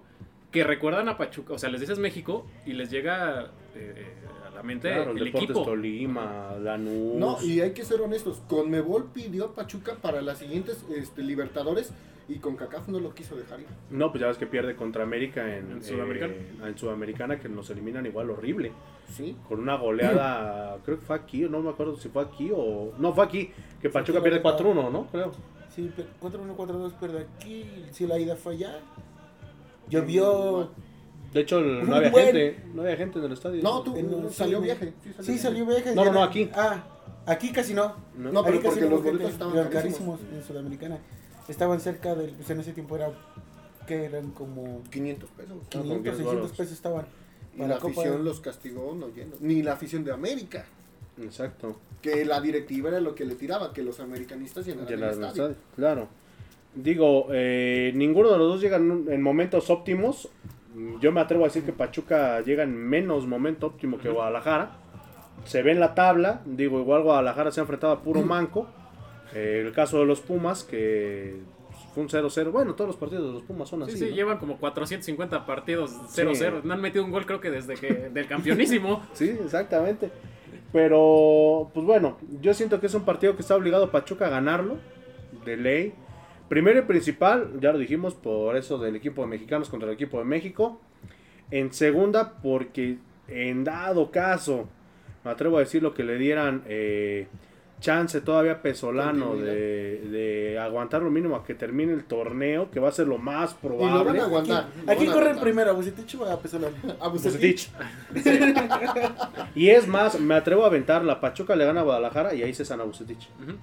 que 0.51 0.65
recuerdan 0.65 1.09
a 1.09 1.17
Pachuca. 1.17 1.55
O 1.55 1.59
sea, 1.59 1.69
les 1.71 1.81
dices 1.81 1.99
México 1.99 2.47
y 2.67 2.73
les 2.73 2.91
llega 2.91 3.51
eh, 3.77 4.13
a 4.47 4.51
la 4.55 4.63
mente 4.65 4.89
claro, 4.93 5.13
el 5.13 5.19
el 5.19 5.25
Deportes 5.27 5.51
equipo. 5.51 5.65
Tolima, 5.65 6.57
Lanús. 6.61 7.15
No, 7.17 7.41
y 7.43 7.61
hay 7.61 7.73
que 7.73 7.85
ser 7.85 8.01
honestos. 8.01 8.43
Conmebol 8.49 9.11
pidió 9.15 9.47
a 9.47 9.55
Pachuca 9.55 9.95
para 10.03 10.21
las 10.23 10.39
siguientes 10.39 10.85
este, 10.97 11.23
Libertadores 11.23 11.93
y 12.31 12.39
con 12.39 12.57
CACAF 12.57 12.89
no 12.89 13.01
lo 13.01 13.13
quiso 13.15 13.35
dejar 13.37 13.61
ir. 13.61 13.67
No, 13.91 14.11
pues 14.11 14.21
ya 14.23 14.29
ves 14.29 14.39
que 14.39 14.47
pierde 14.47 14.77
contra 14.77 15.03
América 15.03 15.43
en, 15.57 15.71
En 15.73 15.83
Sudamericana. 15.83 16.33
eh, 16.33 16.53
en 16.69 16.79
Sudamericana, 16.79 17.39
que 17.41 17.49
nos 17.49 17.69
eliminan 17.71 18.07
igual 18.07 18.31
horrible. 18.31 18.73
Sí. 19.13 19.37
Con 19.49 19.61
una 19.61 19.77
goleada, 19.77 20.79
creo 20.85 21.01
que 21.01 21.05
fue 21.07 21.17
aquí, 21.17 21.41
no 21.43 21.61
me 21.61 21.71
acuerdo 21.71 21.97
si 21.97 22.09
fue 22.09 22.23
aquí 22.23 22.51
o... 22.55 22.93
No, 22.99 23.13
fue 23.13 23.25
aquí, 23.25 23.51
que 23.83 23.91
Pachuca 23.91 24.23
pierde 24.23 24.41
la 24.43 24.51
verdad. 24.53 24.65
4-1, 24.65 24.91
¿no? 24.93 25.07
Creo. 25.09 25.33
Sí, 25.75 25.91
pe- 25.95 26.07
4-1, 26.21 26.57
4-2 26.57 26.93
pierde 26.99 27.27
aquí. 27.37 27.65
Si 27.91 28.07
la 28.07 28.19
ida 28.19 28.37
fue 28.37 28.55
allá. 28.55 28.79
Llovió. 29.89 30.71
De 31.33 31.41
hecho, 31.41 31.59
el- 31.59 31.89
no 31.89 31.97
había 31.97 32.11
gente, 32.11 32.65
no 32.75 32.83
había 32.83 32.97
gente 32.97 33.19
en 33.19 33.25
el 33.25 33.33
estadio. 33.33 33.63
No, 33.63 33.83
tú, 33.83 33.97
en 33.97 34.31
salió 34.31 34.59
cine. 34.61 34.67
viaje. 34.75 34.93
Sí, 35.21 35.39
salió 35.39 35.65
viaje. 35.67 35.95
No, 35.95 36.05
no, 36.05 36.13
no, 36.13 36.23
aquí. 36.23 36.51
Ah, 36.55 36.83
aquí 37.27 37.53
casi 37.53 37.73
no. 37.75 37.95
No. 38.17 38.33
No, 38.33 38.45
pero 38.45 38.61
porque 38.61 38.81
los 38.83 39.03
boletos 39.03 39.31
estaban 39.33 39.69
carísimos 39.69 40.21
en 40.33 40.43
Sudamericana. 40.43 40.99
Estaban 41.51 41.81
cerca 41.81 42.15
del. 42.15 42.31
Pues 42.31 42.49
en 42.51 42.61
ese 42.61 42.73
tiempo 42.73 42.97
era. 42.97 43.11
Que 43.87 44.05
eran 44.05 44.31
como 44.31 44.83
500 44.91 45.29
pesos. 45.31 45.53
con 45.53 45.83
500, 45.83 46.03
10 46.03 46.17
600 46.17 46.35
bolos. 46.35 46.51
pesos 46.57 46.73
estaban. 46.73 47.07
Y 47.57 47.61
la 47.63 47.79
Copa- 47.79 47.93
afición 48.01 48.25
los 48.25 48.41
castigó 48.41 48.95
no 48.95 49.09
yendo. 49.13 49.37
Ni 49.41 49.63
la 49.63 49.73
afición 49.73 50.05
de 50.05 50.13
América. 50.13 50.65
Exacto. 51.21 51.77
Que 52.01 52.25
la 52.25 52.41
directiva 52.41 52.89
era 52.91 53.01
lo 53.01 53.15
que 53.15 53.25
le 53.25 53.35
tiraba, 53.35 53.73
que 53.73 53.83
los 53.83 53.99
americanistas 54.01 54.65
llenaran 54.65 54.87
el 54.89 54.95
Llenar 54.95 55.13
el 55.13 55.21
estadio. 55.25 55.43
estadio, 55.49 55.57
Claro. 55.77 56.09
Digo, 56.75 57.27
eh, 57.33 57.91
ninguno 57.97 58.31
de 58.31 58.39
los 58.39 58.49
dos 58.53 58.61
llegan 58.61 59.07
en 59.09 59.21
momentos 59.21 59.71
óptimos. 59.71 60.29
Yo 61.01 61.11
me 61.11 61.21
atrevo 61.21 61.45
a 61.45 61.49
decir 61.49 61.65
que 61.65 61.73
Pachuca 61.73 62.41
llega 62.43 62.63
en 62.63 62.75
menos 62.77 63.27
momento 63.27 63.67
óptimo 63.67 63.99
que 63.99 64.09
Guadalajara. 64.09 64.77
Se 65.45 65.63
ve 65.63 65.73
en 65.73 65.81
la 65.81 65.95
tabla. 65.97 66.43
Digo, 66.47 66.79
igual 66.79 67.03
Guadalajara 67.03 67.51
se 67.51 67.59
ha 67.61 67.63
enfrentado 67.63 67.93
a 67.93 68.03
puro 68.03 68.23
manco. 68.23 68.69
Eh, 69.35 69.63
el 69.67 69.73
caso 69.73 70.01
de 70.01 70.07
los 70.07 70.21
Pumas, 70.21 70.65
que 70.65 71.39
fue 71.95 72.03
un 72.03 72.09
0-0. 72.09 72.51
Bueno, 72.51 72.75
todos 72.75 72.89
los 72.89 72.97
partidos 72.97 73.27
de 73.27 73.33
los 73.33 73.43
Pumas 73.43 73.69
son 73.69 73.83
así. 73.83 73.93
Sí, 73.93 73.99
sí, 73.99 74.11
¿no? 74.11 74.17
llevan 74.17 74.39
como 74.39 74.59
450 74.59 75.47
partidos 75.47 75.93
0-0. 76.15 76.63
No 76.65 76.75
han 76.75 76.81
metido 76.81 77.05
un 77.05 77.11
gol 77.11 77.27
creo 77.27 77.41
que 77.41 77.51
desde 77.51 77.75
que 77.75 77.93
del 78.13 78.27
campeonísimo. 78.27 79.05
Sí, 79.13 79.37
exactamente. 79.45 80.11
Pero, 80.73 81.71
pues 81.75 81.85
bueno, 81.85 82.19
yo 82.41 82.55
siento 82.55 82.81
que 82.81 82.87
es 82.87 82.95
un 82.95 83.05
partido 83.05 83.35
que 83.35 83.43
está 83.43 83.57
obligado 83.57 83.91
Pachuca 83.91 84.27
a 84.27 84.31
ganarlo, 84.31 84.77
de 85.45 85.57
ley. 85.57 85.95
Primero 86.49 86.81
y 86.81 86.83
principal, 86.83 87.53
ya 87.61 87.73
lo 87.73 87.79
dijimos, 87.79 88.15
por 88.15 88.57
eso 88.57 88.79
del 88.79 88.97
equipo 88.97 89.23
de 89.23 89.29
mexicanos 89.29 89.69
contra 89.69 89.89
el 89.89 89.95
equipo 89.95 90.19
de 90.19 90.25
México. 90.25 90.81
En 91.51 91.73
segunda, 91.73 92.35
porque 92.41 92.99
en 93.29 93.65
dado 93.65 94.11
caso, 94.11 94.69
me 95.25 95.31
atrevo 95.31 95.57
a 95.57 95.61
decir 95.61 95.83
lo 95.83 95.95
que 95.95 96.05
le 96.05 96.19
dieran 96.19 96.63
eh, 96.67 97.27
chance 97.81 98.21
todavía 98.21 98.63
Pesolano 98.63 99.35
de, 99.37 100.01
de 100.11 100.59
aguantar 100.59 101.03
lo 101.03 101.11
mínimo 101.11 101.35
a 101.37 101.43
que 101.45 101.55
termine 101.55 101.93
el 101.93 102.05
torneo, 102.05 102.71
que 102.71 102.79
va 102.79 102.89
a 102.91 102.93
ser 102.93 103.09
lo 103.09 103.19
más 103.19 103.53
Y 103.63 103.67
lo 103.67 103.77
probable. 103.77 104.05
van 104.05 104.21
a 104.21 104.25
aguantar. 104.25 104.69
lo 104.87 104.93
a 104.93 104.95
corren 104.97 105.13
aguantar. 105.15 105.41
primero, 105.43 105.75
Bucetich 105.75 106.15
o 106.17 106.25
a 106.27 106.39
Pesolano. 106.39 106.77
A 107.01 107.09
Bucetich. 107.09 107.71
Bucetich. 108.13 108.55
y 109.55 109.71
es 109.71 109.87
más, 109.89 110.21
me 110.21 110.35
atrevo 110.35 110.65
a 110.65 110.67
aventar, 110.67 111.05
la 111.05 111.21
Pachuca 111.21 111.57
le 111.57 111.65
gana 111.65 111.81
a 111.81 111.85
Guadalajara 111.85 112.35
y 112.35 112.43
ahí 112.43 112.55
se 112.55 112.65
sana 112.65 112.85
Bucetich. 112.85 113.29
Ujú. 113.43 113.57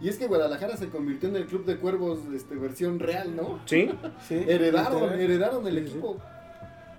Y 0.00 0.08
es 0.08 0.18
que 0.18 0.26
Guadalajara 0.26 0.76
se 0.76 0.88
convirtió 0.88 1.28
en 1.28 1.36
el 1.36 1.46
club 1.46 1.64
de 1.64 1.76
cuervos 1.76 2.18
este, 2.34 2.56
versión 2.56 2.98
real, 2.98 3.34
¿no? 3.36 3.60
¿Sí? 3.66 3.90
Sí, 4.28 4.34
Heredaron, 4.48 5.12
heredaron 5.14 5.66
el 5.66 5.74
Sí, 5.78 5.84
sí. 5.84 5.90
equipo. 5.92 6.20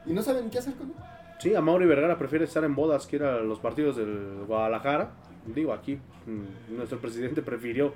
Y 0.06 0.14
no 0.14 0.22
saben 0.22 0.50
qué 0.50 0.60
hacer 0.60 0.74
con 0.76 0.88
él. 0.88 0.94
Sí, 1.40 1.54
a 1.54 1.62
Mauri 1.62 1.86
Vergara 1.86 2.18
prefiere 2.18 2.46
estar 2.46 2.64
en 2.64 2.74
bodas 2.76 3.06
que 3.06 3.18
ir 3.18 3.24
a 3.24 3.40
los 3.42 3.60
partidos 3.60 3.98
del 3.98 4.46
Guadalajara. 4.48 5.12
Digo, 5.48 5.74
aquí 5.74 5.96
mm, 6.26 6.76
nuestro 6.78 7.00
presidente 7.00 7.42
prefirió 7.42 7.94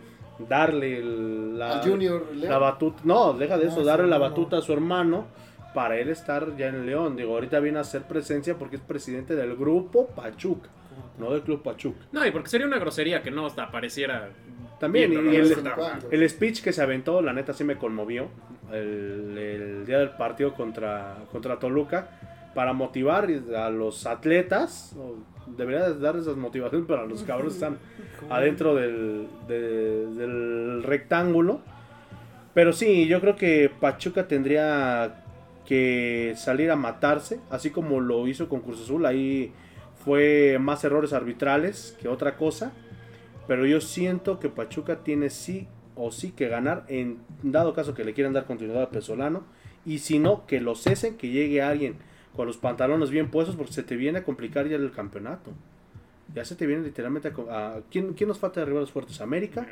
darle 0.48 0.98
el- 1.00 1.58
la, 1.58 1.82
Junior 1.84 2.26
la 2.36 2.58
batuta. 2.58 3.00
No, 3.04 3.34
deja 3.34 3.58
de 3.58 3.66
No, 3.66 3.72
eso, 3.72 3.80
a 3.80 3.84
su 3.84 3.88
darle 3.88 4.08
la 4.08 4.18
batuta 4.18 4.58
a 4.58 4.62
su 4.62 4.74
hermano 4.74 5.26
para 5.74 5.98
él 5.98 6.10
estar 6.10 6.56
ya 6.58 6.68
en 6.68 6.86
León. 6.86 7.16
Digo, 7.16 7.34
ahorita 7.34 7.60
viene 7.60 7.78
a 7.80 7.82
hacer 7.82 8.04
presencia 8.04 8.56
porque 8.58 8.76
es 8.78 8.82
presidente 8.82 9.36
del 9.36 9.56
grupo 9.56 10.08
Pachuca, 10.08 10.70
no 11.20 11.32
del 11.32 11.42
club 11.42 11.64
Pachuca. 11.64 12.00
No, 12.12 12.26
y 12.26 12.32
porque 12.32 12.50
sería 12.50 12.68
una 12.68 12.80
grosería 12.80 13.22
que 13.24 13.32
no 13.32 13.46
hasta 13.46 13.64
apareciera. 13.64 14.30
También, 14.80 15.10
Bien, 15.10 15.34
y 15.34 15.36
el, 15.38 15.56
el 16.12 16.30
speech 16.30 16.62
que 16.62 16.72
se 16.72 16.84
aventó, 16.84 17.20
la 17.24 17.34
neta 17.34 17.52
sí 17.54 17.64
me 17.64 17.78
conmovió. 17.78 18.28
El, 18.72 19.36
el 19.38 19.86
día 19.88 19.98
del 20.00 20.12
partido 20.12 20.54
contra, 20.54 21.16
contra 21.32 21.58
Toluca. 21.58 22.27
Para 22.58 22.74
motivar 22.74 23.28
a 23.56 23.70
los 23.70 24.08
atletas. 24.08 24.96
Debería 25.46 25.92
dar 25.92 26.16
esas 26.16 26.38
motivaciones 26.38 26.88
para 26.88 27.06
los 27.06 27.22
cabrones 27.22 27.54
que 27.54 27.60
están 27.66 27.78
adentro 28.32 28.74
del, 28.74 29.28
de- 29.48 30.08
del 30.16 30.82
rectángulo. 30.82 31.62
Pero 32.56 32.74
sí, 32.74 33.06
yo 33.06 33.22
creo 33.22 33.36
que 33.36 33.70
Pachuca 33.80 34.28
tendría 34.28 35.24
que 35.68 36.34
salir 36.36 36.72
a 36.72 36.76
matarse, 36.76 37.40
así 37.52 37.70
como 37.70 38.00
lo 38.00 38.28
hizo 38.28 38.50
con 38.50 38.62
Cruz 38.62 38.82
Azul. 38.82 39.06
Ahí 39.06 39.52
fue 40.04 40.58
más 40.60 40.84
errores 40.84 41.14
arbitrales 41.14 41.96
que 42.02 42.08
otra 42.08 42.38
cosa. 42.38 42.72
Pero 43.48 43.68
yo 43.68 43.82
siento 43.82 44.40
que 44.40 44.50
Pachuca 44.50 45.04
tiene 45.04 45.30
sí 45.30 45.68
o 45.96 46.12
sí 46.12 46.32
que 46.32 46.48
ganar 46.48 46.86
en 46.88 47.20
dado 47.44 47.76
caso 47.76 47.94
que 47.94 48.04
le 48.04 48.16
quieran 48.16 48.34
dar 48.34 48.46
continuidad 48.46 48.82
a 48.82 48.90
Pesolano. 48.90 49.44
Y 49.86 50.00
si 50.00 50.18
no, 50.18 50.48
que 50.48 50.60
lo 50.60 50.74
cesen, 50.74 51.18
que 51.18 51.30
llegue 51.30 51.62
alguien 51.62 51.98
con 52.38 52.48
los 52.48 52.56
pantalones 52.58 53.10
bien 53.10 53.30
puestos 53.30 53.58
porque 53.58 53.74
se 53.74 53.84
te 53.84 53.98
viene 53.98 54.20
a 54.20 54.24
complicar 54.24 54.68
ya 54.68 54.78
el 54.78 54.92
campeonato. 54.92 55.52
Ya 56.34 56.46
se 56.46 56.56
te 56.56 56.66
viene 56.68 56.84
literalmente 56.84 57.30
a... 57.30 57.32
a- 57.76 57.82
¿quién, 57.92 58.14
¿Quién 58.14 58.30
nos 58.30 58.38
falta 58.40 58.60
de 58.62 58.68
rivales 58.68 58.92
fuertes? 58.92 59.20
¿América? 59.20 59.68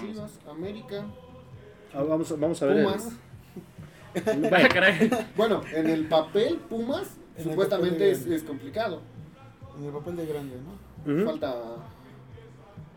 Chivas, 0.00 0.38
América, 0.48 1.04
Ah, 1.92 2.02
vamos, 2.02 2.38
vamos 2.38 2.62
a 2.62 2.66
ver. 2.66 2.84
Pumas. 2.84 3.12
Bueno, 5.36 5.60
en 5.74 5.88
el 5.88 6.06
papel, 6.06 6.56
Pumas, 6.70 7.18
En 7.36 7.44
supuestamente 7.44 8.12
papel 8.14 8.32
es, 8.32 8.42
complicado. 8.44 9.02
En 9.78 9.84
el 9.84 9.92
papel 9.92 10.16
de 10.16 10.26
grande, 10.26 10.56
¿no? 11.04 11.24
Falta 11.26 11.54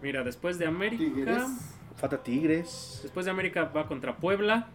Mira, 0.02 0.24
después 0.24 0.58
de 0.58 0.66
América. 0.66 1.04
Tigres. 1.04 1.44
Falta 1.98 2.24
Tigres. 2.24 3.00
Después 3.04 3.26
de 3.26 3.32
América 3.32 3.66
va 3.66 3.88
contra 3.88 4.16
Puebla. 4.18 4.68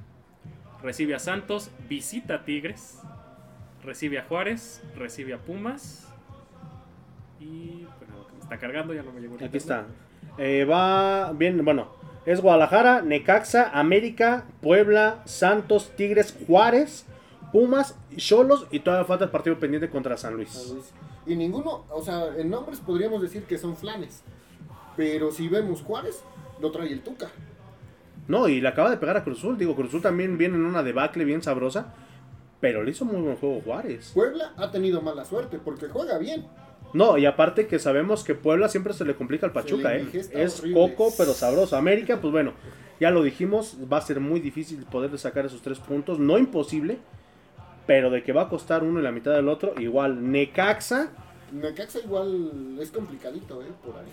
Recibe 0.83 1.15
a 1.15 1.19
Santos. 1.19 1.71
Visita 1.89 2.35
a 2.35 2.45
Tigres. 2.45 2.99
Recibe 3.85 4.19
a 4.19 4.25
Juárez. 4.25 4.83
Recibe 4.97 5.35
a 5.35 5.39
Pumas. 5.39 6.09
Y. 7.41 7.87
Bueno, 7.99 8.27
que 8.27 8.35
me 8.35 8.41
está 8.41 8.59
cargando, 8.59 8.95
ya 8.95 9.03
no 9.03 9.13
me 9.13 9.21
llegó. 9.21 9.37
Aquí 9.37 9.57
está. 9.57 9.87
Eh, 10.39 10.65
va 10.65 11.33
bien, 11.33 11.65
bueno. 11.65 11.89
Es 12.27 12.41
Guadalajara, 12.41 13.03
Necaxa, 13.03 13.71
América, 13.79 14.45
Puebla, 14.63 15.21
Santos, 15.27 15.93
Tigres, 15.95 16.35
Juárez, 16.47 17.05
Pumas, 17.53 17.99
Cholos 18.17 18.67
y 18.71 18.81
todavía 18.81 19.05
falta 19.05 19.27
el 19.27 19.31
partido 19.31 19.59
pendiente 19.59 19.91
contra 19.91 20.17
San 20.17 20.31
San 20.31 20.37
Luis. 20.39 20.71
Luis. 20.73 20.93
Y 21.27 21.37
ninguno, 21.37 21.85
o 21.91 22.03
sea, 22.03 22.29
en 22.39 22.49
nombres 22.49 22.81
podríamos 22.81 23.21
decir 23.21 23.45
que 23.45 23.59
son 23.59 23.77
flanes. 23.77 24.23
Pero 24.97 25.31
si 25.33 25.49
vemos 25.49 25.83
Juárez, 25.83 26.25
lo 26.61 26.71
trae 26.71 26.91
el 26.91 27.03
Tuca. 27.03 27.31
No, 28.27 28.49
y 28.49 28.61
le 28.61 28.69
acaba 28.69 28.89
de 28.89 28.97
pegar 28.97 29.19
a 29.19 29.25
Cruzul. 29.25 29.59
Digo, 29.59 29.77
Cruzul 29.77 30.01
también 30.01 30.39
viene 30.39 30.57
en 30.57 30.65
una 30.65 30.83
debacle 30.83 31.25
bien 31.25 31.43
sabrosa. 31.43 31.93
Pero 32.65 32.83
le 32.83 32.93
hizo 32.93 33.05
muy 33.05 33.21
buen 33.21 33.37
juego 33.37 33.61
Juárez. 33.61 34.13
Puebla 34.15 34.55
ha 34.57 34.71
tenido 34.71 35.03
mala 35.03 35.27
suerte 35.27 35.59
porque 35.63 35.87
juega 35.89 36.17
bien. 36.17 36.47
No, 36.95 37.19
y 37.19 37.27
aparte 37.27 37.67
que 37.67 37.79
sabemos 37.79 38.25
que 38.25 38.35
Puebla 38.35 38.71
siempre 38.71 38.95
se 38.95 39.05
le 39.05 39.15
complica 39.15 39.45
al 39.45 39.53
Pachuca, 39.53 39.95
¿eh? 39.95 40.09
Es 40.33 40.61
horrible. 40.61 40.95
coco, 40.95 41.13
pero 41.19 41.35
sabroso. 41.35 41.77
América, 41.77 42.23
pues 42.23 42.33
bueno, 42.33 42.55
ya 42.99 43.11
lo 43.11 43.23
dijimos, 43.23 43.77
va 43.93 43.99
a 43.99 44.01
ser 44.01 44.19
muy 44.19 44.41
difícil 44.41 44.83
poder 44.87 45.19
sacar 45.19 45.45
esos 45.45 45.61
tres 45.61 45.79
puntos. 45.79 46.19
No 46.19 46.39
imposible, 46.39 46.97
pero 47.87 48.09
de 48.09 48.23
que 48.23 48.33
va 48.33 48.45
a 48.45 48.49
costar 48.49 48.83
uno 48.83 48.99
y 48.99 49.03
la 49.03 49.13
mitad 49.13 49.33
del 49.33 49.51
otro, 49.51 49.75
igual. 49.79 50.33
Necaxa, 50.33 51.11
Necaxa 51.53 51.99
igual 51.99 52.79
es 52.81 52.91
complicadito, 52.91 53.61
¿eh? 53.63 53.67
Por 53.85 53.97
ahí. 53.99 54.09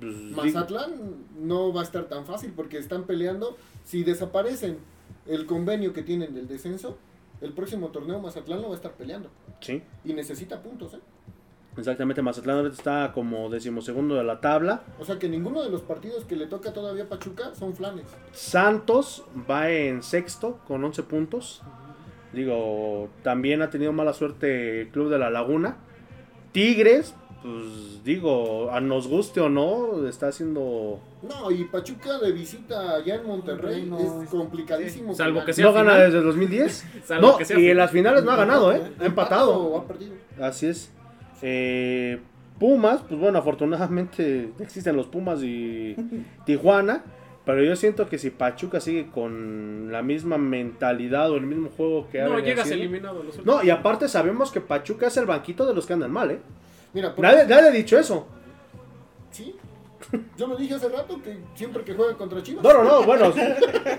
pues, 0.00 0.54
Mazatlán 0.54 0.90
no 1.38 1.72
va 1.72 1.82
a 1.82 1.84
estar 1.84 2.06
tan 2.06 2.26
fácil 2.26 2.52
porque 2.56 2.78
están 2.78 3.04
peleando. 3.04 3.56
Si 3.84 4.02
desaparecen 4.02 4.78
el 5.26 5.46
convenio 5.46 5.92
que 5.92 6.02
tienen 6.02 6.34
del 6.34 6.48
descenso, 6.48 6.98
el 7.42 7.52
próximo 7.52 7.88
torneo 7.88 8.20
Mazatlán 8.20 8.62
lo 8.62 8.68
va 8.68 8.74
a 8.74 8.76
estar 8.76 8.92
peleando. 8.92 9.28
sí, 9.60 9.82
Y 10.04 10.12
necesita 10.14 10.62
puntos, 10.62 10.94
¿eh? 10.94 11.00
exactamente. 11.76 12.22
Mazatlán 12.22 12.58
ahorita 12.58 12.76
está 12.76 13.12
como 13.12 13.50
decimosegundo 13.50 14.14
de 14.14 14.24
la 14.24 14.40
tabla. 14.40 14.82
O 14.98 15.04
sea 15.04 15.18
que 15.18 15.28
ninguno 15.28 15.62
de 15.62 15.70
los 15.70 15.82
partidos 15.82 16.24
que 16.24 16.36
le 16.36 16.46
toca 16.46 16.72
todavía 16.72 17.04
a 17.04 17.08
Pachuca 17.08 17.54
son 17.54 17.74
flanes. 17.74 18.04
Santos 18.32 19.24
va 19.50 19.70
en 19.70 20.02
sexto 20.02 20.60
con 20.66 20.84
11 20.84 21.02
puntos. 21.02 21.62
Digo, 22.32 23.10
también 23.22 23.60
ha 23.60 23.70
tenido 23.70 23.92
mala 23.92 24.12
suerte 24.14 24.82
el 24.82 24.88
Club 24.88 25.10
de 25.10 25.18
la 25.18 25.30
Laguna. 25.30 25.76
Tigres, 26.52 27.14
pues 27.42 28.02
digo, 28.04 28.70
a 28.70 28.80
nos 28.80 29.08
guste 29.08 29.40
o 29.40 29.48
no, 29.48 30.06
está 30.08 30.28
haciendo... 30.28 31.00
No, 31.22 31.50
y 31.50 31.64
Pachuca 31.64 32.18
de 32.18 32.32
visita 32.32 32.96
allá 32.96 33.16
en 33.16 33.26
Monterrey 33.26 33.84
No, 33.88 33.98
es 33.98 34.24
es- 34.24 34.28
complicadísimo. 34.30 35.14
Salvo 35.14 35.44
que 35.44 35.52
sea 35.52 35.66
No 35.66 35.72
gana 35.72 35.94
desde 35.96 36.18
el 36.18 36.24
2010. 36.24 36.84
Salvo 37.04 37.26
no, 37.32 37.36
que 37.38 37.44
sea 37.44 37.58
y 37.58 37.68
en 37.68 37.76
las 37.76 37.90
finales 37.90 38.24
no 38.24 38.30
ha 38.32 38.36
ganado, 38.36 38.72
¿eh? 38.72 38.82
Ha 38.98 39.02
o 39.02 39.06
empatado. 39.06 39.76
ha 39.76 39.86
perdido. 39.86 40.14
Así 40.40 40.66
es. 40.66 40.90
Eh, 41.42 42.20
Pumas, 42.58 43.00
pues 43.08 43.18
bueno, 43.20 43.38
afortunadamente 43.38 44.50
existen 44.60 44.96
los 44.96 45.06
Pumas 45.06 45.42
y 45.42 45.96
Tijuana. 46.46 47.02
Pero 47.44 47.64
yo 47.64 47.74
siento 47.74 48.08
que 48.08 48.18
si 48.18 48.30
Pachuca 48.30 48.78
sigue 48.78 49.08
con 49.10 49.90
la 49.90 50.00
misma 50.02 50.38
mentalidad 50.38 51.28
o 51.32 51.36
el 51.36 51.42
mismo 51.46 51.70
juego 51.76 52.06
que 52.08 52.20
ha 52.22 52.28
No, 52.28 52.38
llegas 52.38 52.66
haciendo- 52.66 52.84
eliminado. 52.84 53.20
a 53.20 53.24
los. 53.24 53.44
No, 53.44 53.64
y 53.64 53.70
aparte 53.70 54.06
sabemos 54.08 54.52
que 54.52 54.60
Pachuca 54.60 55.08
es 55.08 55.16
el 55.16 55.26
banquito 55.26 55.66
de 55.66 55.74
los 55.74 55.84
que 55.84 55.92
andan 55.94 56.12
mal, 56.12 56.30
¿eh? 56.30 56.38
Mira, 56.92 57.14
Nadie, 57.18 57.46
nadie 57.46 57.68
ha 57.68 57.70
dicho 57.70 57.98
eso. 57.98 58.26
sí. 59.30 59.56
Yo 60.36 60.46
lo 60.46 60.56
dije 60.56 60.74
hace 60.74 60.90
rato 60.90 61.22
que 61.22 61.38
siempre 61.54 61.84
que 61.84 61.94
juega 61.94 62.14
contra 62.18 62.42
Chivas. 62.42 62.62
No, 62.62 62.72
no, 62.74 62.84
no, 62.84 63.02
bueno, 63.04 63.32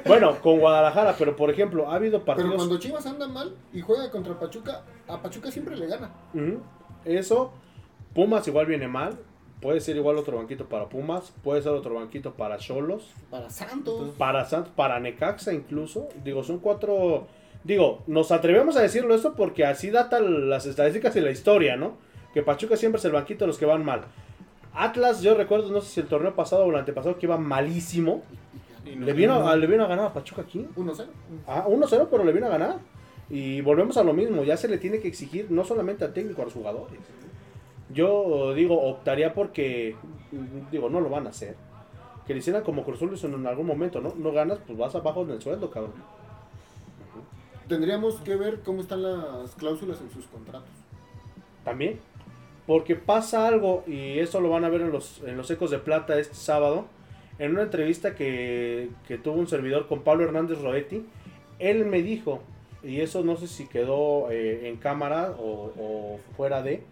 bueno, 0.05 0.35
con 0.41 0.59
Guadalajara, 0.59 1.15
pero 1.17 1.35
por 1.35 1.49
ejemplo, 1.49 1.89
ha 1.89 1.95
habido 1.95 2.19
Pero 2.19 2.25
partidos. 2.25 2.55
cuando 2.55 2.77
Chivas 2.77 3.05
anda 3.07 3.27
mal 3.27 3.55
y 3.73 3.81
juega 3.81 4.11
contra 4.11 4.37
Pachuca, 4.39 4.83
a 5.07 5.19
Pachuca 5.23 5.49
siempre 5.49 5.75
le 5.75 5.87
gana. 5.87 6.11
Eso, 7.03 7.51
Pumas 8.13 8.47
igual 8.47 8.67
viene 8.67 8.87
mal. 8.87 9.17
Puede 9.59 9.79
ser 9.79 9.95
igual 9.95 10.17
otro 10.17 10.37
banquito 10.37 10.65
para 10.67 10.87
Pumas, 10.89 11.33
puede 11.41 11.61
ser 11.63 11.71
otro 11.71 11.95
banquito 11.95 12.33
para 12.33 12.57
Cholos, 12.57 13.11
Para 13.31 13.49
Santos. 13.49 14.11
para 14.17 14.45
Santos, 14.45 14.71
para 14.75 14.99
Necaxa 14.99 15.51
incluso. 15.53 16.09
Digo, 16.23 16.43
son 16.43 16.59
cuatro. 16.59 17.25
Digo, 17.63 18.03
nos 18.05 18.31
atrevemos 18.31 18.75
a 18.75 18.81
decirlo 18.81 19.15
esto 19.15 19.33
porque 19.35 19.65
así 19.65 19.89
datan 19.89 20.49
las 20.49 20.65
estadísticas 20.67 21.15
y 21.15 21.21
la 21.21 21.31
historia, 21.31 21.75
¿no? 21.77 21.93
Que 22.33 22.41
Pachuca 22.41 22.75
siempre 22.77 22.99
es 22.99 23.05
el 23.05 23.11
banquito 23.11 23.43
de 23.43 23.47
los 23.47 23.57
que 23.57 23.65
van 23.65 23.83
mal. 23.85 24.01
Atlas, 24.73 25.21
yo 25.21 25.35
recuerdo, 25.35 25.69
no 25.71 25.81
sé 25.81 25.89
si 25.89 25.99
el 25.99 26.07
torneo 26.07 26.33
pasado 26.35 26.65
o 26.65 26.69
el 26.71 26.75
antepasado, 26.77 27.17
que 27.19 27.25
iba 27.27 27.37
malísimo. 27.37 28.23
No- 28.95 29.05
Le 29.05 29.13
vino, 29.13 29.47
a, 29.47 29.55
le 29.55 29.67
vino 29.67 29.83
a 29.83 29.87
ganar 29.87 30.05
a 30.07 30.13
Pachuca 30.13 30.41
aquí. 30.41 30.67
1-0. 30.75 31.05
Ah, 31.47 31.65
1-0, 31.67 32.07
pero 32.09 32.23
le 32.23 32.31
vino 32.31 32.47
a 32.47 32.49
ganar. 32.49 32.77
Y 33.29 33.61
volvemos 33.61 33.97
a 33.97 34.03
lo 34.03 34.13
mismo, 34.13 34.43
ya 34.43 34.57
se 34.57 34.67
le 34.67 34.77
tiene 34.77 34.99
que 34.99 35.07
exigir 35.07 35.49
no 35.49 35.63
solamente 35.63 36.03
al 36.03 36.13
técnico, 36.13 36.41
a 36.41 36.45
los 36.45 36.53
jugadores. 36.53 36.99
Yo 37.93 38.53
digo, 38.53 38.81
optaría 38.81 39.33
porque, 39.33 39.95
digo, 40.71 40.89
no 40.89 40.99
lo 41.01 41.09
van 41.09 41.27
a 41.27 41.29
hacer. 41.29 41.55
Que 42.25 42.33
le 42.33 42.39
hicieran 42.39 42.63
como 42.63 42.83
Cruz 42.83 43.01
en 43.23 43.45
algún 43.47 43.67
momento, 43.67 44.01
¿no? 44.01 44.13
No 44.17 44.31
ganas, 44.31 44.57
pues 44.65 44.77
vas 44.77 44.95
abajo 44.95 45.21
en 45.23 45.31
el 45.31 45.41
sueldo, 45.41 45.69
cabrón. 45.69 45.93
Tendríamos 47.67 48.15
que 48.21 48.35
ver 48.35 48.61
cómo 48.61 48.81
están 48.81 49.03
las 49.03 49.51
cláusulas 49.55 50.01
en 50.01 50.11
sus 50.11 50.25
contratos. 50.27 50.69
También. 51.63 51.99
Porque 52.65 52.95
pasa 52.95 53.47
algo, 53.47 53.83
y 53.87 54.19
eso 54.19 54.39
lo 54.39 54.49
van 54.49 54.63
a 54.63 54.69
ver 54.69 54.81
en 54.81 54.91
los, 54.91 55.21
en 55.25 55.35
los 55.35 55.49
Ecos 55.51 55.71
de 55.71 55.79
Plata 55.79 56.17
este 56.17 56.35
sábado, 56.35 56.85
en 57.39 57.51
una 57.51 57.63
entrevista 57.63 58.15
que, 58.15 58.89
que 59.07 59.17
tuvo 59.17 59.35
un 59.35 59.47
servidor 59.47 59.87
con 59.87 60.01
Pablo 60.01 60.23
Hernández 60.23 60.61
Roetti, 60.61 61.05
él 61.59 61.85
me 61.85 62.01
dijo, 62.01 62.41
y 62.83 62.99
eso 63.01 63.23
no 63.23 63.37
sé 63.37 63.47
si 63.47 63.67
quedó 63.67 64.29
eh, 64.29 64.67
en 64.67 64.77
cámara 64.77 65.33
o, 65.39 66.19
fuera 66.35 66.61
de, 66.61 66.83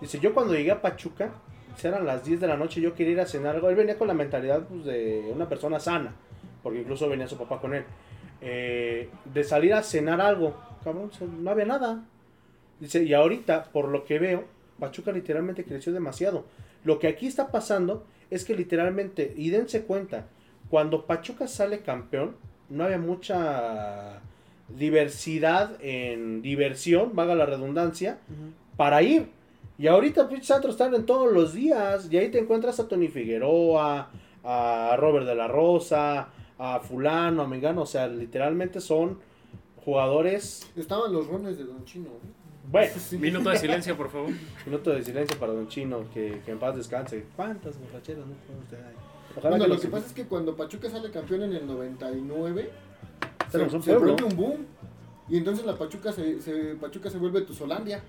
dice, 0.00 0.20
yo 0.20 0.32
cuando 0.34 0.54
llegué 0.54 0.70
a 0.70 0.80
Pachuca, 0.80 1.32
pues, 1.70 1.84
eran 1.84 2.06
las 2.06 2.24
10 2.24 2.40
de 2.40 2.46
la 2.46 2.56
noche, 2.56 2.80
yo 2.80 2.94
quería 2.94 3.12
ir 3.14 3.20
a 3.20 3.26
cenar 3.26 3.56
algo, 3.56 3.68
él 3.68 3.76
venía 3.76 3.98
con 3.98 4.08
la 4.08 4.14
mentalidad 4.14 4.62
pues, 4.68 4.84
de 4.84 5.30
una 5.34 5.48
persona 5.48 5.80
sana, 5.80 6.14
porque 6.62 6.80
incluso 6.80 7.08
venía 7.08 7.26
su 7.26 7.36
papá 7.36 7.60
con 7.60 7.74
él, 7.74 7.84
eh, 8.40 9.08
de 9.24 9.44
salir 9.44 9.74
a 9.74 9.82
cenar 9.82 10.20
algo, 10.20 10.56
cabrón, 10.84 11.10
no 11.40 11.50
había 11.50 11.64
nada. 11.64 12.04
Dice, 12.78 13.02
y 13.04 13.14
ahorita, 13.14 13.64
por 13.72 13.88
lo 13.88 14.04
que 14.04 14.18
veo, 14.18 14.44
Pachuca 14.82 15.12
literalmente 15.12 15.64
creció 15.64 15.92
demasiado. 15.92 16.44
Lo 16.82 16.98
que 16.98 17.06
aquí 17.06 17.28
está 17.28 17.52
pasando 17.52 18.04
es 18.30 18.44
que 18.44 18.56
literalmente, 18.56 19.32
y 19.36 19.50
dense 19.50 19.82
cuenta, 19.82 20.26
cuando 20.70 21.06
Pachuca 21.06 21.46
sale 21.46 21.82
campeón, 21.82 22.34
no 22.68 22.82
había 22.82 22.98
mucha 22.98 24.20
diversidad 24.68 25.76
en 25.80 26.42
diversión, 26.42 27.14
vaga 27.14 27.36
la 27.36 27.46
redundancia, 27.46 28.18
para 28.76 29.02
ir. 29.02 29.28
Y 29.78 29.86
ahorita 29.86 30.28
pinches 30.28 30.50
antros 30.50 30.74
están 30.74 30.92
en 30.96 31.06
todos 31.06 31.32
los 31.32 31.54
días. 31.54 32.08
Y 32.10 32.18
ahí 32.18 32.28
te 32.32 32.40
encuentras 32.40 32.80
a 32.80 32.88
Tony 32.88 33.06
Figueroa, 33.06 34.10
a 34.42 34.96
Robert 34.98 35.26
de 35.26 35.36
la 35.36 35.46
Rosa, 35.46 36.28
a 36.58 36.80
Fulano, 36.80 37.42
a 37.42 37.46
Mengano. 37.46 37.82
O 37.82 37.86
sea, 37.86 38.08
literalmente 38.08 38.80
son 38.80 39.20
jugadores. 39.84 40.68
Estaban 40.74 41.12
los 41.12 41.28
rones 41.28 41.56
de 41.56 41.64
Don 41.64 41.84
Chino. 41.84 42.08
¿eh? 42.08 42.41
Bueno, 42.70 42.92
Minuto 43.18 43.50
de 43.50 43.58
silencio, 43.58 43.96
por 43.96 44.10
favor. 44.10 44.30
minuto 44.66 44.90
de 44.90 45.02
silencio 45.02 45.38
para 45.38 45.52
Don 45.52 45.68
Chino, 45.68 46.04
que, 46.12 46.40
que 46.44 46.52
en 46.52 46.58
paz 46.58 46.76
descanse. 46.76 47.24
¿Cuántas 47.36 47.78
borracheras 47.78 48.26
no 48.26 48.34
puede 48.46 48.58
usted? 48.60 48.78
Ojalá 49.36 49.50
Bueno, 49.50 49.64
que 49.64 49.70
lo 49.70 49.80
que 49.80 49.88
pasa 49.88 50.06
es 50.06 50.12
que 50.12 50.24
cuando 50.26 50.54
Pachuca 50.56 50.90
sale 50.90 51.10
campeón 51.10 51.42
en 51.44 51.54
el 51.54 51.66
99, 51.66 52.70
se, 53.50 53.82
se 53.82 53.96
un 53.96 54.36
boom. 54.36 54.66
Y 55.28 55.38
entonces 55.38 55.64
la 55.64 55.76
Pachuca 55.76 56.12
se, 56.12 56.40
se- 56.40 56.74
Pachuca 56.74 57.08
se 57.10 57.18
vuelve 57.18 57.42
tu 57.42 57.54
Solandia. 57.54 58.02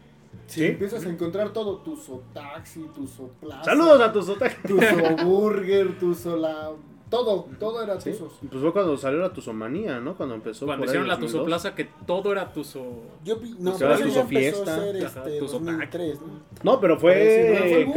Sí. 0.47 0.65
Empiezas 0.65 1.05
a 1.05 1.09
encontrar 1.09 1.53
todo, 1.53 1.77
tu 1.77 1.95
Sotaxi, 1.95 2.81
tu 2.93 3.07
Soplaza. 3.07 3.63
Saludos 3.63 4.01
a 4.01 4.11
tus 4.11 4.27
otakus. 4.29 4.57
Tu 4.63 4.79
Soburger, 4.81 5.97
tu 5.99 6.13
Sola... 6.13 6.71
Todo, 7.13 7.47
todo 7.59 7.83
era 7.83 8.01
Sí, 8.01 8.09
Tuzos. 8.09 8.39
Pues 8.49 8.59
fue 8.59 8.73
cuando 8.73 8.97
salió 8.97 9.19
la 9.19 9.31
tusomanía, 9.31 9.99
¿no? 9.99 10.17
Cuando 10.17 10.33
empezó. 10.33 10.65
Cuando 10.65 10.85
hicieron 10.85 11.07
la 11.07 11.15
2002. 11.17 11.61
Tuzo 11.61 11.75
que 11.75 11.87
todo 12.07 12.31
era 12.31 12.51
Tuzo. 12.51 12.83
Yo, 13.23 13.35
no, 13.59 13.69
Pues 13.69 13.83
pero 13.83 13.97
Tuzo 13.97 14.07
ya 14.07 14.21
empezó 14.21 14.25
Fiesta. 14.25 14.75
a 14.75 14.79
ser 14.79 14.95
este, 14.95 15.37
Tuzo 15.37 15.59
2003, 15.59 16.21
¿no? 16.21 16.27
No, 16.63 16.79
pero 16.81 16.97
fue. 16.99 17.87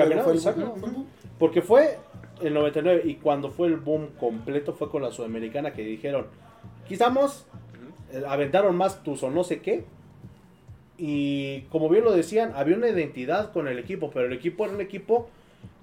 Porque 1.39 1.63
fue 1.63 1.99
el 2.43 2.53
99 2.53 3.03
y 3.07 3.15
cuando 3.15 3.51
fue 3.51 3.69
el 3.69 3.77
boom 3.77 4.09
completo 4.21 4.75
fue 4.75 4.91
con 4.91 5.01
la 5.01 5.11
Sudamericana 5.11 5.73
que 5.73 5.83
dijeron, 5.83 6.27
quitamos, 6.87 7.47
eh, 8.13 8.23
aventaron 8.29 8.77
más 8.77 9.03
tus 9.03 9.23
o 9.23 9.31
no 9.31 9.45
sé 9.45 9.63
qué. 9.63 9.87
Y 10.99 11.63
como 11.71 11.89
bien 11.89 12.05
lo 12.05 12.13
decían, 12.13 12.53
había 12.55 12.77
una 12.77 12.91
identidad 12.91 13.51
con 13.51 13.67
el 13.67 13.79
equipo, 13.79 14.11
pero 14.13 14.27
el 14.27 14.35
equipo 14.35 14.67
era 14.67 14.75
un 14.75 14.83
equipo 14.83 15.31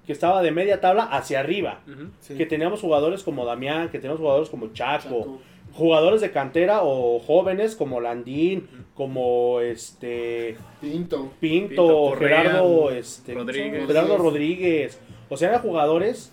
que 0.06 0.12
estaba 0.12 0.42
de 0.42 0.50
media 0.50 0.80
tabla 0.80 1.04
hacia 1.04 1.40
arriba. 1.40 1.80
Sí. 2.20 2.34
Que 2.34 2.46
teníamos 2.46 2.80
jugadores 2.80 3.22
como 3.22 3.44
Damián, 3.44 3.88
que 3.88 3.98
teníamos 3.98 4.20
jugadores 4.20 4.48
como 4.50 4.72
Chaco, 4.72 5.02
Chaco. 5.02 5.38
jugadores 5.72 6.20
de 6.20 6.30
cantera 6.30 6.82
o 6.82 7.18
jóvenes 7.20 7.74
como 7.74 8.00
Landín, 8.00 8.68
como 8.94 9.60
este 9.60 10.56
Pinto. 10.80 11.32
Pinto, 11.40 11.68
Pinto, 11.68 11.86
Correa, 11.86 12.42
Gerardo, 12.42 12.90
este, 12.90 13.34
Rodríguez. 13.34 13.86
Gerardo 13.86 14.18
Rodríguez. 14.18 15.00
O 15.28 15.36
sea, 15.36 15.48
eran 15.48 15.62
jugadores 15.62 16.32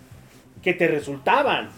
que 0.61 0.73
te 0.73 0.87
resultaban 0.87 1.69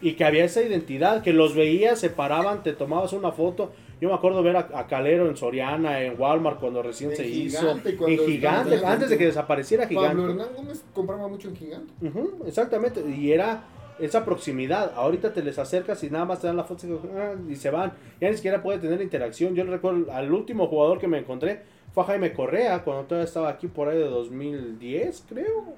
y 0.00 0.12
que 0.12 0.24
había 0.24 0.44
esa 0.44 0.62
identidad, 0.62 1.22
que 1.22 1.32
los 1.32 1.54
veías, 1.54 1.98
se 1.98 2.10
paraban, 2.10 2.62
te 2.62 2.72
tomabas 2.72 3.12
una 3.12 3.32
foto. 3.32 3.72
Yo 4.00 4.08
me 4.08 4.14
acuerdo 4.14 4.42
ver 4.42 4.56
a, 4.56 4.68
a 4.74 4.86
Calero 4.86 5.28
en 5.28 5.36
Soriana, 5.36 6.00
en 6.02 6.20
Walmart, 6.20 6.60
cuando 6.60 6.82
recién 6.82 7.10
En 7.10 7.16
se 7.16 7.24
Gigante, 7.24 7.90
hizo. 7.90 7.98
cuando 7.98 8.22
En 8.22 8.28
Gigante, 8.28 8.86
antes 8.86 9.10
de 9.10 9.18
que 9.18 9.26
desapareciera 9.26 9.86
Gigante. 9.86 10.08
Pablo 10.08 10.30
Hernán 10.30 10.48
Gómez 10.56 10.84
compraba 10.94 11.26
mucho 11.28 11.48
en 11.48 11.56
Gigante. 11.56 11.92
Ujú, 12.06 12.44
exactamente, 12.46 13.02
y 13.08 13.32
era 13.32 13.64
esa 13.98 14.24
proximidad. 14.24 14.92
Ahorita 14.94 15.32
te 15.32 15.42
les 15.42 15.58
acercas 15.58 16.02
y 16.04 16.10
nada 16.10 16.24
más 16.24 16.40
te 16.40 16.46
dan 16.46 16.56
la 16.56 16.62
foto 16.64 16.86
y, 16.86 16.92
ah, 17.16 17.34
se 17.56 17.70
van. 17.70 17.92
Ya 18.20 18.30
ni 18.30 18.36
siquiera 18.36 18.62
puede 18.62 18.78
tener 18.78 19.02
interacción. 19.02 19.54
Yo 19.56 19.64
recuerdo 19.64 20.12
al 20.12 20.32
último 20.32 20.68
jugador 20.68 20.98
que 21.00 21.08
me 21.08 21.18
encontré 21.18 21.62
fue 21.92 22.04
a 22.04 22.06
Jaime 22.06 22.32
Correa, 22.32 22.84
cuando 22.84 23.04
todavía 23.04 23.26
estaba 23.26 23.48
aquí 23.48 23.66
por 23.66 23.88
ahí 23.88 23.98
de 23.98 24.04
2010, 24.04 25.24
creo. 25.28 25.74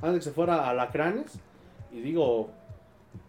Antes 0.00 0.12
de 0.12 0.18
que 0.20 0.24
se 0.24 0.30
fuera 0.30 0.66
a 0.70 0.72
Lacranes. 0.72 1.38
Y 1.92 2.00
digo, 2.00 2.48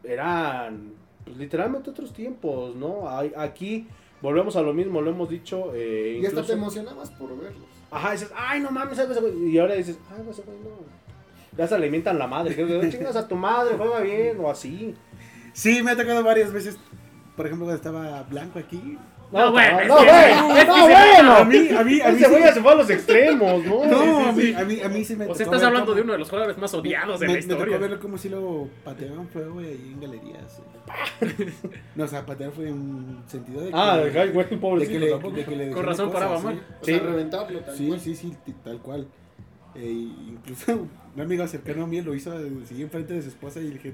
eran 0.03 0.93
pues, 1.25 1.35
literalmente 1.37 1.89
otros 1.89 2.13
tiempos, 2.13 2.75
¿no? 2.75 3.09
Aquí 3.35 3.87
volvemos 4.21 4.55
a 4.55 4.61
lo 4.61 4.73
mismo, 4.73 5.01
lo 5.01 5.11
hemos 5.11 5.29
dicho. 5.29 5.73
eh, 5.73 6.17
Y 6.21 6.25
hasta 6.25 6.39
incluso- 6.41 6.47
te 6.47 6.53
emocionabas 6.53 7.09
por 7.11 7.29
verlos. 7.37 7.63
Ajá, 7.89 8.11
dices, 8.13 8.31
ay, 8.35 8.61
no 8.61 8.71
mames, 8.71 8.97
ese 8.97 9.19
güey", 9.19 9.49
y 9.49 9.59
ahora 9.59 9.75
dices, 9.75 9.97
ay, 10.09 10.25
ese 10.29 10.41
güey 10.43 10.57
no. 10.59 10.69
Ya 11.57 11.67
se 11.67 11.77
le 11.77 11.89
mientan 11.89 12.17
la 12.17 12.27
madre, 12.27 12.55
creo 12.55 12.79
que 12.79 12.89
chingas 12.89 13.15
a 13.17 13.27
tu 13.27 13.35
madre, 13.35 13.75
juega 13.77 13.99
bien, 13.99 14.37
o 14.39 14.49
así. 14.49 14.95
Sí, 15.53 15.83
me 15.83 15.91
ha 15.91 15.97
tocado 15.97 16.23
varias 16.23 16.53
veces. 16.53 16.77
Por 17.35 17.45
ejemplo, 17.45 17.65
cuando 17.65 17.75
estaba 17.75 18.23
Blanco 18.23 18.59
aquí. 18.59 18.97
No, 19.31 19.51
bueno, 19.51 19.79
es 19.79 19.87
no, 19.87 19.95
güey, 19.95 20.65
no, 20.67 20.81
bueno. 20.87 21.31
A 21.37 21.45
mí, 21.45 21.57
a 21.69 21.83
mí, 21.85 22.01
a 22.01 22.11
mí. 22.11 22.17
Ese 22.17 22.27
güey 22.29 22.43
se 22.53 22.61
fue 22.61 22.71
a 22.71 22.75
los 22.75 22.89
extremos, 22.89 23.63
¿no? 23.65 23.85
No, 23.85 24.27
a 24.27 24.31
mí, 24.33 24.53
a 24.53 24.63
mí, 24.65 24.81
a 24.81 24.89
mí 24.89 25.05
sí 25.05 25.15
me 25.15 25.25
O 25.25 25.33
sea, 25.35 25.45
estás 25.45 25.63
hablando 25.63 25.93
de 25.95 26.01
uno 26.01 26.13
de 26.13 26.19
los 26.19 26.29
jugadores 26.29 26.57
más 26.57 26.73
odiados 26.73 27.19
de 27.21 27.27
me, 27.27 27.33
la 27.35 27.39
me 27.39 27.45
tocó 27.45 27.53
historia. 27.61 27.77
verlo 27.77 27.99
como 27.99 28.17
si 28.17 28.27
lo 28.29 28.67
pateaban 28.83 29.27
fuego 29.29 29.53
güey, 29.53 29.67
ahí 29.67 29.91
en 29.93 30.01
galerías. 30.01 30.59
eh. 31.21 31.51
no, 31.95 32.03
o 32.03 32.07
sea, 32.07 32.25
patear 32.25 32.51
fue 32.51 32.67
en 32.67 32.73
un 32.73 33.23
sentido 33.27 33.61
de 33.61 33.67
que, 33.69 33.73
Ah, 33.77 34.01
güey, 34.33 34.47
que 34.49 34.57
pobrecito. 34.57 34.99
le, 34.99 35.09
tampoco. 35.11 35.35
de 35.37 35.45
que 35.45 35.55
le 35.55 35.71
Con 35.71 35.85
razón 35.85 36.07
cosas, 36.11 36.21
paraba 36.21 36.37
sí. 36.39 36.45
mal. 36.45 36.61
Sí. 36.81 36.99
reventarlo 36.99 37.59
tal 37.61 37.75
Sí, 37.77 37.87
cual. 37.87 37.99
sí, 38.01 38.15
sí, 38.15 38.35
tal 38.63 38.79
cual. 38.81 39.07
Eh, 39.75 39.89
incluso 40.27 40.73
un 41.15 41.21
amigo 41.21 41.47
cercano 41.47 41.85
a 41.85 41.87
mí 41.87 42.01
lo 42.01 42.13
hizo 42.13 42.33
así 42.63 42.81
enfrente 42.81 43.13
de 43.13 43.21
su 43.21 43.29
esposa 43.29 43.59
y 43.61 43.69
le 43.69 43.73
dije, 43.75 43.93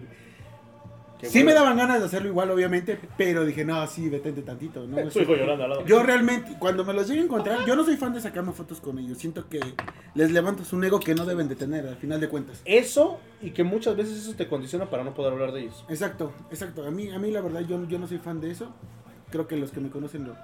Qué 1.20 1.28
sí 1.28 1.40
bueno. 1.40 1.50
me 1.50 1.54
daban 1.56 1.78
ganas 1.78 2.00
de 2.00 2.06
hacerlo 2.06 2.30
igual, 2.30 2.52
obviamente, 2.52 3.00
pero 3.18 3.44
dije, 3.46 3.66
no, 3.66 3.86
sí, 3.88 4.08
detente 4.10 4.44
tantito. 4.44 4.86
¿no? 4.86 5.00
Hijo 5.02 5.36
llorando 5.36 5.64
al 5.64 5.70
lado. 5.72 5.86
Yo 5.86 6.04
realmente, 6.04 6.56
cuando 6.60 6.86
me 6.86 6.94
los 6.94 7.08
llegue 7.08 7.22
a 7.22 7.24
encontrar, 7.24 7.66
yo 7.66 7.76
no 7.76 7.84
soy 7.84 7.98
fan 7.98 8.14
de 8.14 8.22
sacarme 8.22 8.52
fotos 8.52 8.80
con 8.80 9.00
ellos. 9.00 9.18
Siento 9.18 9.50
que 9.50 9.60
les 10.14 10.32
levantas 10.32 10.72
un 10.74 10.84
ego 10.84 11.00
que 11.00 11.16
no 11.16 11.26
deben 11.26 11.48
de 11.48 11.56
tener, 11.56 11.88
al 11.88 11.96
final 11.96 12.20
de 12.20 12.30
cuentas. 12.30 12.62
Eso, 12.66 13.20
y 13.42 13.52
que 13.52 13.64
muchas 13.64 13.96
veces 13.96 14.18
eso 14.18 14.34
te 14.36 14.48
condiciona 14.48 14.90
para 14.90 15.04
no 15.04 15.14
poder 15.16 15.34
hablar 15.34 15.52
de 15.54 15.62
ellos. 15.62 15.84
Exacto, 15.90 16.34
exacto. 16.52 16.86
A 16.86 16.92
mí, 16.92 17.10
a 17.10 17.18
mí 17.18 17.32
la 17.32 17.42
verdad, 17.42 17.62
yo, 17.62 17.84
yo 17.88 17.98
no 17.98 18.08
soy 18.08 18.20
fan 18.20 18.40
de 18.40 18.52
eso. 18.52 18.72
Creo 19.32 19.48
que 19.48 19.58
los 19.58 19.72
que 19.72 19.80
me 19.80 19.90
conocen 19.90 20.26
lo, 20.26 20.36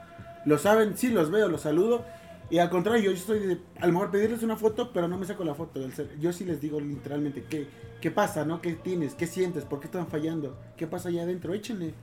lo 0.45 0.57
saben. 0.57 0.97
Sí, 0.97 1.09
los 1.09 1.29
veo, 1.29 1.47
los 1.49 1.61
saludo. 1.61 2.03
Y 2.49 2.57
al 2.59 2.69
contrario, 2.69 3.11
yo 3.11 3.17
soy 3.17 3.39
de, 3.39 3.57
a 3.79 3.87
lo 3.87 3.93
mejor 3.93 4.11
pedirles 4.11 4.43
una 4.43 4.57
foto, 4.57 4.91
pero 4.93 5.07
no 5.07 5.17
me 5.17 5.25
saco 5.25 5.43
la 5.43 5.55
foto. 5.55 5.79
del 5.79 5.93
cel- 5.93 6.19
Yo 6.19 6.33
sí 6.33 6.43
les 6.45 6.59
digo 6.61 6.79
literalmente, 6.79 7.45
¿qué, 7.49 7.67
qué 8.03 8.11
pasa, 8.11 8.43
no? 8.43 8.61
¿Qué 8.61 8.73
tienes? 8.73 9.15
¿Qué 9.15 9.27
sientes? 9.27 9.63
¿Por 9.63 9.79
qué 9.79 9.85
están 9.85 10.07
fallando? 10.07 10.57
¿Qué 10.75 10.87
pasa 10.87 11.07
allá 11.07 11.23
adentro? 11.23 11.53
Échenle. 11.53 11.93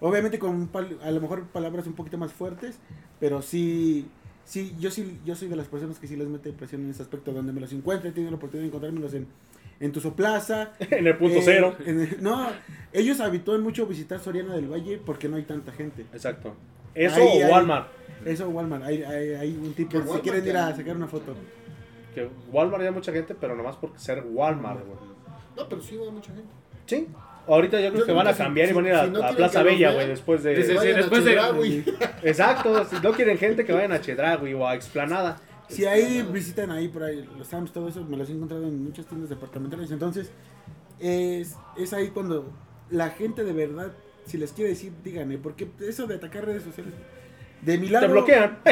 Obviamente 0.00 0.40
con 0.40 0.68
a 1.04 1.10
lo 1.12 1.20
mejor 1.20 1.46
palabras 1.46 1.86
un 1.86 1.92
poquito 1.92 2.18
más 2.18 2.32
fuertes, 2.32 2.80
pero 3.20 3.40
sí, 3.42 4.08
sí, 4.44 4.74
yo 4.80 4.90
sí, 4.90 5.20
yo 5.24 5.36
soy 5.36 5.46
de 5.46 5.54
las 5.54 5.68
personas 5.68 6.00
que 6.00 6.08
sí 6.08 6.16
les 6.16 6.26
mete 6.26 6.52
presión 6.52 6.82
en 6.82 6.90
ese 6.90 7.02
aspecto, 7.02 7.32
donde 7.32 7.52
me 7.52 7.60
los 7.60 7.72
encuentre, 7.72 8.10
tenido 8.10 8.32
la 8.32 8.38
oportunidad 8.38 8.62
de 8.64 8.68
encontrármelos 8.70 9.14
en, 9.14 9.28
en 9.78 9.92
tu 9.92 10.00
plaza, 10.14 10.72
en 10.80 11.06
el 11.06 11.16
punto 11.16 11.38
eh, 11.38 11.42
cero. 11.44 11.76
en 11.86 12.00
el- 12.00 12.20
no, 12.20 12.48
ellos 12.92 13.20
habitúan 13.20 13.62
mucho 13.62 13.86
visitar 13.86 14.18
Soriana 14.18 14.56
del 14.56 14.66
Valle 14.66 14.98
porque 14.98 15.28
no 15.28 15.36
hay 15.36 15.44
tanta 15.44 15.70
gente. 15.70 16.02
Exacto. 16.12 16.54
Eso 16.92 17.20
Ahí, 17.20 17.44
o. 17.44 17.52
Walmart. 17.52 17.86
Eso, 18.24 18.48
Walmart, 18.48 18.82
hay, 18.82 19.04
hay, 19.04 19.28
hay 19.34 19.56
un 19.56 19.74
tipo, 19.74 19.92
Que 19.92 20.02
si 20.02 20.18
quieren 20.18 20.44
ir 20.44 20.56
a 20.56 20.74
sacar 20.74 20.96
una 20.96 21.06
foto. 21.06 21.36
Que 22.16 22.28
Walmart 22.50 22.82
ya 22.82 22.88
hay 22.88 22.94
mucha 22.94 23.12
gente, 23.12 23.36
pero 23.36 23.54
nomás 23.54 23.76
por 23.76 23.96
ser 23.96 24.24
Walmart, 24.28 24.84
güey. 24.84 25.15
No, 25.56 25.68
pero 25.68 25.80
sí 25.82 25.96
va 25.96 26.10
mucha 26.10 26.32
gente. 26.32 26.48
Sí. 26.86 27.08
Ahorita 27.48 27.80
yo 27.80 27.88
creo 27.90 28.00
Yo 28.00 28.06
que 28.06 28.12
van 28.12 28.26
a 28.26 28.30
que 28.30 28.36
si- 28.36 28.42
cambiar 28.42 28.68
y 28.68 28.72
van 28.72 28.84
a 28.84 28.88
ir 28.88 28.94
a, 28.94 29.04
si 29.04 29.10
no 29.10 29.18
a 29.18 29.20
quieren 29.20 29.36
Plaza 29.36 29.62
Bella, 29.62 29.92
güey, 29.94 30.08
después 30.08 30.42
Sí, 30.42 30.48
sí, 30.48 30.54
de... 30.54 30.64
sí, 30.64 30.74
Vayan 30.74 30.94
a 30.94 30.96
después 30.98 31.24
de-. 31.24 31.94
Exacto, 32.24 32.84
si 32.84 32.96
no 33.02 33.12
quieren 33.12 33.38
gente 33.38 33.64
que 33.64 33.72
vayan 33.72 33.92
a 33.92 34.00
Chedragui 34.00 34.52
o 34.54 34.66
a 34.66 34.74
Explanada. 34.74 35.40
Si 35.68 35.84
ahí 35.84 36.26
visitan 36.32 36.70
ahí 36.70 36.88
por 36.88 37.02
ahí 37.04 37.28
los 37.38 37.46
Sams, 37.48 37.72
todo 37.72 37.88
eso, 37.88 38.04
me 38.04 38.16
los 38.16 38.28
he 38.28 38.32
encontrado 38.32 38.64
en 38.64 38.84
muchas 38.84 39.06
tiendas 39.06 39.30
departamentales. 39.30 39.90
Entonces, 39.90 40.30
es, 41.00 41.56
es 41.76 41.92
ahí 41.92 42.08
cuando 42.08 42.52
la 42.90 43.10
gente 43.10 43.42
de 43.44 43.52
verdad, 43.52 43.92
si 44.26 44.38
les 44.38 44.52
quiere 44.52 44.70
decir, 44.70 44.92
díganme, 45.04 45.38
porque 45.38 45.68
eso 45.80 46.06
de 46.06 46.16
atacar 46.16 46.44
redes 46.46 46.62
sociales, 46.64 46.94
de 47.62 47.78
mi 47.78 47.88
lado... 47.88 48.06
Te 48.06 48.12
bloquean. 48.12 48.58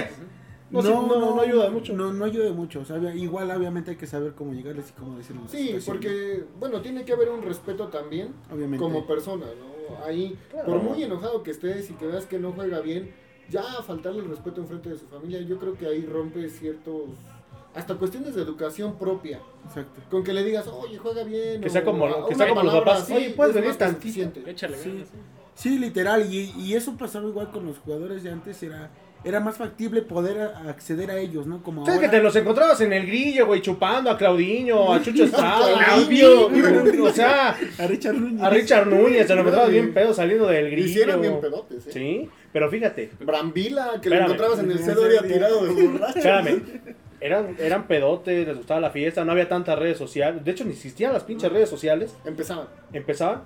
No, 0.82 0.82
sí, 0.82 0.88
no, 1.08 1.34
no 1.36 1.40
ayuda 1.40 1.70
mucho. 1.70 1.92
No, 1.92 2.12
no 2.12 2.24
ayuda 2.24 2.52
mucho. 2.52 2.80
O 2.80 2.84
sea, 2.84 2.98
igual 3.14 3.50
obviamente 3.50 3.92
hay 3.92 3.96
que 3.96 4.06
saber 4.06 4.32
cómo 4.34 4.52
llegarles 4.52 4.90
y 4.90 4.92
cómo 4.92 5.16
decirles. 5.16 5.50
Sí, 5.50 5.76
porque, 5.86 6.44
bueno, 6.58 6.80
tiene 6.82 7.04
que 7.04 7.12
haber 7.12 7.28
un 7.30 7.42
respeto 7.42 7.88
también 7.88 8.34
Obviamente. 8.52 8.78
como 8.82 9.06
persona, 9.06 9.46
¿no? 9.46 10.04
Ahí, 10.04 10.36
Claro. 10.50 10.66
por 10.66 10.82
muy 10.82 11.02
enojado 11.02 11.42
que 11.42 11.50
estés 11.50 11.90
y 11.90 11.94
que 11.94 12.06
veas 12.06 12.26
que 12.26 12.38
no 12.38 12.52
juega 12.52 12.80
bien, 12.80 13.12
ya 13.50 13.62
faltarle 13.86 14.20
el 14.20 14.28
respeto 14.28 14.60
en 14.62 14.66
frente 14.66 14.88
de 14.88 14.98
su 14.98 15.06
familia, 15.06 15.40
yo 15.42 15.58
creo 15.58 15.74
que 15.76 15.86
ahí 15.86 16.04
rompe 16.06 16.48
ciertos, 16.48 17.02
hasta 17.74 17.94
cuestiones 17.96 18.34
de 18.34 18.42
educación 18.42 18.96
propia. 18.98 19.40
Exacto. 19.66 20.00
Con 20.10 20.24
que 20.24 20.32
le 20.32 20.42
digas, 20.44 20.66
oye, 20.68 20.96
juega 20.96 21.22
bien. 21.24 21.60
Que 21.60 21.66
o 21.68 21.70
sea 21.70 21.84
como- 21.84 22.06
a- 22.06 22.26
que 22.28 22.34
sea 22.34 22.48
como 22.48 22.62
los 22.62 22.72
palabra 22.72 22.92
papás, 22.92 23.02
así, 23.04 23.12
"Oye, 23.14 23.30
¿puedes 23.30 23.54
es 23.56 23.60
venir 23.62 23.76
tantito?" 23.76 24.00
suficiente. 24.00 24.42
Échale 24.50 24.76
Sí. 24.78 24.88
ganas. 24.90 25.08
Sí, 25.54 25.78
literal, 25.78 26.32
y, 26.32 26.50
y 26.58 26.74
eso 26.74 26.96
pasaba 26.96 27.28
igual 27.28 27.50
con 27.50 27.64
los 27.66 27.78
jugadores 27.78 28.22
de 28.24 28.30
antes, 28.30 28.60
era, 28.62 28.90
era 29.24 29.40
más 29.40 29.56
factible 29.56 30.02
poder 30.02 30.38
a- 30.40 30.68
acceder 30.68 31.10
a 31.10 31.16
ellos, 31.18 31.46
¿no? 31.46 31.62
Como 31.62 31.84
¿Sabes 31.86 32.00
que 32.00 32.06
ahora. 32.06 32.18
te 32.18 32.22
los 32.24 32.36
encontrabas 32.36 32.80
en 32.82 32.92
el 32.92 33.06
grillo, 33.06 33.46
güey, 33.46 33.62
chupando 33.62 34.10
a 34.10 34.18
Claudinho, 34.18 34.92
a 34.92 35.00
Chucho 35.02 35.24
Estrada, 35.24 35.66
Claudinho. 35.84 36.46
o 37.04 37.10
sea, 37.10 37.56
A 37.78 37.86
Richard 37.86 38.14
Núñez. 38.16 38.42
a 38.42 38.50
Richard 38.50 38.86
Núñez, 38.86 39.26
te 39.26 39.34
lo 39.34 39.40
encontrabas 39.40 39.70
bien 39.70 39.94
pedo 39.94 40.12
saliendo 40.12 40.46
del 40.46 40.70
grillo. 40.70 40.86
Hicieron 40.88 41.20
bien 41.20 41.40
pedotes, 41.40 41.86
¿eh? 41.86 41.90
Sí, 41.92 42.30
pero 42.52 42.70
fíjate, 42.70 43.10
Brambila, 43.20 43.90
que 43.92 44.08
Espérame. 44.08 44.18
lo 44.20 44.24
encontrabas 44.34 44.58
en 44.60 44.70
el 44.70 44.78
Sí, 44.78 44.84
Cedoria 44.84 45.20
sí, 45.22 45.28
tirado 45.28 45.64
de 45.64 45.70
borracho. 45.86 46.18
espérame. 46.18 46.62
Eran, 47.20 47.56
eran 47.58 47.86
pedotes, 47.86 48.46
les 48.46 48.56
gustaba 48.58 48.80
la 48.80 48.90
fiesta, 48.90 49.24
no 49.24 49.32
había 49.32 49.48
tantas 49.48 49.78
redes 49.78 49.96
sociales. 49.96 50.44
De 50.44 50.50
hecho, 50.50 50.64
ni 50.64 50.72
existían 50.72 51.14
las 51.14 51.24
pinches 51.24 51.50
redes 51.50 51.70
sociales. 51.70 52.14
Empezaban. 52.26 52.66
Empezaban. 52.92 53.42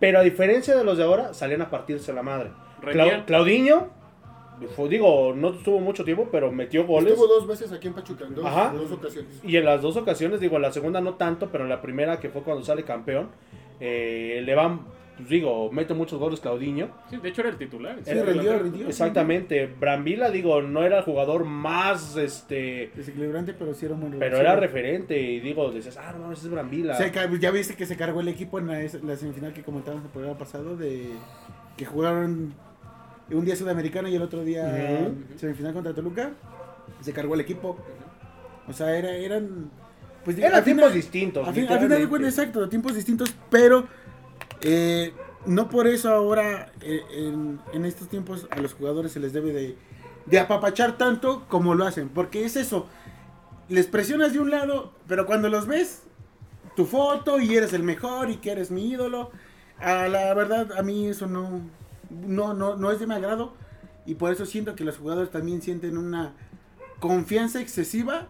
Pero 0.00 0.18
a 0.18 0.22
diferencia 0.22 0.76
de 0.76 0.82
los 0.82 0.98
de 0.98 1.04
ahora, 1.04 1.32
salían 1.34 1.62
a 1.62 1.70
partirse 1.70 2.12
la 2.12 2.22
madre. 2.22 2.50
Clau- 2.82 3.24
Claudinho, 3.26 3.90
fue- 4.76 4.88
digo, 4.88 5.32
no 5.36 5.50
estuvo 5.54 5.80
mucho 5.80 6.04
tiempo, 6.04 6.28
pero 6.30 6.50
metió 6.52 6.86
goles. 6.86 7.12
Estuvo 7.12 7.26
dos 7.26 7.46
veces 7.46 7.72
aquí 7.72 7.88
en 7.88 7.94
Pachuca, 7.94 8.24
en 8.26 8.34
dos, 8.34 8.44
Ajá. 8.46 8.72
dos 8.72 8.90
ocasiones. 8.92 9.40
Y 9.44 9.56
en 9.56 9.64
las 9.64 9.82
dos 9.82 9.96
ocasiones, 9.96 10.40
digo, 10.40 10.56
en 10.56 10.62
la 10.62 10.72
segunda 10.72 11.00
no 11.00 11.14
tanto, 11.14 11.48
pero 11.50 11.64
en 11.64 11.70
la 11.70 11.80
primera, 11.82 12.20
que 12.20 12.28
fue 12.28 12.42
cuando 12.42 12.64
sale 12.64 12.84
campeón, 12.84 13.28
eh, 13.80 14.42
le 14.44 14.54
van, 14.54 14.80
pues 15.16 15.28
digo, 15.28 15.70
mete 15.72 15.94
muchos 15.94 16.18
goles 16.18 16.40
Claudinho. 16.40 16.88
Sí, 17.10 17.16
de 17.18 17.28
hecho 17.28 17.40
era 17.42 17.50
el 17.50 17.56
titular. 17.56 17.96
Sí, 18.04 18.10
Era 18.10 18.22
rindió, 18.22 18.42
delantero. 18.42 18.64
rindió. 18.64 18.88
Exactamente. 18.88 19.66
Brambila, 19.66 20.30
digo, 20.30 20.62
no 20.62 20.84
era 20.84 20.98
el 20.98 21.04
jugador 21.04 21.44
más, 21.44 22.16
este, 22.16 22.90
Desequilibrante, 22.94 23.54
pero 23.54 23.74
sí 23.74 23.86
era 23.86 23.94
un 23.94 24.00
buen 24.00 24.18
pero 24.18 24.38
era 24.38 24.56
referente. 24.56 25.20
Y 25.20 25.40
digo, 25.40 25.70
decías, 25.70 25.96
ah, 25.98 26.14
no, 26.18 26.32
ese 26.32 26.46
es 26.46 26.50
Brambila. 26.52 26.94
Se 26.94 27.12
ya 27.40 27.50
viste 27.50 27.74
que 27.76 27.86
se 27.86 27.96
cargó 27.96 28.20
el 28.20 28.28
equipo 28.28 28.58
en 28.58 28.66
la, 28.68 28.78
la 29.02 29.16
semifinal 29.16 29.52
que 29.52 29.62
comentábamos 29.62 30.04
el 30.06 30.10
programa 30.12 30.38
pasado 30.38 30.76
de 30.76 31.08
que 31.76 31.84
jugaron 31.84 32.54
un 33.30 33.44
día 33.44 33.56
sudamericano 33.56 34.08
y 34.08 34.14
el 34.16 34.22
otro 34.22 34.44
día 34.44 35.10
semifinal 35.36 35.72
contra 35.72 35.94
Toluca. 35.94 36.32
Se 37.00 37.12
cargó 37.12 37.34
el 37.34 37.40
equipo. 37.40 37.76
O 38.68 38.72
sea, 38.72 38.96
era, 38.96 39.10
eran 39.12 39.70
pues 40.24 40.38
Eran 40.38 40.64
tiempos 40.64 40.84
final- 40.86 40.92
distintos. 40.94 41.48
Fin- 41.54 41.68
al 41.68 41.80
final 41.80 41.98
de 42.00 42.08
cuentas, 42.08 42.38
exacto, 42.38 42.68
tiempos 42.68 42.94
distintos, 42.94 43.34
pero 43.50 43.86
eh, 44.62 45.12
no 45.46 45.68
por 45.68 45.86
eso 45.86 46.10
ahora 46.10 46.72
eh, 46.80 47.02
en, 47.12 47.60
en 47.74 47.84
estos 47.84 48.08
tiempos 48.08 48.46
a 48.50 48.58
los 48.60 48.72
jugadores 48.72 49.12
se 49.12 49.20
les 49.20 49.34
debe 49.34 49.52
de, 49.52 49.76
de 50.24 50.38
apapachar 50.38 50.96
tanto 50.96 51.44
como 51.48 51.74
lo 51.74 51.84
hacen, 51.84 52.08
porque 52.08 52.46
es 52.46 52.56
eso, 52.56 52.86
les 53.68 53.86
presionas 53.86 54.32
de 54.32 54.38
un 54.40 54.50
lado, 54.50 54.92
pero 55.06 55.26
cuando 55.26 55.50
los 55.50 55.66
ves, 55.66 56.04
tu 56.74 56.86
foto 56.86 57.38
y 57.38 57.54
eres 57.54 57.74
el 57.74 57.82
mejor 57.82 58.30
y 58.30 58.36
que 58.38 58.52
eres 58.52 58.70
mi 58.70 58.88
ídolo, 58.88 59.30
a 59.78 60.08
la 60.08 60.32
verdad 60.32 60.72
a 60.78 60.82
mí 60.82 61.08
eso 61.08 61.26
no, 61.26 61.60
no, 62.26 62.54
no, 62.54 62.76
no 62.76 62.90
es 62.90 63.00
de 63.00 63.06
mi 63.06 63.14
agrado 63.14 63.54
y 64.06 64.14
por 64.16 64.32
eso 64.32 64.46
siento 64.46 64.74
que 64.76 64.84
los 64.84 64.98
jugadores 64.98 65.30
también 65.30 65.62
sienten 65.62 65.96
una 65.98 66.34
confianza 67.00 67.60
excesiva 67.60 68.28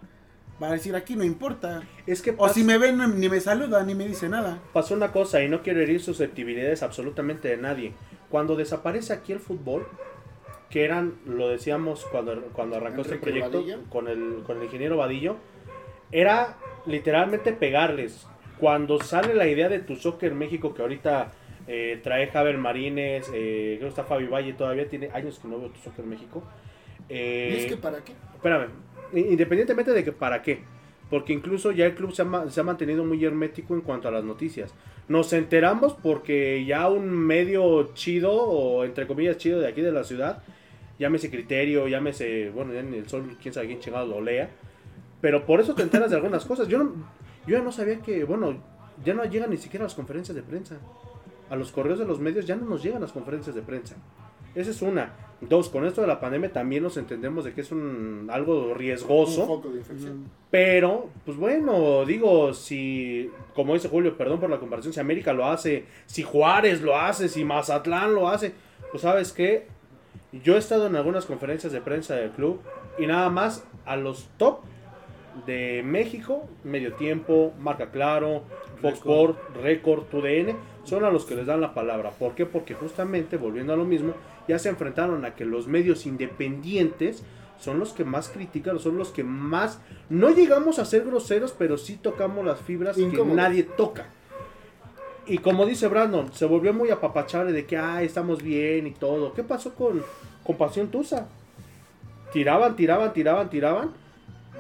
va 0.62 0.68
a 0.68 0.72
decir 0.72 0.94
aquí 0.94 1.16
no 1.16 1.24
importa. 1.24 1.82
Es 2.06 2.22
que 2.22 2.34
O 2.36 2.48
si 2.48 2.62
me 2.62 2.78
ven, 2.78 2.96
no- 2.96 3.08
ni 3.08 3.28
me 3.28 3.40
saluda, 3.40 3.82
ni 3.84 3.94
me 3.94 4.06
dice 4.06 4.28
nada. 4.28 4.60
pasó 4.72 4.94
una 4.94 5.10
cosa 5.12 5.42
y 5.42 5.48
no 5.48 5.62
quiero 5.62 5.80
herir 5.80 6.00
susceptibilidades 6.00 6.82
absolutamente 6.82 7.48
de 7.48 7.56
nadie. 7.56 7.92
Cuando 8.30 8.54
desaparece 8.56 9.12
aquí 9.12 9.32
el 9.32 9.40
fútbol, 9.40 9.86
que 10.70 10.84
eran, 10.84 11.14
lo 11.26 11.48
decíamos 11.48 12.04
cuando, 12.10 12.40
cuando 12.52 12.76
arrancó 12.76 13.02
este 13.02 13.16
proyecto 13.16 13.64
con 13.90 14.08
el, 14.08 14.42
con 14.46 14.58
el 14.58 14.64
ingeniero 14.64 14.96
Vadillo, 14.96 15.36
era 16.12 16.56
literalmente 16.86 17.52
pegarles. 17.52 18.26
Cuando 18.58 19.00
sale 19.00 19.34
la 19.34 19.46
idea 19.48 19.68
de 19.68 19.80
tu 19.80 19.96
soccer 19.96 20.34
México, 20.34 20.74
que 20.74 20.82
ahorita 20.82 21.32
eh, 21.66 22.00
trae 22.02 22.26
Javier 22.28 22.58
Marínez, 22.58 23.28
eh, 23.32 23.76
creo 23.78 23.88
que 23.88 23.88
está 23.88 24.04
Fabi 24.04 24.26
Valle, 24.26 24.52
todavía 24.52 24.88
tiene 24.88 25.10
años 25.12 25.38
que 25.38 25.48
no 25.48 25.58
veo 25.58 25.70
tu 25.70 25.80
soccer 25.80 26.04
México. 26.04 26.42
Eh, 27.08 27.50
¿Y 27.52 27.56
es 27.60 27.66
que 27.66 27.76
para 27.76 27.98
qué? 28.04 28.12
Espérame, 28.34 28.68
independientemente 29.12 29.92
de 29.92 30.04
que 30.04 30.12
para 30.12 30.42
qué, 30.42 30.60
porque 31.10 31.32
incluso 31.32 31.72
ya 31.72 31.86
el 31.86 31.94
club 31.94 32.12
se 32.12 32.22
ha, 32.22 32.50
se 32.50 32.60
ha 32.60 32.64
mantenido 32.64 33.04
muy 33.04 33.24
hermético 33.24 33.74
en 33.74 33.80
cuanto 33.80 34.08
a 34.08 34.10
las 34.10 34.24
noticias. 34.24 34.74
Nos 35.08 35.32
enteramos 35.32 35.94
porque 35.94 36.64
ya 36.64 36.88
un 36.88 37.10
medio 37.10 37.92
chido, 37.94 38.32
o 38.32 38.84
entre 38.84 39.06
comillas 39.06 39.36
chido 39.36 39.60
de 39.60 39.68
aquí 39.68 39.80
de 39.80 39.92
la 39.92 40.04
ciudad, 40.04 40.42
llámese 40.98 41.30
criterio, 41.30 41.88
llámese, 41.88 42.50
bueno, 42.50 42.72
ya 42.72 42.80
en 42.80 42.94
el 42.94 43.08
sol, 43.08 43.36
quién 43.40 43.52
sabe 43.54 43.66
quién 43.66 43.80
chingado 43.80 44.06
lo 44.06 44.20
lea, 44.20 44.50
pero 45.20 45.46
por 45.46 45.60
eso 45.60 45.74
te 45.74 45.82
enteras 45.82 46.10
de 46.10 46.16
algunas 46.16 46.44
cosas. 46.44 46.68
Yo, 46.68 46.78
no, 46.78 46.92
yo 47.46 47.58
ya 47.58 47.62
no 47.62 47.72
sabía 47.72 48.00
que, 48.00 48.24
bueno, 48.24 48.56
ya 49.04 49.14
no 49.14 49.24
llegan 49.24 49.50
ni 49.50 49.56
siquiera 49.56 49.84
a 49.84 49.88
las 49.88 49.94
conferencias 49.94 50.34
de 50.34 50.42
prensa. 50.42 50.78
A 51.54 51.56
los 51.56 51.70
correos 51.70 52.00
de 52.00 52.04
los 52.04 52.18
medios 52.18 52.46
ya 52.46 52.56
no 52.56 52.66
nos 52.66 52.82
llegan 52.82 53.00
las 53.00 53.12
conferencias 53.12 53.54
de 53.54 53.62
prensa. 53.62 53.94
Esa 54.56 54.72
es 54.72 54.82
una. 54.82 55.12
Dos, 55.40 55.68
con 55.68 55.86
esto 55.86 56.00
de 56.00 56.08
la 56.08 56.18
pandemia 56.18 56.52
también 56.52 56.82
nos 56.82 56.96
entendemos 56.96 57.44
de 57.44 57.52
que 57.52 57.60
es 57.60 57.70
un 57.70 58.28
algo 58.28 58.70
Un 58.70 58.74
riesgoso. 58.74 59.46
foco 59.46 59.68
de 59.68 59.78
infección. 59.78 60.24
Pero, 60.50 61.10
pues 61.24 61.36
bueno, 61.36 62.04
digo, 62.04 62.52
si, 62.54 63.30
como 63.54 63.74
dice 63.74 63.88
Julio, 63.88 64.16
perdón 64.16 64.40
por 64.40 64.50
la 64.50 64.58
comparación, 64.58 64.92
si 64.92 64.98
América 64.98 65.32
lo 65.32 65.46
hace, 65.46 65.84
si 66.06 66.24
Juárez 66.24 66.82
lo 66.82 66.96
hace, 66.98 67.28
si 67.28 67.44
Mazatlán 67.44 68.16
lo 68.16 68.28
hace, 68.28 68.52
pues 68.90 69.02
sabes 69.04 69.32
qué, 69.32 69.68
yo 70.32 70.56
he 70.56 70.58
estado 70.58 70.88
en 70.88 70.96
algunas 70.96 71.24
conferencias 71.24 71.72
de 71.72 71.80
prensa 71.80 72.16
del 72.16 72.30
club 72.30 72.58
y 72.98 73.06
nada 73.06 73.30
más 73.30 73.64
a 73.86 73.94
los 73.94 74.28
top 74.38 74.58
de 75.46 75.82
México, 75.84 76.48
Medio 76.64 76.94
Tiempo, 76.94 77.52
Marca 77.60 77.92
Claro, 77.92 78.42
Fox 78.82 78.94
Sport, 78.94 79.38
Record, 79.62 80.04
TUDN, 80.06 80.56
son 80.84 81.04
a 81.04 81.10
los 81.10 81.24
que 81.24 81.34
les 81.34 81.46
dan 81.46 81.60
la 81.60 81.74
palabra. 81.74 82.10
¿Por 82.10 82.34
qué? 82.34 82.46
Porque 82.46 82.74
justamente, 82.74 83.36
volviendo 83.36 83.72
a 83.72 83.76
lo 83.76 83.84
mismo, 83.84 84.14
ya 84.48 84.58
se 84.58 84.68
enfrentaron 84.68 85.24
a 85.24 85.34
que 85.34 85.44
los 85.44 85.66
medios 85.66 86.06
independientes 86.06 87.24
son 87.58 87.78
los 87.78 87.92
que 87.92 88.04
más 88.04 88.28
critican, 88.28 88.78
son 88.78 88.96
los 88.96 89.10
que 89.10 89.24
más... 89.24 89.80
No 90.10 90.30
llegamos 90.30 90.78
a 90.78 90.84
ser 90.84 91.04
groseros, 91.04 91.52
pero 91.56 91.78
sí 91.78 91.96
tocamos 91.96 92.44
las 92.44 92.60
fibras 92.60 92.96
que 92.96 93.24
nadie 93.24 93.62
toca. 93.62 94.06
Y 95.26 95.38
como 95.38 95.64
dice 95.64 95.88
Brandon, 95.88 96.32
se 96.34 96.44
volvió 96.44 96.74
muy 96.74 96.90
apapachable 96.90 97.52
de 97.52 97.64
que, 97.64 97.78
ay, 97.78 98.06
estamos 98.06 98.42
bien 98.42 98.86
y 98.86 98.90
todo. 98.90 99.32
¿Qué 99.32 99.42
pasó 99.42 99.74
con, 99.74 100.02
con 100.44 100.56
Pasión 100.56 100.88
Tusa? 100.88 101.28
Tiraban, 102.32 102.76
tiraban, 102.76 103.12
tiraban, 103.12 103.48
tiraban. 103.48 103.92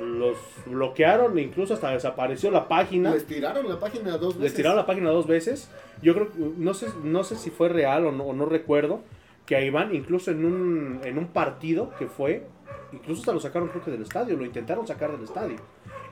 Los 0.00 0.38
bloquearon, 0.66 1.38
incluso 1.38 1.74
hasta 1.74 1.90
desapareció 1.90 2.50
la 2.50 2.66
página. 2.66 3.12
Les 3.12 3.26
tiraron 3.26 3.68
la 3.68 3.78
página 3.78 4.16
dos 4.16 4.34
veces. 4.34 4.42
Les 4.42 4.54
tiraron 4.54 4.76
la 4.76 4.86
página 4.86 5.10
dos 5.10 5.26
veces. 5.26 5.70
Yo 6.02 6.14
creo, 6.14 6.28
no 6.56 6.74
sé, 6.74 6.88
no 7.02 7.24
sé 7.24 7.36
si 7.36 7.50
fue 7.50 7.68
real 7.68 8.06
o 8.06 8.12
no, 8.12 8.32
no 8.32 8.46
recuerdo, 8.46 9.02
que 9.46 9.56
a 9.56 9.64
Iván 9.64 9.94
incluso 9.94 10.30
en 10.30 10.44
un, 10.44 11.00
en 11.04 11.18
un 11.18 11.28
partido 11.28 11.90
que 11.98 12.06
fue, 12.06 12.46
incluso 12.92 13.20
hasta 13.20 13.32
lo 13.32 13.40
sacaron 13.40 13.68
creo 13.68 13.84
que 13.84 13.90
del 13.90 14.02
estadio, 14.02 14.36
lo 14.36 14.44
intentaron 14.44 14.86
sacar 14.86 15.12
del 15.12 15.24
estadio. 15.24 15.56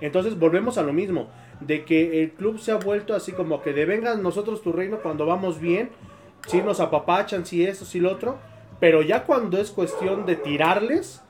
Entonces 0.00 0.38
volvemos 0.38 0.78
a 0.78 0.82
lo 0.82 0.92
mismo, 0.92 1.28
de 1.60 1.84
que 1.84 2.22
el 2.22 2.32
club 2.32 2.59
se 2.59 2.72
ha 2.72 2.76
vuelto 2.76 3.14
así 3.14 3.32
como 3.32 3.62
que 3.62 3.72
de 3.72 3.86
vengan 3.86 4.22
nosotros 4.22 4.62
tu 4.62 4.72
reino 4.72 4.98
cuando 4.98 5.26
vamos 5.26 5.60
bien, 5.60 5.90
si 6.46 6.60
nos 6.60 6.80
apapachan, 6.80 7.46
si 7.46 7.64
esto, 7.64 7.84
si 7.84 8.00
lo 8.00 8.10
otro, 8.10 8.38
pero 8.80 9.02
ya 9.02 9.24
cuando 9.24 9.59
es 9.59 9.70
cuestión 9.70 10.26
de 10.26 10.34
tirarles, 10.34 11.22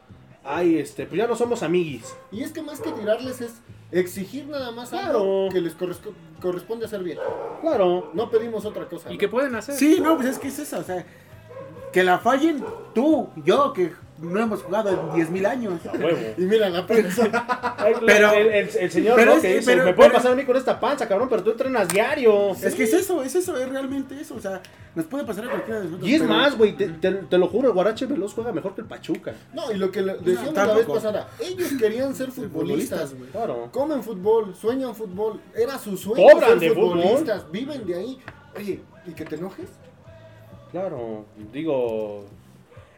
ay, 0.42 0.78
este, 0.78 1.04
pues 1.06 1.18
ya 1.18 1.26
no 1.26 1.36
somos 1.36 1.62
amiguis. 1.62 2.16
Y 2.30 2.42
es 2.42 2.52
que 2.52 2.62
más 2.62 2.80
que 2.80 2.90
tirarles 2.92 3.42
es 3.42 3.60
exigir 3.92 4.46
nada 4.46 4.70
más 4.72 4.88
Claro. 4.90 5.18
algo 5.20 5.48
que 5.52 5.60
les 5.60 5.74
corresco- 5.76 6.12
corresponde 6.40 6.86
hacer 6.86 7.02
bien. 7.02 7.18
Claro. 7.60 8.10
No 8.14 8.30
pedimos 8.30 8.64
otra 8.64 8.88
cosa. 8.88 9.10
¿Y 9.10 9.14
¿no? 9.14 9.18
qué 9.18 9.28
pueden 9.28 9.54
hacer? 9.54 9.74
Sí, 9.74 10.00
no, 10.00 10.16
pues 10.16 10.28
es 10.28 10.38
que 10.38 10.48
es 10.48 10.58
eso, 10.58 10.78
o 10.78 10.82
sea, 10.82 11.04
que 11.92 12.02
la 12.02 12.18
fallen 12.18 12.64
tú, 12.94 13.28
yo, 13.44 13.72
que 13.72 13.92
no 14.22 14.40
hemos 14.40 14.62
jugado 14.62 14.88
en 14.90 14.96
10.000 15.26 15.46
años. 15.46 15.80
A 15.86 15.92
huevo. 15.92 16.18
Y 16.38 16.42
mira 16.42 16.68
la 16.70 16.86
prensa. 16.86 17.28
Pero 18.06 18.32
el, 18.32 18.46
el- 18.48 18.68
el 18.76 18.90
señor 18.90 19.16
pero 19.16 19.32
¿no? 19.32 19.36
es 19.38 19.42
que 19.42 19.54
dice, 19.56 19.72
pero- 19.72 19.84
me 19.84 19.92
puede 19.94 20.08
pero- 20.10 20.18
pasar 20.18 20.32
a 20.32 20.34
mí 20.36 20.44
con 20.44 20.56
esta 20.56 20.78
panza, 20.78 21.08
cabrón, 21.08 21.28
pero 21.28 21.42
tú 21.42 21.50
entrenas 21.50 21.88
diario. 21.88 22.52
Es 22.52 22.74
que 22.76 22.84
es 22.84 22.92
eso, 22.94 23.22
es 23.24 23.34
eso, 23.34 23.56
es 23.56 23.68
realmente 23.68 24.18
eso, 24.20 24.36
o 24.36 24.40
sea, 24.40 24.62
nos 24.94 25.06
puede 25.06 25.24
pasar 25.24 25.46
a 25.46 25.50
cualquiera 25.50 25.80
de 25.80 25.86
nosotros. 25.86 26.08
Y 26.08 26.14
es 26.14 26.20
pero- 26.22 26.32
más, 26.32 26.56
güey, 26.56 26.76
te, 26.76 26.88
te- 26.88 27.10
te 27.12 27.38
lo 27.38 27.48
juro, 27.48 27.68
el 27.68 27.74
Guarache 27.74 28.06
Veloz 28.06 28.32
juega 28.34 28.52
mejor 28.52 28.74
que 28.76 28.82
el 28.82 28.86
Pachuca. 28.86 29.34
No, 29.52 29.72
y 29.72 29.76
lo 29.76 29.90
que 29.90 30.02
le- 30.02 30.18
decíamos 30.18 30.54
No, 30.54 30.64
la 30.66 30.74
vez 30.74 30.86
pasada, 30.86 31.28
ellos 31.40 31.72
querían 31.78 32.14
ser 32.14 32.30
futbolistas. 32.32 33.14
güey. 33.14 33.30
Claro. 33.30 33.68
Comen 33.72 34.02
fútbol, 34.04 34.54
sueñan 34.54 34.94
fútbol, 34.94 35.40
era 35.56 35.76
su 35.78 35.96
sueño 35.96 36.28
Cobran 36.32 36.50
ser 36.50 36.58
de 36.60 36.70
fútbol. 36.70 37.00
futbolistas, 37.02 37.50
viven 37.50 37.84
de 37.86 37.94
ahí. 37.96 38.18
Oye, 38.56 38.80
¿y 39.06 39.10
que 39.12 39.24
te 39.24 39.34
enojes? 39.36 39.68
Claro, 40.70 41.26
digo, 41.52 42.24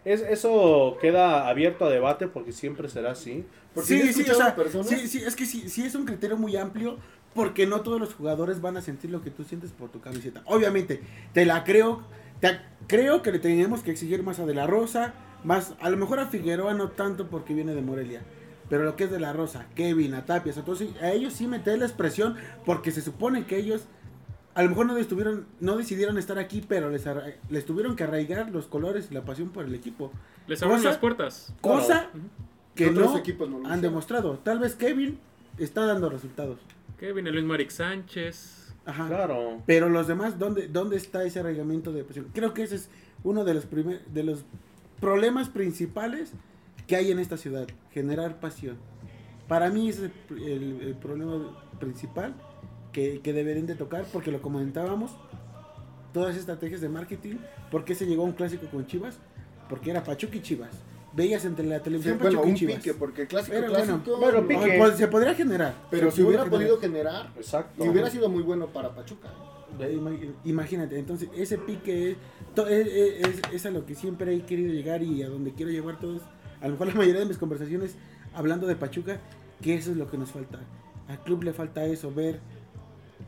es, 0.05 0.21
eso 0.23 0.97
queda 1.01 1.49
abierto 1.49 1.85
a 1.87 1.91
debate 1.91 2.27
porque 2.29 2.53
siempre 2.53 2.89
será 2.89 3.13
así. 3.13 3.45
Porque 3.75 3.89
Sí, 3.89 4.13
sí, 4.13 4.31
o 4.31 4.35
sea, 4.35 4.55
personas- 4.55 4.87
sí, 4.89 5.09
sí, 5.09 5.23
es 5.25 5.35
que 5.37 5.47
sí, 5.47 5.69
sí 5.69 5.83
es 5.85 5.95
un 5.95 6.05
criterio 6.05 6.37
muy 6.37 6.57
amplio 6.57 6.99
porque 7.35 7.67
no 7.67 7.81
todos 7.81 7.99
los 8.01 8.15
jugadores 8.15 8.61
van 8.61 8.77
a 8.77 8.83
sentir 8.83 9.11
lo 9.11 9.23
que 9.23 9.31
tú 9.31 9.43
sientes 9.45 9.73
por 9.73 9.91
tu 9.91 10.01
camiseta. 10.01 10.43
Obviamente, 10.47 11.01
te 11.33 11.45
la 11.45 11.65
creo, 11.65 12.03
te 12.41 12.61
creo 12.87 13.23
que 13.23 13.33
le 13.33 13.39
tenemos 13.41 13.83
que 13.83 13.91
exigir 13.91 14.23
más 14.23 14.39
a 14.39 14.47
De 14.47 14.55
La 14.55 14.67
Rosa, 14.69 15.15
más, 15.43 15.75
a 15.81 15.91
lo 15.91 15.97
mejor 15.97 16.21
a 16.21 16.27
Figueroa 16.27 16.75
no 16.75 16.91
tanto 16.91 17.29
porque 17.29 17.53
viene 17.55 17.75
de 17.75 17.83
Morelia, 17.83 18.23
pero 18.71 18.85
lo 18.85 18.95
que 18.95 19.05
es 19.05 19.11
De 19.11 19.19
La 19.19 19.33
Rosa, 19.33 19.67
Kevin, 19.75 20.15
a 20.15 20.25
Tapias, 20.25 20.57
entonces 20.57 20.91
a 21.03 21.11
ellos 21.11 21.33
sí 21.33 21.47
meterles 21.49 21.91
presión 21.93 22.37
porque 22.65 22.93
se 22.93 23.03
supone 23.03 23.45
que 23.47 23.57
ellos 23.59 23.83
a 24.55 24.63
lo 24.63 24.69
mejor 24.69 24.87
no 24.87 24.97
estuvieron, 24.97 25.47
no 25.61 25.77
decidieron 25.77 26.17
estar 26.19 26.39
aquí, 26.39 26.63
pero 26.67 26.91
les, 26.91 27.05
les 27.51 27.65
tuvieron 27.67 27.97
que 27.97 28.05
arraigar 28.05 28.51
los 28.51 28.67
colores 28.67 29.09
y 29.11 29.15
la 29.15 29.25
pasión 29.25 29.49
por 29.51 29.65
el 29.65 29.75
equipo. 29.75 30.13
Les 30.47 30.61
Cosa- 30.61 30.83
las 30.89 30.99
puertas. 30.99 31.53
Cosa 31.61 32.11
que 32.75 32.89
Otros 32.89 33.13
no 33.13 33.19
equipos 33.19 33.49
no 33.49 33.57
han 33.57 33.63
hicieron. 33.63 33.81
demostrado. 33.83 34.39
Tal 34.45 34.59
vez 34.59 34.75
Kevin 34.75 35.19
está 35.59 35.87
dando 35.87 36.09
resultados. 36.11 36.59
Kevin, 36.99 37.27
el 37.27 37.35
mismo 37.35 37.55
Eric 37.55 37.71
Sánchez. 37.71 38.75
Ajá. 38.87 39.09
Claro. 39.09 39.63
Pero 39.67 39.89
los 39.89 40.07
demás, 40.07 40.39
¿dónde, 40.39 40.69
¿dónde 40.69 40.97
está 40.97 41.25
ese 41.25 41.41
arraigamiento 41.41 41.93
de 41.93 42.05
pasión? 42.05 42.27
Creo 42.35 42.53
que 42.55 42.63
ese 42.65 42.77
es 42.77 42.91
uno 43.23 43.45
de 43.45 43.55
los, 43.55 43.65
primer- 43.67 44.05
de 44.07 44.23
los 44.25 44.45
problemas 45.01 45.49
principales 45.49 46.33
que 46.87 46.97
hay 46.97 47.11
en 47.11 47.19
esta 47.19 47.37
ciudad. 47.37 47.67
Generar 47.93 48.41
pasión. 48.41 48.77
Para 49.49 49.71
mí 49.71 49.89
ese 49.89 50.07
es 50.07 50.13
el, 50.31 50.43
el- 50.43 50.81
el 50.83 50.95
problema 50.95 51.59
principal 51.81 52.35
que, 52.95 53.21
que 53.21 53.33
deberían 53.35 53.67
de 53.67 53.75
tocar 53.75 54.07
porque 54.11 54.31
lo 54.33 54.41
comentábamos. 54.41 55.11
Todas 56.15 56.31
esas 56.31 56.41
estrategias 56.41 56.81
de 56.81 56.89
marketing. 56.89 57.35
¿Por 57.71 57.85
qué 57.85 57.95
se 57.95 58.07
llegó 58.07 58.23
a 58.23 58.27
un 58.27 58.33
clásico 58.33 58.67
con 58.69 58.87
Chivas? 58.87 59.19
Porque 59.69 59.91
era 59.91 60.03
Pachuca 60.05 60.37
y 60.37 60.41
Chivas. 60.43 60.71
Veías 61.13 61.45
entre 61.45 61.65
la 61.67 61.79
Sí, 61.79 61.85
televisión 61.85 62.19
bueno, 62.19 62.31
Pachuca 62.31 62.49
y 62.49 62.51
un 62.53 62.57
Chivas. 62.57 62.77
pique, 62.77 62.95
porque 62.95 63.27
clásico, 63.27 63.57
Pero 63.57 63.73
clásico. 63.73 64.17
bueno, 64.19 64.41
no. 64.43 64.49
pique. 64.49 64.75
Pues, 64.79 64.97
se 64.97 65.09
podría 65.09 65.35
generar. 65.35 65.75
Pero 65.91 66.11
se 66.11 66.17
si 66.19 66.23
hubiera 66.23 66.45
podría 66.45 66.69
podido 66.69 66.81
generar, 66.81 67.31
Exacto. 67.37 67.85
y 67.85 67.89
hubiera 67.89 68.09
sido 68.11 68.29
muy 68.29 68.43
bueno 68.43 68.69
para 68.69 68.95
Pachuca. 68.95 69.29
Ima- 69.79 70.17
Imagínate, 70.45 70.97
entonces 71.01 71.29
ese 71.37 71.59
pique 71.59 72.13
es, 72.13 72.17
es, 72.69 72.87
es- 73.27 73.43
es 73.53 73.67
a 73.67 73.71
lo 73.71 73.85
que 73.87 73.97
siempre 73.97 74.33
he 74.35 74.43
querido 74.43 74.73
llegar 74.73 75.03
y 75.03 75.23
a 75.25 75.29
donde 75.29 75.53
quiero 75.53 75.73
llevar 75.73 75.99
todos. 75.99 76.23
A 76.61 76.67
lo 76.67 76.73
mejor 76.73 76.87
la 76.89 76.95
mayoría 76.95 77.21
de 77.21 77.27
mis 77.27 77.39
conversaciones 77.39 77.97
hablando 78.35 78.69
de 78.69 78.77
Pachuca, 78.77 79.19
que 79.61 79.75
eso 79.75 79.91
es 79.91 79.97
lo 79.97 80.09
que 80.09 80.17
nos 80.17 80.31
falta. 80.31 80.61
Al 81.09 81.19
club 81.25 81.43
le 81.43 81.53
falta 81.53 81.85
eso, 81.87 82.13
ver 82.15 82.39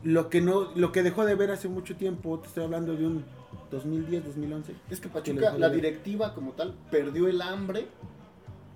lo 0.03 0.29
que 0.29 0.41
no, 0.41 0.69
lo 0.75 0.91
que 0.91 1.03
dejó 1.03 1.25
de 1.25 1.35
ver 1.35 1.51
hace 1.51 1.67
mucho 1.67 1.95
tiempo. 1.95 2.39
Te 2.39 2.47
estoy 2.47 2.63
hablando 2.63 2.95
de 2.95 3.05
un 3.05 3.25
2010, 3.71 4.25
2011. 4.25 4.73
Es 4.89 4.99
que 4.99 5.07
Que 5.09 5.13
Pachuca, 5.13 5.57
la 5.57 5.69
directiva 5.69 6.33
como 6.33 6.51
tal, 6.51 6.73
perdió 6.91 7.27
el 7.27 7.41
hambre 7.41 7.85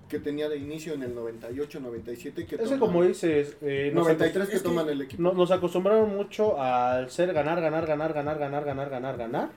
que 0.10 0.20
tenía 0.20 0.50
de 0.50 0.58
inicio 0.58 0.94
en 0.94 1.04
el 1.04 1.16
98, 1.16 1.80
97. 1.80 2.46
Que 2.46 2.56
Es 2.56 2.62
que 2.62 2.68
toman- 2.76 2.80
como 2.80 3.04
dices, 3.04 3.56
eh, 3.62 3.92
nos, 3.94 4.04
93 4.04 4.50
que 4.50 4.56
es 4.58 4.62
que- 4.62 4.68
toman 4.68 4.90
el 4.90 5.02
equipo. 5.04 5.22
no- 5.24 5.32
nos 5.34 5.52
acostumbraron 5.52 6.14
mucho 6.16 6.62
al 6.62 7.10
ser 7.10 7.32
ganar, 7.34 7.62
ganar, 7.62 7.86
ganar, 7.86 8.14
ganar, 8.14 8.38
ganar, 8.38 8.66
ganar, 8.66 8.90
ganar, 8.90 9.18
ganar. 9.18 9.50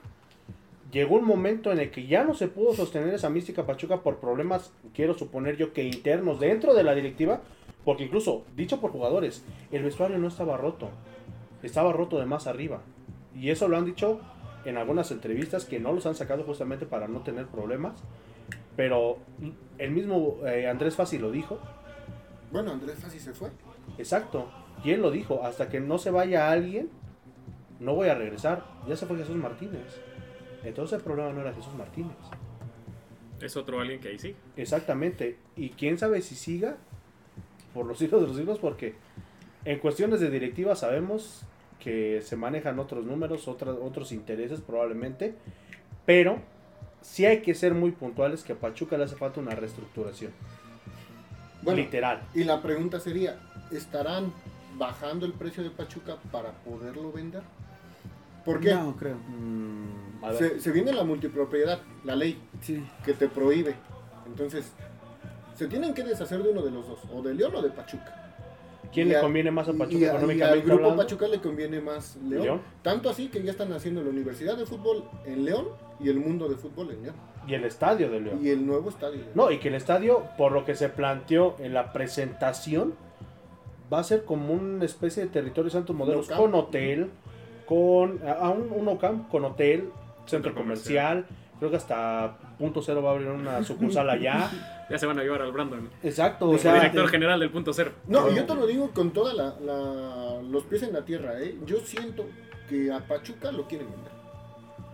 Llegó 0.91 1.15
un 1.15 1.25
momento 1.25 1.73
en 1.73 1.79
el 1.79 1.91
que 1.91 2.07
ya 2.07 2.23
no 2.23 2.33
se 2.35 2.47
pudo 2.47 2.73
sostener 2.73 3.13
esa 3.13 3.29
mística 3.29 3.65
Pachuca 3.65 4.01
por 4.01 4.17
problemas, 4.19 4.71
quiero 4.93 5.13
suponer 5.17 5.57
yo, 5.57 5.73
que 5.73 5.83
internos 5.83 6.39
dentro 6.39 6.73
de 6.73 6.83
la 6.83 6.95
directiva, 6.95 7.41
porque 7.83 8.05
incluso, 8.05 8.45
dicho 8.55 8.79
por 8.79 8.91
jugadores, 8.91 9.43
el 9.73 9.83
vestuario 9.83 10.17
no 10.19 10.29
estaba 10.29 10.55
roto, 10.55 10.89
estaba 11.65 11.91
roto 11.93 12.19
de 12.19 12.25
más 12.25 12.47
arriba. 12.47 12.81
Y 13.35 13.49
eso 13.49 13.67
lo 13.67 13.77
han 13.77 13.85
dicho 13.85 14.21
en 14.65 14.77
algunas 14.77 15.11
entrevistas 15.11 15.65
que 15.65 15.79
no 15.79 15.93
los 15.93 16.05
han 16.05 16.15
sacado 16.15 16.43
justamente 16.43 16.85
para 16.85 17.07
no 17.07 17.21
tener 17.21 17.47
problemas. 17.47 18.03
Pero 18.75 19.17
el 19.77 19.91
mismo 19.91 20.39
eh, 20.45 20.67
Andrés 20.67 20.95
Fassi 20.95 21.17
lo 21.17 21.31
dijo. 21.31 21.59
Bueno, 22.51 22.71
Andrés 22.71 22.99
Fassi 22.99 23.19
se 23.19 23.33
fue. 23.33 23.49
Exacto. 23.97 24.49
Y 24.83 24.91
él 24.91 25.01
lo 25.01 25.11
dijo, 25.11 25.43
hasta 25.43 25.69
que 25.69 25.79
no 25.79 25.97
se 25.97 26.11
vaya 26.11 26.51
alguien, 26.51 26.89
no 27.79 27.95
voy 27.95 28.09
a 28.09 28.15
regresar. 28.15 28.65
Ya 28.87 28.95
se 28.95 29.05
fue 29.05 29.17
Jesús 29.17 29.35
Martínez. 29.35 30.01
Entonces 30.63 30.97
el 30.97 31.03
problema 31.03 31.31
no 31.31 31.41
era 31.41 31.53
Jesús 31.53 31.73
Martínez. 31.75 32.17
Es 33.41 33.55
otro 33.55 33.79
alguien 33.79 33.99
que 33.99 34.09
ahí 34.09 34.19
sí. 34.19 34.35
Exactamente. 34.57 35.37
Y 35.55 35.69
quién 35.69 35.97
sabe 35.97 36.21
si 36.21 36.35
siga 36.35 36.77
por 37.73 37.85
los 37.85 38.01
hijos 38.01 38.21
de 38.21 38.27
los 38.27 38.39
hijos, 38.39 38.59
porque 38.59 38.95
en 39.63 39.79
cuestiones 39.79 40.19
de 40.19 40.29
directiva 40.29 40.75
sabemos 40.75 41.43
que 41.79 42.21
se 42.21 42.35
manejan 42.35 42.79
otros 42.79 43.05
números, 43.05 43.47
otras, 43.47 43.75
otros 43.81 44.11
intereses 44.11 44.61
probablemente, 44.61 45.35
pero 46.05 46.39
sí 47.01 47.25
hay 47.25 47.41
que 47.41 47.53
ser 47.53 47.73
muy 47.73 47.91
puntuales 47.91 48.43
que 48.43 48.53
a 48.53 48.55
Pachuca 48.55 48.97
le 48.97 49.03
hace 49.03 49.15
falta 49.15 49.39
una 49.39 49.51
reestructuración. 49.55 50.31
Bueno, 51.61 51.79
Literal. 51.81 52.21
Y 52.33 52.43
la 52.43 52.61
pregunta 52.61 52.99
sería, 52.99 53.39
¿estarán 53.71 54.31
bajando 54.77 55.25
el 55.25 55.33
precio 55.33 55.63
de 55.63 55.69
Pachuca 55.69 56.17
para 56.31 56.51
poderlo 56.51 57.11
vender? 57.11 57.41
¿Por 58.43 58.59
qué? 58.59 58.73
No, 58.75 58.95
creo. 58.95 59.15
Mm, 59.15 60.23
a 60.23 60.29
ver. 60.29 60.37
Se, 60.37 60.59
se 60.59 60.71
viene 60.71 60.93
la 60.93 61.03
multipropiedad, 61.03 61.79
la 62.03 62.15
ley 62.15 62.39
Sí. 62.61 62.85
que 63.03 63.13
te 63.13 63.27
prohíbe. 63.27 63.75
Entonces, 64.27 64.71
se 65.55 65.67
tienen 65.67 65.93
que 65.93 66.03
deshacer 66.03 66.43
de 66.43 66.49
uno 66.49 66.61
de 66.61 66.69
los 66.71 66.87
dos, 66.87 66.99
o 67.11 67.21
de 67.23 67.33
León 67.33 67.55
o 67.55 67.61
de 67.61 67.69
Pachuca. 67.71 68.24
¿Quién 68.93 69.07
Y 69.07 69.11
le 69.11 69.17
a- 69.17 69.21
conviene 69.21 69.51
más 69.51 69.67
a 69.67 69.73
Pachuca 69.73 69.93
y 69.97 70.03
a- 70.03 70.07
y 70.07 70.09
económicamente 70.09 70.43
al 70.59 70.61
grupo 70.61 70.73
hablando? 70.83 71.03
Pachuca 71.03 71.27
le 71.27 71.39
conviene 71.41 71.81
más 71.81 72.15
León. 72.17 72.43
León. 72.43 72.61
Tanto 72.81 73.09
así 73.09 73.27
que 73.29 73.41
ya 73.43 73.51
están 73.51 73.71
haciendo 73.73 74.01
la 74.03 74.09
Universidad 74.09 74.57
de 74.57 74.65
Fútbol 74.65 75.03
en 75.25 75.45
León 75.45 75.67
y 75.99 76.09
el 76.09 76.19
mundo 76.19 76.47
de 76.49 76.55
fútbol 76.55 76.91
en 76.91 77.03
León. 77.03 77.15
Y 77.47 77.53
el 77.53 77.63
estadio 77.65 78.09
de 78.09 78.19
León. 78.21 78.39
Y 78.43 78.49
el 78.49 78.65
nuevo 78.65 78.89
estadio. 78.89 79.21
No, 79.35 79.51
y 79.51 79.59
que 79.59 79.67
el 79.67 79.75
estadio, 79.75 80.23
por 80.37 80.51
lo 80.51 80.65
que 80.65 80.75
se 80.75 80.89
planteó 80.89 81.55
en 81.59 81.73
la 81.73 81.93
presentación, 81.93 82.93
va 83.93 83.99
a 83.99 84.03
ser 84.03 84.25
como 84.25 84.53
una 84.53 84.83
especie 84.85 85.23
de 85.23 85.29
territorio 85.29 85.69
santos 85.69 85.95
modelos 85.95 86.27
con 86.29 86.55
hotel, 86.55 87.09
con 87.67 88.19
a 88.27 88.49
un, 88.49 88.71
un 88.71 88.87
OCAM, 88.87 89.27
con 89.29 89.45
hotel, 89.45 89.89
centro 90.25 90.53
comercial. 90.55 91.25
Creo 91.59 91.69
que 91.71 91.77
hasta 91.77 92.37
punto 92.57 92.81
cero 92.81 93.01
va 93.03 93.09
a 93.11 93.13
abrir 93.13 93.27
una 93.29 93.63
sucursal 93.63 94.09
allá. 94.09 94.49
Ya 94.87 94.99
se 94.99 95.07
van 95.07 95.17
a 95.17 95.23
llevar 95.23 95.41
al 95.41 95.51
Brandon. 95.51 95.89
Exacto, 96.03 96.47
o 96.47 96.57
sea, 96.59 96.75
director 96.75 97.07
general 97.07 97.39
del 97.39 97.49
punto 97.49 97.73
cero. 97.73 97.91
No, 98.07 98.29
y 98.29 98.35
yo 98.35 98.45
te 98.45 98.53
lo 98.53 98.67
digo 98.67 98.91
con 98.93 99.09
toda 99.13 99.33
la, 99.33 99.55
la- 99.59 100.43
los 100.43 100.63
pies 100.65 100.83
en 100.83 100.93
la 100.93 101.03
tierra, 101.03 101.41
¿eh? 101.41 101.57
Yo 101.65 101.79
siento 101.79 102.23
que 102.69 102.91
a 102.91 102.99
Pachuca 102.99 103.51
lo 103.51 103.67
quieren 103.67 103.87
vender. 103.89 104.11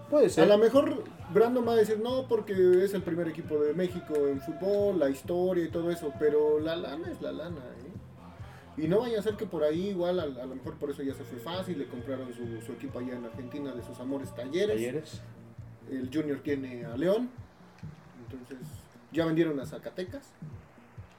puede 0.09 0.27
A 0.27 0.29
ser. 0.29 0.47
lo 0.47 0.57
mejor 0.57 1.03
Brandon 1.33 1.67
va 1.67 1.73
a 1.73 1.75
decir 1.75 1.99
no 1.99 2.25
porque 2.29 2.53
es 2.85 2.93
el 2.93 3.01
primer 3.01 3.27
equipo 3.27 3.57
de 3.59 3.73
México 3.73 4.13
en 4.29 4.39
fútbol, 4.39 4.97
la 4.97 5.09
historia 5.09 5.65
y 5.65 5.67
todo 5.67 5.91
eso, 5.91 6.13
pero 6.17 6.61
la 6.61 6.77
lana 6.77 7.11
es 7.11 7.21
la 7.21 7.33
lana, 7.33 7.57
¿eh? 7.57 8.81
Y 8.81 8.88
no 8.88 9.01
vaya 9.01 9.19
a 9.19 9.21
ser 9.21 9.35
que 9.35 9.45
por 9.45 9.61
ahí 9.65 9.89
igual 9.89 10.21
a, 10.21 10.23
a 10.23 10.45
lo 10.45 10.55
mejor 10.55 10.75
por 10.75 10.89
eso 10.91 11.03
ya 11.03 11.13
se 11.13 11.25
fue 11.25 11.38
fácil, 11.39 11.77
le 11.77 11.88
compraron 11.88 12.29
su, 12.33 12.65
su 12.65 12.71
equipo 12.71 12.99
allá 12.99 13.17
en 13.17 13.25
Argentina 13.25 13.73
de 13.73 13.83
sus 13.83 13.99
amores 13.99 14.33
talleres. 14.33 14.77
Talleres. 14.77 15.21
El 15.91 16.09
Junior 16.13 16.39
tiene 16.41 16.85
a 16.85 16.95
León. 16.95 17.29
Entonces, 18.33 18.67
ya 19.11 19.25
vendieron 19.25 19.59
a 19.59 19.65
Zacatecas. 19.65 20.33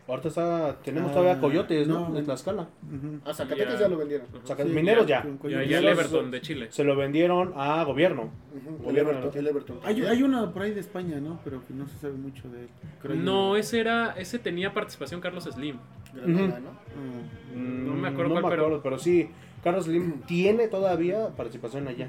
Ahorita 0.08 0.28
está, 0.28 0.76
tenemos 0.82 1.12
Ah, 1.12 1.14
todavía 1.14 1.40
coyotes, 1.40 1.86
¿no? 1.86 2.08
no. 2.08 2.18
En 2.18 2.24
Tlaxcala. 2.24 2.62
Ujú. 2.62 3.20
A 3.24 3.32
Zacatecas 3.32 3.74
Ya. 3.74 3.80
ya 3.82 3.88
lo 3.88 3.96
vendieron. 3.96 4.26
Sí, 4.44 4.64
mineros 4.64 5.06
ya, 5.06 5.24
ya. 5.48 5.62
Y 5.62 5.68
los- 5.80 5.84
Everton 5.92 6.30
de 6.32 6.40
Chile. 6.40 6.66
Se 6.70 6.82
lo 6.82 6.96
vendieron 6.96 7.52
a 7.56 7.84
gobierno. 7.84 8.30
El 8.52 8.84
Gobierno 8.84 9.10
Everton, 9.12 9.78
el 9.78 9.88
Hay, 9.88 10.02
hay 10.04 10.22
uno 10.24 10.52
por 10.52 10.62
ahí 10.62 10.74
de 10.74 10.80
España, 10.80 11.20
¿no? 11.20 11.38
Pero 11.44 11.64
que 11.66 11.72
no 11.72 11.86
se 11.86 11.96
sabe 11.98 12.14
mucho 12.14 12.48
de 12.50 12.62
él. 12.62 12.68
Creo 13.00 13.14
No, 13.14 13.50
yo. 13.54 13.56
ese 13.58 13.78
era, 13.78 14.10
ese 14.18 14.40
tenía 14.40 14.74
participación 14.74 15.20
Carlos 15.20 15.44
Slim. 15.44 15.76
Granada, 16.12 16.60
¿no? 16.60 16.70
Ah. 16.70 17.54
Mm, 17.56 17.86
No 17.86 17.94
me 17.94 18.08
acuerdo 18.08 18.34
no 18.34 18.40
cuál, 18.40 18.44
me 18.44 18.50
pero- 18.50 18.62
acuerdo, 18.64 18.82
pero 18.82 18.98
sí. 18.98 19.30
Carlos 19.62 19.84
Slim 19.84 20.22
tiene 20.22 20.66
todavía 20.66 21.28
participación 21.28 21.86
allá. 21.86 22.08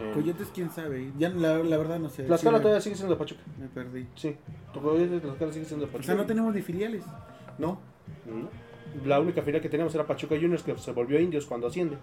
Eh, 0.00 0.10
Coyotes, 0.14 0.48
quién 0.54 0.70
sabe. 0.70 1.10
Ya 1.18 1.28
la, 1.30 1.58
la 1.58 1.76
verdad 1.76 1.98
no 1.98 2.08
sé. 2.08 2.22
Tlaxcala 2.24 2.58
Sí, 2.58 2.62
todavía 2.62 2.80
sigue 2.80 2.96
siendo 2.96 3.14
de 3.14 3.18
Pachuca. 3.18 3.40
Me 3.58 3.66
perdí. 3.68 4.06
Sí. 4.14 4.36
Coyotes 4.72 5.22
Tlaxcala 5.22 5.52
sigue 5.52 5.64
siendo 5.64 5.86
de 5.86 5.90
O 5.90 5.92
Pachuca. 5.92 6.06
sea, 6.06 6.14
no 6.14 6.26
tenemos 6.26 6.54
ni 6.54 6.62
filiales. 6.62 7.04
No. 7.58 7.80
La 9.04 9.20
única 9.20 9.42
fila 9.42 9.60
que 9.60 9.68
teníamos 9.68 9.94
era 9.94 10.06
Pachuca 10.06 10.34
Juniors 10.36 10.62
que 10.62 10.76
se 10.78 10.92
volvió 10.92 11.18
indios 11.20 11.46
cuando 11.46 11.66
asciende. 11.66 11.96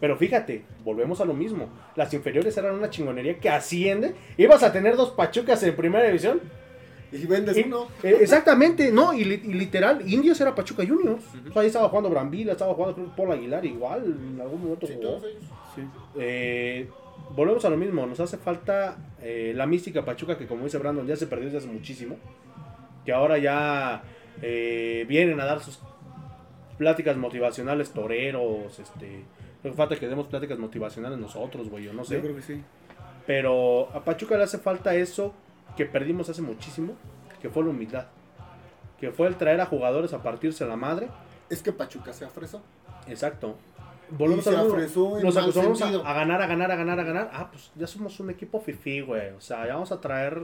Pero 0.00 0.16
fíjate, 0.16 0.64
volvemos 0.84 1.20
a 1.20 1.24
lo 1.24 1.32
mismo. 1.32 1.68
Las 1.96 2.12
inferiores 2.12 2.56
eran 2.58 2.74
una 2.74 2.90
chingonería 2.90 3.38
que 3.40 3.48
asciende. 3.48 4.14
Ibas 4.36 4.62
a 4.62 4.70
tener 4.72 4.96
dos 4.96 5.10
Pachucas 5.10 5.62
en 5.62 5.74
primera 5.74 6.04
división. 6.04 6.40
Y 7.12 7.24
vendes 7.24 7.56
Y- 7.56 7.62
uno. 7.62 7.86
eh, 8.02 8.18
exactamente, 8.20 8.90
no, 8.92 9.14
y, 9.14 9.24
li- 9.24 9.40
y 9.44 9.54
literal, 9.54 10.02
Indios 10.12 10.40
era 10.40 10.54
Pachuca 10.54 10.84
Juniors. 10.86 11.22
O 11.48 11.52
sea, 11.52 11.62
ahí 11.62 11.68
estaba 11.68 11.88
jugando 11.88 12.10
Brambila, 12.10 12.52
estaba 12.52 12.74
jugando 12.74 13.14
Paul 13.16 13.30
Aguilar, 13.32 13.64
igual, 13.64 14.04
en 14.34 14.40
algún 14.40 14.60
momento 14.62 14.86
Sí, 14.88 14.94
jugó. 14.96 15.08
todos 15.10 15.24
ellos. 15.24 15.44
Sí. 15.76 15.82
Eh, 16.18 16.88
volvemos 17.30 17.64
a 17.64 17.70
lo 17.70 17.76
mismo, 17.76 18.06
nos 18.06 18.18
hace 18.18 18.36
falta 18.36 18.96
eh, 19.22 19.52
la 19.54 19.66
mística 19.66 20.04
Pachuca 20.04 20.36
que 20.36 20.46
como 20.46 20.64
dice 20.64 20.78
Brandon 20.78 21.06
ya 21.06 21.16
se 21.16 21.26
perdió 21.26 21.46
desde 21.46 21.58
hace 21.58 21.68
muchísimo. 21.68 22.16
Que 23.04 23.12
ahora 23.12 23.38
ya 23.38 24.02
eh, 24.42 25.04
vienen 25.08 25.40
a 25.40 25.44
dar 25.44 25.60
sus 25.60 25.78
pláticas 26.76 27.16
motivacionales 27.16 27.90
toreros, 27.90 28.78
este... 28.78 29.24
Creo 29.62 29.72
que 29.72 29.76
falta 29.78 29.96
que 29.96 30.08
demos 30.08 30.26
pláticas 30.26 30.58
motivacionales 30.58 31.18
nosotros, 31.18 31.68
güey, 31.68 31.84
yo 31.84 31.92
no 31.92 32.04
sé. 32.04 32.16
Yo 32.16 32.22
creo 32.22 32.36
que 32.36 32.42
sí. 32.42 32.62
Pero 33.26 33.88
a 33.92 34.04
Pachuca 34.04 34.36
le 34.36 34.44
hace 34.44 34.58
falta 34.58 34.94
eso 34.94 35.34
que 35.76 35.86
perdimos 35.86 36.28
hace 36.28 36.42
muchísimo, 36.42 36.94
que 37.40 37.50
fue 37.50 37.64
la 37.64 37.70
humildad. 37.70 38.06
Que 39.00 39.10
fue 39.10 39.26
el 39.26 39.36
traer 39.36 39.60
a 39.60 39.66
jugadores 39.66 40.12
a 40.12 40.22
partirse 40.22 40.64
la 40.64 40.76
madre. 40.76 41.08
Es 41.50 41.62
que 41.62 41.72
Pachuca 41.72 42.12
se 42.12 42.24
afresó. 42.24 42.62
Exacto. 43.08 43.56
Volvemos 44.10 44.46
a 44.46 44.50
lo 44.52 45.20
Nos 45.20 45.36
acostumbramos 45.36 45.82
a 45.82 46.12
ganar, 46.14 46.42
a 46.42 46.46
ganar, 46.46 46.70
a 46.70 46.76
ganar, 46.76 47.00
a 47.00 47.04
ganar. 47.04 47.30
Ah, 47.32 47.48
pues 47.50 47.70
ya 47.74 47.86
somos 47.86 48.18
un 48.20 48.30
equipo 48.30 48.60
fifí, 48.60 49.00
güey. 49.00 49.30
O 49.30 49.40
sea, 49.40 49.66
ya 49.66 49.74
vamos 49.74 49.92
a 49.92 50.00
traer 50.00 50.42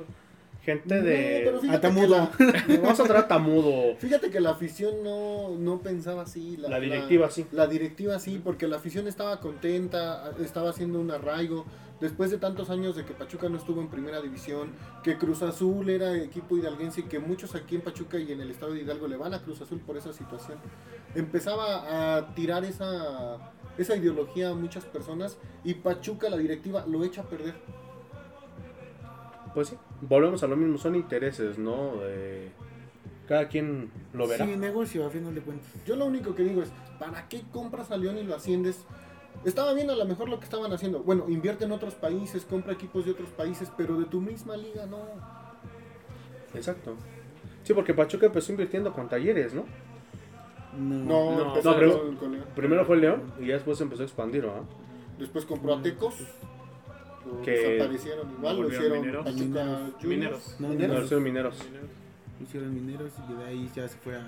gente 0.63 1.01
de. 1.03 1.53
Atamudo. 1.71 2.29
la- 2.39 2.79
Vamos 2.83 3.01
a 3.01 3.05
traer 3.05 3.25
a 3.25 3.29
Tamudo. 3.29 3.97
Fíjate 3.97 4.31
que 4.31 4.41
la 4.41 4.51
afición 4.51 5.03
no, 5.03 5.51
no 5.59 5.81
pensaba 5.81 6.23
así. 6.23 6.57
La 6.57 6.69
directiva 6.81 7.31
sí. 7.31 7.47
La 7.53 7.67
directiva 7.67 8.19
sí, 8.19 8.41
porque 8.43 8.67
la 8.69 8.77
afición 8.77 9.07
estaba 9.09 9.41
contenta, 9.41 10.33
estaba 10.41 10.71
haciendo 10.71 11.01
un 11.01 11.11
arraigo. 11.11 11.65
Después 12.01 12.33
de 12.33 12.39
tantos 12.39 12.69
años 12.71 12.97
de 12.97 13.05
que 13.05 13.13
Pachuca 13.13 13.49
no 13.49 13.57
estuvo 13.59 13.81
en 13.81 13.87
primera 13.87 14.21
división, 14.21 14.73
que 15.05 15.19
Cruz 15.19 15.41
Azul 15.43 15.89
era 15.89 16.17
equipo 16.17 16.57
hidalguense 16.57 17.03
y 17.03 17.05
que 17.05 17.21
muchos 17.21 17.55
aquí 17.55 17.77
en 17.77 17.81
Pachuca 17.83 18.19
y 18.19 18.33
en 18.33 18.41
el 18.41 18.51
estado 18.51 18.73
de 18.73 18.81
Hidalgo 18.83 19.07
le 19.07 19.17
van 19.17 19.35
a 19.35 19.41
Cruz 19.41 19.61
Azul 19.63 19.79
por 19.79 19.97
esa 19.97 20.13
situación. 20.13 20.59
Empezaba 21.15 22.17
a 22.17 22.35
tirar 22.35 22.65
esa, 22.65 23.53
esa 23.79 23.95
ideología 23.97 24.49
a 24.51 24.55
muchas 24.55 24.85
personas 24.85 25.39
y 25.63 25.75
Pachuca, 25.75 26.29
la 26.29 26.39
directiva, 26.39 26.85
lo 26.89 27.05
echa 27.05 27.21
a 27.21 27.25
perder. 27.25 27.55
Pues 29.55 29.69
sí. 29.69 29.77
Volvemos 30.03 30.43
a 30.43 30.47
lo 30.49 30.57
mismo. 30.57 30.77
Son 30.79 30.95
intereses, 30.95 31.59
¿no? 31.59 31.97
De- 31.97 32.51
Cada 33.29 33.49
quien 33.49 33.91
lo 34.13 34.27
verá. 34.29 34.45
Sí, 34.45 34.57
negocio, 34.57 35.07
a 35.07 35.11
final 35.11 35.35
de 35.35 35.41
cuentas. 35.41 35.67
Yo 35.87 35.97
lo 35.97 36.05
único 36.07 36.35
que 36.35 36.43
digo 36.43 36.63
es, 36.63 36.71
¿para 36.99 37.29
qué 37.29 37.43
compras 37.53 37.91
a 37.91 37.97
León 37.97 38.19
y 38.19 38.25
lo 38.25 38.35
asciendes? 38.35 38.85
Estaba 39.45 39.73
bien 39.75 39.89
a 39.91 39.95
lo 39.97 40.05
mejor 40.05 40.29
lo 40.29 40.39
que 40.39 40.45
estaban 40.45 40.73
haciendo. 40.73 41.03
Bueno, 41.03 41.25
invierte 41.29 41.65
en 41.65 41.73
otros 41.73 41.95
países, 41.95 42.45
compra 42.45 42.75
equipos 42.75 43.05
de 43.07 43.13
otros 43.13 43.31
países, 43.31 43.71
pero 43.77 43.99
de 43.99 44.05
tu 44.07 44.21
misma 44.21 44.57
liga 44.57 44.87
no. 44.87 44.99
Exacto. 46.55 46.95
Sí, 47.63 47.73
porque 47.75 47.95
Pachuca 47.95 48.27
empezó 48.27 48.53
invirtiendo 48.53 48.93
con 48.93 49.09
talleres, 49.09 49.55
¿no? 49.55 49.65
No. 50.77 51.37
No, 51.37 51.55
No, 51.63 51.75
pero- 51.77 52.03
con- 52.07 52.17
con 52.17 52.33
León. 52.33 52.45
Primero 52.55 52.85
fue 52.85 52.97
el 52.97 53.03
León 53.03 53.23
y 53.41 53.47
ya 53.47 53.55
después 53.55 53.81
empezó 53.81 54.03
a 54.03 54.07
expandir, 54.07 54.45
¿no? 54.45 54.67
Después 55.19 55.45
compró 55.45 55.75
a 55.75 55.83
Tecos. 55.83 56.15
Lo 57.39 57.43
Que- 57.43 57.51
Desaparecieron 57.53 58.31
igual, 58.33 58.61
lo 58.61 58.69
hicieron 58.69 59.01
mineros. 59.01 59.25
Pachuca 59.25 59.43
Mineros. 59.45 60.03
Mineros. 60.03 60.57
No, 60.59 60.69
No, 60.69 60.75
mineros. 60.75 61.09
son 61.09 61.23
mineros. 61.23 61.57
Hicieron 62.43 62.75
mineros 62.75 63.13
y 63.31 63.33
de 63.35 63.45
ahí 63.45 63.71
ya 63.75 63.89
se 63.89 63.97
fue 63.99 64.17
a. 64.17 64.27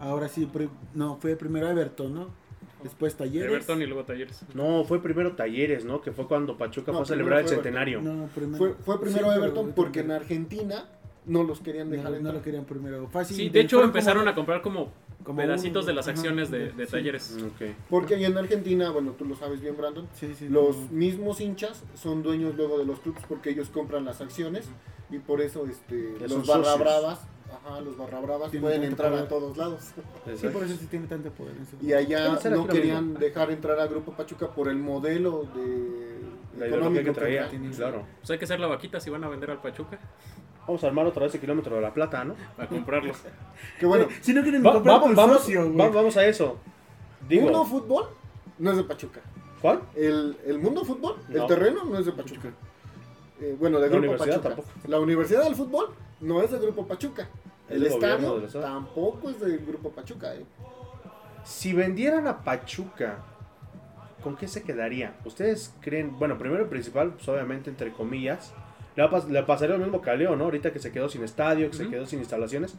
Ahora 0.00 0.28
sí, 0.28 0.48
no, 0.94 1.16
fue 1.16 1.36
primero 1.36 1.68
Everton, 1.70 2.14
¿no? 2.14 2.28
Después 2.82 3.14
Talleres. 3.16 3.48
Everton 3.50 3.80
y 3.80 3.86
luego 3.86 4.04
Talleres. 4.04 4.42
No, 4.54 4.84
fue 4.84 5.02
primero 5.02 5.32
Talleres, 5.32 5.84
¿no? 5.84 6.02
Que 6.02 6.12
fue 6.12 6.26
cuando 6.26 6.58
Pachuca 6.58 6.92
No, 6.92 6.98
fue 6.98 7.02
a 7.04 7.06
celebrar 7.06 7.40
el 7.40 7.48
centenario. 7.48 8.02
No, 8.02 8.26
primero. 8.34 8.58
Fue, 8.58 8.74
fue 8.74 9.00
primero 9.00 9.24
Sí, 9.26 9.30
pero 9.32 9.42
Everton 9.44 9.72
porque 9.74 10.00
en 10.00 10.10
Argentina 10.10 10.84
no 11.26 11.42
los 11.44 11.60
querían 11.60 11.88
no, 11.88 11.96
dejar 11.96 12.10
no 12.10 12.16
entrar. 12.18 12.34
lo 12.34 12.42
querían 12.42 12.64
primero. 12.64 13.08
Fácil, 13.08 13.36
Sí, 13.36 13.48
de 13.48 13.60
hecho 13.60 13.76
como- 13.78 13.86
empezaron 13.86 14.28
a 14.28 14.34
comprar 14.34 14.60
como, 14.60 14.90
como 15.24 15.38
pedacitos 15.38 15.86
de 15.86 15.94
las 15.94 16.06
ajá, 16.06 16.16
acciones 16.16 16.50
de, 16.50 16.70
de 16.72 16.86
sí. 16.86 16.92
Talleres. 16.92 17.36
Ok. 17.44 17.74
Porque 17.90 18.14
ahí 18.14 18.24
en 18.24 18.36
Argentina, 18.38 18.90
bueno, 18.90 19.12
tú 19.12 19.24
lo 19.24 19.34
sabes 19.34 19.60
bien, 19.60 19.76
Brandon, 19.76 20.06
Sí, 20.14 20.34
sí. 20.38 20.48
los 20.48 20.76
no. 20.76 20.88
mismos 20.92 21.40
hinchas 21.40 21.82
son 21.94 22.22
dueños 22.22 22.54
luego 22.56 22.78
de 22.78 22.84
los 22.84 23.00
clubes 23.00 23.22
porque 23.28 23.50
ellos 23.50 23.70
compran 23.70 24.04
las 24.04 24.20
acciones 24.20 24.68
y 25.10 25.18
por 25.18 25.40
eso 25.40 25.66
este, 25.66 26.14
Ya 26.20 26.28
los 26.28 26.46
barra 26.46 26.64
socios. 26.64 26.78
bravas, 26.80 27.20
ajá, 27.52 27.80
los 27.80 27.96
barra 27.96 28.20
bravas 28.20 28.50
Tienen 28.50 28.62
pueden 28.68 28.84
entrar 28.84 29.12
a 29.14 29.26
todos 29.28 29.56
lados. 29.56 29.92
Sí, 30.36 30.48
por 30.48 30.62
eso 30.64 30.76
sí 30.76 30.86
tiene 30.86 31.06
tanto 31.06 31.30
poder. 31.30 31.54
eso. 31.60 31.76
Y 31.80 31.92
allá 31.92 32.36
ser 32.38 32.52
no 32.52 32.66
querían 32.66 33.04
mismo. 33.08 33.18
dejar 33.20 33.50
entrar 33.50 33.78
a 33.80 33.86
Grupo 33.86 34.12
Pachuca 34.12 34.50
por 34.50 34.68
el 34.68 34.76
modelo 34.76 35.46
de 35.54 36.20
La 36.58 36.66
ideología 36.66 37.02
que 37.02 37.10
económico 37.10 37.12
traía, 37.12 37.48
tiene. 37.48 37.70
claro. 37.70 38.04
Pues 38.20 38.30
hay 38.30 38.38
que 38.38 38.44
hacer 38.44 38.60
la 38.60 38.66
vaquita 38.66 39.00
si 39.00 39.10
van 39.10 39.24
a 39.24 39.28
vender 39.28 39.50
al 39.50 39.60
Pachuca. 39.62 39.98
Vamos 40.66 40.82
a 40.82 40.86
armar 40.86 41.06
otra 41.06 41.24
vez 41.24 41.34
el 41.34 41.40
kilómetro 41.40 41.76
de 41.76 41.82
la 41.82 41.92
plata, 41.92 42.24
¿no? 42.24 42.34
A 42.58 42.66
comprarlos. 42.66 43.18
Que 43.78 43.86
bueno, 43.86 44.06
Si 44.20 44.32
no 44.32 44.42
quieren 44.42 44.64
Va- 44.64 44.72
comprar 44.74 45.00
vamos, 45.00 45.16
vamos, 45.16 45.36
socio, 45.38 45.70
güey. 45.70 45.90
vamos 45.90 46.16
a 46.16 46.26
eso. 46.26 46.58
Digo, 47.28 47.42
Mundo 47.44 47.64
Fútbol 47.64 48.06
no 48.58 48.70
es 48.70 48.76
de 48.76 48.84
Pachuca. 48.84 49.20
¿cuál? 49.60 49.80
El, 49.94 50.36
el 50.46 50.58
Mundo 50.58 50.84
Fútbol, 50.84 51.16
No. 51.28 51.42
el 51.42 51.46
terreno 51.48 51.84
no 51.84 51.98
es 51.98 52.06
de 52.06 52.12
Pachuca. 52.12 52.50
Eh, 53.40 53.56
bueno, 53.58 53.78
de 53.78 53.86
La 53.86 53.88
Grupo 53.96 53.98
universidad 54.12 54.36
Pachuca. 54.42 54.48
tampoco. 54.56 54.68
La 54.88 55.00
Universidad 55.00 55.42
del 55.44 55.54
Fútbol 55.54 55.88
no 56.20 56.42
es 56.42 56.50
de 56.50 56.58
Grupo 56.58 56.86
Pachuca. 56.86 57.28
Es 57.68 57.76
El 57.76 57.82
del 57.84 57.92
gobierno 57.92 58.14
estadio 58.16 58.34
del 58.36 58.44
estado. 58.44 58.64
tampoco 58.64 59.30
es 59.30 59.40
de 59.40 59.56
Grupo 59.58 59.90
Pachuca. 59.90 60.34
eh. 60.34 60.44
Si 61.44 61.72
vendieran 61.72 62.26
a 62.26 62.42
Pachuca, 62.44 63.18
¿con 64.22 64.36
qué 64.36 64.48
se 64.48 64.62
quedaría? 64.62 65.14
¿Ustedes 65.24 65.74
creen? 65.80 66.18
Bueno, 66.18 66.38
primero 66.38 66.64
y 66.64 66.68
principal, 66.68 67.12
pues 67.14 67.28
obviamente, 67.28 67.70
entre 67.70 67.92
comillas, 67.92 68.52
le, 68.96 69.02
va 69.02 69.10
pas- 69.10 69.28
le 69.28 69.42
pasaría 69.42 69.76
lo 69.76 69.82
mismo 69.84 70.00
que 70.00 70.10
a 70.10 70.14
Leo, 70.14 70.36
¿no? 70.36 70.44
Ahorita 70.44 70.72
que 70.72 70.78
se 70.78 70.92
quedó 70.92 71.08
sin 71.08 71.22
estadio, 71.24 71.70
que 71.70 71.76
se 71.76 71.88
quedó 71.88 72.06
sin 72.06 72.18
instalaciones. 72.20 72.74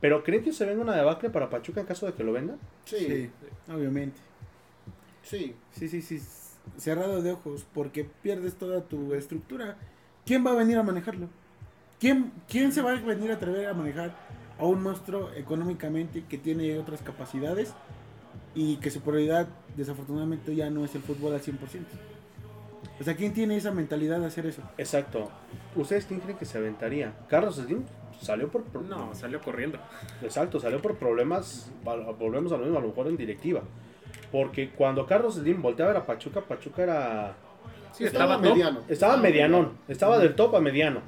Pero 0.00 0.22
¿creen 0.22 0.42
que 0.44 0.52
se 0.52 0.64
venga 0.66 0.82
una 0.82 0.94
debacle 0.96 1.30
para 1.30 1.50
Pachuca 1.50 1.80
en 1.80 1.86
caso 1.86 2.06
de 2.06 2.12
que 2.12 2.22
lo 2.24 2.32
vendan? 2.32 2.58
Sí. 2.84 3.30
obviamente. 3.72 4.18
sí. 5.22 5.54
Sí, 5.72 5.88
sí, 5.88 6.02
sí. 6.02 6.20
Cerrado 6.76 7.22
de 7.22 7.32
ojos, 7.32 7.66
porque 7.74 8.04
pierdes 8.22 8.54
toda 8.54 8.82
tu 8.82 9.14
estructura. 9.14 9.76
¿Quién 10.26 10.44
va 10.46 10.50
a 10.52 10.54
venir 10.54 10.76
a 10.76 10.82
manejarlo? 10.82 11.28
¿Quién, 11.98 12.30
¿Quién 12.48 12.72
se 12.72 12.82
va 12.82 12.92
a 12.92 13.00
venir 13.00 13.30
a 13.30 13.34
atrever 13.34 13.66
a 13.66 13.74
manejar 13.74 14.14
a 14.58 14.66
un 14.66 14.82
monstruo 14.82 15.30
económicamente 15.34 16.24
que 16.28 16.36
tiene 16.38 16.78
otras 16.78 17.00
capacidades 17.02 17.72
y 18.54 18.76
que 18.76 18.90
su 18.90 19.00
prioridad 19.00 19.48
desafortunadamente 19.76 20.54
ya 20.54 20.68
no 20.70 20.84
es 20.84 20.94
el 20.94 21.02
fútbol 21.02 21.32
al 21.34 21.40
100%? 21.40 21.54
O 23.00 23.04
sea, 23.04 23.14
¿quién 23.14 23.32
tiene 23.32 23.56
esa 23.56 23.70
mentalidad 23.70 24.18
de 24.20 24.26
hacer 24.26 24.46
eso? 24.46 24.62
Exacto. 24.76 25.30
¿Ustedes 25.76 26.04
quién 26.06 26.20
creen 26.20 26.36
que 26.38 26.44
se 26.44 26.58
aventaría? 26.58 27.12
Carlos 27.28 27.56
Slim 27.56 27.84
salió 28.20 28.48
por... 28.48 28.64
por- 28.64 28.82
No, 28.82 29.14
salió 29.14 29.40
corriendo. 29.40 29.78
Exacto, 30.22 30.58
salió 30.58 30.82
por 30.82 30.96
problemas, 30.96 31.70
volvemos 32.18 32.50
a 32.52 32.56
lo 32.56 32.64
mismo, 32.64 32.78
a 32.78 32.82
lo 32.82 32.88
mejor 32.88 33.06
en 33.06 33.16
directiva. 33.16 33.62
Porque 34.32 34.70
cuando 34.70 35.06
Carlos 35.06 35.36
Slim 35.36 35.62
volteaba 35.62 35.90
a 35.90 35.94
ver 35.94 36.02
a 36.02 36.06
Pachuca, 36.06 36.40
Pachuca 36.40 36.82
era... 36.82 37.34
Sí, 37.92 38.04
Estaba 38.04 38.36
mediano. 38.38 38.80
Estaba 38.88 39.16
medianón, 39.16 39.72
estaba 39.88 40.18
del 40.18 40.34
top 40.34 40.56
a 40.56 40.60
mediano. 40.60 41.00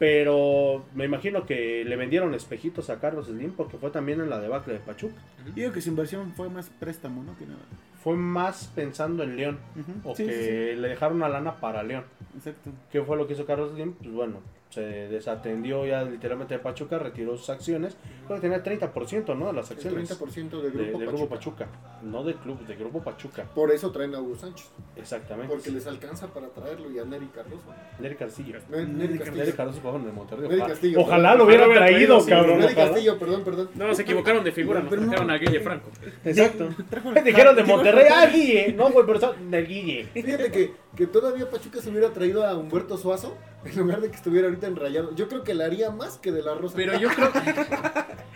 Pero 0.00 0.86
me 0.94 1.04
imagino 1.04 1.44
que 1.44 1.84
le 1.84 1.94
vendieron 1.94 2.32
espejitos 2.32 2.88
a 2.88 2.98
Carlos 2.98 3.26
Slim 3.26 3.52
porque 3.52 3.76
fue 3.76 3.90
también 3.90 4.18
en 4.22 4.30
la 4.30 4.40
debacle 4.40 4.72
de 4.72 4.78
Pachuca. 4.80 5.20
Digo 5.54 5.72
que 5.72 5.82
su 5.82 5.90
inversión 5.90 6.32
fue 6.32 6.48
más 6.48 6.70
préstamo, 6.70 7.22
¿no? 7.22 7.36
Que 7.36 7.44
nada. 7.44 7.60
Fue 8.02 8.16
más 8.16 8.72
pensando 8.74 9.22
en 9.24 9.36
León. 9.36 9.58
O 10.02 10.16
Sí, 10.16 10.24
que 10.24 10.72
sí, 10.72 10.80
le 10.80 10.88
dejaron 10.88 11.18
una 11.18 11.28
lana 11.28 11.60
para 11.60 11.82
León. 11.82 12.04
Exacto. 12.34 12.70
¿Qué 12.90 13.02
fue 13.02 13.18
lo 13.18 13.26
que 13.26 13.34
hizo 13.34 13.44
Carlos 13.44 13.72
Slim? 13.74 13.92
Pues 13.92 14.10
bueno, 14.10 14.38
se 14.70 14.80
desatendió 14.80 15.84
ya 15.84 16.02
literalmente 16.04 16.54
de 16.54 16.60
Pachuca, 16.60 16.98
retiró 16.98 17.36
sus 17.36 17.50
acciones. 17.50 17.96
Creo 18.26 18.40
que 18.40 18.48
tenía 18.48 18.62
30%, 18.62 19.36
¿no? 19.36 19.48
De 19.48 19.52
las 19.52 19.70
El 19.70 19.76
acciones. 19.76 20.18
30% 20.20 20.60
de, 20.62 20.70
de 20.70 20.70
Grupo, 20.70 20.98
de 20.98 21.06
Pachuca. 21.06 21.06
Grupo 21.10 21.28
Pachuca. 21.28 21.66
No 22.02 22.22
del 22.24 22.36
club, 22.36 22.64
de 22.66 22.76
Grupo 22.76 23.02
Pachuca. 23.02 23.44
Por 23.52 23.72
eso 23.72 23.90
traen 23.90 24.14
a 24.14 24.20
Hugo 24.20 24.36
Sánchez. 24.36 24.68
Exactamente. 24.96 25.52
Porque 25.52 25.70
les 25.70 25.86
alcanza 25.86 26.28
para 26.28 26.48
traerlo 26.48 26.90
y 26.90 26.98
a 27.00 27.04
Neri 27.04 27.26
Cardoso. 27.34 27.64
Nery 27.98 28.14
Castillo. 28.14 28.58
Ne- 28.68 28.86
Neri 28.86 29.18
Castillo. 29.18 29.36
Nery 29.38 29.52
Cardoso 29.52 29.80
jugaba 29.80 29.98
en 29.98 30.06
el 30.06 30.12
Monterrey. 30.12 30.42
Neri 30.48 30.60
Ojalá, 30.60 30.72
Castillo, 30.72 31.00
ojalá 31.00 31.34
lo 31.34 31.44
hubieran 31.44 31.70
Ojalá 31.70 31.80
lo 31.80 31.90
hubieran 31.90 32.06
traído, 32.16 32.26
cabrón. 32.26 32.60
Neri 32.60 32.72
ojalá. 32.72 32.90
Castillo, 32.90 33.18
perdón, 33.18 33.44
perdón. 33.44 33.70
No, 33.74 33.94
se 33.94 34.02
equivocaron 34.02 34.44
de 34.44 34.52
figura, 34.52 34.80
nos 34.80 34.88
Pero 34.90 35.02
no- 35.02 35.08
trajeron 35.08 35.30
a 35.32 35.38
Guille 35.38 35.60
Franco. 35.60 35.90
Exacto. 36.24 36.68
Dijeron 37.24 37.56
de 37.56 37.64
Monterrey, 37.64 38.06
ah, 38.12 38.26
Guille. 38.26 38.72
No, 38.72 38.90
güey, 38.92 39.04
pero 39.04 39.18
son 39.20 39.50
del 39.50 39.66
Guille. 39.66 40.04
Fíjate 40.14 40.52
que, 40.52 40.72
que 40.96 41.06
todavía 41.06 41.48
Pachuca 41.50 41.80
se 41.80 41.90
hubiera 41.90 42.10
traído 42.12 42.46
a 42.46 42.56
Humberto 42.56 42.96
Suazo 42.98 43.36
en 43.64 43.78
lugar 43.78 44.00
de 44.00 44.10
que 44.10 44.16
estuviera 44.16 44.48
ahorita 44.48 44.66
en 44.66 44.76
Rayado. 44.76 45.14
Yo 45.14 45.28
creo 45.28 45.44
que 45.44 45.54
le 45.54 45.64
haría 45.64 45.90
más 45.90 46.18
que 46.18 46.32
de 46.32 46.42
la 46.42 46.54
Rosa. 46.54 46.74
Pero 46.76 46.98
yo 46.98 47.08
creo 47.10 47.32
que. 47.32 47.54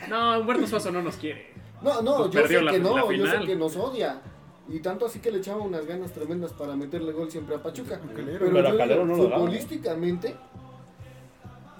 No, 0.09 0.39
Humberto 0.41 0.67
Suazo 0.67 0.91
no 0.93 1.03
nos 1.03 1.17
quiere. 1.17 1.53
No, 1.83 2.01
no, 2.03 2.17
Pues 2.19 2.31
yo 2.33 2.47
sé 2.47 2.63
la- 2.63 2.73
que 2.73 2.79
no, 2.79 2.97
la 3.11 3.17
yo 3.17 3.27
sé 3.27 3.39
que 3.47 3.57
nos 3.57 3.77
odia. 3.77 4.21
Y 4.69 4.79
tanto 4.81 5.05
así 5.05 5.19
que 5.19 5.31
le 5.31 5.39
echaba 5.39 5.61
unas 5.63 5.85
ganas 5.85 6.13
tremendas 6.13 6.53
para 6.55 6.75
meterle 6.75 7.13
gol 7.13 7.31
siempre 7.31 7.55
a 7.57 7.63
Pachuca. 7.63 8.01
Calero. 8.01 8.39
Pero, 8.39 8.53
Pero 8.53 8.69
a 8.69 8.71
yo 8.73 8.79
Calero 8.79 9.03
digo, 9.03 9.17
no 9.17 9.23
lo 9.23 9.25
daba. 9.29 9.37
futbolísticamente, 9.37 10.35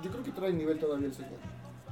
yo 0.03 0.11
creo 0.11 0.23
que 0.23 0.31
trae 0.33 0.53
nivel 0.53 0.79
todavía 0.79 1.07
el 1.07 1.15
señor. 1.15 1.33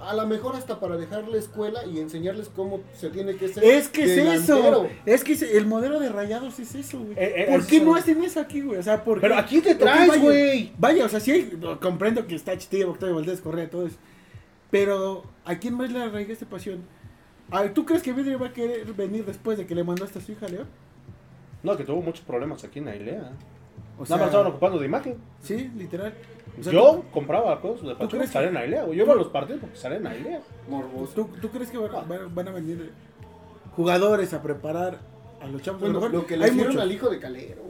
A 0.02 0.14
lo 0.14 0.26
mejor 0.26 0.56
hasta 0.56 0.80
para 0.80 0.96
dejarle 0.96 1.38
escuela 1.38 1.86
y 1.86 2.00
enseñarles 2.00 2.48
cómo 2.48 2.80
se 2.94 3.08
tiene 3.10 3.36
que 3.36 3.48
ser. 3.48 3.62
Es 3.62 3.88
que 3.88 4.02
es 4.02 4.16
delantero. 4.16 4.84
eso. 4.84 4.88
Es 5.06 5.22
que 5.22 5.32
es- 5.34 5.42
el 5.42 5.66
modelo 5.66 6.00
de 6.00 6.08
rayados 6.08 6.58
es 6.58 6.74
eso, 6.74 6.98
güey. 6.98 7.12
Eh, 7.12 7.34
eh, 7.42 7.46
¿Por 7.50 7.60
eso- 7.60 7.68
qué 7.68 7.80
no 7.80 7.94
hacen 7.94 8.22
eso 8.24 8.40
aquí, 8.40 8.60
güey? 8.62 8.78
O 8.78 8.82
sea, 8.82 9.04
¿por 9.04 9.20
Pero 9.20 9.34
qué? 9.34 9.40
aquí 9.40 9.60
te 9.60 9.76
¿Por 9.76 9.78
qué 9.78 9.84
traes, 9.94 10.20
güey. 10.20 10.72
Vaya, 10.76 11.04
o 11.04 11.08
sea, 11.08 11.20
sí, 11.20 11.30
hay- 11.30 11.58
comprendo 11.80 12.26
que 12.26 12.34
está 12.34 12.58
Chitillo, 12.58 12.90
Octavio 12.90 13.14
Valdés, 13.14 13.40
Correa, 13.40 13.70
todo 13.70 13.86
eso. 13.86 13.96
Pero, 14.70 15.22
¿a 15.44 15.56
quién 15.56 15.74
más 15.74 15.92
le 15.92 16.02
arraigaste 16.02 16.46
pasión? 16.46 16.82
¿Tú 17.74 17.84
crees 17.84 18.02
que 18.02 18.12
Vidrio 18.12 18.38
va 18.38 18.46
a 18.48 18.52
querer 18.52 18.90
venir 18.94 19.24
después 19.26 19.58
de 19.58 19.66
que 19.66 19.74
le 19.74 19.84
mandaste 19.84 20.18
a 20.18 20.22
su 20.22 20.32
hija, 20.32 20.48
Leo? 20.48 20.64
No, 21.62 21.76
que 21.76 21.84
tuvo 21.84 22.00
muchos 22.00 22.24
problemas 22.24 22.64
aquí 22.64 22.78
en 22.80 22.88
Ailea. 22.88 23.32
O 23.98 24.04
Nada 24.04 24.16
más 24.16 24.26
estaban 24.26 24.46
ocupando 24.46 24.78
de 24.78 24.86
imagen. 24.86 25.16
sí, 25.42 25.70
literal. 25.76 26.14
O 26.58 26.62
sea, 26.62 26.72
Yo 26.72 27.02
compraba 27.12 27.60
cosas 27.60 27.86
de 27.88 27.94
Pachuca 27.94 28.22
que 28.22 28.28
salían 28.28 28.56
a. 28.56 28.66
Yo 28.66 28.92
iba 28.92 29.12
a 29.12 29.16
los 29.16 29.28
partidos 29.28 29.60
porque 29.62 29.76
salían 29.76 30.06
a 30.06 30.10
Ailea. 30.10 30.40
Morboso. 30.68 31.12
¿Tú, 31.14 31.28
tú 31.40 31.48
crees 31.50 31.70
que 31.70 31.78
van, 31.78 32.06
van- 32.08 32.34
van 32.34 32.48
a 32.48 32.52
venir 32.52 32.92
jugadores 33.74 34.32
a 34.34 34.42
preparar 34.42 34.98
a 35.40 35.46
los 35.46 35.62
chavos? 35.62 35.80
A 35.82 35.84
Bueno, 35.86 36.00
mejor 36.00 36.14
lo 36.14 36.26
que 36.26 36.36
le 36.36 36.48
hicieron 36.48 36.78
al 36.78 36.92
hijo 36.92 37.08
de 37.08 37.18
Calero. 37.18 37.62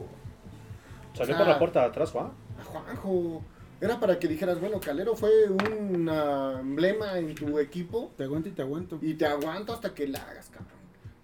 Salió 1.13 1.33
O 1.33 1.37
sea, 1.37 1.37
por 1.37 1.47
la 1.47 1.59
puerta 1.59 1.79
de 1.81 1.85
atrás, 1.87 2.11
Juan. 2.11 2.31
A 2.59 2.63
Juanjo. 2.63 3.41
Era 3.79 3.99
para 3.99 4.17
que 4.17 4.27
dijeras, 4.27 4.59
bueno, 4.61 4.79
Calero 4.79 5.15
fue 5.15 5.29
un 5.49 6.07
ah, 6.09 6.57
emblema 6.61 7.17
en 7.17 7.35
tu 7.35 7.59
equipo 7.59 8.11
Te 8.17 8.23
aguanto 8.23 8.47
y 8.47 8.51
te 8.53 8.61
aguanto. 8.61 8.97
y 9.01 9.13
te 9.15 9.25
aguanto 9.25 9.73
hasta 9.73 9.93
que 9.93 10.07
la 10.07 10.19
hagas, 10.19 10.49
cabrón. 10.49 10.71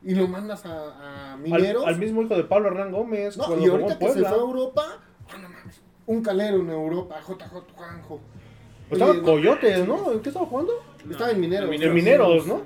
Y 0.03 0.13
lo 0.15 0.27
mandas 0.27 0.65
a, 0.65 0.71
a 0.93 1.33
Al, 1.33 1.39
Mineros. 1.39 1.85
al 1.85 1.97
mismo 1.97 2.21
hijo 2.21 2.35
de 2.35 2.43
Pablo 2.43 2.69
Hernán 2.69 2.91
Gómez. 2.91 3.37
No, 3.37 3.45
cuando 3.45 3.65
y 3.65 3.69
ahorita 3.69 3.97
que 3.99 4.09
se 4.11 4.19
fue 4.19 4.27
a 4.29 4.33
Europa, 4.35 4.83
ah, 5.29 5.37
no 5.41 5.49
mames, 5.49 5.78
un 6.09 6.23
calero 6.23 6.57
en 6.57 6.69
Europa, 6.71 7.21
JJ 7.21 7.53
Juanjo. 7.75 8.19
Pues 8.89 8.99
estaba 8.99 9.15
en 9.15 9.21
Coyotes, 9.21 9.87
¿no? 9.87 10.11
¿En 10.11 10.19
qué 10.21 10.29
estaba 10.29 10.47
jugando? 10.47 10.73
Estaba 11.07 11.29
en 11.29 11.39
Mineros. 11.39 11.71
En 11.71 11.93
Mineros, 11.93 12.47
¿no? 12.47 12.61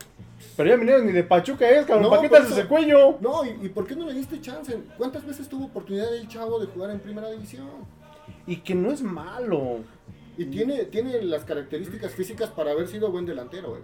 Pero 0.56 0.70
ya 0.70 0.78
Mineros 0.78 1.04
ni 1.04 1.12
de 1.12 1.26
Pachuca 1.26 1.70
es, 1.70 1.86
cabrón. 1.86 2.04
No, 2.04 2.10
¿Para 2.10 2.22
qué 2.22 2.30
te 2.30 2.38
haces 2.38 2.52
ese 2.54 2.68
cuello? 2.68 3.18
No, 3.20 3.44
¿y, 3.44 3.66
y 3.66 3.70
por 3.70 3.86
qué 3.86 3.98
no 3.98 4.06
le 4.06 4.14
diste 4.14 4.40
chance? 4.40 4.80
¿Cuántas 4.98 5.26
veces 5.26 5.50
tuvo 5.50 5.66
oportunidad 5.66 6.16
el 6.16 6.26
chavo 6.30 6.58
de 6.58 6.68
jugar 6.68 6.92
en 6.92 7.00
primera 7.00 7.30
división? 7.32 7.68
Y 8.48 8.58
que 8.58 8.76
no 8.76 8.92
es 8.92 9.02
malo. 9.02 9.80
Y 10.38 10.46
tiene, 10.46 10.86
tiene 10.86 11.22
las 11.24 11.44
características 11.44 12.14
físicas 12.14 12.50
para 12.50 12.72
haber 12.72 12.88
sido 12.88 13.12
buen 13.12 13.26
delantero, 13.26 13.72
güey. 13.72 13.82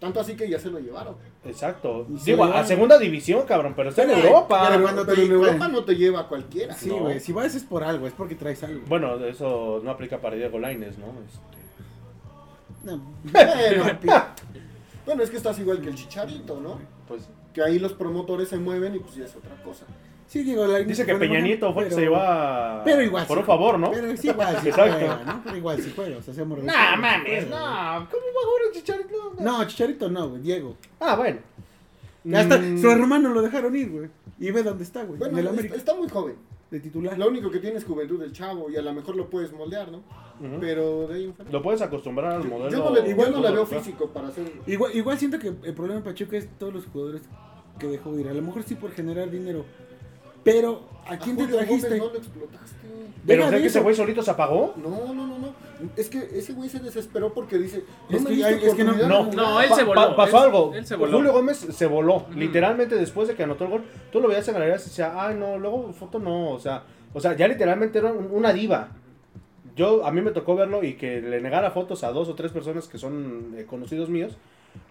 Tanto 0.00 0.20
así 0.20 0.36
que 0.36 0.48
ya 0.48 0.58
se 0.58 0.70
lo 0.70 0.78
llevaron. 0.78 1.14
Exacto. 1.44 2.06
Y 2.10 2.18
Digo, 2.24 2.44
a 2.44 2.64
segunda 2.64 2.98
división, 2.98 3.46
cabrón, 3.46 3.72
pero 3.74 3.88
está 3.90 4.02
en 4.02 4.10
Pero- 4.10 4.22
Europa. 4.28 4.66
Pero, 4.68 4.82
cuando 4.82 5.04
pero 5.06 5.16
te- 5.16 5.24
en 5.24 5.32
Europa 5.32 5.68
no 5.68 5.84
te 5.84 5.94
lleva 5.96 6.20
a 6.20 6.28
cualquiera. 6.28 6.74
Sí, 6.74 6.88
No. 6.90 6.98
güey. 7.00 7.18
Si 7.20 7.32
vas 7.32 7.54
es 7.54 7.64
por 7.64 7.82
algo, 7.82 8.06
es 8.06 8.12
porque 8.12 8.34
traes 8.34 8.62
algo. 8.62 8.82
Bueno, 8.88 9.14
eso 9.24 9.80
no 9.82 9.90
aplica 9.90 10.20
para 10.20 10.36
Diego 10.36 10.58
Laines, 10.58 10.98
¿no? 10.98 11.06
Este, 11.26 11.56
No. 12.84 13.00
Bueno, 13.32 13.98
bueno, 15.06 15.22
es 15.22 15.30
que 15.30 15.36
estás 15.38 15.58
igual 15.58 15.80
que 15.80 15.88
el 15.88 15.94
chicharito, 15.94 16.60
¿no? 16.60 16.78
pues 17.08 17.28
Que 17.54 17.62
ahí 17.62 17.78
los 17.78 17.94
promotores 17.94 18.48
se 18.48 18.58
mueven 18.58 18.94
y 18.96 18.98
pues 18.98 19.14
ya 19.14 19.24
es 19.24 19.34
otra 19.34 19.54
cosa. 19.62 19.86
Sí, 20.28 20.42
digo, 20.42 20.66
la- 20.66 20.78
dice 20.80 21.06
que 21.06 21.14
Peña 21.14 21.40
Nieto 21.40 21.72
fue 21.72 21.84
el 21.84 21.88
que 21.88 21.94
se 21.94 22.00
pero- 22.00 22.12
llevó 22.12 22.22
a... 22.22 22.82
Pero 22.84 23.02
igual. 23.02 23.26
Por 23.26 23.36
sí 23.36 23.40
un 23.40 23.46
favor, 23.46 23.78
¿no? 23.78 23.90
Pero 23.92 24.16
sí, 24.16 24.28
igual 24.28 24.56
sí 24.60 24.68
Exacto. 24.68 24.92
juega, 24.98 25.22
¿no? 25.24 25.40
Pero 25.44 25.56
igual 25.56 25.80
sí 25.80 25.92
juega. 25.94 26.18
O 26.18 26.22
sea, 26.22 26.34
seamos 26.34 26.58
Nah, 26.64 26.72
realistas, 26.72 26.98
mames, 27.00 27.48
no. 27.48 27.56
¿Cómo 27.56 28.26
va 28.26 28.40
a 28.42 28.46
jugar 28.46 28.62
el 28.66 28.72
Chicharito? 28.72 29.32
No, 29.40 29.64
Chicharito 29.66 30.08
no, 30.10 30.28
güey. 30.30 30.42
Diego. 30.42 30.76
Ah, 31.00 31.14
bueno. 31.16 31.38
Ya 32.24 32.40
hasta 32.40 32.58
Mm, 32.58 32.78
su 32.78 32.90
hermano 32.90 33.28
lo 33.30 33.40
dejaron 33.40 33.76
ir, 33.76 33.88
güey. 33.90 34.08
Y 34.40 34.50
ve 34.50 34.62
dónde 34.64 34.82
está, 34.82 35.04
güey. 35.04 35.16
Bueno, 35.18 35.34
en 35.34 35.38
el 35.38 35.44
está, 35.46 35.52
América. 35.60 35.76
está 35.76 35.94
muy 35.94 36.08
joven. 36.08 36.34
De 36.72 36.80
titular. 36.80 37.16
Lo 37.16 37.28
único 37.28 37.48
que 37.48 37.60
tiene 37.60 37.76
es 37.76 37.84
juventud 37.84 38.18
del 38.20 38.32
chavo 38.32 38.68
y 38.68 38.74
a 38.76 38.82
lo 38.82 38.92
mejor 38.92 39.14
lo 39.14 39.30
puedes 39.30 39.52
moldear, 39.52 39.92
¿no? 39.92 39.98
ujú. 39.98 40.58
Pero 40.60 41.06
de 41.06 41.14
ahí 41.14 41.24
en 41.26 41.34
fuera- 41.34 41.50
Lo 41.52 41.62
puedes 41.62 41.80
acostumbrar 41.80 42.32
al 42.32 42.44
modelo. 42.48 42.68
Yo 42.70 42.78
no 42.78 42.90
le, 43.00 43.08
igual 43.08 43.30
no 43.30 43.40
le 43.40 43.52
veo 43.52 43.64
físico 43.64 44.08
para 44.10 44.26
hacer. 44.28 44.50
Igual, 44.66 44.90
igual 44.96 45.16
siento 45.16 45.38
que 45.38 45.46
el 45.46 45.74
problema 45.74 45.98
en 45.98 46.04
Pachuca 46.04 46.36
es 46.36 46.48
todos 46.58 46.74
los 46.74 46.84
jugadores 46.86 47.22
que 47.78 47.86
dejó 47.86 48.18
ir. 48.18 48.28
A 48.28 48.34
lo 48.34 48.42
mejor 48.42 48.64
sí 48.64 48.74
por 48.74 48.90
generar 48.90 49.30
dinero. 49.30 49.64
Pero, 50.46 50.80
¿a 51.06 51.18
quién 51.18 51.36
te 51.36 51.46
trajiste? 51.46 51.98
Gómez 51.98 52.02
no 52.06 52.12
lo 52.12 52.18
explotaste. 52.18 52.76
Pero 53.26 53.50
de 53.50 53.60
que 53.60 53.66
ese 53.66 53.80
güey 53.80 53.94
solito 53.96 54.22
se 54.22 54.30
apagó. 54.30 54.72
No, 54.76 55.12
no, 55.12 55.26
no, 55.26 55.38
no. 55.38 55.52
Es 55.96 56.08
que 56.08 56.18
ese 56.32 56.52
güey 56.52 56.68
se 56.70 56.78
desesperó 56.78 57.34
porque 57.34 57.58
dice. 57.58 57.82
No 58.08 58.16
Es 58.16 58.22
me 58.22 58.30
que 58.30 58.36
diste 58.36 58.54
hay- 58.54 58.64
es 58.64 58.74
que 58.74 58.84
no- 58.84 58.92
no, 58.94 59.08
No, 59.08 59.24
jugar". 59.24 59.64
él 59.66 59.74
se 59.74 59.82
voló. 59.82 60.00
pa- 60.00 60.16
pasó 60.16 60.38
él- 60.38 60.44
algo. 60.44 60.72
él 60.74 60.86
se 60.86 60.94
voló. 60.94 61.16
Julio 61.18 61.32
Gómez 61.32 61.56
se 61.58 61.86
voló. 61.86 62.26
Literalmente 62.36 62.94
después 62.94 63.26
de 63.28 63.34
que 63.34 63.42
anotó 63.42 63.64
el 63.64 63.70
gol, 63.70 63.84
tú 64.12 64.20
lo 64.20 64.28
veías 64.28 64.46
en 64.46 64.54
galerías 64.54 64.86
y 64.86 64.90
decía, 64.90 65.12
ay 65.16 65.34
no, 65.34 65.58
luego 65.58 65.92
foto 65.92 66.20
no, 66.20 66.50
o 66.52 66.58
sea, 66.60 66.84
o 67.12 67.20
sea, 67.20 67.34
ya 67.36 67.48
literalmente 67.48 67.98
era 67.98 68.12
un- 68.12 68.28
una 68.30 68.52
diva. 68.52 68.90
Yo 69.74 70.06
a 70.06 70.12
mí 70.12 70.22
me 70.22 70.30
tocó 70.30 70.54
verlo 70.54 70.82
y 70.84 70.94
que 70.94 71.20
le 71.20 71.40
negara 71.40 71.70
fotos 71.72 72.04
a 72.04 72.12
dos 72.12 72.28
o 72.28 72.34
tres 72.36 72.52
personas 72.52 72.86
que 72.88 72.96
son 72.98 73.54
eh, 73.58 73.64
conocidos 73.66 74.08
míos. 74.08 74.36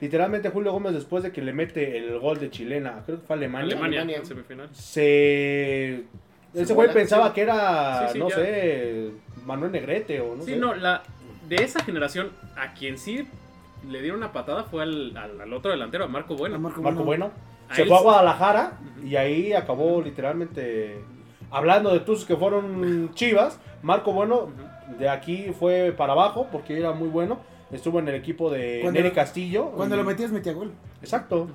Literalmente 0.02 0.49
Julio 0.49 0.72
Gómez 0.72 0.94
después 0.94 1.24
de 1.24 1.32
que 1.32 1.41
le 1.41 1.53
mete 1.53 1.98
el 1.98 2.20
gol 2.20 2.40
de 2.40 2.49
chilena, 2.49 3.02
creo 3.06 3.20
que 3.20 3.26
fue 3.28 3.36
Alemania, 3.36 3.66
Alemania, 3.76 3.99
Alemania. 4.02 4.18
en 4.18 4.26
semifinal. 4.26 4.70
se 4.74 6.03
Ese 6.53 6.74
güey 6.74 6.91
pensaba 6.94 7.28
sí. 7.30 7.34
que 7.36 7.41
era, 7.41 8.07
Sí, 8.07 8.14
sí, 8.14 8.20
no 8.20 8.30
ya. 8.30 8.36
sé, 8.36 9.12
Manuel 9.45 9.72
Negrete 9.72 10.22
o 10.22 10.36
no 10.36 10.44
Sí, 10.44 10.52
sé. 10.52 10.57
no, 10.57 10.74
la, 10.76 11.03
de 11.48 11.56
esa 11.57 11.84
generación, 11.84 12.32
a 12.57 12.74
quien 12.74 12.98
sí 12.98 13.28
le 13.90 14.02
dieron 14.02 14.18
una 14.20 14.32
patada 14.32 14.64
fue 14.64 14.84
al, 14.84 15.16
al- 15.18 15.40
al 15.41 15.53
otro 15.53 15.72
delantero, 15.72 16.06
a 16.06 16.07
Marco 16.07 16.36
Bueno. 16.36 16.56
A 16.56 16.60
Marco 16.60 16.82
Marco 16.82 17.03
Bueno. 17.03 17.32
Se 17.74 17.82
él 17.82 17.88
fue 17.88 17.98
a 17.98 17.99
sí. 17.99 18.03
Guadalajara 18.06 18.74
y 19.03 19.16
ahí 19.16 19.53
acabó 19.53 20.02
literalmente 20.02 20.99
hablando 21.52 21.91
de 21.91 21.99
tus 21.99 22.24
que 22.26 22.36
fueron 22.36 23.12
chivas. 23.16 23.60
Marco 23.82 24.14
Bueno 24.14 24.49
de 24.99 25.10
aquí 25.10 25.48
fue 25.57 25.94
para 25.98 26.14
abajo 26.14 26.48
porque 26.52 26.78
era 26.78 26.91
muy 26.94 27.07
bueno. 27.10 27.40
Estuvo 27.76 28.00
en 28.00 28.08
el 28.08 28.16
equipo 28.16 28.50
de 28.50 28.80
Cuando 28.82 28.98
Neri 29.00 29.10
lo- 29.10 29.16
Castillo. 29.16 29.72
Cuando 29.72 29.96
y- 29.96 30.00
lo 30.00 30.04
metías 30.04 30.32
metía 30.32 30.54
gol. 30.54 30.72
Exacto. 31.02 31.48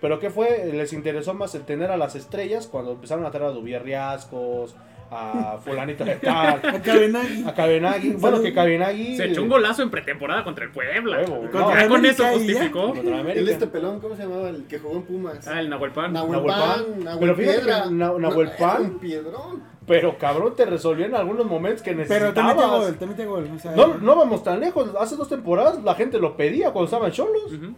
Pero 0.00 0.18
¿qué 0.18 0.30
fue? 0.30 0.70
Les 0.72 0.92
interesó 0.94 1.34
más 1.34 1.54
el 1.54 1.62
tener 1.62 1.90
a 1.90 1.96
las 1.96 2.16
estrellas 2.16 2.66
cuando 2.66 2.92
empezaron 2.92 3.24
a 3.26 3.30
traer 3.30 3.46
a 3.46 3.50
Dubier 3.50 3.82
Riascos, 3.82 4.74
a 5.10 5.58
fulanito 5.64 6.04
de 6.04 6.16
tal, 6.16 6.60
A 6.64 6.80
Cabenagui. 6.80 7.44
a 7.46 7.52
Cabenagui. 7.52 8.10
Bueno, 8.12 8.40
que 8.40 8.54
Cabenagui... 8.54 9.16
Se 9.16 9.26
echó 9.26 9.42
un 9.42 9.48
golazo 9.50 9.82
en 9.82 9.90
pretemporada 9.90 10.42
contra 10.42 10.64
el 10.64 10.70
Puebla. 10.70 11.18
Huevo. 11.18 11.48
No, 11.52 11.88
con 11.88 12.06
eso 12.06 12.24
justificó. 12.32 12.92
contra 12.94 13.10
la 13.10 13.18
América. 13.20 13.40
El 13.40 13.48
este 13.50 13.66
pelón, 13.66 14.00
¿cómo 14.00 14.16
se 14.16 14.22
llamaba? 14.22 14.48
El 14.48 14.64
que 14.66 14.78
jugó 14.78 14.96
en 14.96 15.02
Pumas. 15.02 15.46
Ah, 15.46 15.60
el 15.60 15.68
Nahuelpan. 15.68 16.12
Nahuel 16.14 16.32
Nahuel 16.32 16.54
Pan, 16.54 16.84
Pan. 16.94 17.04
Nahuel 17.04 17.20
Pero 17.20 17.34
fíjate 17.36 17.58
Piedra. 17.58 17.82
que 17.84 17.90
Na- 17.90 18.12
Nahuel 18.18 18.22
No, 18.48 18.56
Pan- 18.58 18.80
era 18.82 18.90
un 18.90 18.98
piedrón. 19.00 19.62
Pero 19.90 20.16
cabrón, 20.16 20.54
te 20.54 20.64
resolvió 20.64 21.04
en 21.06 21.16
algunos 21.16 21.44
momentos 21.46 21.82
que 21.82 21.90
Pero 21.90 22.30
necesitabas. 22.32 22.34
te 22.34 22.42
metía 22.54 22.66
gol, 22.78 22.94
te 22.96 23.06
metía 23.06 23.26
gol. 23.26 23.50
o 23.56 23.58
sea, 23.58 23.72
No, 23.72 23.94
no 23.98 24.14
vamos 24.14 24.44
tan 24.44 24.60
lejos. 24.60 24.88
Hace 25.00 25.16
dos 25.16 25.28
temporadas 25.28 25.82
la 25.82 25.96
gente 25.96 26.20
lo 26.20 26.36
pedía 26.36 26.70
cuando 26.70 26.84
estaban 26.84 27.10
cholos. 27.10 27.46
Ujú. 27.52 27.74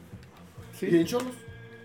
Y 0.82 0.96
en 0.98 1.06
Cholos. 1.06 1.32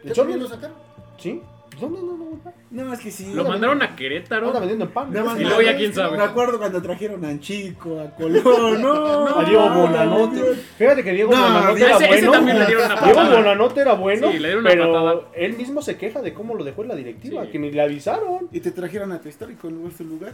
¿En 0.03 0.09
¿Qué 0.09 0.11
Cholos? 0.11 0.35
lo 0.35 0.47
sacaron? 0.49 0.75
¿Sí? 1.17 1.41
¿Dónde 1.79 1.99
no, 2.01 2.17
no, 2.17 2.17
no? 2.17 2.27
No, 2.69 2.93
es 2.93 2.99
que 2.99 3.11
sí. 3.11 3.31
Lo 3.33 3.43
mandaron 3.45 3.81
a 3.81 3.95
Querétaro. 3.95 4.47
Anda 4.47 4.59
vendiendo 4.59 4.85
en 4.85 4.91
pan. 4.91 5.11
Nada 5.11 5.25
más 5.25 5.35
Y 5.35 5.43
me 5.43 5.45
luego 5.45 5.61
ya 5.61 5.69
acuerdo- 5.71 5.77
quién 5.79 5.93
sabe. 5.93 6.17
Me 6.17 6.23
acuerdo 6.23 6.57
cuando 6.59 6.81
trajeron 6.81 7.23
a 7.25 7.39
Chico, 7.39 7.99
a 7.99 8.11
Colón, 8.15 8.43
no. 8.81 9.39
A 9.39 9.43
Diego 9.45 9.69
no, 9.69 9.81
Bonanote. 9.81 10.55
Fíjate 10.77 11.03
que 11.03 11.11
Diego 11.13 11.31
No, 11.31 11.41
Bonanote 11.41 11.79
ese- 11.81 11.85
era 11.87 11.97
ese 11.97 12.07
bueno. 12.07 12.31
también 12.31 12.59
le 12.59 12.65
dieron 12.65 12.85
una 12.91 13.01
Diego. 13.01 13.19
Bonanote 13.37 13.79
era 13.81 13.93
bueno, 13.93 14.31
Sí, 14.31 14.39
le 14.39 14.47
dieron 14.47 14.59
una 14.65 14.69
pero 14.69 14.91
patada. 14.93 15.21
él 15.35 15.53
mismo 15.57 15.81
se 15.81 15.97
queja 15.97 16.21
de 16.21 16.33
cómo 16.33 16.55
lo 16.55 16.63
dejó 16.63 16.81
en 16.83 16.87
la 16.89 16.95
directiva, 16.95 17.43
Sí. 17.45 17.51
que 17.51 17.59
ni 17.59 17.71
le 17.71 17.81
avisaron. 17.81 18.49
Y 18.51 18.59
te 18.59 18.71
trajeron 18.71 19.11
a 19.13 19.21
tu 19.21 19.29
histórico 19.29 19.67
en 19.69 19.81
nuestro 19.81 20.05
lugar. 20.05 20.33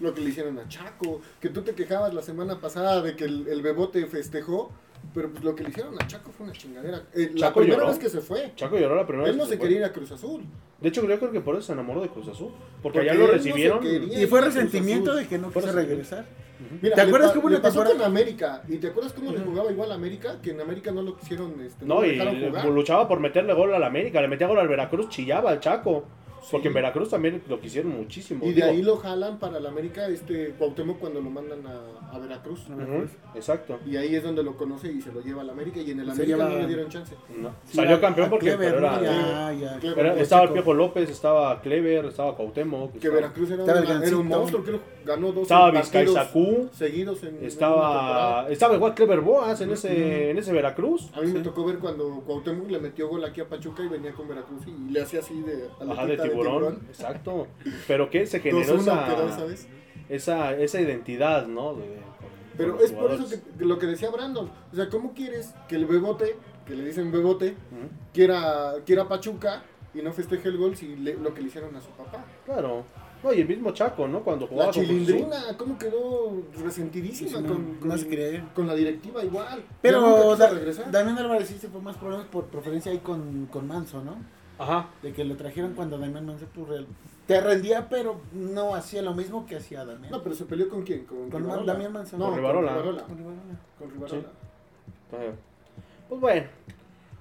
Lo 0.00 0.14
que 0.14 0.20
le 0.20 0.30
hicieron 0.30 0.58
a 0.58 0.68
Chaco. 0.68 1.20
Que 1.40 1.48
tú 1.48 1.62
te 1.62 1.74
quejabas 1.74 2.14
la 2.14 2.22
semana 2.22 2.60
pasada 2.60 3.02
de 3.02 3.16
que 3.16 3.24
el, 3.24 3.48
el 3.48 3.62
bebote 3.62 4.06
festejó. 4.06 4.70
Pero 5.14 5.30
pues 5.30 5.42
lo 5.44 5.54
que 5.54 5.62
le 5.64 5.70
hicieron 5.70 5.94
a 6.00 6.06
Chaco 6.06 6.30
fue 6.30 6.44
una 6.46 6.52
chingadera. 6.54 7.02
Eh, 7.14 7.30
la 7.34 7.40
Chaco 7.40 7.60
primera 7.60 7.78
lloró. 7.80 7.90
vez 7.90 7.98
que 7.98 8.08
se 8.08 8.20
fue. 8.20 8.52
Chaco 8.56 8.76
lloró 8.78 8.94
la 8.96 9.06
primera 9.06 9.28
Él 9.28 9.32
vez. 9.34 9.38
no 9.38 9.44
que 9.44 9.50
se 9.50 9.56
fue. 9.58 9.68
quería 9.68 9.78
ir 9.80 9.84
a 9.84 9.92
Cruz 9.92 10.12
Azul. 10.12 10.44
De 10.80 10.88
hecho, 10.88 11.06
yo 11.06 11.18
creo 11.18 11.30
que 11.32 11.40
por 11.40 11.54
eso 11.56 11.66
se 11.66 11.72
enamoró 11.72 12.02
de 12.02 12.08
Cruz 12.08 12.28
Azul. 12.28 12.50
Porque, 12.82 12.98
Porque 12.98 13.00
allá 13.00 13.12
él 13.12 13.18
lo 13.18 13.26
no 13.26 13.32
recibieron. 13.32 13.80
Y 13.84 14.26
fue 14.26 14.40
resentimiento 14.42 15.14
de 15.14 15.26
que 15.26 15.38
no 15.38 15.50
quiso 15.50 15.72
regresar. 15.72 16.26
Mira, 16.80 16.94
¿Te 16.94 17.00
acuerdas 17.02 17.36
hubo 17.36 17.50
le 17.50 17.58
pasó 17.58 17.80
temporada- 17.80 17.96
con 17.96 18.06
América? 18.06 18.62
¿Y 18.66 18.78
te 18.78 18.86
acuerdas 18.88 19.12
cómo 19.12 19.30
le 19.30 19.38
jugaba 19.40 19.70
igual 19.70 19.92
a 19.92 19.94
América? 19.94 20.38
Que 20.42 20.50
en 20.52 20.60
América 20.62 20.90
no 20.90 21.02
lo 21.02 21.14
quisieron. 21.16 21.54
Este, 21.60 21.84
No, 21.84 22.02
y 22.04 22.18
jugar. 22.18 22.64
luchaba 22.66 23.06
por 23.06 23.20
meterle 23.20 23.52
gol 23.52 23.74
al 23.74 23.84
América. 23.84 24.22
Le 24.22 24.28
metía 24.28 24.46
gol 24.46 24.58
al 24.58 24.68
Veracruz, 24.68 25.10
chillaba 25.10 25.50
al 25.50 25.60
Chaco. 25.60 26.04
Porque 26.50 26.64
Sí. 26.64 26.68
en 26.68 26.74
Veracruz 26.74 27.10
también 27.10 27.42
lo 27.48 27.60
quisieron 27.60 27.96
muchísimo. 27.96 28.44
Y 28.44 28.48
de 28.50 28.54
Digo, 28.54 28.66
ahí 28.68 28.82
lo 28.82 28.96
jalan 28.98 29.38
para 29.38 29.58
el 29.58 29.66
América 29.66 30.06
este 30.08 30.54
Cuauhtémoc 30.58 30.98
cuando 30.98 31.20
lo 31.20 31.30
mandan 31.30 31.66
a, 31.66 32.14
a 32.14 32.18
Veracruz. 32.18 32.66
Exacto. 33.34 33.78
Y 33.86 33.96
ahí 33.96 34.14
es 34.14 34.22
donde 34.22 34.42
lo 34.42 34.56
conoce 34.56 34.90
y 34.92 35.00
se 35.00 35.12
lo 35.12 35.20
lleva 35.20 35.42
al 35.42 35.50
América. 35.50 35.80
Y 35.80 35.90
en 35.90 36.00
el 36.00 36.10
América 36.10 36.36
lleva- 36.36 36.48
no 36.50 36.58
le 36.58 36.66
dieron 36.66 36.88
chance. 36.88 37.14
No. 37.36 37.50
Sí, 37.64 37.76
Salió 37.76 37.96
a- 37.96 38.00
campeón 38.00 38.26
a 38.28 38.30
porque 38.30 38.46
Clever, 38.46 38.74
pero 38.74 38.80
¿no? 38.80 38.98
era, 39.00 39.02
Ya, 39.02 39.52
ya. 39.52 39.78
Clever. 39.78 39.98
era- 39.98 40.08
Pacheco. 40.10 40.22
estaba 40.22 40.42
el 40.44 40.52
Piojo 40.52 40.74
López, 40.74 41.10
estaba 41.10 41.60
Clever, 41.62 42.04
estaba 42.06 42.36
Cuauhtémoc. 42.36 42.92
Que 42.92 42.98
estaba- 42.98 43.14
Veracruz 43.16 43.50
era, 43.50 43.64
una- 43.64 44.16
un 44.18 44.26
monstruo, 44.28 44.62
creo 44.64 44.78
que 44.80 45.04
ganó 45.04 45.32
dos 45.32 45.42
Estaba 45.42 45.70
Vizcaizacú, 45.70 46.68
seguidos 46.72 47.22
en 47.24 47.44
estaba, 47.44 48.46
estaba 48.48 48.74
igual 48.74 48.94
Clever 48.94 49.20
Boas 49.20 49.60
en 49.60 49.70
ese, 49.70 50.30
en 50.30 50.38
ese 50.38 50.52
Veracruz. 50.52 51.10
A 51.14 51.20
mí 51.20 51.32
me 51.32 51.40
tocó 51.40 51.64
ver 51.64 51.78
cuando 51.78 52.20
Cuauhtémoc 52.26 52.70
le 52.70 52.78
metió 52.80 53.08
gol 53.08 53.24
aquí 53.24 53.40
a 53.40 53.48
Pachuca 53.48 53.82
y 53.84 53.88
venía 53.88 54.12
con 54.12 54.28
Veracruz 54.28 54.62
y 54.66 54.90
le 54.92 55.02
hacía 55.02 55.20
así 55.20 55.40
de 55.42 55.68
Ajá, 55.92 56.02
aletita 56.02 56.24
de 56.24 56.35
tiburón, 56.44 56.80
exacto. 56.88 57.46
Pero 57.86 58.10
que 58.10 58.26
se 58.26 58.40
generó 58.40 58.76
2-1 58.76 58.80
esa, 58.80 59.44
esa 59.46 59.66
esa, 60.08 60.52
esa 60.56 60.80
identidad, 60.80 61.46
¿no? 61.46 61.74
De- 61.74 61.98
Pero 62.56 62.80
es 62.80 62.92
por 62.92 63.10
eso 63.12 63.28
que, 63.28 63.40
que 63.58 63.64
lo 63.64 63.78
que 63.78 63.86
decía 63.86 64.10
Brandon. 64.10 64.50
O 64.72 64.76
sea, 64.76 64.88
¿cómo 64.88 65.12
quieres 65.14 65.52
que 65.68 65.76
el 65.76 65.86
bebote, 65.86 66.36
que 66.66 66.74
le 66.74 66.84
dicen 66.84 67.10
bebote, 67.12 67.54
quiera, 68.12 68.74
quiera 68.84 69.08
Pachuca 69.08 69.62
y 69.94 70.02
no 70.02 70.12
festeje 70.12 70.48
el 70.48 70.58
gol 70.58 70.76
si 70.76 70.96
le- 70.96 71.14
lo 71.14 71.34
que 71.34 71.40
le 71.40 71.48
hicieron 71.48 71.74
a 71.76 71.80
su 71.80 71.88
papá? 71.90 72.24
Claro. 72.44 72.84
No, 73.24 73.32
y 73.32 73.40
el 73.40 73.48
mismo 73.48 73.72
Chaco, 73.72 74.06
¿no? 74.06 74.22
Cuando 74.22 74.46
jugaba 74.46 74.66
La 74.68 74.72
chilindrina, 74.74 75.56
¿cómo 75.56 75.78
quedó 75.78 76.42
resentidísima 76.62 77.40
No, 77.40 77.48
con, 77.48 77.80
no 77.80 77.88
con- 77.88 77.98
se 77.98 78.08
cree. 78.08 78.44
con 78.54 78.66
la 78.66 78.74
directiva 78.74 79.24
igual? 79.24 79.64
Pero 79.82 80.36
Da-. 80.36 80.52
Damián 80.92 81.18
Álvarez 81.18 81.48
sí 81.48 81.58
se 81.58 81.68
fue 81.68 81.80
más 81.80 81.96
problemas 81.96 82.26
por 82.26 82.44
preferencia 82.44 82.92
ahí 82.92 82.98
con, 82.98 83.46
con 83.46 83.66
Manso, 83.66 84.04
¿no? 84.04 84.16
Ajá. 84.58 84.86
De 85.02 85.12
que 85.12 85.24
lo 85.24 85.36
trajeron 85.36 85.74
cuando 85.74 85.98
Damián 85.98 86.24
Manso 86.26 86.46
pues, 86.54 86.68
real- 86.68 86.86
te 87.26 87.40
rendía, 87.40 87.88
pero 87.88 88.20
no 88.32 88.74
hacía 88.74 89.02
lo 89.02 89.12
mismo 89.14 89.46
que 89.46 89.56
hacía 89.56 89.84
Damián. 89.84 90.10
No, 90.10 90.22
pero 90.22 90.34
se 90.34 90.44
peleó 90.44 90.68
con 90.68 90.82
quién? 90.82 91.04
Con, 91.04 91.28
Con 91.30 91.42
Rivarola? 91.42 91.72
Damián 91.72 91.92
Manso. 91.92 92.16
No, 92.16 92.24
Con 92.26 92.34
con 92.34 92.40
Rivarola. 92.40 92.72
Con 92.74 92.82
Rivarola. 92.84 93.02
Con 93.78 93.90
Rivarola. 93.90 94.28
Pues 96.08 96.20
bueno, 96.20 96.46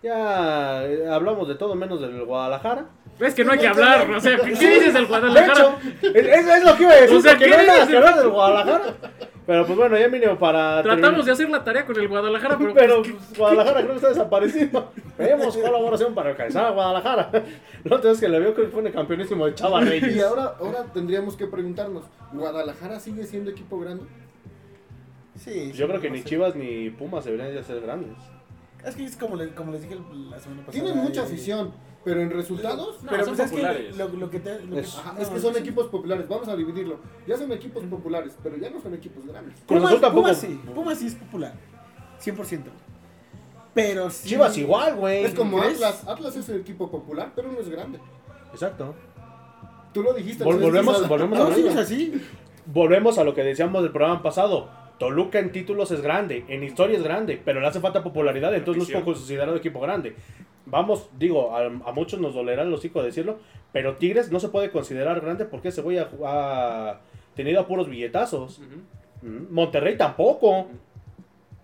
ya 0.04 0.80
hablamos 1.14 1.48
de 1.48 1.56
todo 1.56 1.76
menos 1.76 2.00
del 2.02 2.24
Guadalajara. 2.24 2.86
Es 3.20 3.34
que 3.34 3.44
no 3.46 3.54
hay 3.54 3.60
que 3.60 3.68
hablar, 3.68 4.10
o 4.12 4.20
sea, 4.20 4.38
¿qué, 4.38 4.54
qué 4.60 4.70
dices 4.70 4.94
del 4.94 5.04
De 5.04 5.08
Guadalajara? 5.08 5.52
hecho, 5.54 5.78
es, 6.14 6.64
lo 6.66 6.76
que 6.76 6.84
iba 6.84 6.92
a 6.92 6.96
decir, 7.02 7.18
O 7.18 7.22
sea, 7.22 7.38
que 7.38 7.54
hablar 7.54 8.20
del 8.20 8.30
Guadalajara. 8.30 8.94
Pero 9.46 9.66
pues 9.66 9.78
bueno, 9.78 9.96
ya 9.98 10.08
mínimo 10.08 10.40
para... 10.40 10.82
Tratamos 10.82 11.24
de 11.26 11.32
hacer 11.32 11.48
la 11.50 11.64
tarea 11.64 11.86
con 11.86 11.96
el 12.00 12.08
Guadalajara, 12.08 12.58
pero, 12.58 12.74
Pero 12.74 13.02
pues, 13.04 13.38
Guadalajara 13.38 13.80
creo 13.82 13.90
que 13.92 13.96
está 13.98 14.10
desaparecido. 14.10 14.92
Pedimos 15.18 15.56
colaboración 15.56 16.16
para 16.16 16.32
alcanzar 16.32 16.66
a 16.66 16.72
Guadalajara. 16.72 17.30
La 17.84 17.96
otra 17.98 18.10
vez 18.10 18.20
que 18.20 18.28
le 18.28 18.40
vio 18.40 18.56
que 18.56 18.64
fue 18.70 18.82
el 18.82 18.92
campeonísimo 18.92 19.46
de 19.46 19.54
Chava 19.54 19.84
Y 19.84 19.86
Reyes. 19.86 20.24
ahora, 20.24 20.56
ahora 20.60 20.86
tendríamos 20.94 21.36
que 21.36 21.46
preguntarnos, 21.46 22.06
¿Guadalajara 22.34 23.00
sigue 23.00 23.24
siendo 23.26 23.52
equipo 23.52 23.80
grande? 23.80 24.06
Sí, 25.36 25.72
Yo 25.74 25.86
sí, 25.86 25.92
creo 25.92 26.02
que 26.02 26.10
no 26.10 26.16
ni 26.16 26.22
sé. 26.22 26.30
Chivas 26.30 26.56
ni 26.56 26.90
Pumas 26.90 27.26
deberían 27.26 27.54
ya 27.54 27.62
ser 27.64 27.82
grandes. 27.82 28.18
Es 28.84 28.96
que 28.96 29.04
es 29.06 29.16
como, 29.18 29.36
le- 29.36 29.50
como 29.54 29.72
les 29.74 29.82
dije 29.84 29.96
la 30.30 30.40
semana 30.40 30.66
pasada. 30.66 30.84
Tienen 30.84 31.04
mucha 31.04 31.24
afición, 31.24 31.72
pero 32.06 32.22
en 32.22 32.30
resultados... 32.30 33.04
No, 33.04 33.10
Pero 33.10 33.26
son 33.26 33.36
pues 33.36 33.52
es 33.52 33.58
que 33.58 33.94
lo, 33.98 34.08
lo 34.10 34.30
que 34.30 34.40
te. 34.40 34.60
lo 34.66 34.76
que- 34.76 34.82
Es- 34.82 34.96
Ajá, 34.96 35.14
no, 35.14 35.20
es 35.20 35.28
que 35.30 35.40
son 35.40 35.54
sí. 35.56 35.60
equipos 35.60 35.88
populares, 35.88 36.28
vamos 36.30 36.48
a 36.48 36.56
dividirlo. 36.56 37.00
Ya 37.28 37.36
son 37.36 37.52
equipos 37.52 37.84
populares, 37.86 38.34
pero 38.44 38.56
ya 38.58 38.70
no 38.70 38.80
son 38.80 38.94
equipos 38.94 39.26
grandes. 39.26 39.60
Pumas, 39.62 39.92
tampoco- 40.00 40.14
Pumas 40.14 40.38
sí, 40.38 40.62
Pumas 40.74 41.00
sí 41.00 41.08
es 41.08 41.16
popular. 41.16 41.54
100%. 42.24 42.62
Pero 43.74 44.10
sí. 44.10 44.30
Chivas 44.30 44.58
igual, 44.58 44.96
güey. 44.96 45.26
Es 45.26 45.34
como 45.34 45.60
¿crees? 45.60 45.76
Atlas, 45.84 46.08
Atlas 46.08 46.36
es 46.38 46.48
un 46.48 46.56
equipo 46.62 46.90
popular, 46.90 47.34
pero 47.36 47.52
no 47.52 47.60
es 47.60 47.68
grande. 47.68 48.00
Exacto. 48.54 48.96
Tú 49.94 50.02
lo 50.04 50.14
dijiste. 50.14 50.44
Vol- 50.46 50.60
volvemos- 50.62 51.08
volvemos 51.08 51.38
No, 51.40 51.46
a. 51.48 51.86
Volvemos 52.68 53.18
a 53.18 53.24
lo 53.24 53.34
que 53.34 53.44
decíamos 53.44 53.84
del 53.84 53.92
programa 53.92 54.22
pasado. 54.24 54.70
Toluca 55.00 55.40
en 55.40 55.52
títulos 55.52 55.92
es 55.92 56.02
grande, 56.02 56.46
en 56.48 56.64
historia 56.64 56.98
es 56.98 57.04
grande, 57.04 57.42
pero 57.44 57.60
le 57.60 57.68
hace 57.68 57.80
falta 57.80 58.04
popularidad, 58.04 58.54
entonces 58.56 58.90
no 58.90 58.98
es 59.00 59.04
considerado 59.04 59.56
equipo 59.58 59.80
grande. 59.80 60.16
Vamos, 60.66 61.10
digo, 61.18 61.56
a, 61.56 61.66
a 61.66 61.92
muchos 61.92 62.20
nos 62.20 62.34
dolerá 62.34 62.64
el 62.64 62.74
hocico 62.74 63.04
decirlo, 63.04 63.40
pero 63.72 63.98
Tigres 63.98 64.32
no 64.32 64.40
se 64.40 64.50
puede 64.50 64.72
considerar 64.72 65.20
grande 65.22 65.46
porque 65.46 65.68
ese 65.68 65.82
güey 65.82 65.98
ha, 66.00 66.10
ha 66.26 67.02
tenido 67.36 67.60
a 67.60 67.68
puros 67.68 67.90
billetazos. 67.90 68.62
Mm, 69.22 69.54
Monterrey 69.54 69.98
tampoco. 69.98 70.68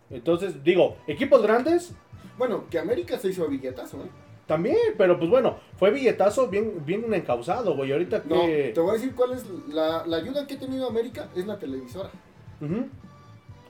Entonces, 0.10 0.64
digo, 0.64 0.98
equipos 1.08 1.42
grandes 1.42 1.96
Bueno, 2.38 2.66
que 2.70 2.80
América 2.80 3.18
se 3.18 3.30
hizo 3.30 3.44
a 3.46 3.48
billetazo, 3.48 3.98
¿eh? 4.04 4.10
también, 4.46 4.76
pero 4.98 5.18
pues 5.18 5.30
bueno, 5.30 5.58
fue 5.78 5.92
billetazo 5.92 6.50
bien, 6.50 6.86
bien 6.86 7.14
encausado, 7.14 7.74
güey. 7.76 7.94
Ahorita 7.94 8.22
No, 8.26 8.42
que. 8.42 8.72
te 8.74 8.80
voy 8.82 8.90
a 8.90 8.94
decir 8.94 9.16
cuál 9.16 9.32
es 9.32 9.46
la, 9.70 10.06
la 10.06 10.18
ayuda 10.18 10.46
que 10.46 10.56
ha 10.56 10.60
tenido 10.60 10.88
América, 10.90 11.30
es 11.36 11.48
la 11.48 11.58
televisora. 11.58 12.10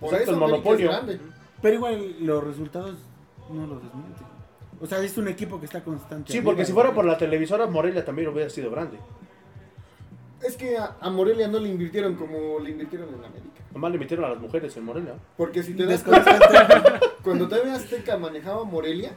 Por 0.02 0.10
Exacto, 0.10 0.24
eso 0.24 0.32
el 0.34 0.38
monopolio. 0.38 0.90
es 0.90 0.96
grande. 0.98 1.20
Pero 1.62 1.76
igual 1.76 2.16
los 2.20 2.44
resultados 2.44 2.98
no 3.50 3.68
los 3.68 3.82
desmienten. 3.84 4.26
O 4.82 4.88
sea, 4.88 4.98
es 5.04 5.16
un 5.18 5.28
equipo 5.28 5.60
que 5.60 5.68
está 5.68 5.84
constante. 5.84 6.34
Sí, 6.34 6.42
porque 6.42 6.66
si 6.66 6.74
fuera 6.74 6.94
por 6.94 7.06
la 7.06 7.18
televisora, 7.18 7.68
Morelia 7.68 8.04
también 8.04 8.28
hubiera 8.30 8.50
sido 8.50 8.72
grande. 8.72 8.98
Es 10.44 10.58
que 10.58 10.76
a, 10.78 10.98
a 11.00 11.10
Morelia 11.12 11.48
no 11.48 11.60
le 11.60 11.70
invirtieron 11.70 12.16
como 12.16 12.60
le 12.60 12.72
invirtieron 12.72 13.10
en 13.10 13.24
América. 13.24 13.62
Nomás 13.74 13.92
le 13.92 14.00
metieron 14.00 14.26
a 14.26 14.30
las 14.30 14.40
mujeres 14.40 14.76
en 14.76 14.84
Morelia. 14.84 15.14
Porque 15.38 15.62
si 15.62 15.76
te 15.76 15.86
das 15.86 16.04
cuenta, 16.04 17.00
cuando 17.24 17.48
TV 17.48 17.72
Azteca 17.72 18.18
manejaba 18.18 18.64
Morelia, 18.64 19.12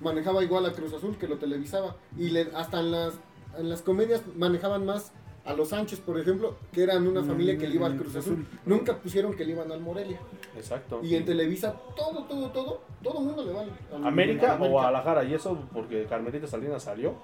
manejaba 0.00 0.42
igual 0.42 0.66
a 0.66 0.72
Cruz 0.72 0.92
Azul 0.92 1.16
que 1.16 1.28
lo 1.28 1.36
televisaba. 1.38 1.94
Y 2.18 2.30
le, 2.30 2.48
hasta 2.56 2.80
en 2.80 2.90
las, 2.90 3.14
en 3.56 3.68
las 3.70 3.82
comedias 3.82 4.22
manejaban 4.36 4.84
más 4.84 5.12
a 5.44 5.52
los 5.52 5.68
Sánchez, 5.68 6.00
por 6.00 6.18
ejemplo, 6.18 6.54
que 6.72 6.82
eran 6.82 7.06
una 7.06 7.20
Mm, 7.20 7.26
familia 7.26 7.58
que 7.58 7.68
le 7.68 7.74
iba 7.74 7.86
al 7.86 7.94
mm, 7.94 7.98
Cruz 7.98 8.12
Cruz 8.12 8.24
Azul. 8.24 8.32
Azul. 8.46 8.60
Nunca 8.64 8.96
pusieron 8.96 9.34
que 9.34 9.44
le 9.44 9.52
iban 9.52 9.70
al 9.70 9.80
Morelia. 9.80 10.18
Exacto. 10.56 11.00
Y 11.02 11.14
en 11.16 11.24
Televisa, 11.24 11.74
todo, 11.96 12.24
todo, 12.24 12.48
todo, 12.50 12.80
todo 13.02 13.18
el 13.20 13.24
mundo 13.26 13.44
le 13.44 13.52
va 13.52 13.60
al, 13.62 13.70
al- 13.94 14.06
América 14.06 14.56
o 14.60 14.68
Guadalajara, 14.68 15.24
y 15.24 15.34
eso 15.34 15.58
porque 15.72 16.04
Carmelita 16.08 16.46
Salinas 16.46 16.82
salió. 16.82 17.14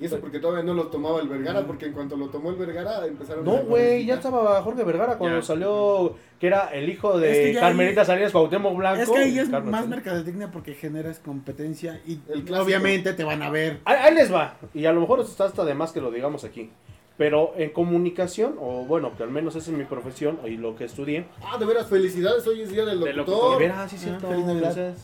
Y 0.00 0.04
eso 0.06 0.20
porque 0.20 0.38
todavía 0.38 0.62
no 0.62 0.74
lo 0.74 0.86
tomaba 0.86 1.20
el 1.20 1.26
Vergara, 1.26 1.66
porque 1.66 1.86
en 1.86 1.92
cuanto 1.92 2.16
lo 2.16 2.28
tomó 2.28 2.50
el 2.50 2.56
Vergara 2.56 3.04
empezaron 3.04 3.44
No, 3.44 3.56
a- 3.56 3.60
güey, 3.62 4.06
ya 4.06 4.14
estaba 4.14 4.62
Jorge 4.62 4.84
Vergara 4.84 5.18
cuando 5.18 5.40
Ya. 5.40 5.42
salió, 5.44 6.14
que 6.38 6.46
era 6.46 6.68
el 6.68 6.88
hijo 6.88 7.18
de 7.18 7.48
Es 7.50 7.54
que 7.54 7.60
Carmelita 7.60 8.02
ahí- 8.02 8.06
Salinas 8.06 8.30
Cuauhtémoc 8.30 8.76
Blanco. 8.76 9.02
Es 9.02 9.10
que 9.10 9.18
ahí 9.18 9.38
es 9.40 9.48
Carlos 9.48 9.72
más 9.72 9.80
Salinas. 9.80 9.88
mercadotecnia 9.88 10.52
porque 10.52 10.74
generas 10.74 11.18
competencia 11.18 12.00
y 12.06 12.20
El 12.28 12.54
obviamente 12.54 13.12
te 13.12 13.24
van 13.24 13.42
a 13.42 13.50
ver. 13.50 13.80
Ahí, 13.84 13.96
ahí 14.00 14.14
les 14.14 14.32
va, 14.32 14.56
y 14.72 14.86
a 14.86 14.92
lo 14.92 15.00
mejor 15.00 15.18
está 15.18 15.46
hasta 15.46 15.64
de 15.64 15.74
más 15.74 15.90
que 15.90 16.00
lo 16.00 16.12
digamos 16.12 16.44
aquí. 16.44 16.70
Pero 17.18 17.52
en 17.56 17.70
comunicación, 17.70 18.54
o 18.60 18.84
bueno, 18.84 19.10
que 19.16 19.24
al 19.24 19.30
menos 19.30 19.56
esa 19.56 19.70
es 19.72 19.76
mi 19.76 19.82
profesión 19.84 20.38
y 20.46 20.50
lo 20.56 20.76
que 20.76 20.84
estudié. 20.84 21.24
Ah, 21.42 21.58
de 21.58 21.66
veras, 21.66 21.88
felicidades, 21.88 22.46
hoy 22.46 22.62
es 22.62 22.70
día 22.70 22.84
del 22.84 23.00
locutor. 23.00 23.16
locutor. 23.16 23.58
De 23.58 23.66
veras, 23.66 23.90
sí, 23.90 23.96
es 23.96 24.02
cierto. 24.02 24.26
Ah, 24.28 24.30
feliz 24.30 24.46
Navidad. 24.46 24.96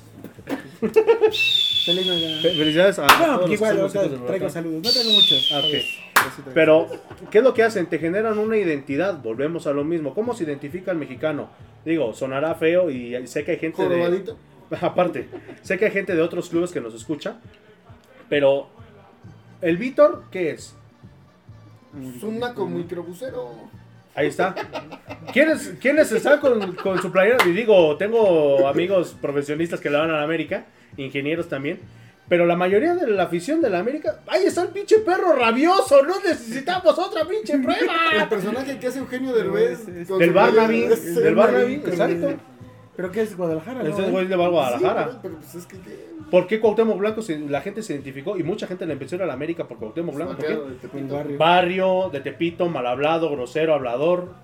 Felicidades. 0.80 1.84
Feliz 1.84 2.06
Navidad. 2.06 2.40
Fe- 2.40 2.50
Felicidades 2.54 2.98
a 2.98 3.06
No, 3.06 3.08
todos 3.36 3.40
los 3.42 3.50
igual, 3.50 3.80
o 3.80 3.88
sea, 3.88 4.02
traigo 4.02 4.24
huracán. 4.26 4.50
saludos. 4.50 4.82
No 4.84 4.90
traigo 4.90 5.10
muchos. 5.10 5.52
Ah. 5.52 5.62
Pero. 6.54 6.86
¿qué 7.30 7.38
es 7.38 7.44
lo 7.44 7.52
que 7.52 7.62
hacen? 7.62 7.86
Te 7.86 7.98
generan 7.98 8.38
una 8.38 8.56
identidad. 8.56 9.20
Volvemos 9.22 9.66
a 9.66 9.72
lo 9.72 9.84
mismo. 9.84 10.14
¿Cómo 10.14 10.34
se 10.34 10.44
identifica 10.44 10.90
el 10.92 10.98
mexicano? 10.98 11.48
Digo, 11.84 12.14
sonará 12.14 12.54
feo 12.54 12.90
y 12.90 13.26
sé 13.26 13.44
que 13.44 13.52
hay 13.52 13.58
gente 13.58 13.86
de... 13.88 14.34
Aparte, 14.80 15.28
sé 15.62 15.78
que 15.78 15.86
hay 15.86 15.90
gente 15.90 16.14
de 16.14 16.22
otros 16.22 16.48
clubes 16.48 16.70
que 16.72 16.80
nos 16.80 16.94
escucha. 16.94 17.38
Pero, 18.30 18.68
¿el 19.60 19.76
Víctor 19.76 20.24
qué 20.30 20.50
es? 20.52 20.74
Es 22.16 22.22
un 22.22 22.38
naco 22.38 22.66
microbusero. 22.66 23.50
Ahí 24.14 24.28
está. 24.28 24.54
¿Quiénes, 25.32 25.74
¿quiénes 25.80 26.10
están 26.12 26.38
con, 26.40 26.74
con 26.76 27.00
su 27.02 27.10
playera? 27.10 27.38
Y 27.46 27.50
digo, 27.52 27.96
tengo 27.96 28.68
amigos 28.68 29.16
profesionistas 29.20 29.80
que 29.80 29.90
le 29.90 29.98
van 29.98 30.10
a 30.10 30.14
la 30.18 30.22
América, 30.22 30.64
ingenieros 30.96 31.48
también. 31.48 31.80
Pero 32.28 32.46
la 32.46 32.56
mayoría 32.56 32.94
de 32.94 33.06
la 33.08 33.24
afición 33.24 33.60
de 33.60 33.68
la 33.68 33.80
América, 33.80 34.20
ahí 34.28 34.44
está 34.44 34.62
el 34.62 34.68
pinche 34.68 35.00
perro 35.00 35.34
rabioso, 35.34 36.02
no 36.04 36.14
necesitamos 36.20 36.98
otra 36.98 37.26
pinche 37.26 37.52
El 37.54 37.62
prueba. 37.62 38.28
personaje 38.30 38.78
que 38.78 38.86
hace 38.86 39.00
Eugenio 39.00 39.34
Derbez. 39.34 39.84
Del 39.86 40.32
Barnaby, 40.32 40.86
del 40.86 41.26
el 41.26 41.34
Barnaby. 41.34 41.74
exacto. 41.74 42.34
¿Pero 42.96 43.10
qué 43.10 43.22
es 43.22 43.36
Guadalajara? 43.36 43.82
Ese 43.88 44.02
no? 44.02 44.08
güey 44.10 44.28
le 44.28 44.36
va 44.36 44.44
a 44.44 44.48
Sí, 44.48 44.52
Guadalajara. 44.52 45.06
pero, 45.06 45.18
pero 45.22 45.34
pues 45.36 45.54
es 45.54 45.66
que. 45.66 45.78
que- 45.78 46.14
¿Por 46.30 46.46
qué 46.46 46.58
Cuauhtémoc 46.60 46.98
Blanco 46.98 47.22
se- 47.22 47.38
la 47.38 47.60
gente 47.60 47.82
se 47.82 47.92
identificó? 47.94 48.36
Y 48.36 48.42
mucha 48.42 48.66
gente 48.66 48.86
le 48.86 48.92
empezó 48.94 49.14
a 49.14 49.18
ir 49.18 49.22
a 49.22 49.26
la 49.26 49.34
América 49.34 49.66
por 49.68 49.78
Cuauhtémoc 49.78 50.14
Blanco. 50.14 50.34
¿por 50.36 50.44
qué? 50.46 50.98
De 50.98 51.12
barrio. 51.12 51.38
Barrio, 51.38 52.10
de 52.12 52.20
Tepito, 52.20 52.68
mal 52.68 52.86
hablado, 52.86 53.30
grosero, 53.30 53.74
hablador. 53.74 54.34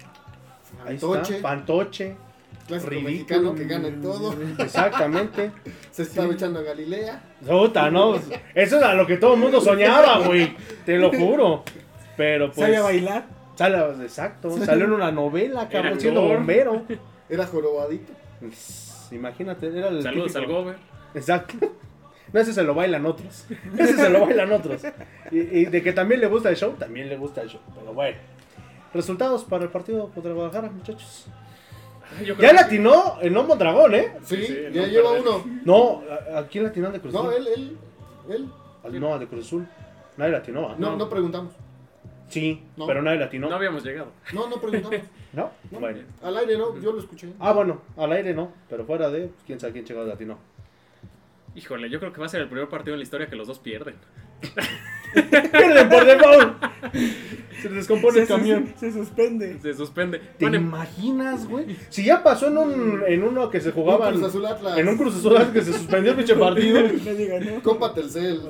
Ahí 0.87 0.99
Fantoche, 0.99 1.37
está, 1.37 1.49
fantoche. 1.49 2.17
clásico 2.67 2.91
ridículo. 2.91 3.11
mexicano 3.13 3.55
que 3.55 3.65
gana 3.65 3.89
en 3.89 4.01
todo. 4.03 4.35
Exactamente. 4.59 5.51
Se 5.91 6.03
estaba 6.03 6.33
echando 6.33 6.61
a 6.61 6.63
Galilea. 6.63 7.23
Puta, 7.47 7.91
no. 7.91 8.15
Eso 8.55 8.77
es 8.77 8.83
a 8.83 8.95
lo 8.95 9.07
que 9.07 9.17
todo 9.17 9.35
el 9.35 9.41
mundo 9.41 9.61
soñaba, 9.61 10.19
güey. 10.27 10.55
Te 10.85 10.97
lo 10.99 11.11
juro. 11.13 11.65
Pero 12.17 12.47
pues. 12.53 12.59
¿Sabía 12.67 12.83
bailar? 12.83 13.25
sale- 13.57 14.03
exacto. 14.03 14.51
Salió 14.65 14.85
en 14.87 14.93
una 14.93 15.11
novela, 15.11 15.69
cabrón, 15.69 16.01
siendo 16.01 16.23
bombero. 16.23 16.83
Era 17.29 17.47
jorobadito. 17.47 18.13
Imagínate, 19.13 19.67
era 19.77 19.89
el. 19.89 20.03
Saludos 20.03 20.33
típico- 20.33 20.39
al 20.57 20.63
Gober. 20.63 20.77
Exacto. 21.15 21.55
No, 22.33 22.39
ese 22.39 22.53
se 22.53 22.63
lo 22.63 22.75
bailan 22.75 23.05
otros. 23.07 23.45
Ese 23.77 23.97
se 23.97 24.09
lo 24.09 24.21
bailan 24.25 24.53
otros. 24.53 24.81
Y, 25.33 25.39
y 25.41 25.65
de 25.65 25.83
que 25.83 25.93
también 25.93 26.21
le 26.21 26.29
gusta 26.29 26.49
el 26.49 26.55
show, 26.55 26.75
también 26.79 27.09
le 27.09 27.17
gusta 27.17 27.43
el 27.43 27.49
show. 27.49 27.59
Pero 27.77 27.93
bueno. 27.93 28.17
Resultados 28.95 29.43
para 29.43 29.65
el 29.65 29.71
partido 29.71 30.09
contra 30.15 30.33
Guadalajara, 30.33 30.71
muchachos. 30.71 31.27
Ya 32.25 32.37
que- 32.37 32.41
le 32.53 32.59
atinó 32.61 33.19
el 33.21 33.33
no 33.33 33.43
Mondragón, 33.43 33.97
¿eh? 33.97 34.13
Sí, 34.23 34.45
Sí, 34.47 34.57
ya 34.73 34.83
no 34.83 34.87
lleva 34.87 35.11
perder. 35.15 35.29
uno. 35.29 35.45
No, 35.65 36.03
¿a, 36.33 36.39
a 36.39 36.47
quién 36.47 36.63
le 36.63 36.71
atinó 36.71 36.93
de 36.93 37.01
Cruz 37.01 37.13
No, 37.13 37.23
Azul? 37.23 37.35
él, 37.35 37.49
él, 37.49 37.79
él. 38.31 38.49
Al- 38.85 39.01
No, 39.01 39.19
de 39.19 39.27
Cruz 39.27 39.47
Azul. 39.47 39.67
Nadie 40.17 40.31
le 40.31 40.37
atinó, 40.37 40.69
¿ah? 40.69 40.77
No, 40.79 40.95
no 40.97 41.09
preguntamos. 41.09 41.53
Sí, 42.31 42.63
No. 42.77 42.87
pero 42.87 43.03
nadie 43.03 43.19
le 43.19 43.25
atinó. 43.25 43.49
No 43.51 43.57
habíamos 43.57 43.85
llegado. 43.85 44.13
No, 44.33 44.49
no 44.49 44.57
preguntamos. 44.61 45.01
¿No? 45.33 45.51
Bueno. 45.71 45.99
Al 46.23 46.37
aire 46.39 46.57
no, 46.57 46.79
yo 46.81 46.93
lo 46.93 46.99
escuché. 47.01 47.29
Ah, 47.39 47.53
bueno, 47.53 47.83
al 47.97 48.13
aire 48.13 48.33
no, 48.35 48.53
pero 48.69 48.85
fuera 48.87 49.11
de, 49.11 49.27
pues, 49.27 49.43
quién 49.47 49.61
sabe 49.61 49.73
quién 49.75 49.85
llegó 49.85 50.03
latino. 50.05 50.39
Híjole, 51.55 51.91
yo 51.91 51.99
creo 52.01 52.13
que 52.13 52.21
va 52.21 52.27
a 52.27 52.29
ser 52.29 52.41
el 52.41 52.49
primer 52.49 52.69
partido 52.69 52.95
en 52.95 53.01
la 53.01 53.03
historia 53.05 53.27
que 53.27 53.37
los 53.37 53.47
dos 53.49 53.59
pierden. 53.59 53.97
¡Pierden 55.13 55.89
por 55.89 56.05
default! 56.07 56.65
Se 57.61 57.69
les 57.69 57.75
descompone 57.79 58.21
el 58.21 58.27
Se- 58.27 58.33
camión. 58.33 58.73
Se 58.79 58.93
suspende. 58.93 59.59
Se 59.61 59.75
suspende. 59.75 60.21
¿Te 60.39 60.47
en- 60.47 60.55
imaginas, 60.55 61.49
güey? 61.49 61.77
Si 61.89 62.05
ya 62.05 62.23
pasó 62.23 62.47
en 62.47 62.57
un 62.59 63.03
en 63.07 63.25
uno 63.25 63.51
que 63.51 63.61
se 63.61 63.73
jugaba 63.73 64.07
Un 64.09 64.13
Cruz 64.13 64.23
en, 64.23 64.29
Azul 64.29 64.47
Atlas. 64.47 64.79
en 64.79 64.89
un 64.89 64.97
Cruz 64.97 65.17
Azul 65.17 65.53
que 65.53 65.63
se 65.63 65.73
suspendió 65.73 66.13
el 66.13 66.17
pinche 66.17 66.37
partido. 66.37 66.81
Copa 67.65 67.93
Telcel. 67.93 68.41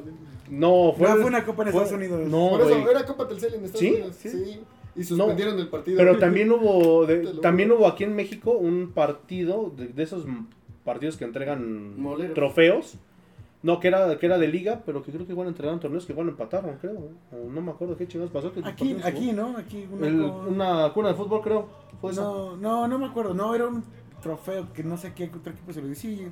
No, 0.50 0.92
fue, 0.96 1.08
No, 1.08 1.16
fue 1.16 1.24
una 1.26 1.44
copa 1.44 1.62
en 1.64 1.72
fue- 1.72 1.82
Estados 1.82 1.92
Unidos. 2.02 2.28
No, 2.28 2.50
Por 2.50 2.60
eso 2.62 2.90
era 2.90 3.06
Copa 3.06 3.28
Telcel 3.28 3.54
en 3.54 3.64
Estados 3.64 3.80
¿Sí? 3.80 3.90
Unidos. 3.92 4.16
Sí. 4.16 4.60
Y 4.96 5.04
suspendieron 5.04 5.58
el 5.58 5.68
partido. 5.68 5.96
Pero 5.98 6.18
también 6.18 6.50
hubo 6.50 7.06
de- 7.06 7.34
también 7.40 7.70
hubo 7.70 7.86
aquí 7.86 8.04
en 8.04 8.14
México 8.16 8.50
un 8.52 8.90
partido 8.92 9.72
de, 9.76 9.88
de 9.88 10.02
esos 10.02 10.24
partidos 10.84 11.16
que 11.16 11.24
entregan 11.24 11.96
trofeos. 12.34 12.96
No, 13.62 13.78
que 13.78 13.88
era, 13.88 14.18
que 14.18 14.24
era 14.24 14.38
de 14.38 14.48
liga, 14.48 14.82
pero 14.86 15.02
que 15.02 15.12
creo 15.12 15.26
que 15.26 15.32
igual 15.32 15.46
entregaron 15.46 15.78
torneos 15.80 16.06
que 16.06 16.12
igual 16.12 16.28
empataron, 16.28 16.78
creo. 16.80 17.10
O 17.30 17.50
no 17.50 17.60
me 17.60 17.70
acuerdo 17.70 17.94
qué 17.94 18.08
chingados 18.08 18.32
pasó. 18.32 18.50
que 18.52 18.60
Aquí, 18.64 18.96
aquí. 19.04 19.32
¿no? 19.32 19.54
Aquí 19.58 19.86
una, 19.92 20.06
El- 20.06 20.18
co- 20.22 20.44
una 20.48 20.92
cuna 20.94 21.08
de 21.08 21.14
fútbol, 21.14 21.42
creo. 21.42 21.68
Fue 22.00 22.10
esa. 22.12 22.22
No, 22.22 22.56
no, 22.56 22.88
no 22.88 22.98
me 22.98 23.04
acuerdo. 23.06 23.34
No, 23.34 23.54
era 23.54 23.66
un 23.66 23.84
trofeo 24.22 24.72
que 24.72 24.82
no 24.82 24.96
sé 24.96 25.12
qué 25.14 25.30
otro 25.34 25.52
equipo 25.52 25.72
se 25.74 25.82
lo 25.82 25.88
dio. 25.88 26.30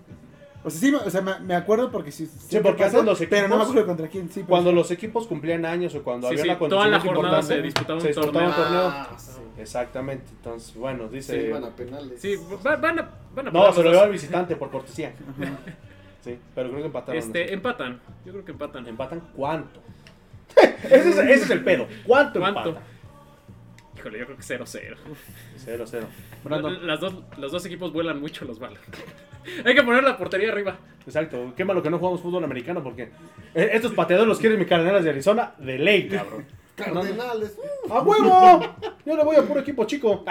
Sí. 0.70 0.76
O 0.76 0.80
sea, 0.80 0.80
sí, 0.80 0.92
me- 0.92 0.98
o 1.08 1.10
sea, 1.10 1.20
me, 1.40 1.46
me 1.46 1.54
acuerdo 1.54 1.90
porque 1.90 2.10
sí. 2.12 2.26
Sí, 2.26 2.58
porque 2.62 2.84
hacen 2.84 3.04
los 3.04 3.18
Pero 3.18 3.48
no 3.48 3.56
me 3.56 3.62
equipos 3.62 3.70
acuerdo 3.70 3.86
contra 3.86 4.08
quién. 4.08 4.28
Sí, 4.28 4.40
pues. 4.40 4.48
Cuando 4.48 4.72
los 4.72 4.90
equipos 4.90 5.26
cumplían 5.26 5.64
años 5.66 5.94
o 5.94 6.02
cuando 6.02 6.28
Sí, 6.28 6.34
había 6.40 6.54
sí, 6.54 6.60
una 6.60 6.68
toda 6.68 6.88
la 6.88 7.00
jornada 7.00 7.42
se 7.42 7.62
disputaba 7.62 7.94
un 7.96 8.00
se 8.00 8.08
disputaba 8.08 8.46
un 8.46 8.52
torneo. 8.54 8.64
torneo. 8.82 8.88
Ah, 8.88 9.16
sí. 9.18 9.32
Exactamente. 9.58 10.24
Entonces, 10.30 10.74
bueno, 10.74 11.08
dice. 11.08 11.48
iban 11.48 11.64
a 11.64 11.70
penales. 11.70 12.20
Sí, 12.20 12.36
va- 12.64 12.76
van 12.76 12.98
a. 13.00 13.10
Van 13.34 13.48
a 13.48 13.50
no, 13.50 13.72
se 13.72 13.82
lo 13.82 13.90
llevó 13.90 14.02
al 14.02 14.10
visitante 14.12 14.56
por 14.56 14.70
cortesía. 14.70 15.12
Sí, 16.20 16.36
pero 16.52 16.68
creo 16.68 16.80
que 16.80 16.86
empataron. 16.86 17.16
Este, 17.16 17.54
empatan. 17.54 18.00
Yo 18.26 18.32
creo 18.32 18.44
que 18.44 18.50
empatan. 18.50 18.86
¿Empatan 18.88 19.20
cuánto? 19.36 19.80
ese, 20.56 21.08
es, 21.10 21.16
ese 21.18 21.32
es 21.44 21.50
el 21.50 21.62
pedo. 21.62 21.86
¿Cuánto, 22.04 22.40
¿Cuánto? 22.40 22.60
empatan? 22.70 22.82
Híjole, 23.96 24.18
yo 24.18 24.24
creo 24.26 24.36
que 24.36 24.42
0-0. 24.42 24.96
Cero, 25.56 25.84
cero. 25.86 26.06
Brandon, 26.42 26.86
Las 26.86 27.00
dos, 27.00 27.14
los 27.38 27.52
dos 27.52 27.64
equipos 27.66 27.92
vuelan 27.92 28.20
mucho 28.20 28.44
los 28.44 28.58
balos. 28.58 28.80
Hay 29.64 29.74
que 29.74 29.82
poner 29.82 30.02
la 30.04 30.16
portería 30.16 30.50
arriba. 30.52 30.78
exacto. 31.06 31.52
Qué 31.56 31.64
malo 31.64 31.82
que 31.82 31.90
no 31.90 31.98
jugamos 31.98 32.20
fútbol 32.20 32.44
americano 32.44 32.82
porque 32.82 33.10
eh, 33.54 33.70
estos 33.72 33.92
pateadores 33.92 34.28
los 34.28 34.38
quieren 34.38 34.58
mi 34.58 34.66
cardenales 34.66 35.04
de 35.04 35.10
Arizona 35.10 35.54
de 35.58 35.78
ley, 35.78 36.08
cabrón. 36.08 36.46
Cardenales. 36.76 37.56
uh, 37.88 37.92
¡A 37.92 38.02
huevo! 38.02 38.60
Yo 39.04 39.16
le 39.16 39.24
voy 39.24 39.34
a 39.36 39.42
puro 39.42 39.60
equipo 39.60 39.84
chico. 39.84 40.24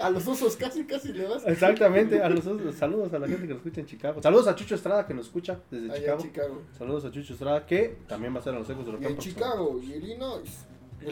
a 0.00 0.10
los 0.10 0.26
osos 0.26 0.56
casi, 0.56 0.84
casi 0.84 1.12
le 1.12 1.24
das. 1.28 1.46
Exactamente. 1.46 2.20
A 2.20 2.28
los, 2.28 2.44
saludos 2.76 3.12
a 3.14 3.18
la 3.20 3.26
gente 3.28 3.42
que 3.42 3.48
nos 3.54 3.58
escucha 3.58 3.80
en 3.80 3.86
Chicago. 3.86 4.20
Saludos 4.22 4.48
a 4.48 4.54
Chucho 4.56 4.74
Estrada 4.74 5.06
que 5.06 5.14
nos 5.14 5.26
escucha 5.26 5.60
desde 5.70 5.86
Allá 5.92 5.98
Chicago. 6.00 6.18
en 6.18 6.22
Chicago. 6.26 6.62
Saludos 6.76 7.04
a 7.04 7.10
Chucho 7.12 7.32
Estrada 7.34 7.64
que 7.66 7.98
también 8.08 8.34
va 8.34 8.40
a 8.40 8.42
ser 8.42 8.54
a 8.54 8.58
los 8.58 8.68
ecos 8.68 8.84
de 8.84 8.90
Y 8.90 8.94
Huracán 8.94 9.12
en. 9.12 9.18
Chicago 9.18 9.80
y 9.82 9.92
Illinois. 9.92 10.66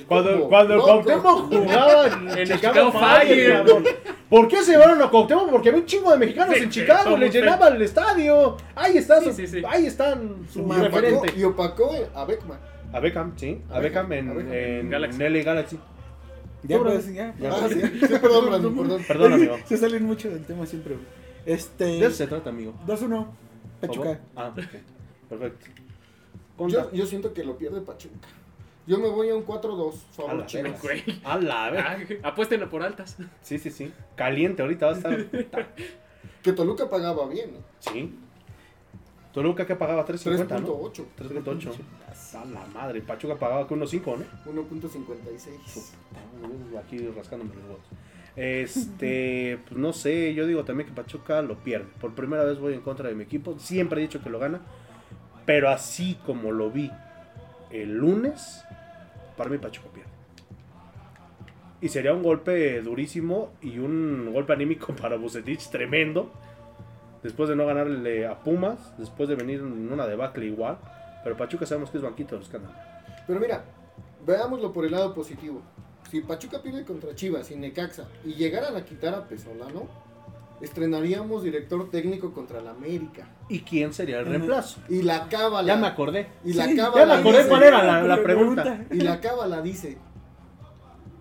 Cuando, 0.06 0.48
cuando. 0.48 0.82
Cuauhtémoc 0.82 1.52
jugaba 1.52 2.06
en, 2.09 2.28
En 2.31 2.39
el 2.39 2.48
Chicago, 2.52 2.90
Chicago 2.90 2.93
Fire. 2.93 3.65
¿Por 4.28 4.47
qué 4.48 4.62
se 4.62 4.73
llevaron 4.73 5.01
a 5.02 5.09
Cuauhtémoc? 5.09 5.51
Porque 5.51 5.70
había 5.70 5.81
un 5.81 5.86
chingo 5.86 6.10
de 6.12 6.19
mexicanos 6.19 6.55
Sí, 6.56 6.62
en 6.65 6.70
Chicago, 6.70 7.16
le 7.16 7.31
llenaba 7.31 7.69
el 7.69 7.81
estadio. 7.82 8.56
Ahí 8.74 8.98
está, 8.98 9.20
Sí, 9.20 9.27
su- 9.31 9.32
sí, 9.35 9.47
sí. 9.47 9.62
ahí 9.66 9.86
están 9.86 10.47
su 10.52 10.60
Y 10.60 10.62
opacó, 10.62 10.82
referente. 10.82 11.32
y 11.36 11.44
opacó 11.44 11.90
a 12.15 12.24
Beckman. 12.24 12.59
A 12.93 13.01
Beckham, 13.01 13.32
sí, 13.36 13.60
a 13.70 13.77
A 13.77 13.81
Beckham 13.81 14.09
Beckham, 14.09 14.12
en, 14.12 14.31
a 14.31 14.35
Beckham. 14.35 14.55
en, 14.55 14.90
Galaxy. 14.90 15.23
en 15.23 15.32
LA 15.32 15.43
Galaxy. 15.43 15.78
Ya. 16.65 16.77
Ah, 17.51 17.69
perdón, 18.20 18.47
Brandon, 18.47 18.77
perdón. 18.77 19.02
Perdón, 19.06 19.32
amigo. 19.35 19.56
Se 19.66 19.77
salen 19.77 20.05
mucho 20.05 20.28
del 20.31 20.44
tema 20.44 20.66
siempre. 20.66 20.97
Este. 21.47 21.85
De 21.85 21.98
eso 22.06 22.10
se 22.16 22.27
trata, 22.27 22.51
amigo. 22.51 22.74
2-1. 22.86 22.89
Por 22.89 22.98
favor. 22.98 23.27
Pachuca. 23.81 24.19
Ah, 24.36 24.48
ok. 24.48 24.65
Perfecto. 25.28 25.66
Contra. 26.56 26.82
Yo, 26.85 26.93
yo 26.93 27.06
siento 27.06 27.32
que 27.32 27.44
lo 27.44 27.56
pierde 27.56 27.81
Pachuca. 27.81 28.16
Yo 28.89 28.98
me 28.98 29.09
voy 29.10 29.28
a 29.28 29.36
un 29.36 29.44
4-2, 29.44 29.93
A 29.93 29.97
favor. 30.15 30.47
Güey. 30.82 31.05
A 31.23 31.36
la 31.36 31.70
vez. 31.70 31.85
Ah, 32.23 32.31
apuesten 32.31 32.66
por 32.70 32.82
altas. 32.82 33.19
Sí, 33.43 33.59
sí, 33.59 33.70
sí. 33.70 33.93
Caliente, 34.16 34.62
ahorita 34.62 34.86
va 34.86 34.93
a 34.93 34.97
estar. 34.97 35.27
Que 36.43 36.52
Toluca 36.52 36.89
pagaba 36.89 37.28
bien, 37.28 37.52
¿no? 37.52 37.59
Sí. 37.81 38.15
Toluca 39.32 39.66
que 39.66 39.77
pagaba 39.77 40.06
3.50, 40.06 40.60
¿no? 40.60 40.90
3.8. 40.90 41.05
3.8. 41.19 41.73
A 42.40 42.44
la 42.47 42.65
madre. 42.66 43.02
Pachuca 43.02 43.35
pagaba 43.35 43.66
con 43.66 43.81
1.5, 43.81 44.24
¿no? 44.47 44.52
1.56. 44.52 46.78
Aquí 46.78 47.06
rascándome 47.09 47.55
los 47.56 47.65
huevos. 47.65 47.85
Este, 48.36 49.59
pues 49.69 49.78
no 49.78 49.93
sé, 49.93 50.32
yo 50.32 50.47
digo 50.47 50.65
también 50.65 50.89
que 50.89 50.94
Pachuca 50.94 51.43
lo 51.43 51.59
pierde. 51.59 51.89
Por 52.01 52.15
primera 52.15 52.44
vez 52.44 52.59
voy 52.59 52.73
en 52.73 52.81
contra 52.81 53.06
de 53.09 53.15
mi 53.15 53.24
equipo. 53.24 53.59
Siempre 53.59 54.01
he 54.01 54.02
dicho 54.02 54.23
que 54.23 54.31
lo 54.31 54.39
gana. 54.39 54.62
Pero 55.44 55.69
así 55.69 56.16
como 56.24 56.52
lo 56.52 56.70
vi 56.70 56.90
el 57.70 57.97
lunes, 57.97 58.65
para 59.39 59.48
mí 59.48 59.56
Pachuca 59.56 59.89
pierde. 59.94 60.10
Y 61.81 61.89
sería 61.89 62.12
un 62.12 62.23
golpe 62.23 62.82
durísimo 62.82 63.52
y 63.62 63.78
un 63.78 64.32
golpe 64.35 64.52
anímico 64.52 64.94
para 65.01 65.16
Bucetich 65.16 65.70
tremendo. 65.70 66.31
Después 67.23 67.48
de 67.48 67.56
no 67.56 67.66
ganarle 67.66 68.27
a 68.27 68.39
Pumas, 68.40 68.97
después 68.98 69.28
de 69.28 69.35
venir 69.35 69.60
en 69.60 69.90
una 69.90 70.06
debacle 70.06 70.44
igual. 70.47 70.78
Pero 71.24 71.36
Pachuca 71.36 71.65
sabemos 71.65 71.90
que 71.90 71.97
es 71.97 72.02
banquito 72.02 72.35
de 72.35 72.40
los 72.40 72.48
canales. 72.48 72.77
Pero 73.27 73.40
mira, 73.40 73.65
veámoslo 74.27 74.73
por 74.73 74.85
el 74.85 74.93
lado 74.93 75.15
positivo. 75.15 75.62
Si 76.10 76.20
Pachuca 76.20 76.62
pierde 76.62 76.85
contra 76.85 77.15
Chivas 77.15 77.51
y 77.51 77.56
Necaxa 77.56 78.06
y 78.24 78.35
llegaran 78.35 78.77
a 78.77 78.85
quitar 78.85 79.15
a 79.15 79.27
Pesolano, 79.27 79.89
estrenaríamos 80.60 81.43
director 81.43 81.90
técnico 81.90 82.32
contra 82.32 82.60
la 82.60 82.70
América. 82.70 83.28
¿Y 83.48 83.60
quién 83.60 83.93
sería 83.93 84.18
el 84.20 84.26
reemplazo? 84.26 84.80
Y 84.89 85.02
la 85.02 85.28
cábala. 85.28 85.66
Ya 85.66 85.76
me 85.80 85.86
acordé. 85.86 86.26
Y 86.44 86.52
la 86.55 86.66
Sí, 86.66 86.76
cábala. 86.76 86.98
Ya 87.01 87.06
me 87.14 87.20
acordé 87.20 87.36
dice- 87.39 87.48
cuál 87.48 87.62
era 87.62 87.85
la, 87.85 88.02
la 88.02 88.22
pregunta. 88.22 88.85
Y 88.90 88.97
la 89.01 89.20
cábala 89.20 89.62
dice: 89.62 89.98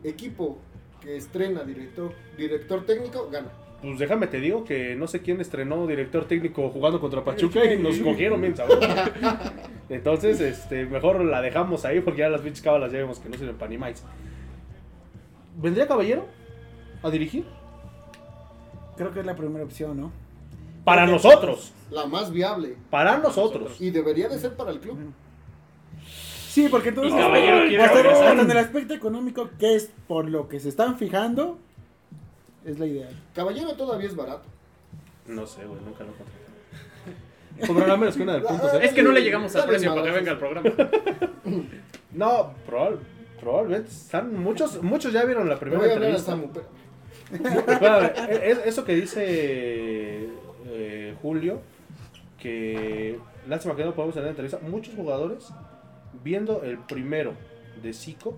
equipo 0.04 0.60
que 1.02 1.16
estrena 1.18 1.64
director, 1.64 2.14
director 2.38 2.86
técnico, 2.86 3.30
gana. 3.32 3.50
Pues 3.82 4.00
déjame 4.00 4.26
te 4.26 4.40
digo 4.40 4.64
que 4.64 4.96
no 4.96 5.06
sé 5.08 5.22
quién 5.22 5.40
estrenó 5.40 5.86
director 5.86 6.26
técnico 6.28 6.68
jugando 6.70 7.00
contra 7.00 7.24
Pachuca 7.24 7.64
y 7.72 7.78
nos 7.78 8.00
cogieron 8.00 8.42
bien 8.42 8.56
sabroso. 8.58 8.82
Entonces, 9.90 10.42
este, 10.42 10.86
mejor 10.88 11.24
la 11.24 11.42
dejamos 11.42 11.86
ahí 11.86 12.00
porque 12.02 12.22
ya 12.22 12.30
las 12.30 12.42
pinches 12.42 12.64
cábalas 12.64 12.92
ya 12.92 12.98
vemos 12.98 13.20
que 13.20 13.30
no 13.30 13.38
sirven 13.38 13.56
para 13.56 13.70
ni 13.70 13.78
más. 13.78 14.04
¿Vendría 15.58 15.88
Caballero 15.88 16.26
a 17.04 17.10
dirigir? 17.12 17.46
Creo 18.98 19.14
que 19.14 19.20
es 19.22 19.26
la 19.26 19.36
primera 19.36 19.64
opción, 19.64 20.00
¿no? 20.00 20.12
Para 20.84 21.06
nosotros. 21.06 21.72
La 21.92 22.06
más 22.06 22.32
viable. 22.32 22.76
Para 22.90 23.18
nosotros. 23.18 23.80
Y 23.80 23.90
debería 23.92 24.28
de 24.30 24.40
ser 24.40 24.56
para 24.56 24.72
el 24.72 24.80
club. 24.80 24.98
Sí, 26.06 26.68
porque 26.70 26.90
entonces. 26.90 27.14
Y 27.14 27.18
Caballero 27.18 27.68
quiere 27.68 27.84
hasta, 27.84 28.32
en 28.42 28.52
el 28.52 28.58
aspecto 28.58 28.94
económico, 28.94 29.50
que 29.60 29.76
es 29.76 29.92
por 30.08 30.30
lo 30.30 30.48
que 30.50 30.60
se 30.60 30.70
están 30.70 30.98
fijando, 30.98 31.60
es 32.66 32.80
la 32.80 32.86
idea. 32.88 33.10
Caballero 33.36 33.74
todavía 33.74 34.08
es 34.08 34.16
barato. 34.16 34.44
No 35.28 35.46
sé, 35.46 35.66
güey, 35.66 35.80
nunca 35.82 36.04
lo 36.04 36.12
encontré. 36.12 37.68
Cobrará 37.68 37.98
menos 37.98 38.16
que 38.16 38.24
una 38.24 38.34
del 38.34 38.44
punto 38.44 38.68
cero. 38.72 38.84
Es 38.84 38.94
que 38.94 39.04
no 39.04 39.12
le 39.12 39.22
llegamos 39.22 39.56
al 39.56 39.68
precio 39.68 39.94
para 39.94 40.04
que 40.04 40.12
venga 40.12 40.32
al 40.32 40.40
programa. 40.40 40.70
No, 42.12 42.52
probable- 42.66 43.00
probablemente. 43.40 43.90
Están 43.92 44.36
muchos, 44.42 44.82
muchos 44.82 45.14
ya 45.14 45.24
vieron 45.26 45.48
la 45.48 45.60
primera 45.60 45.86
entrevista. 45.86 46.36
Pero- 47.32 47.60
Espérame, 47.60 48.12
es- 48.44 48.66
eso 48.66 48.86
que 48.86 48.96
dice 48.96 50.28
eh, 50.70 51.16
Julio, 51.22 51.62
que 52.40 53.18
lástima 53.48 53.76
que 53.76 53.84
no 53.86 53.94
podemos 53.94 54.16
tener 54.16 54.30
entrevista. 54.30 54.60
Muchos 54.62 54.96
jugadores, 54.96 55.50
viendo 56.24 56.64
el 56.64 56.78
primero 56.80 57.34
de 57.82 57.94
Zico, 57.94 58.38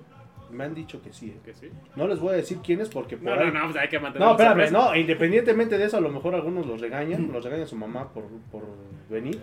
me 0.51 0.63
han 0.63 0.73
dicho 0.73 1.01
que 1.01 1.13
sí. 1.13 1.27
eh. 1.35 1.39
Que 1.45 1.53
sí. 1.53 1.69
No 1.95 2.07
les 2.07 2.19
voy 2.19 2.33
a 2.33 2.37
decir 2.37 2.57
quiénes 2.63 2.89
porque 2.89 3.17
por 3.17 3.25
No, 3.35 3.39
ahí- 3.41 3.51
no, 3.51 3.59
no, 3.59 3.65
pues 3.71 3.77
hay 3.77 3.87
que 3.89 3.99
mantener 3.99 4.27
No, 4.27 4.31
espérame, 4.33 4.71
no, 4.71 4.95
independientemente 4.95 5.77
de 5.77 5.85
eso, 5.85 5.97
a 5.97 6.01
lo 6.01 6.09
mejor 6.09 6.33
algunos 6.35 6.65
los 6.65 6.81
regañan, 6.81 7.31
los 7.31 7.43
regaña 7.43 7.67
su 7.67 7.75
mamá 7.75 8.11
por, 8.13 8.23
por 8.51 8.63
venir. 9.09 9.39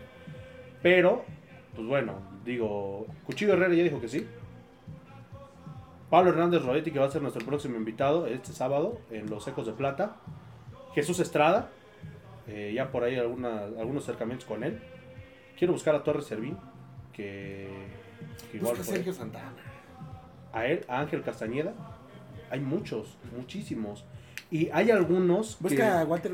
Pero, 0.82 1.24
pues 1.74 1.86
bueno, 1.86 2.14
digo, 2.44 3.06
Cuchillo 3.24 3.52
Herrera 3.54 3.74
ya 3.74 3.84
dijo 3.84 4.00
que 4.00 4.08
sí. 4.08 4.26
Pablo 6.10 6.30
Hernández 6.30 6.62
Rodetti, 6.62 6.90
que 6.92 6.98
va 6.98 7.06
a 7.06 7.10
ser 7.10 7.22
nuestro 7.22 7.44
próximo 7.44 7.76
invitado 7.76 8.26
este 8.26 8.52
sábado 8.52 9.00
en 9.10 9.28
Los 9.28 9.46
Ecos 9.48 9.66
de 9.66 9.72
Plata. 9.72 10.16
Jesús 10.94 11.18
Estrada, 11.20 11.68
eh, 12.46 12.72
ya 12.74 12.90
por 12.90 13.02
ahí 13.04 13.16
alguna- 13.16 13.64
algunos 13.64 14.04
acercamientos 14.04 14.46
con 14.46 14.62
él. 14.64 14.80
Quiero 15.58 15.72
buscar 15.72 15.94
a 15.94 16.04
Torres 16.04 16.26
Servín, 16.26 16.56
que, 17.12 17.68
que 18.50 18.58
igual 18.58 18.76
Busca 18.76 18.92
Sergio 18.92 19.12
Santana. 19.12 19.52
a 20.52 20.66
él, 20.66 20.84
a 20.88 21.00
Ángel 21.00 21.22
Castañeda. 21.22 21.74
Hay 22.50 22.60
muchos, 22.60 23.16
muchísimos. 23.36 24.04
Y 24.50 24.68
hay 24.70 24.90
algunos 24.92 25.58
Busca 25.60 25.76
que... 25.76 25.82
a 25.82 26.04
Walter 26.04 26.32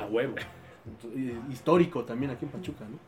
A 0.00 0.06
huevo. 0.06 0.34
Histórico 1.50 2.04
también 2.04 2.32
aquí 2.32 2.44
en 2.44 2.50
Pachuca, 2.50 2.84
¿no? 2.84 2.98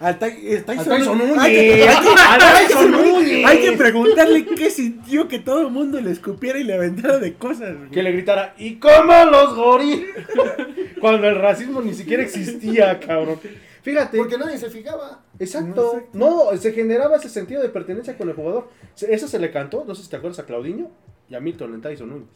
Al 0.00 0.18
Tyson, 0.18 0.64
Al 0.78 0.84
Tyson 0.84 1.18
Núñez. 1.18 1.38
Hay 1.38 1.52
que, 1.52 1.88
hay 1.88 1.96
que- 2.04 2.20
Al 2.20 2.66
Tyson 2.66 2.90
Núñez. 2.92 3.46
hay 3.46 3.58
que 3.60 3.72
preguntarle 3.72 4.44
qué 4.46 4.70
sintió 4.70 5.28
que 5.28 5.38
todo 5.38 5.60
el 5.62 5.70
mundo 5.70 6.00
le 6.00 6.10
escupiera 6.10 6.58
y 6.58 6.64
le 6.64 6.74
aventara 6.74 7.18
de 7.18 7.34
cosas. 7.34 7.76
güey. 7.76 7.90
Que 7.90 8.02
le 8.02 8.12
gritara, 8.12 8.54
¿y 8.58 8.76
cómo 8.76 9.12
los 9.30 9.54
gorilas? 9.54 10.08
Cuando 11.00 11.28
el 11.28 11.36
racismo 11.36 11.80
ni 11.80 11.94
siquiera 11.94 12.22
existía, 12.22 12.98
cabrón. 12.98 13.38
Fíjate. 13.82 14.16
Porque 14.18 14.38
nadie 14.38 14.56
se 14.58 14.70
fijaba. 14.70 15.22
Exacto. 15.38 16.02
No, 16.14 16.44
se 16.58 16.72
generaba 16.72 17.16
ese 17.16 17.28
sentido 17.28 17.60
de 17.62 17.68
pertenencia 17.68 18.16
con 18.16 18.28
el 18.30 18.34
jugador. 18.34 18.68
Eso 19.00 19.28
se 19.28 19.38
le 19.38 19.50
cantó, 19.50 19.84
no 19.86 19.94
sé 19.94 20.02
si 20.02 20.08
te 20.10 20.16
acuerdas, 20.16 20.38
a 20.38 20.44
Claudinho 20.46 20.90
y 21.28 21.34
a 21.34 21.40
Milton 21.40 21.74
en 21.74 21.82
Tyson 21.82 22.08
Núñez. 22.08 22.28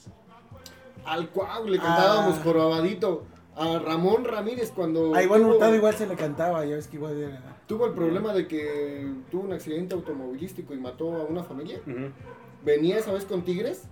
Al 1.06 1.28
Cuau 1.30 1.66
le 1.66 1.78
cantábamos 1.78 2.36
Ah. 2.36 2.40
jorobadito. 2.44 3.24
A 3.58 3.78
Ramón 3.80 4.24
Ramírez 4.24 4.70
cuando 4.74 5.14
A 5.14 5.22
igual 5.22 5.40
tuvo, 5.42 5.50
Hurtado 5.54 5.74
igual 5.74 5.94
se 5.94 6.06
le 6.06 6.14
cantaba, 6.14 6.64
ya 6.64 6.76
ves 6.76 6.86
que 6.86 6.96
igual 6.96 7.20
era... 7.20 7.60
tuvo 7.66 7.86
el 7.86 7.92
problema 7.92 8.32
de 8.32 8.46
que 8.46 9.10
tuvo 9.30 9.42
un 9.42 9.52
accidente 9.52 9.94
automovilístico 9.94 10.74
y 10.74 10.78
mató 10.78 11.12
a 11.16 11.24
una 11.24 11.42
familia. 11.42 11.80
Venía 12.64 12.98
esa 12.98 13.12
vez 13.12 13.24
con 13.24 13.42
Tigres 13.42 13.82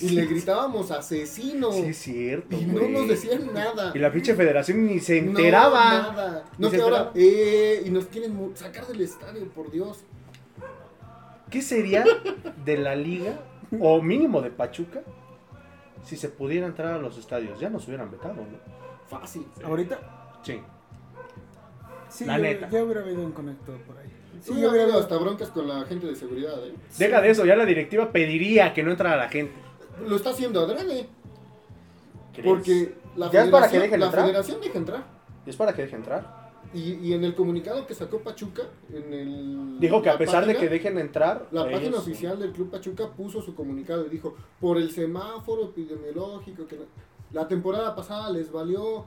y 0.00 0.10
le 0.10 0.26
gritábamos 0.26 0.90
asesino. 0.90 1.72
Sí, 1.72 1.80
es 1.86 1.96
cierto. 1.98 2.56
y 2.56 2.64
no 2.66 2.88
nos 2.88 3.08
decían 3.08 3.52
nada. 3.52 3.92
Y 3.94 3.98
la 3.98 4.12
pinche 4.12 4.34
federación 4.34 4.86
ni 4.86 5.00
se 5.00 5.20
No, 5.22 5.30
enteraba. 5.30 5.84
nada. 6.12 6.44
Ni 6.58 6.66
No, 6.66 6.70
que 6.70 6.80
ahora, 6.80 7.10
eh, 7.14 7.82
y 7.86 7.90
nos 7.90 8.06
quieren 8.06 8.52
sacar 8.54 8.86
del 8.86 9.00
estadio, 9.00 9.48
por 9.48 9.70
Dios. 9.70 10.04
¿Qué 11.50 11.62
sería 11.62 12.04
de 12.64 12.78
la 12.78 12.94
liga, 12.94 13.40
o 13.80 14.00
mínimo 14.02 14.40
de 14.40 14.50
Pachuca, 14.50 15.02
si 16.04 16.16
se 16.16 16.28
pudiera 16.28 16.66
entrar 16.66 16.92
a 16.94 16.98
los 16.98 17.18
estadios? 17.18 17.58
Ya 17.58 17.70
nos 17.70 17.86
hubieran 17.88 18.10
vetado, 18.10 18.34
¿no? 18.36 18.79
Fácil. 19.10 19.44
Ahorita, 19.64 19.98
Sí. 20.42 20.60
sí, 22.08 22.24
La 22.24 22.36
yo, 22.36 22.42
neta. 22.44 22.68
ya 22.70 22.84
hubiera 22.84 23.00
habido 23.02 23.22
un 23.22 23.32
conector 23.32 23.76
por 23.82 23.98
ahí. 23.98 24.06
Sí, 24.40 24.54
Sí, 24.54 24.60
yo 24.60 24.68
hubiera 24.70 24.84
habido 24.84 25.00
hasta 25.00 25.18
broncas 25.18 25.48
con 25.50 25.66
la 25.68 25.84
gente 25.84 26.06
de 26.06 26.14
seguridad. 26.16 26.64
¿eh? 26.66 26.72
Deja 26.96 27.20
de 27.20 27.30
eso, 27.30 27.44
ya 27.44 27.56
la 27.56 27.66
directiva 27.66 28.10
pediría 28.12 28.72
que 28.72 28.82
no 28.82 28.90
entrara 28.92 29.16
la 29.16 29.28
gente. 29.28 29.52
Lo 30.06 30.16
está 30.16 30.30
haciendo 30.30 30.60
adrede. 30.60 31.08
¿Crees? 32.32 32.46
Porque 32.48 32.94
la 33.16 33.30
¿Ya 33.30 33.44
es 33.44 33.50
para 33.50 33.66
que 33.66 33.72
federación, 33.72 33.82
dejen 33.82 34.00
la 34.00 34.06
entrar? 34.06 34.24
federación 34.26 34.60
deja 34.60 34.78
entrar. 34.78 35.04
¿Es 35.44 35.56
para 35.56 35.72
que 35.74 35.82
deje 35.82 35.96
entrar? 35.96 36.40
Y, 36.72 36.92
y 37.08 37.12
en 37.14 37.24
el 37.24 37.34
comunicado 37.34 37.84
que 37.86 37.94
sacó 37.94 38.20
Pachuca, 38.20 38.62
en 38.92 39.12
el. 39.12 39.80
Dijo 39.80 40.00
que 40.00 40.08
a 40.10 40.16
pesar 40.16 40.46
de 40.46 40.54
que 40.56 40.68
dejen 40.68 40.96
entrar. 40.98 41.48
La 41.50 41.62
ellos- 41.62 41.72
página 41.80 41.96
oficial 41.98 42.38
del 42.38 42.52
Club 42.52 42.70
Pachuca 42.70 43.08
puso 43.10 43.42
su 43.42 43.54
comunicado 43.56 44.06
y 44.06 44.08
dijo: 44.08 44.36
por 44.60 44.78
el 44.78 44.90
semáforo 44.92 45.64
epidemiológico, 45.64 46.66
que 46.68 46.76
no- 46.76 46.84
la 47.32 47.46
temporada 47.48 47.94
pasada 47.94 48.30
les 48.30 48.50
valió. 48.50 49.04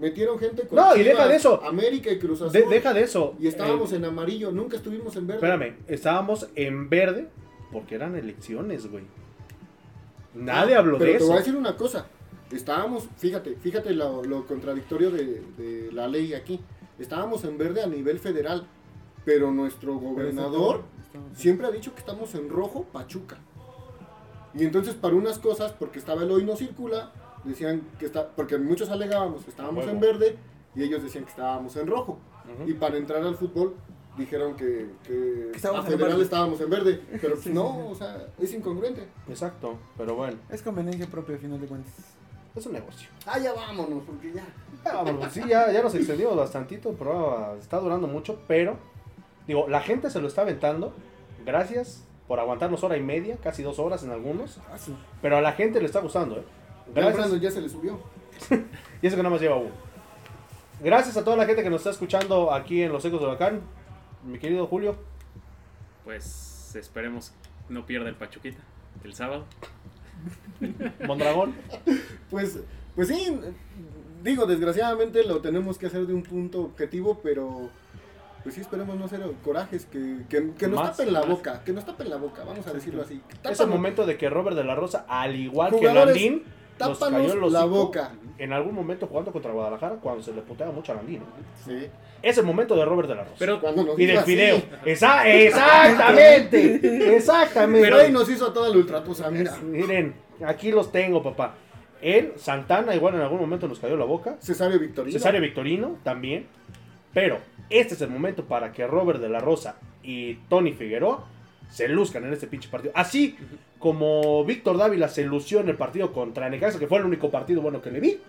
Metieron 0.00 0.38
gente 0.38 0.66
con 0.66 0.76
No, 0.76 0.96
y 0.96 1.02
deja 1.02 1.28
de 1.28 1.36
eso. 1.36 1.62
América 1.64 2.10
y 2.10 2.18
Cruz 2.18 2.40
Azul. 2.42 2.52
De- 2.52 2.66
deja 2.66 2.92
de 2.92 3.02
eso. 3.02 3.34
Y 3.38 3.46
estábamos 3.46 3.92
Eh, 3.92 3.96
en 3.96 4.04
amarillo, 4.06 4.50
nunca 4.50 4.76
estuvimos 4.76 5.14
en 5.16 5.26
verde. 5.26 5.46
Espérame, 5.46 5.76
estábamos 5.86 6.48
en 6.56 6.88
verde 6.88 7.28
porque 7.70 7.94
eran 7.94 8.16
elecciones, 8.16 8.90
güey. 8.90 9.04
Nadie 10.34 10.74
Ah, 10.74 10.78
habló 10.78 10.98
pero 10.98 11.12
de 11.12 11.18
te 11.18 11.24
eso. 11.24 11.26
voy 11.26 11.36
a 11.36 11.38
decir 11.40 11.56
una 11.56 11.76
cosa. 11.76 12.06
Estábamos, 12.50 13.08
fíjate, 13.16 13.54
fíjate 13.56 13.92
lo, 13.94 14.24
lo 14.24 14.46
contradictorio 14.46 15.10
de, 15.10 15.42
de 15.56 15.92
la 15.92 16.08
ley 16.08 16.34
aquí. 16.34 16.60
Estábamos 16.98 17.44
en 17.44 17.56
verde 17.58 17.82
a 17.82 17.86
nivel 17.86 18.18
federal, 18.18 18.66
pero 19.24 19.50
nuestro 19.52 19.94
gobernador 19.96 20.82
siempre 21.34 21.66
ha 21.66 21.70
dicho 21.70 21.92
que 21.94 22.00
estamos 22.00 22.34
en 22.34 22.48
rojo 22.48 22.84
Pachuca. 22.92 23.38
Y 24.54 24.64
entonces 24.64 24.94
para 24.94 25.14
unas 25.14 25.38
cosas, 25.38 25.72
porque 25.72 25.98
estaba 25.98 26.22
el 26.22 26.30
hoy 26.30 26.44
no 26.44 26.56
circula, 26.56 27.10
decían 27.44 27.82
que 27.98 28.06
está, 28.06 28.28
porque 28.28 28.58
muchos 28.58 28.90
alegábamos 28.90 29.44
que 29.44 29.50
estábamos 29.50 29.84
Huevo. 29.84 29.90
en 29.92 30.00
verde 30.00 30.36
y 30.74 30.82
ellos 30.82 31.02
decían 31.02 31.24
que 31.24 31.30
estábamos 31.30 31.74
en 31.76 31.86
rojo. 31.86 32.18
Ujú. 32.60 32.68
Y 32.70 32.74
para 32.74 32.96
entrar 32.96 33.22
al 33.22 33.36
fútbol 33.36 33.74
dijeron 34.16 34.54
que, 34.56 34.90
que 35.04 35.48
Que 35.52 35.56
estábamos 35.56 35.90
en 35.90 35.98
verde. 35.98 36.22
estábamos 36.22 36.60
en 36.60 36.70
verde, 36.70 37.00
pero 37.20 37.36
Sí, 37.36 37.50
no, 37.50 37.68
sí, 37.72 37.78
sí. 37.78 37.88
o 37.92 37.94
sea, 37.94 38.26
es 38.38 38.52
incongruente. 38.54 39.06
Exacto, 39.28 39.78
pero 39.96 40.14
bueno, 40.16 40.36
Es 40.50 40.62
conveniencia 40.62 41.06
propia, 41.06 41.34
al 41.36 41.40
final 41.40 41.60
de 41.60 41.66
cuentas. 41.66 41.92
es 42.54 42.66
un 42.66 42.72
negocio. 42.74 43.08
Ah, 43.26 43.38
ya 43.38 43.52
vámonos, 43.54 44.02
porque 44.04 44.32
ya. 44.32 44.44
Ya, 44.84 44.92
vámonos, 44.94 45.32
sí, 45.32 45.40
ya, 45.48 45.72
ya 45.72 45.82
nos 45.82 45.94
extendimos 45.94 46.36
bastantito, 46.36 46.90
el 46.90 46.96
programa 46.96 47.54
está 47.58 47.78
durando 47.78 48.06
mucho, 48.06 48.38
pero 48.46 48.76
digo, 49.46 49.66
la 49.68 49.80
gente 49.80 50.10
se 50.10 50.20
lo 50.20 50.28
está 50.28 50.42
aventando. 50.42 50.92
Gracias 51.46 52.04
por 52.32 52.40
aguantarnos 52.40 52.82
hora 52.82 52.96
y 52.96 53.02
media, 53.02 53.36
casi 53.36 53.62
dos 53.62 53.78
horas 53.78 54.04
en 54.04 54.10
algunos, 54.10 54.56
Ah, 54.72 54.78
sí. 54.78 54.96
pero 55.20 55.36
a 55.36 55.42
la 55.42 55.52
gente 55.52 55.80
le 55.80 55.84
está 55.84 56.00
gustando, 56.00 56.38
¿eh? 56.38 56.44
Gracias. 56.94 57.38
Ya 57.42 57.50
se 57.50 57.60
le 57.60 57.68
subió. 57.68 58.00
Y 59.02 59.06
eso 59.06 59.16
que 59.16 59.22
nada 59.22 59.28
más 59.34 59.42
lleva 59.42 59.56
uno. 59.56 59.68
Gracias 60.80 61.14
a 61.18 61.24
toda 61.24 61.36
la 61.36 61.44
gente 61.44 61.62
que 61.62 61.68
nos 61.68 61.82
está 61.82 61.90
escuchando 61.90 62.50
aquí 62.50 62.80
en 62.80 62.90
Los 62.90 63.04
Ecos 63.04 63.20
de 63.20 63.26
Huracán. 63.26 63.60
Mi 64.24 64.38
querido 64.38 64.66
Julio, 64.66 64.96
Pues 66.04 66.74
esperemos 66.74 67.34
no 67.68 67.84
pierda 67.84 68.08
el 68.08 68.14
Pachuquita 68.14 68.62
el 69.04 69.12
sábado. 69.12 69.44
Mondragón. 71.06 71.54
Pues, 72.30 72.60
pues 72.94 73.08
sí, 73.08 73.40
digo, 74.24 74.46
desgraciadamente 74.46 75.22
lo 75.24 75.42
tenemos 75.42 75.76
que 75.76 75.84
hacer 75.84 76.06
de 76.06 76.14
un 76.14 76.22
punto 76.22 76.62
objetivo, 76.62 77.20
pero 77.22 77.68
pues 78.42 78.54
sí 78.54 78.60
esperemos 78.60 78.96
no 78.96 79.04
hacer 79.04 79.20
corajes 79.44 79.86
que, 79.86 80.18
que, 80.28 80.50
que 80.58 80.66
nos 80.68 80.80
Más, 80.80 80.96
tapen 80.96 81.12
la 81.12 81.20
más. 81.20 81.28
boca, 81.28 81.62
que 81.64 81.72
nos 81.72 81.84
tapen 81.84 82.10
la 82.10 82.16
boca, 82.16 82.44
vamos 82.44 82.66
a 82.66 82.72
decirlo 82.72 83.02
así. 83.02 83.20
Es 83.44 83.60
el 83.60 83.66
momento 83.68 84.04
de 84.06 84.16
que 84.16 84.28
Robert 84.30 84.56
de 84.56 84.64
la 84.64 84.74
Rosa, 84.74 85.04
al 85.08 85.36
igual 85.36 85.74
que 85.78 85.92
Landín, 85.92 86.42
nos 86.78 86.98
tápanos 86.98 87.20
cayó 87.22 87.34
en 87.34 87.40
los 87.40 87.52
la 87.52 87.64
boca. 87.64 88.12
en 88.38 88.52
algún 88.52 88.74
momento 88.74 89.06
jugando 89.06 89.30
contra 89.32 89.52
Guadalajara 89.52 89.96
cuando 89.96 90.22
se 90.22 90.32
le 90.32 90.42
puteaba 90.42 90.72
mucho 90.72 90.92
a 90.92 90.96
Landino. 90.96 91.24
Sí. 91.64 91.86
Es 92.22 92.38
el 92.38 92.44
momento 92.44 92.74
de 92.76 92.84
Robert 92.84 93.08
de 93.08 93.14
la 93.16 93.24
Rosa. 93.24 93.36
Pero 93.38 93.60
Cuando 93.60 93.84
nos 93.84 93.98
y 93.98 94.06
del 94.06 94.24
video. 94.24 94.62
Esa- 94.84 95.28
exactamente. 95.28 97.16
Exactamente. 97.16 97.82
Pero 97.88 97.96
ahí 98.00 98.12
nos 98.12 98.28
hizo 98.28 98.52
toda 98.52 98.68
la 98.70 98.76
ultratusa, 98.76 99.30
mira. 99.30 99.56
Miren, 99.62 100.14
aquí 100.44 100.70
los 100.70 100.90
tengo, 100.92 101.22
papá. 101.22 101.54
Él, 102.00 102.32
Santana, 102.36 102.94
igual 102.96 103.14
en 103.14 103.20
algún 103.20 103.40
momento 103.40 103.68
nos 103.68 103.78
cayó 103.78 103.96
la 103.96 104.04
boca. 104.04 104.36
Cesario 104.40 104.78
Victorino. 104.78 105.12
Cesario 105.16 105.40
Victorino 105.40 105.96
también. 106.02 106.46
Pero 107.14 107.38
este 107.70 107.94
es 107.94 108.00
el 108.00 108.10
momento 108.10 108.44
para 108.44 108.72
que 108.72 108.86
Robert 108.86 109.20
de 109.20 109.28
la 109.28 109.40
Rosa 109.40 109.76
y 110.02 110.34
Tony 110.48 110.72
Figueroa 110.72 111.26
se 111.70 111.88
luzcan 111.88 112.24
en 112.24 112.32
este 112.32 112.46
pinche 112.46 112.68
partido. 112.68 112.92
Así 112.96 113.36
como 113.78 114.44
Víctor 114.44 114.76
Dávila 114.78 115.08
se 115.08 115.24
lució 115.24 115.60
en 115.60 115.68
el 115.68 115.76
partido 115.76 116.12
contra 116.12 116.48
Necaxa, 116.48 116.78
que 116.78 116.86
fue 116.86 116.98
el 116.98 117.04
único 117.04 117.30
partido 117.30 117.60
bueno 117.62 117.80
que 117.82 117.90
le 117.90 118.00
vi. 118.00 118.20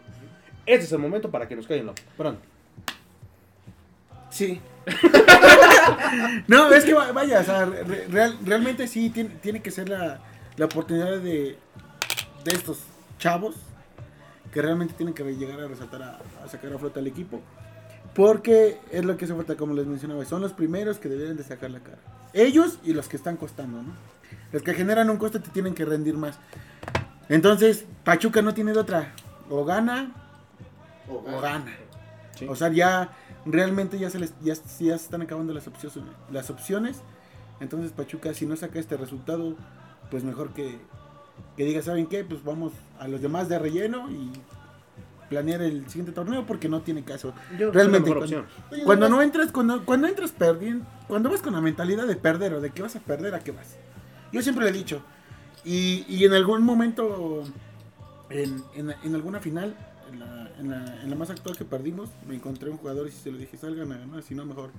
Este 0.65 0.85
es 0.85 0.91
el 0.91 0.99
momento 0.99 1.29
para 1.29 1.47
que 1.47 1.55
nos 1.55 1.67
caigan 1.67 1.87
la. 1.87 1.93
Perdón. 2.17 2.39
Sí. 4.29 4.59
no, 6.47 6.73
es 6.73 6.83
que 6.85 6.93
va- 6.93 7.11
vaya, 7.11 7.39
o 7.39 7.43
sea, 7.43 7.65
re- 7.65 8.07
real- 8.07 8.37
realmente 8.43 8.87
sí 8.87 9.09
tiene, 9.09 9.61
que 9.61 9.71
ser 9.71 9.89
la, 9.89 10.19
oportunidad 10.61 11.19
de, 11.19 11.57
de 12.43 12.51
estos 12.53 12.79
chavos 13.19 13.55
que 14.51 14.61
realmente 14.61 14.93
tienen 14.95 15.13
que 15.13 15.23
llegar 15.35 15.59
a 15.59 15.67
resaltar 15.67 16.01
a, 16.03 16.19
a 16.43 16.47
sacar 16.47 16.73
a 16.73 16.77
flota 16.79 16.99
al 16.99 17.07
equipo. 17.07 17.41
Porque 18.15 18.79
es 18.91 19.03
lo 19.05 19.17
que 19.17 19.25
se 19.25 19.33
falta, 19.33 19.55
como 19.55 19.73
les 19.73 19.87
mencionaba, 19.87 20.23
son 20.25 20.41
los 20.41 20.53
primeros 20.53 20.99
que 20.99 21.09
deberían 21.09 21.37
de 21.37 21.43
sacar 21.43 21.71
la 21.71 21.79
cara. 21.79 21.97
Ellos 22.33 22.79
y 22.83 22.93
los 22.93 23.07
que 23.07 23.17
están 23.17 23.37
costando, 23.37 23.81
¿no? 23.81 23.93
Los 24.51 24.61
que 24.61 24.73
generan 24.73 25.09
un 25.09 25.17
coste 25.17 25.39
te 25.39 25.49
tienen 25.49 25.73
que 25.73 25.85
rendir 25.85 26.15
más. 26.15 26.37
Entonces, 27.29 27.85
Pachuca 28.03 28.41
no 28.41 28.53
tiene 28.53 28.73
de 28.73 28.79
otra. 28.79 29.13
O 29.49 29.65
gana 29.65 30.11
O 31.07 31.15
o 31.15 31.41
gana. 31.41 31.75
Sí. 32.35 32.45
O 32.47 32.55
sea, 32.55 32.71
ya 32.71 33.09
realmente 33.45 33.99
ya 33.99 34.09
se 34.09 34.19
les 34.19 34.33
ya, 34.41 34.53
ya 34.53 34.67
se 34.67 34.93
están 34.93 35.21
acabando 35.21 35.53
las 35.53 35.67
opciones, 35.67 36.13
las 36.31 36.49
opciones. 36.49 37.01
Entonces 37.59 37.91
Pachuca 37.91 38.33
si 38.33 38.45
no 38.45 38.55
saca 38.55 38.79
este 38.79 38.97
resultado, 38.97 39.55
pues 40.09 40.23
mejor 40.23 40.53
que, 40.53 40.77
que 41.57 41.65
diga, 41.65 41.81
¿saben 41.81 42.07
qué? 42.07 42.23
Pues 42.23 42.43
vamos 42.43 42.73
a 42.99 43.07
los 43.07 43.21
demás 43.21 43.49
de 43.49 43.59
relleno 43.59 44.09
y 44.09 44.31
planear 45.33 45.61
el 45.63 45.87
siguiente 45.89 46.11
torneo 46.11 46.45
porque 46.45 46.69
no 46.69 46.81
tiene 46.81 47.03
caso. 47.03 47.33
Yo 47.57 47.71
Realmente, 47.71 48.13
cuando-. 48.13 48.45
Oye, 48.71 48.83
Cuando 48.83 49.09
no 49.09 49.21
entras, 49.21 49.51
cuando, 49.51 49.83
cuando 49.83 50.07
entras 50.07 50.31
perdiendo, 50.31 50.85
cuando 51.07 51.29
vas 51.29 51.41
con 51.41 51.53
la 51.53 51.61
mentalidad 51.61 52.05
de 52.05 52.15
perder 52.15 52.53
o 52.53 52.61
de 52.61 52.69
que 52.69 52.81
vas 52.83 52.95
a 52.95 52.99
perder, 52.99 53.33
¿a 53.33 53.39
qué 53.39 53.51
vas? 53.51 53.75
Yo 54.31 54.41
siempre 54.41 54.63
le 54.65 54.69
he 54.69 54.73
dicho, 54.73 55.01
y, 55.65 56.05
y 56.07 56.25
en 56.25 56.33
algún 56.33 56.63
momento, 56.63 57.43
en, 58.29 58.63
en- 58.75 58.93
en 59.03 59.15
alguna 59.15 59.39
final, 59.39 59.75
en 60.11 60.19
la, 60.19 60.51
en, 60.59 60.69
la, 60.69 61.01
en 61.03 61.09
la 61.09 61.15
más 61.15 61.29
actual 61.31 61.57
que 61.57 61.65
perdimos, 61.65 62.09
me 62.27 62.35
encontré 62.35 62.69
un 62.69 62.77
jugador 62.77 63.07
y 63.07 63.11
se 63.11 63.31
lo 63.31 63.37
dije, 63.37 63.57
salgan 63.57 63.91
a 63.91 63.97
ganar, 63.97 64.21
si 64.23 64.35
no 64.35 64.45
mejor, 64.45 64.69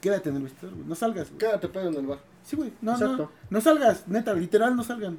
quédate 0.00 0.28
en 0.30 0.36
el 0.36 0.42
vestidor, 0.44 0.74
güey, 0.74 0.86
no 0.86 0.94
salgas. 0.94 1.28
güey". 1.28 1.38
Quédate 1.38 1.68
pedo 1.68 1.88
en 1.88 1.94
el 1.96 2.06
bar. 2.06 2.18
Sí, 2.44 2.56
güey, 2.56 2.72
no, 2.82 2.92
no, 2.92 2.96
Exacto. 2.98 3.32
no 3.50 3.60
salgas, 3.60 4.06
neta, 4.08 4.32
literal 4.34 4.76
no 4.76 4.84
salgan. 4.84 5.18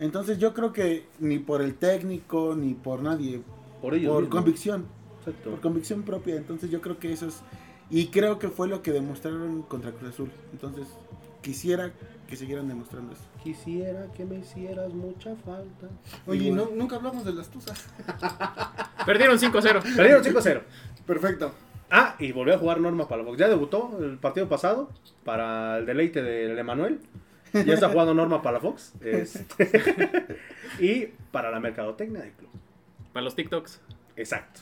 Entonces 0.00 0.38
yo 0.38 0.52
creo 0.54 0.72
que 0.72 1.06
ni 1.20 1.38
por 1.38 1.62
el 1.62 1.74
técnico, 1.76 2.54
ni 2.56 2.74
por 2.74 3.00
nadie, 3.02 3.42
Por 3.84 3.94
ellos 3.94 4.12
por 4.12 4.22
mismos. 4.22 4.40
convicción, 4.40 4.86
Exacto. 5.18 5.50
por 5.50 5.60
convicción 5.60 6.02
propia. 6.04 6.36
Entonces 6.36 6.70
yo 6.70 6.80
creo 6.80 6.98
que 6.98 7.12
eso 7.12 7.26
es... 7.26 7.42
Y 7.90 8.06
creo 8.06 8.38
que 8.38 8.48
fue 8.48 8.66
lo 8.66 8.80
que 8.80 8.92
demostraron 8.92 9.60
contra 9.60 9.92
Cruz 9.92 10.14
Azul. 10.14 10.30
Entonces 10.52 10.86
quisiera 11.42 11.92
que 12.26 12.34
siguieran 12.34 12.66
demostrando 12.66 13.12
eso. 13.12 13.24
Quisiera 13.42 14.06
que 14.16 14.24
me 14.24 14.36
hicieras 14.38 14.94
mucha 14.94 15.36
falta. 15.36 15.88
Oye, 16.26 16.50
no, 16.50 16.70
nunca 16.74 16.96
hablamos 16.96 17.26
de 17.26 17.34
las 17.34 17.50
tuzas. 17.50 17.86
Perdieron 19.04 19.38
5-0. 19.38 19.82
Perdieron 19.94 20.24
5-0. 20.24 20.62
Perfecto. 21.06 21.52
Ah, 21.90 22.16
y 22.18 22.32
volvió 22.32 22.54
a 22.54 22.58
jugar 22.58 22.80
Norma 22.80 23.06
Palafox. 23.06 23.36
Ya 23.36 23.48
debutó 23.48 23.98
el 24.00 24.16
partido 24.16 24.48
pasado 24.48 24.88
para 25.24 25.76
el 25.76 25.84
deleite 25.84 26.22
del 26.22 26.58
Emanuel. 26.58 27.00
Ya 27.52 27.74
está 27.74 27.90
jugando 27.90 28.14
Norma 28.14 28.40
Palafox. 28.40 28.94
Este, 29.02 30.38
y 30.80 31.08
para 31.30 31.50
la 31.50 31.60
mercadotecnia 31.60 32.22
del 32.22 32.32
club. 32.32 32.50
Para 33.14 33.24
los 33.24 33.34
TikToks. 33.34 33.80
Exacto. 34.16 34.60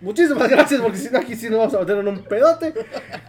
Muchísimas 0.00 0.48
gracias, 0.48 0.80
porque 0.80 0.98
si 0.98 1.10
no, 1.10 1.18
aquí 1.18 1.34
sí 1.34 1.48
nos 1.48 1.58
vamos 1.58 1.74
a 1.74 1.78
meter 1.80 1.96
en 1.98 2.08
un 2.08 2.18
pedote. 2.24 2.74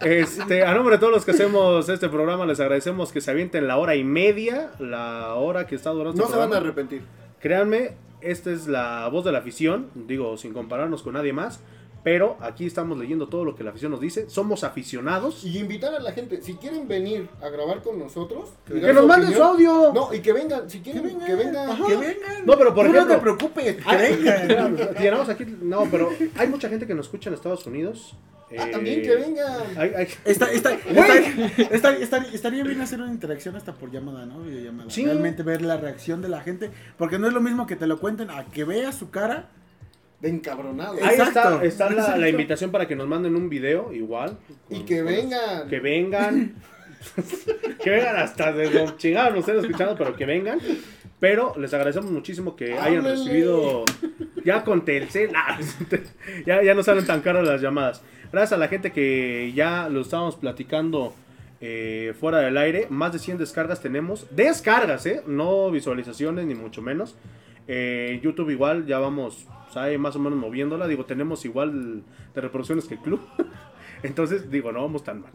Este, 0.02 0.64
a 0.64 0.74
nombre 0.74 0.96
de 0.96 1.00
todos 1.00 1.12
los 1.12 1.24
que 1.24 1.30
hacemos 1.30 1.88
este 1.88 2.08
programa, 2.08 2.44
les 2.44 2.60
agradecemos 2.60 3.12
que 3.12 3.20
se 3.20 3.30
avienten 3.30 3.66
la 3.66 3.76
hora 3.76 3.94
y 3.94 4.04
media, 4.04 4.70
la 4.78 5.34
hora 5.34 5.66
que 5.66 5.74
está 5.76 5.90
durando 5.90 6.18
No 6.18 6.24
este 6.24 6.34
se 6.34 6.38
van 6.38 6.52
a 6.52 6.56
arrepentir. 6.58 7.02
Créanme, 7.40 7.92
esta 8.20 8.50
es 8.50 8.66
la 8.66 9.08
voz 9.08 9.24
de 9.24 9.32
la 9.32 9.38
afición, 9.38 9.90
digo, 9.94 10.36
sin 10.36 10.52
compararnos 10.52 11.02
con 11.02 11.14
nadie 11.14 11.32
más, 11.32 11.60
pero 12.02 12.36
aquí 12.40 12.66
estamos 12.66 12.96
leyendo 12.98 13.28
todo 13.28 13.44
lo 13.44 13.54
que 13.54 13.62
la 13.64 13.70
afición 13.70 13.90
nos 13.92 14.00
dice. 14.00 14.28
Somos 14.30 14.64
aficionados. 14.64 15.44
Y 15.44 15.58
invitar 15.58 15.94
a 15.94 16.00
la 16.00 16.12
gente, 16.12 16.40
si 16.42 16.54
quieren 16.54 16.88
venir 16.88 17.28
a 17.42 17.48
grabar 17.48 17.82
con 17.82 17.98
nosotros, 17.98 18.50
¡Que 18.66 18.92
nos 18.92 19.06
manden 19.06 19.32
su 19.34 19.42
audio! 19.42 19.92
No, 19.92 20.12
y 20.14 20.20
que 20.20 20.32
vengan, 20.32 20.68
si 20.70 20.80
quieren, 20.80 21.18
que 21.20 21.34
vengan. 21.34 21.70
Ajá. 21.70 21.86
Que 21.86 21.96
vengan. 21.96 22.46
No, 22.46 22.56
pero 22.58 22.74
por 22.74 22.86
Tú 22.86 22.92
ejemplo- 22.92 23.04
no 23.04 23.14
te 23.16 23.22
preocupes, 23.22 23.76
que 23.76 23.82
Ay, 23.86 24.16
vengan. 24.16 24.76
Llenamos 25.00 25.28
aquí. 25.28 25.44
No, 25.62 25.86
pero 25.90 26.10
hay 26.36 26.48
mucha 26.48 26.68
gente 26.68 26.86
que 26.86 26.94
nos 26.94 27.06
escucha 27.06 27.28
en 27.30 27.34
Estados 27.34 27.66
Unidos. 27.66 28.14
Ah, 28.58 28.66
Eh, 28.66 28.70
también 28.72 29.02
que 29.02 29.14
vengan. 29.14 29.60
hay- 29.76 29.92
hay- 29.94 30.08
está- 30.24 30.50
está- 30.50 30.72
está- 32.00 32.18
estaría 32.32 32.64
bien 32.64 32.80
hacer 32.80 33.00
una 33.00 33.12
interacción 33.12 33.54
hasta 33.56 33.74
por 33.74 33.90
llamada, 33.92 34.26
¿no? 34.26 34.40
Videollamada. 34.42 34.90
Sí. 34.90 35.04
Realmente 35.04 35.42
ver 35.44 35.62
la 35.62 35.76
reacción 35.76 36.20
de 36.22 36.28
la 36.28 36.40
gente. 36.40 36.70
Porque 36.98 37.18
no 37.18 37.28
es 37.28 37.32
lo 37.32 37.40
mismo 37.40 37.66
que 37.66 37.76
te 37.76 37.86
lo 37.86 38.00
cuenten 38.00 38.30
a 38.30 38.46
que 38.46 38.64
veas 38.64 38.96
su 38.96 39.10
cara. 39.10 39.50
De 40.20 40.28
encabronado. 40.28 40.94
Ahí 40.94 41.14
Exacto. 41.14 41.62
está, 41.62 41.88
está 41.88 41.90
la, 41.90 42.16
la 42.16 42.28
invitación 42.28 42.70
para 42.70 42.86
que 42.86 42.94
nos 42.94 43.08
manden 43.08 43.36
un 43.36 43.48
video, 43.48 43.92
igual. 43.92 44.36
Y 44.68 44.80
que 44.80 45.02
vengan. 45.02 45.68
Que 45.68 45.80
vengan. 45.80 46.54
que 47.82 47.90
vengan 47.90 48.16
hasta 48.16 48.52
de 48.52 48.70
donde 48.70 48.96
chingados 48.98 49.38
estén 49.38 49.58
escuchando, 49.58 49.96
pero 49.96 50.14
que 50.14 50.26
vengan. 50.26 50.58
Pero 51.18 51.54
les 51.58 51.72
agradecemos 51.74 52.10
muchísimo 52.10 52.56
que 52.56 52.78
hayan 52.78 53.04
recibido 53.04 53.84
ya 54.44 54.64
con 54.64 54.84
Telcel. 54.84 55.30
ah, 55.36 55.58
ya, 56.46 56.62
ya 56.62 56.74
no 56.74 56.82
salen 56.82 57.06
tan 57.06 57.20
caras 57.20 57.46
las 57.46 57.60
llamadas. 57.60 58.02
Gracias 58.32 58.52
a 58.52 58.56
la 58.58 58.68
gente 58.68 58.92
que 58.92 59.52
ya 59.54 59.88
lo 59.88 60.00
estábamos 60.00 60.36
platicando 60.36 61.14
eh, 61.60 62.14
fuera 62.18 62.38
del 62.38 62.56
aire. 62.56 62.86
Más 62.88 63.12
de 63.12 63.18
100 63.18 63.38
descargas 63.38 63.80
tenemos. 63.80 64.26
Descargas, 64.30 65.04
¿eh? 65.06 65.22
No 65.26 65.70
visualizaciones, 65.70 66.46
ni 66.46 66.54
mucho 66.54 66.80
menos. 66.80 67.16
Eh, 67.68 68.18
YouTube 68.22 68.50
igual, 68.50 68.86
ya 68.86 68.98
vamos 68.98 69.46
pues, 69.72 69.76
ahí 69.76 69.98
más 69.98 70.16
o 70.16 70.18
menos 70.18 70.38
moviéndola. 70.38 70.86
Digo, 70.86 71.04
tenemos 71.04 71.44
igual 71.44 72.02
de 72.34 72.40
reproducciones 72.40 72.86
que 72.86 72.94
el 72.94 73.00
club. 73.00 73.20
Entonces, 74.02 74.50
digo, 74.50 74.72
no 74.72 74.80
vamos 74.80 75.04
tan 75.04 75.20
mal. 75.20 75.30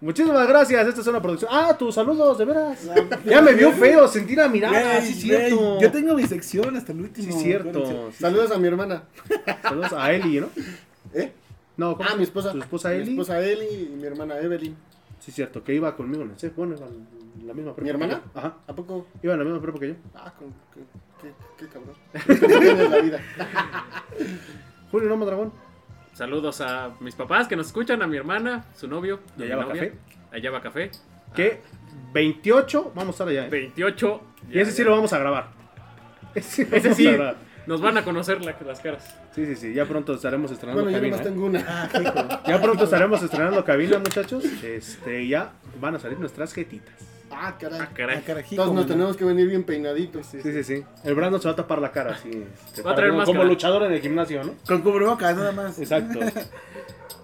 Muchísimas 0.00 0.48
gracias. 0.48 0.88
Esta 0.88 1.00
es 1.00 1.06
una 1.06 1.22
producción. 1.22 1.50
Ah, 1.54 1.76
tus 1.78 1.94
saludos, 1.94 2.36
de 2.36 2.44
veras. 2.44 2.88
Ya 3.24 3.40
me 3.40 3.52
vio 3.54 3.70
feo 3.72 4.08
sentir 4.08 4.38
la 4.38 4.48
mirada. 4.48 5.00
Sí, 5.00 5.14
cierto. 5.14 5.80
Yo 5.80 5.90
tengo 5.92 6.14
mi 6.14 6.24
sección 6.24 6.76
hasta 6.76 6.90
el 6.92 7.00
último. 7.00 7.32
Sí, 7.32 7.44
cierto. 7.44 8.10
Saludos 8.12 8.50
a 8.50 8.58
mi 8.58 8.66
hermana. 8.66 9.04
Saludos 9.62 9.92
a 9.92 10.12
Eli, 10.12 10.40
¿no? 10.40 10.48
¿Eh? 11.14 11.32
No, 11.76 11.96
¿cómo 11.96 12.08
Ah, 12.10 12.16
mi 12.16 12.24
esposa. 12.24 12.52
Tu 12.52 12.58
esposa 12.58 12.88
Mi 12.90 12.96
Eli. 12.96 13.10
esposa 13.12 13.40
Eli 13.40 13.66
y 13.66 13.96
mi 13.96 14.04
hermana 14.04 14.38
Evelyn. 14.38 14.74
Sí, 15.20 15.30
cierto, 15.30 15.62
que 15.62 15.72
iba 15.72 15.94
conmigo 15.96 16.24
en 16.24 16.30
el 16.30 16.38
CEF. 16.38 16.56
Bueno, 16.56 16.74
iba 16.76 16.86
en 16.88 17.46
la 17.46 17.54
misma 17.54 17.74
prepa. 17.74 17.84
¿Mi 17.84 17.90
hermana? 17.90 18.22
Ajá. 18.34 18.56
¿A 18.66 18.74
poco? 18.74 19.06
Iba 19.22 19.34
en 19.34 19.38
la 19.38 19.44
misma 19.44 19.62
prepa 19.62 19.78
que 19.78 19.88
yo. 19.90 19.94
Ah, 20.14 20.34
con, 20.36 20.48
qué, 20.74 20.80
qué, 21.22 21.32
qué 21.58 21.66
cabrón. 21.68 21.96
Julio 24.90 25.08
Ramos 25.08 25.26
Dragón. 25.26 25.52
Saludos 26.14 26.60
a 26.60 26.90
mis 27.00 27.14
papás 27.14 27.48
que 27.48 27.56
nos 27.56 27.68
escuchan, 27.68 28.02
a 28.02 28.06
mi 28.06 28.16
hermana, 28.18 28.66
su 28.74 28.86
novio. 28.86 29.20
Y 29.38 29.44
allá 29.44 29.56
va 29.56 29.64
novia. 29.64 29.82
café. 29.82 29.98
Allá 30.32 30.50
va 30.50 30.60
café. 30.60 30.90
Que 31.34 31.62
28, 32.12 32.92
vamos 32.94 33.08
a 33.08 33.10
estar 33.12 33.28
allá. 33.28 33.46
¿eh? 33.46 33.50
28. 33.50 34.20
Y 34.50 34.58
ese 34.58 34.72
sí 34.72 34.84
lo 34.84 34.90
vamos 34.90 35.12
a 35.12 35.18
grabar. 35.18 35.48
Ese, 36.34 36.66
lo 36.66 36.76
Ese 36.76 36.94
sí. 36.94 37.04
grabar. 37.10 37.36
Nos 37.66 37.80
van 37.80 37.96
a 37.96 38.04
conocer 38.04 38.44
la- 38.44 38.56
las 38.66 38.80
caras. 38.80 39.16
Sí, 39.34 39.46
sí, 39.46 39.54
sí. 39.56 39.72
Ya 39.74 39.84
pronto 39.86 40.14
estaremos 40.14 40.50
estrenando 40.50 40.82
Bueno, 40.82 40.98
yo 40.98 41.00
cabina. 41.00 41.16
nomás 41.16 41.26
¿eh? 41.26 41.30
tengo 41.30 41.46
una. 41.46 41.64
Ah. 42.34 42.42
Ya 42.46 42.60
pronto 42.60 42.84
estaremos 42.84 43.22
estrenando 43.22 43.64
cabina, 43.64 43.98
muchachos. 43.98 44.44
Este, 44.62 45.26
ya 45.28 45.52
van 45.80 45.94
a 45.94 45.98
salir 45.98 46.18
nuestras 46.18 46.52
jetitas. 46.52 46.94
Ah, 47.34 47.56
caray. 47.58 47.80
Ah, 47.80 47.88
caray. 47.94 48.18
Ah, 48.18 48.42
Todos 48.56 48.72
nos 48.74 48.84
no. 48.86 48.92
tenemos 48.92 49.16
que 49.16 49.24
venir 49.24 49.48
bien 49.48 49.64
peinaditos. 49.64 50.26
Sí, 50.26 50.40
sí, 50.42 50.62
sí. 50.64 50.84
El 51.04 51.14
Brandon 51.14 51.40
se 51.40 51.48
va 51.48 51.52
a 51.52 51.56
tapar 51.56 51.78
la 51.80 51.90
cara, 51.90 52.12
este, 52.14 52.82
Va 52.82 52.92
a 52.92 52.94
traer 52.94 53.10
como, 53.12 53.24
como 53.24 53.44
luchador 53.44 53.82
en 53.84 53.92
el 53.92 54.00
gimnasio, 54.00 54.44
¿no? 54.44 54.54
Con 54.66 54.82
cubrebocas, 54.82 55.34
nada 55.36 55.52
más. 55.52 55.78
Exacto. 55.78 56.18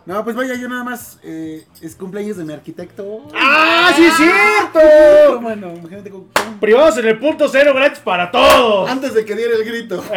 No, 0.06 0.24
pues 0.24 0.34
vaya, 0.36 0.54
yo 0.54 0.70
nada 0.70 0.84
más. 0.84 1.18
eh, 1.22 1.66
es 1.82 1.94
cumpleaños 1.94 2.38
de 2.38 2.44
mi 2.46 2.54
arquitecto. 2.54 3.28
¡Ah, 3.34 3.92
sí 3.94 4.06
es 4.06 4.14
cierto! 4.16 5.40
Bueno, 5.42 5.70
imagínate 5.74 6.08
con. 6.08 6.24
con- 6.28 6.58
Privados 6.60 6.96
en 6.96 7.08
el 7.08 7.18
punto 7.18 7.46
cero 7.46 7.72
gratis 7.74 7.98
para 7.98 8.30
todos. 8.30 8.88
Antes 8.88 9.12
de 9.12 9.26
que 9.26 9.34
diera 9.36 9.54
el 9.54 9.64
grito. 9.64 10.02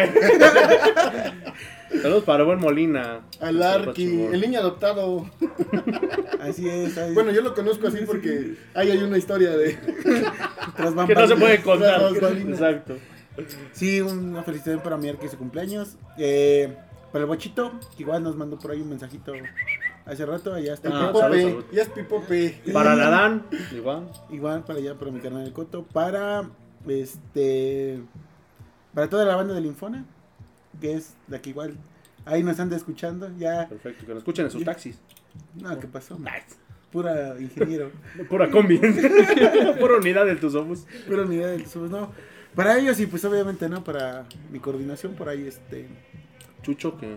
Saludos 2.00 2.24
para 2.24 2.44
buen 2.44 2.58
Molina. 2.58 3.20
Al 3.40 3.62
Arqui, 3.62 4.22
el 4.22 4.40
niño 4.40 4.60
adoptado. 4.60 5.26
Así 6.40 6.68
es. 6.68 6.96
ahí, 6.96 7.12
Bueno, 7.14 7.30
yo 7.32 7.42
lo 7.42 7.54
conozco 7.54 7.86
así 7.86 7.98
porque 8.06 8.56
ahí 8.74 8.90
hay 8.90 8.98
una 8.98 9.18
historia 9.18 9.50
de. 9.50 9.74
tras 10.76 10.94
Que 11.06 11.14
no 11.14 11.26
se 11.26 11.36
puede 11.36 11.62
contar. 11.62 12.00
Exacto. 12.12 12.96
Sí, 13.72 14.00
una 14.00 14.42
felicitación 14.42 14.82
para 14.82 14.96
Mier 14.96 15.16
que 15.16 15.26
es 15.26 15.32
su 15.32 15.38
cumpleaños. 15.38 15.96
Eh, 16.18 16.74
para 17.12 17.22
el 17.22 17.28
bochito, 17.28 17.72
que 17.96 18.02
igual 18.02 18.22
nos 18.22 18.36
mandó 18.36 18.58
por 18.58 18.70
ahí 18.70 18.80
un 18.80 18.88
mensajito 18.88 19.32
hace 20.04 20.26
rato. 20.26 20.54
Allá 20.54 20.74
está. 20.74 20.88
Ah, 20.92 21.12
Pipope, 21.12 21.64
ya 21.72 21.82
es 21.82 21.88
Pipope. 21.88 22.62
Para 22.72 22.94
la 22.94 23.08
Dan, 23.08 23.46
igual. 23.72 24.10
Igual 24.30 24.64
para 24.64 24.78
allá, 24.78 24.94
para 24.94 25.10
mi 25.10 25.20
carnal 25.20 25.46
el 25.46 25.52
Coto. 25.52 25.84
Para 25.84 26.48
este. 26.88 28.00
Para 28.94 29.08
toda 29.08 29.24
la 29.24 29.36
banda 29.36 29.54
del 29.54 29.66
Infona, 29.66 30.04
que 30.80 30.94
es 30.94 31.14
la 31.28 31.40
que 31.40 31.50
igual 31.50 31.76
ahí 32.24 32.42
nos 32.42 32.58
anda 32.60 32.76
escuchando. 32.76 33.30
Ya. 33.38 33.68
Perfecto, 33.68 34.06
que 34.06 34.12
nos 34.12 34.18
escuchen 34.18 34.46
en 34.46 34.50
sus 34.50 34.64
taxis. 34.64 34.98
No, 35.54 35.78
¿qué 35.78 35.86
pasó? 35.86 36.18
Pura 36.90 37.40
ingeniero. 37.40 37.90
Pura 38.28 38.50
combi. 38.50 38.78
Pura 39.80 39.96
unidad 39.96 40.26
del 40.26 40.38
Tuzobus. 40.38 40.86
Pura 41.06 41.22
unidad 41.22 41.48
del 41.48 41.66
sur, 41.66 41.88
no. 41.90 42.10
Para 42.54 42.78
ellos 42.78 43.00
y 43.00 43.06
pues 43.06 43.24
obviamente 43.24 43.68
no, 43.68 43.82
para 43.82 44.26
mi 44.50 44.60
coordinación 44.60 45.14
por 45.14 45.28
ahí 45.28 45.46
este. 45.46 45.88
Chucho, 46.62 46.98
que. 46.98 47.16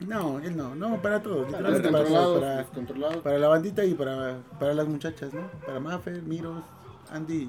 No, 0.00 0.40
él 0.40 0.56
no, 0.56 0.74
no, 0.74 1.00
para 1.00 1.22
todos. 1.22 1.52
Para, 1.52 1.62
para, 1.62 1.78
los 1.78 2.66
controlados. 2.70 3.22
para 3.22 3.38
la 3.38 3.48
bandita 3.48 3.84
y 3.84 3.94
para, 3.94 4.38
para 4.58 4.74
las 4.74 4.88
muchachas, 4.88 5.32
¿no? 5.32 5.48
Para 5.64 5.78
Mafer, 5.78 6.22
Miros, 6.22 6.64
Andy 7.10 7.48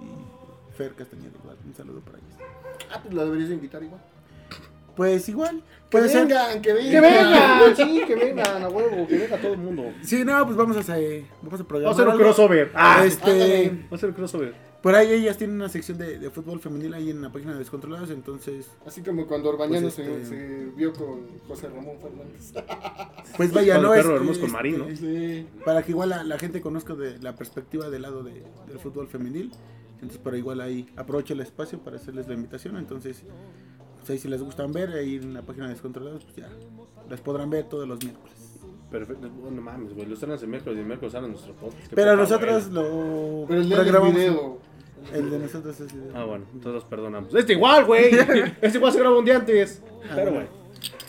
y 0.00 0.74
Fer 0.76 0.94
Castañeda 0.94 1.32
igual. 1.42 1.56
Un 1.64 1.74
saludo 1.74 2.00
para 2.00 2.18
ellos. 2.18 2.34
Ah, 2.92 3.00
pues 3.02 3.14
la 3.14 3.24
deberías 3.24 3.50
invitar 3.50 3.82
igual. 3.82 4.02
Pues 4.96 5.28
igual, 5.28 5.60
Que 5.60 5.98
puede 5.98 6.08
ser. 6.08 6.26
vengan, 6.28 6.62
que 6.62 6.72
vengan. 6.72 6.90
¡Que 6.92 7.00
vengan! 7.00 7.74
Sí, 7.76 8.02
que 8.06 8.14
vengan, 8.14 8.62
a 8.62 8.68
huevo, 8.68 9.06
que 9.08 9.18
venga 9.18 9.36
todo 9.40 9.52
el 9.54 9.58
mundo. 9.58 9.92
Sí, 10.02 10.24
no, 10.24 10.44
pues 10.44 10.56
vamos 10.56 10.76
a 10.76 10.80
hacer, 10.80 11.24
vamos 11.42 11.60
a 11.60 11.64
programar. 11.64 11.94
Vamos 11.94 11.98
a 11.98 12.02
hacer 12.02 12.06
un 12.06 12.12
algo. 12.12 12.24
crossover. 12.24 12.70
Ah, 12.74 13.04
este, 13.04 13.30
ándale. 13.30 13.68
Vamos 13.70 13.92
a 13.92 13.94
hacer 13.96 14.08
un 14.10 14.14
crossover. 14.14 14.54
por 14.82 14.94
ahí 14.94 15.12
ellas 15.12 15.36
tienen 15.38 15.56
una 15.56 15.68
sección 15.68 15.98
de, 15.98 16.18
de 16.18 16.30
fútbol 16.30 16.60
femenil 16.60 16.92
ahí 16.94 17.10
en 17.10 17.22
la 17.22 17.32
página 17.32 17.52
de 17.54 17.58
Descontrolados, 17.58 18.10
entonces, 18.10 18.70
Así 18.86 19.00
como 19.02 19.26
cuando 19.26 19.48
Orbañano 19.48 19.88
Pues, 19.88 19.98
este- 19.98 20.24
se, 20.24 20.26
se 20.28 20.66
vio 20.76 20.92
con 20.92 21.38
José 21.48 21.68
Ramón 21.68 21.96
Fernández. 22.00 22.52
pues 23.36 23.52
vaya, 23.52 23.78
¿no? 23.78 23.94
el 23.94 24.00
perro 24.02 24.10
Este, 24.14 24.20
hermoso 24.22 24.40
con 24.42 24.52
Marín, 24.52 24.78
¿no? 24.78 24.94
Sí. 24.96 25.46
para 25.64 25.82
que 25.82 25.90
igual 25.92 26.10
la, 26.10 26.22
la 26.22 26.38
gente 26.38 26.60
conozca 26.60 26.94
de 26.94 27.18
la 27.18 27.34
perspectiva 27.34 27.88
del 27.90 28.02
lado 28.02 28.22
de, 28.22 28.44
del 28.68 28.78
fútbol 28.78 29.08
femenil. 29.08 29.50
Entonces, 29.94 30.18
para 30.18 30.36
igual 30.36 30.60
ahí 30.60 30.86
aprovecho 30.96 31.32
el 31.32 31.40
espacio 31.40 31.78
para 31.78 31.96
hacerles 31.96 32.28
la 32.28 32.34
invitación. 32.34 32.76
Entonces, 32.76 33.22
pues 34.04 34.10
ahí 34.10 34.18
si 34.18 34.28
les 34.28 34.42
gustan 34.42 34.70
ver, 34.70 34.90
ahí 34.90 35.16
en 35.16 35.32
la 35.32 35.40
página 35.40 35.64
de 35.66 35.72
Descontrolados, 35.72 36.24
pues 36.24 36.36
ya 36.36 36.48
las 37.08 37.20
podrán 37.22 37.48
ver 37.48 37.64
todos 37.70 37.88
los 37.88 38.04
miércoles. 38.04 38.34
Perfecto. 38.90 39.30
No 39.50 39.62
mames, 39.62 39.94
güey. 39.94 40.04
Los 40.04 40.14
estrenas 40.18 40.42
el 40.42 40.48
miércoles 40.48 40.76
y 40.76 40.80
el 40.80 40.86
miércoles 40.86 41.12
salen 41.12 41.30
nuestro 41.30 41.54
podcast. 41.54 41.92
Pero 41.94 42.10
poca 42.10 42.22
nosotros 42.22 42.66
lo 42.68 43.46
Pero 43.48 43.60
el 43.62 43.68
de 43.70 43.76
programamos. 43.76 44.14
video. 44.14 44.58
El 45.12 45.30
de 45.30 45.38
nosotros 45.38 45.80
es 45.80 45.92
video. 45.94 46.12
Ah, 46.14 46.24
bueno, 46.24 46.44
entonces 46.52 46.74
los 46.74 46.84
perdonamos. 46.84 47.34
Este 47.34 47.54
igual, 47.54 47.86
güey. 47.86 48.10
Este 48.60 48.76
igual 48.76 48.92
se 48.92 48.98
grabó 49.00 49.18
un 49.18 49.24
día 49.24 49.36
antes. 49.36 49.82
Pero 50.14 50.32
bueno. 50.32 50.48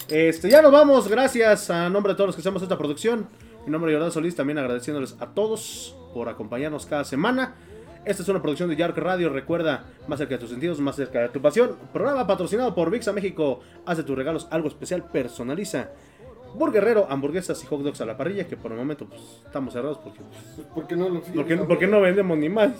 Este, 0.07 0.49
ya 0.49 0.61
nos 0.61 0.71
vamos. 0.71 1.09
Gracias 1.09 1.69
a 1.69 1.89
nombre 1.89 2.13
de 2.13 2.17
todos 2.17 2.29
los 2.29 2.35
que 2.37 2.41
hacemos 2.41 2.63
esta 2.63 2.77
producción. 2.77 3.27
Mi 3.65 3.71
nombre 3.73 3.91
es 3.91 3.97
Jordán 3.97 4.11
Solís. 4.13 4.35
También 4.35 4.57
agradeciéndoles 4.57 5.17
a 5.19 5.27
todos 5.33 5.97
por 6.13 6.29
acompañarnos 6.29 6.85
cada 6.85 7.03
semana. 7.03 7.55
Esta 8.05 8.21
es 8.21 8.29
una 8.29 8.41
producción 8.41 8.69
de 8.69 8.75
Yark 8.75 8.95
Radio. 8.97 9.29
Recuerda, 9.29 9.83
más 10.07 10.19
cerca 10.19 10.35
de 10.35 10.39
tus 10.39 10.51
sentidos, 10.51 10.79
más 10.79 10.95
cerca 10.95 11.21
de 11.21 11.29
tu 11.29 11.41
pasión. 11.41 11.75
Programa 11.91 12.27
patrocinado 12.27 12.75
por 12.75 12.91
VIX 12.91 13.07
a 13.07 13.13
México. 13.13 13.61
Haz 13.85 13.97
de 13.97 14.03
tus 14.03 14.15
regalos 14.15 14.47
algo 14.51 14.67
especial. 14.67 15.03
Personaliza. 15.09 15.89
Burguerrero, 16.53 17.07
hamburguesas 17.09 17.61
y 17.63 17.65
hot 17.65 17.81
dogs 17.81 17.99
a 18.01 18.05
la 18.05 18.15
parrilla. 18.15 18.47
Que 18.47 18.57
por 18.57 18.71
el 18.71 18.77
momento 18.77 19.07
pues, 19.07 19.21
estamos 19.45 19.73
cerrados 19.73 19.97
porque 19.97 20.19
Pues, 20.55 20.67
¿Por 20.67 20.87
qué 20.87 20.95
no 20.95 21.09
lo 21.09 21.21
porque, 21.21 21.57
porque 21.57 21.87
no 21.87 21.99
vendemos 22.01 22.37
ni 22.37 22.47
más. 22.47 22.71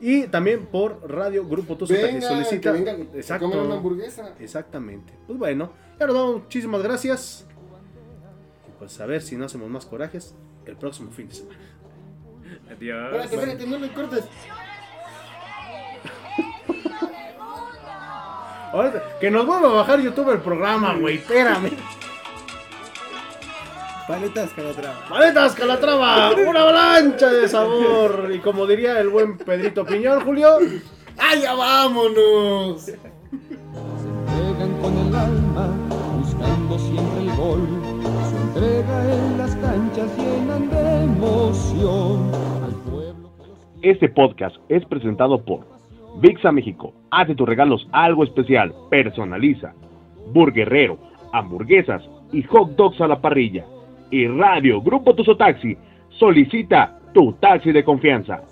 Y 0.00 0.24
también 0.26 0.66
por 0.66 1.08
Radio 1.08 1.46
Grupo 1.46 1.76
Tuzo 1.76 1.94
que 1.94 2.20
solicita. 2.20 2.72
que 2.72 2.78
vengan, 2.78 3.08
Exacto. 3.14 3.46
una 3.46 3.76
hamburguesa. 3.76 4.34
Exactamente. 4.40 5.12
Pues 5.26 5.38
bueno, 5.38 5.70
ya 6.00 6.06
nos 6.06 6.16
vamos. 6.16 6.42
Muchísimas 6.42 6.82
gracias. 6.82 7.46
Y 8.68 8.72
pues 8.78 9.00
a 9.00 9.06
ver 9.06 9.22
si 9.22 9.36
no 9.36 9.44
hacemos 9.44 9.70
más 9.70 9.86
corajes 9.86 10.34
el 10.66 10.76
próximo 10.76 11.12
fin 11.12 11.28
de 11.28 11.34
semana. 11.36 11.60
Adiós. 12.70 13.24
Espérate, 13.24 13.34
espérate, 13.36 13.66
no 13.68 13.78
le 13.78 13.92
cortes. 13.92 14.24
Ahora, 18.72 18.92
que 19.20 19.30
nos 19.30 19.46
vuelva 19.46 19.68
a 19.68 19.72
bajar 19.72 20.00
YouTube 20.00 20.32
el 20.32 20.40
programa, 20.40 20.94
güey. 20.94 21.16
Espérame. 21.16 21.70
Paletas 24.08 24.50
Calatrava. 24.52 25.08
Paletas 25.08 25.54
Calatrava, 25.54 26.32
una 26.46 26.60
avalancha 26.60 27.32
de 27.32 27.48
sabor. 27.48 28.30
Y 28.34 28.38
como 28.40 28.66
diría 28.66 28.98
el 29.00 29.08
buen 29.08 29.38
Pedrito 29.38 29.86
Piñón, 29.86 30.20
Julio. 30.24 30.58
¡Ay, 31.16 31.42
ya 31.42 31.54
vámonos! 31.54 32.88
Entregan 32.88 34.72
con 34.82 34.98
el 34.98 35.14
alma, 35.14 35.68
buscando 36.18 36.78
siempre 36.78 37.20
el 37.20 37.36
gol. 37.36 37.68
Su 38.28 38.36
entrega 38.36 39.14
en 39.14 39.38
las 39.38 39.56
canchas 39.56 40.18
llenan 40.18 40.68
de 40.68 41.04
emoción 41.04 42.30
al 42.64 42.74
pueblo 42.90 43.30
que 43.38 43.46
los 43.46 43.58
Este 43.82 44.08
podcast 44.08 44.56
es 44.68 44.84
presentado 44.84 45.42
por 45.42 45.73
VIXA 46.20 46.52
México. 46.52 46.92
Hace 47.10 47.34
tus 47.34 47.48
regalos 47.48 47.88
algo 47.92 48.24
especial. 48.24 48.74
Personaliza. 48.90 49.74
Burguerrero, 50.32 50.98
hamburguesas 51.32 52.02
y 52.32 52.42
hot 52.42 52.70
dogs 52.76 53.00
a 53.00 53.08
la 53.08 53.20
parrilla. 53.20 53.64
Y 54.10 54.26
Radio 54.26 54.80
Grupo 54.80 55.14
Tuzo 55.14 55.36
Taxi 55.36 55.76
solicita 56.10 56.98
tu 57.12 57.32
taxi 57.34 57.72
de 57.72 57.84
confianza. 57.84 58.42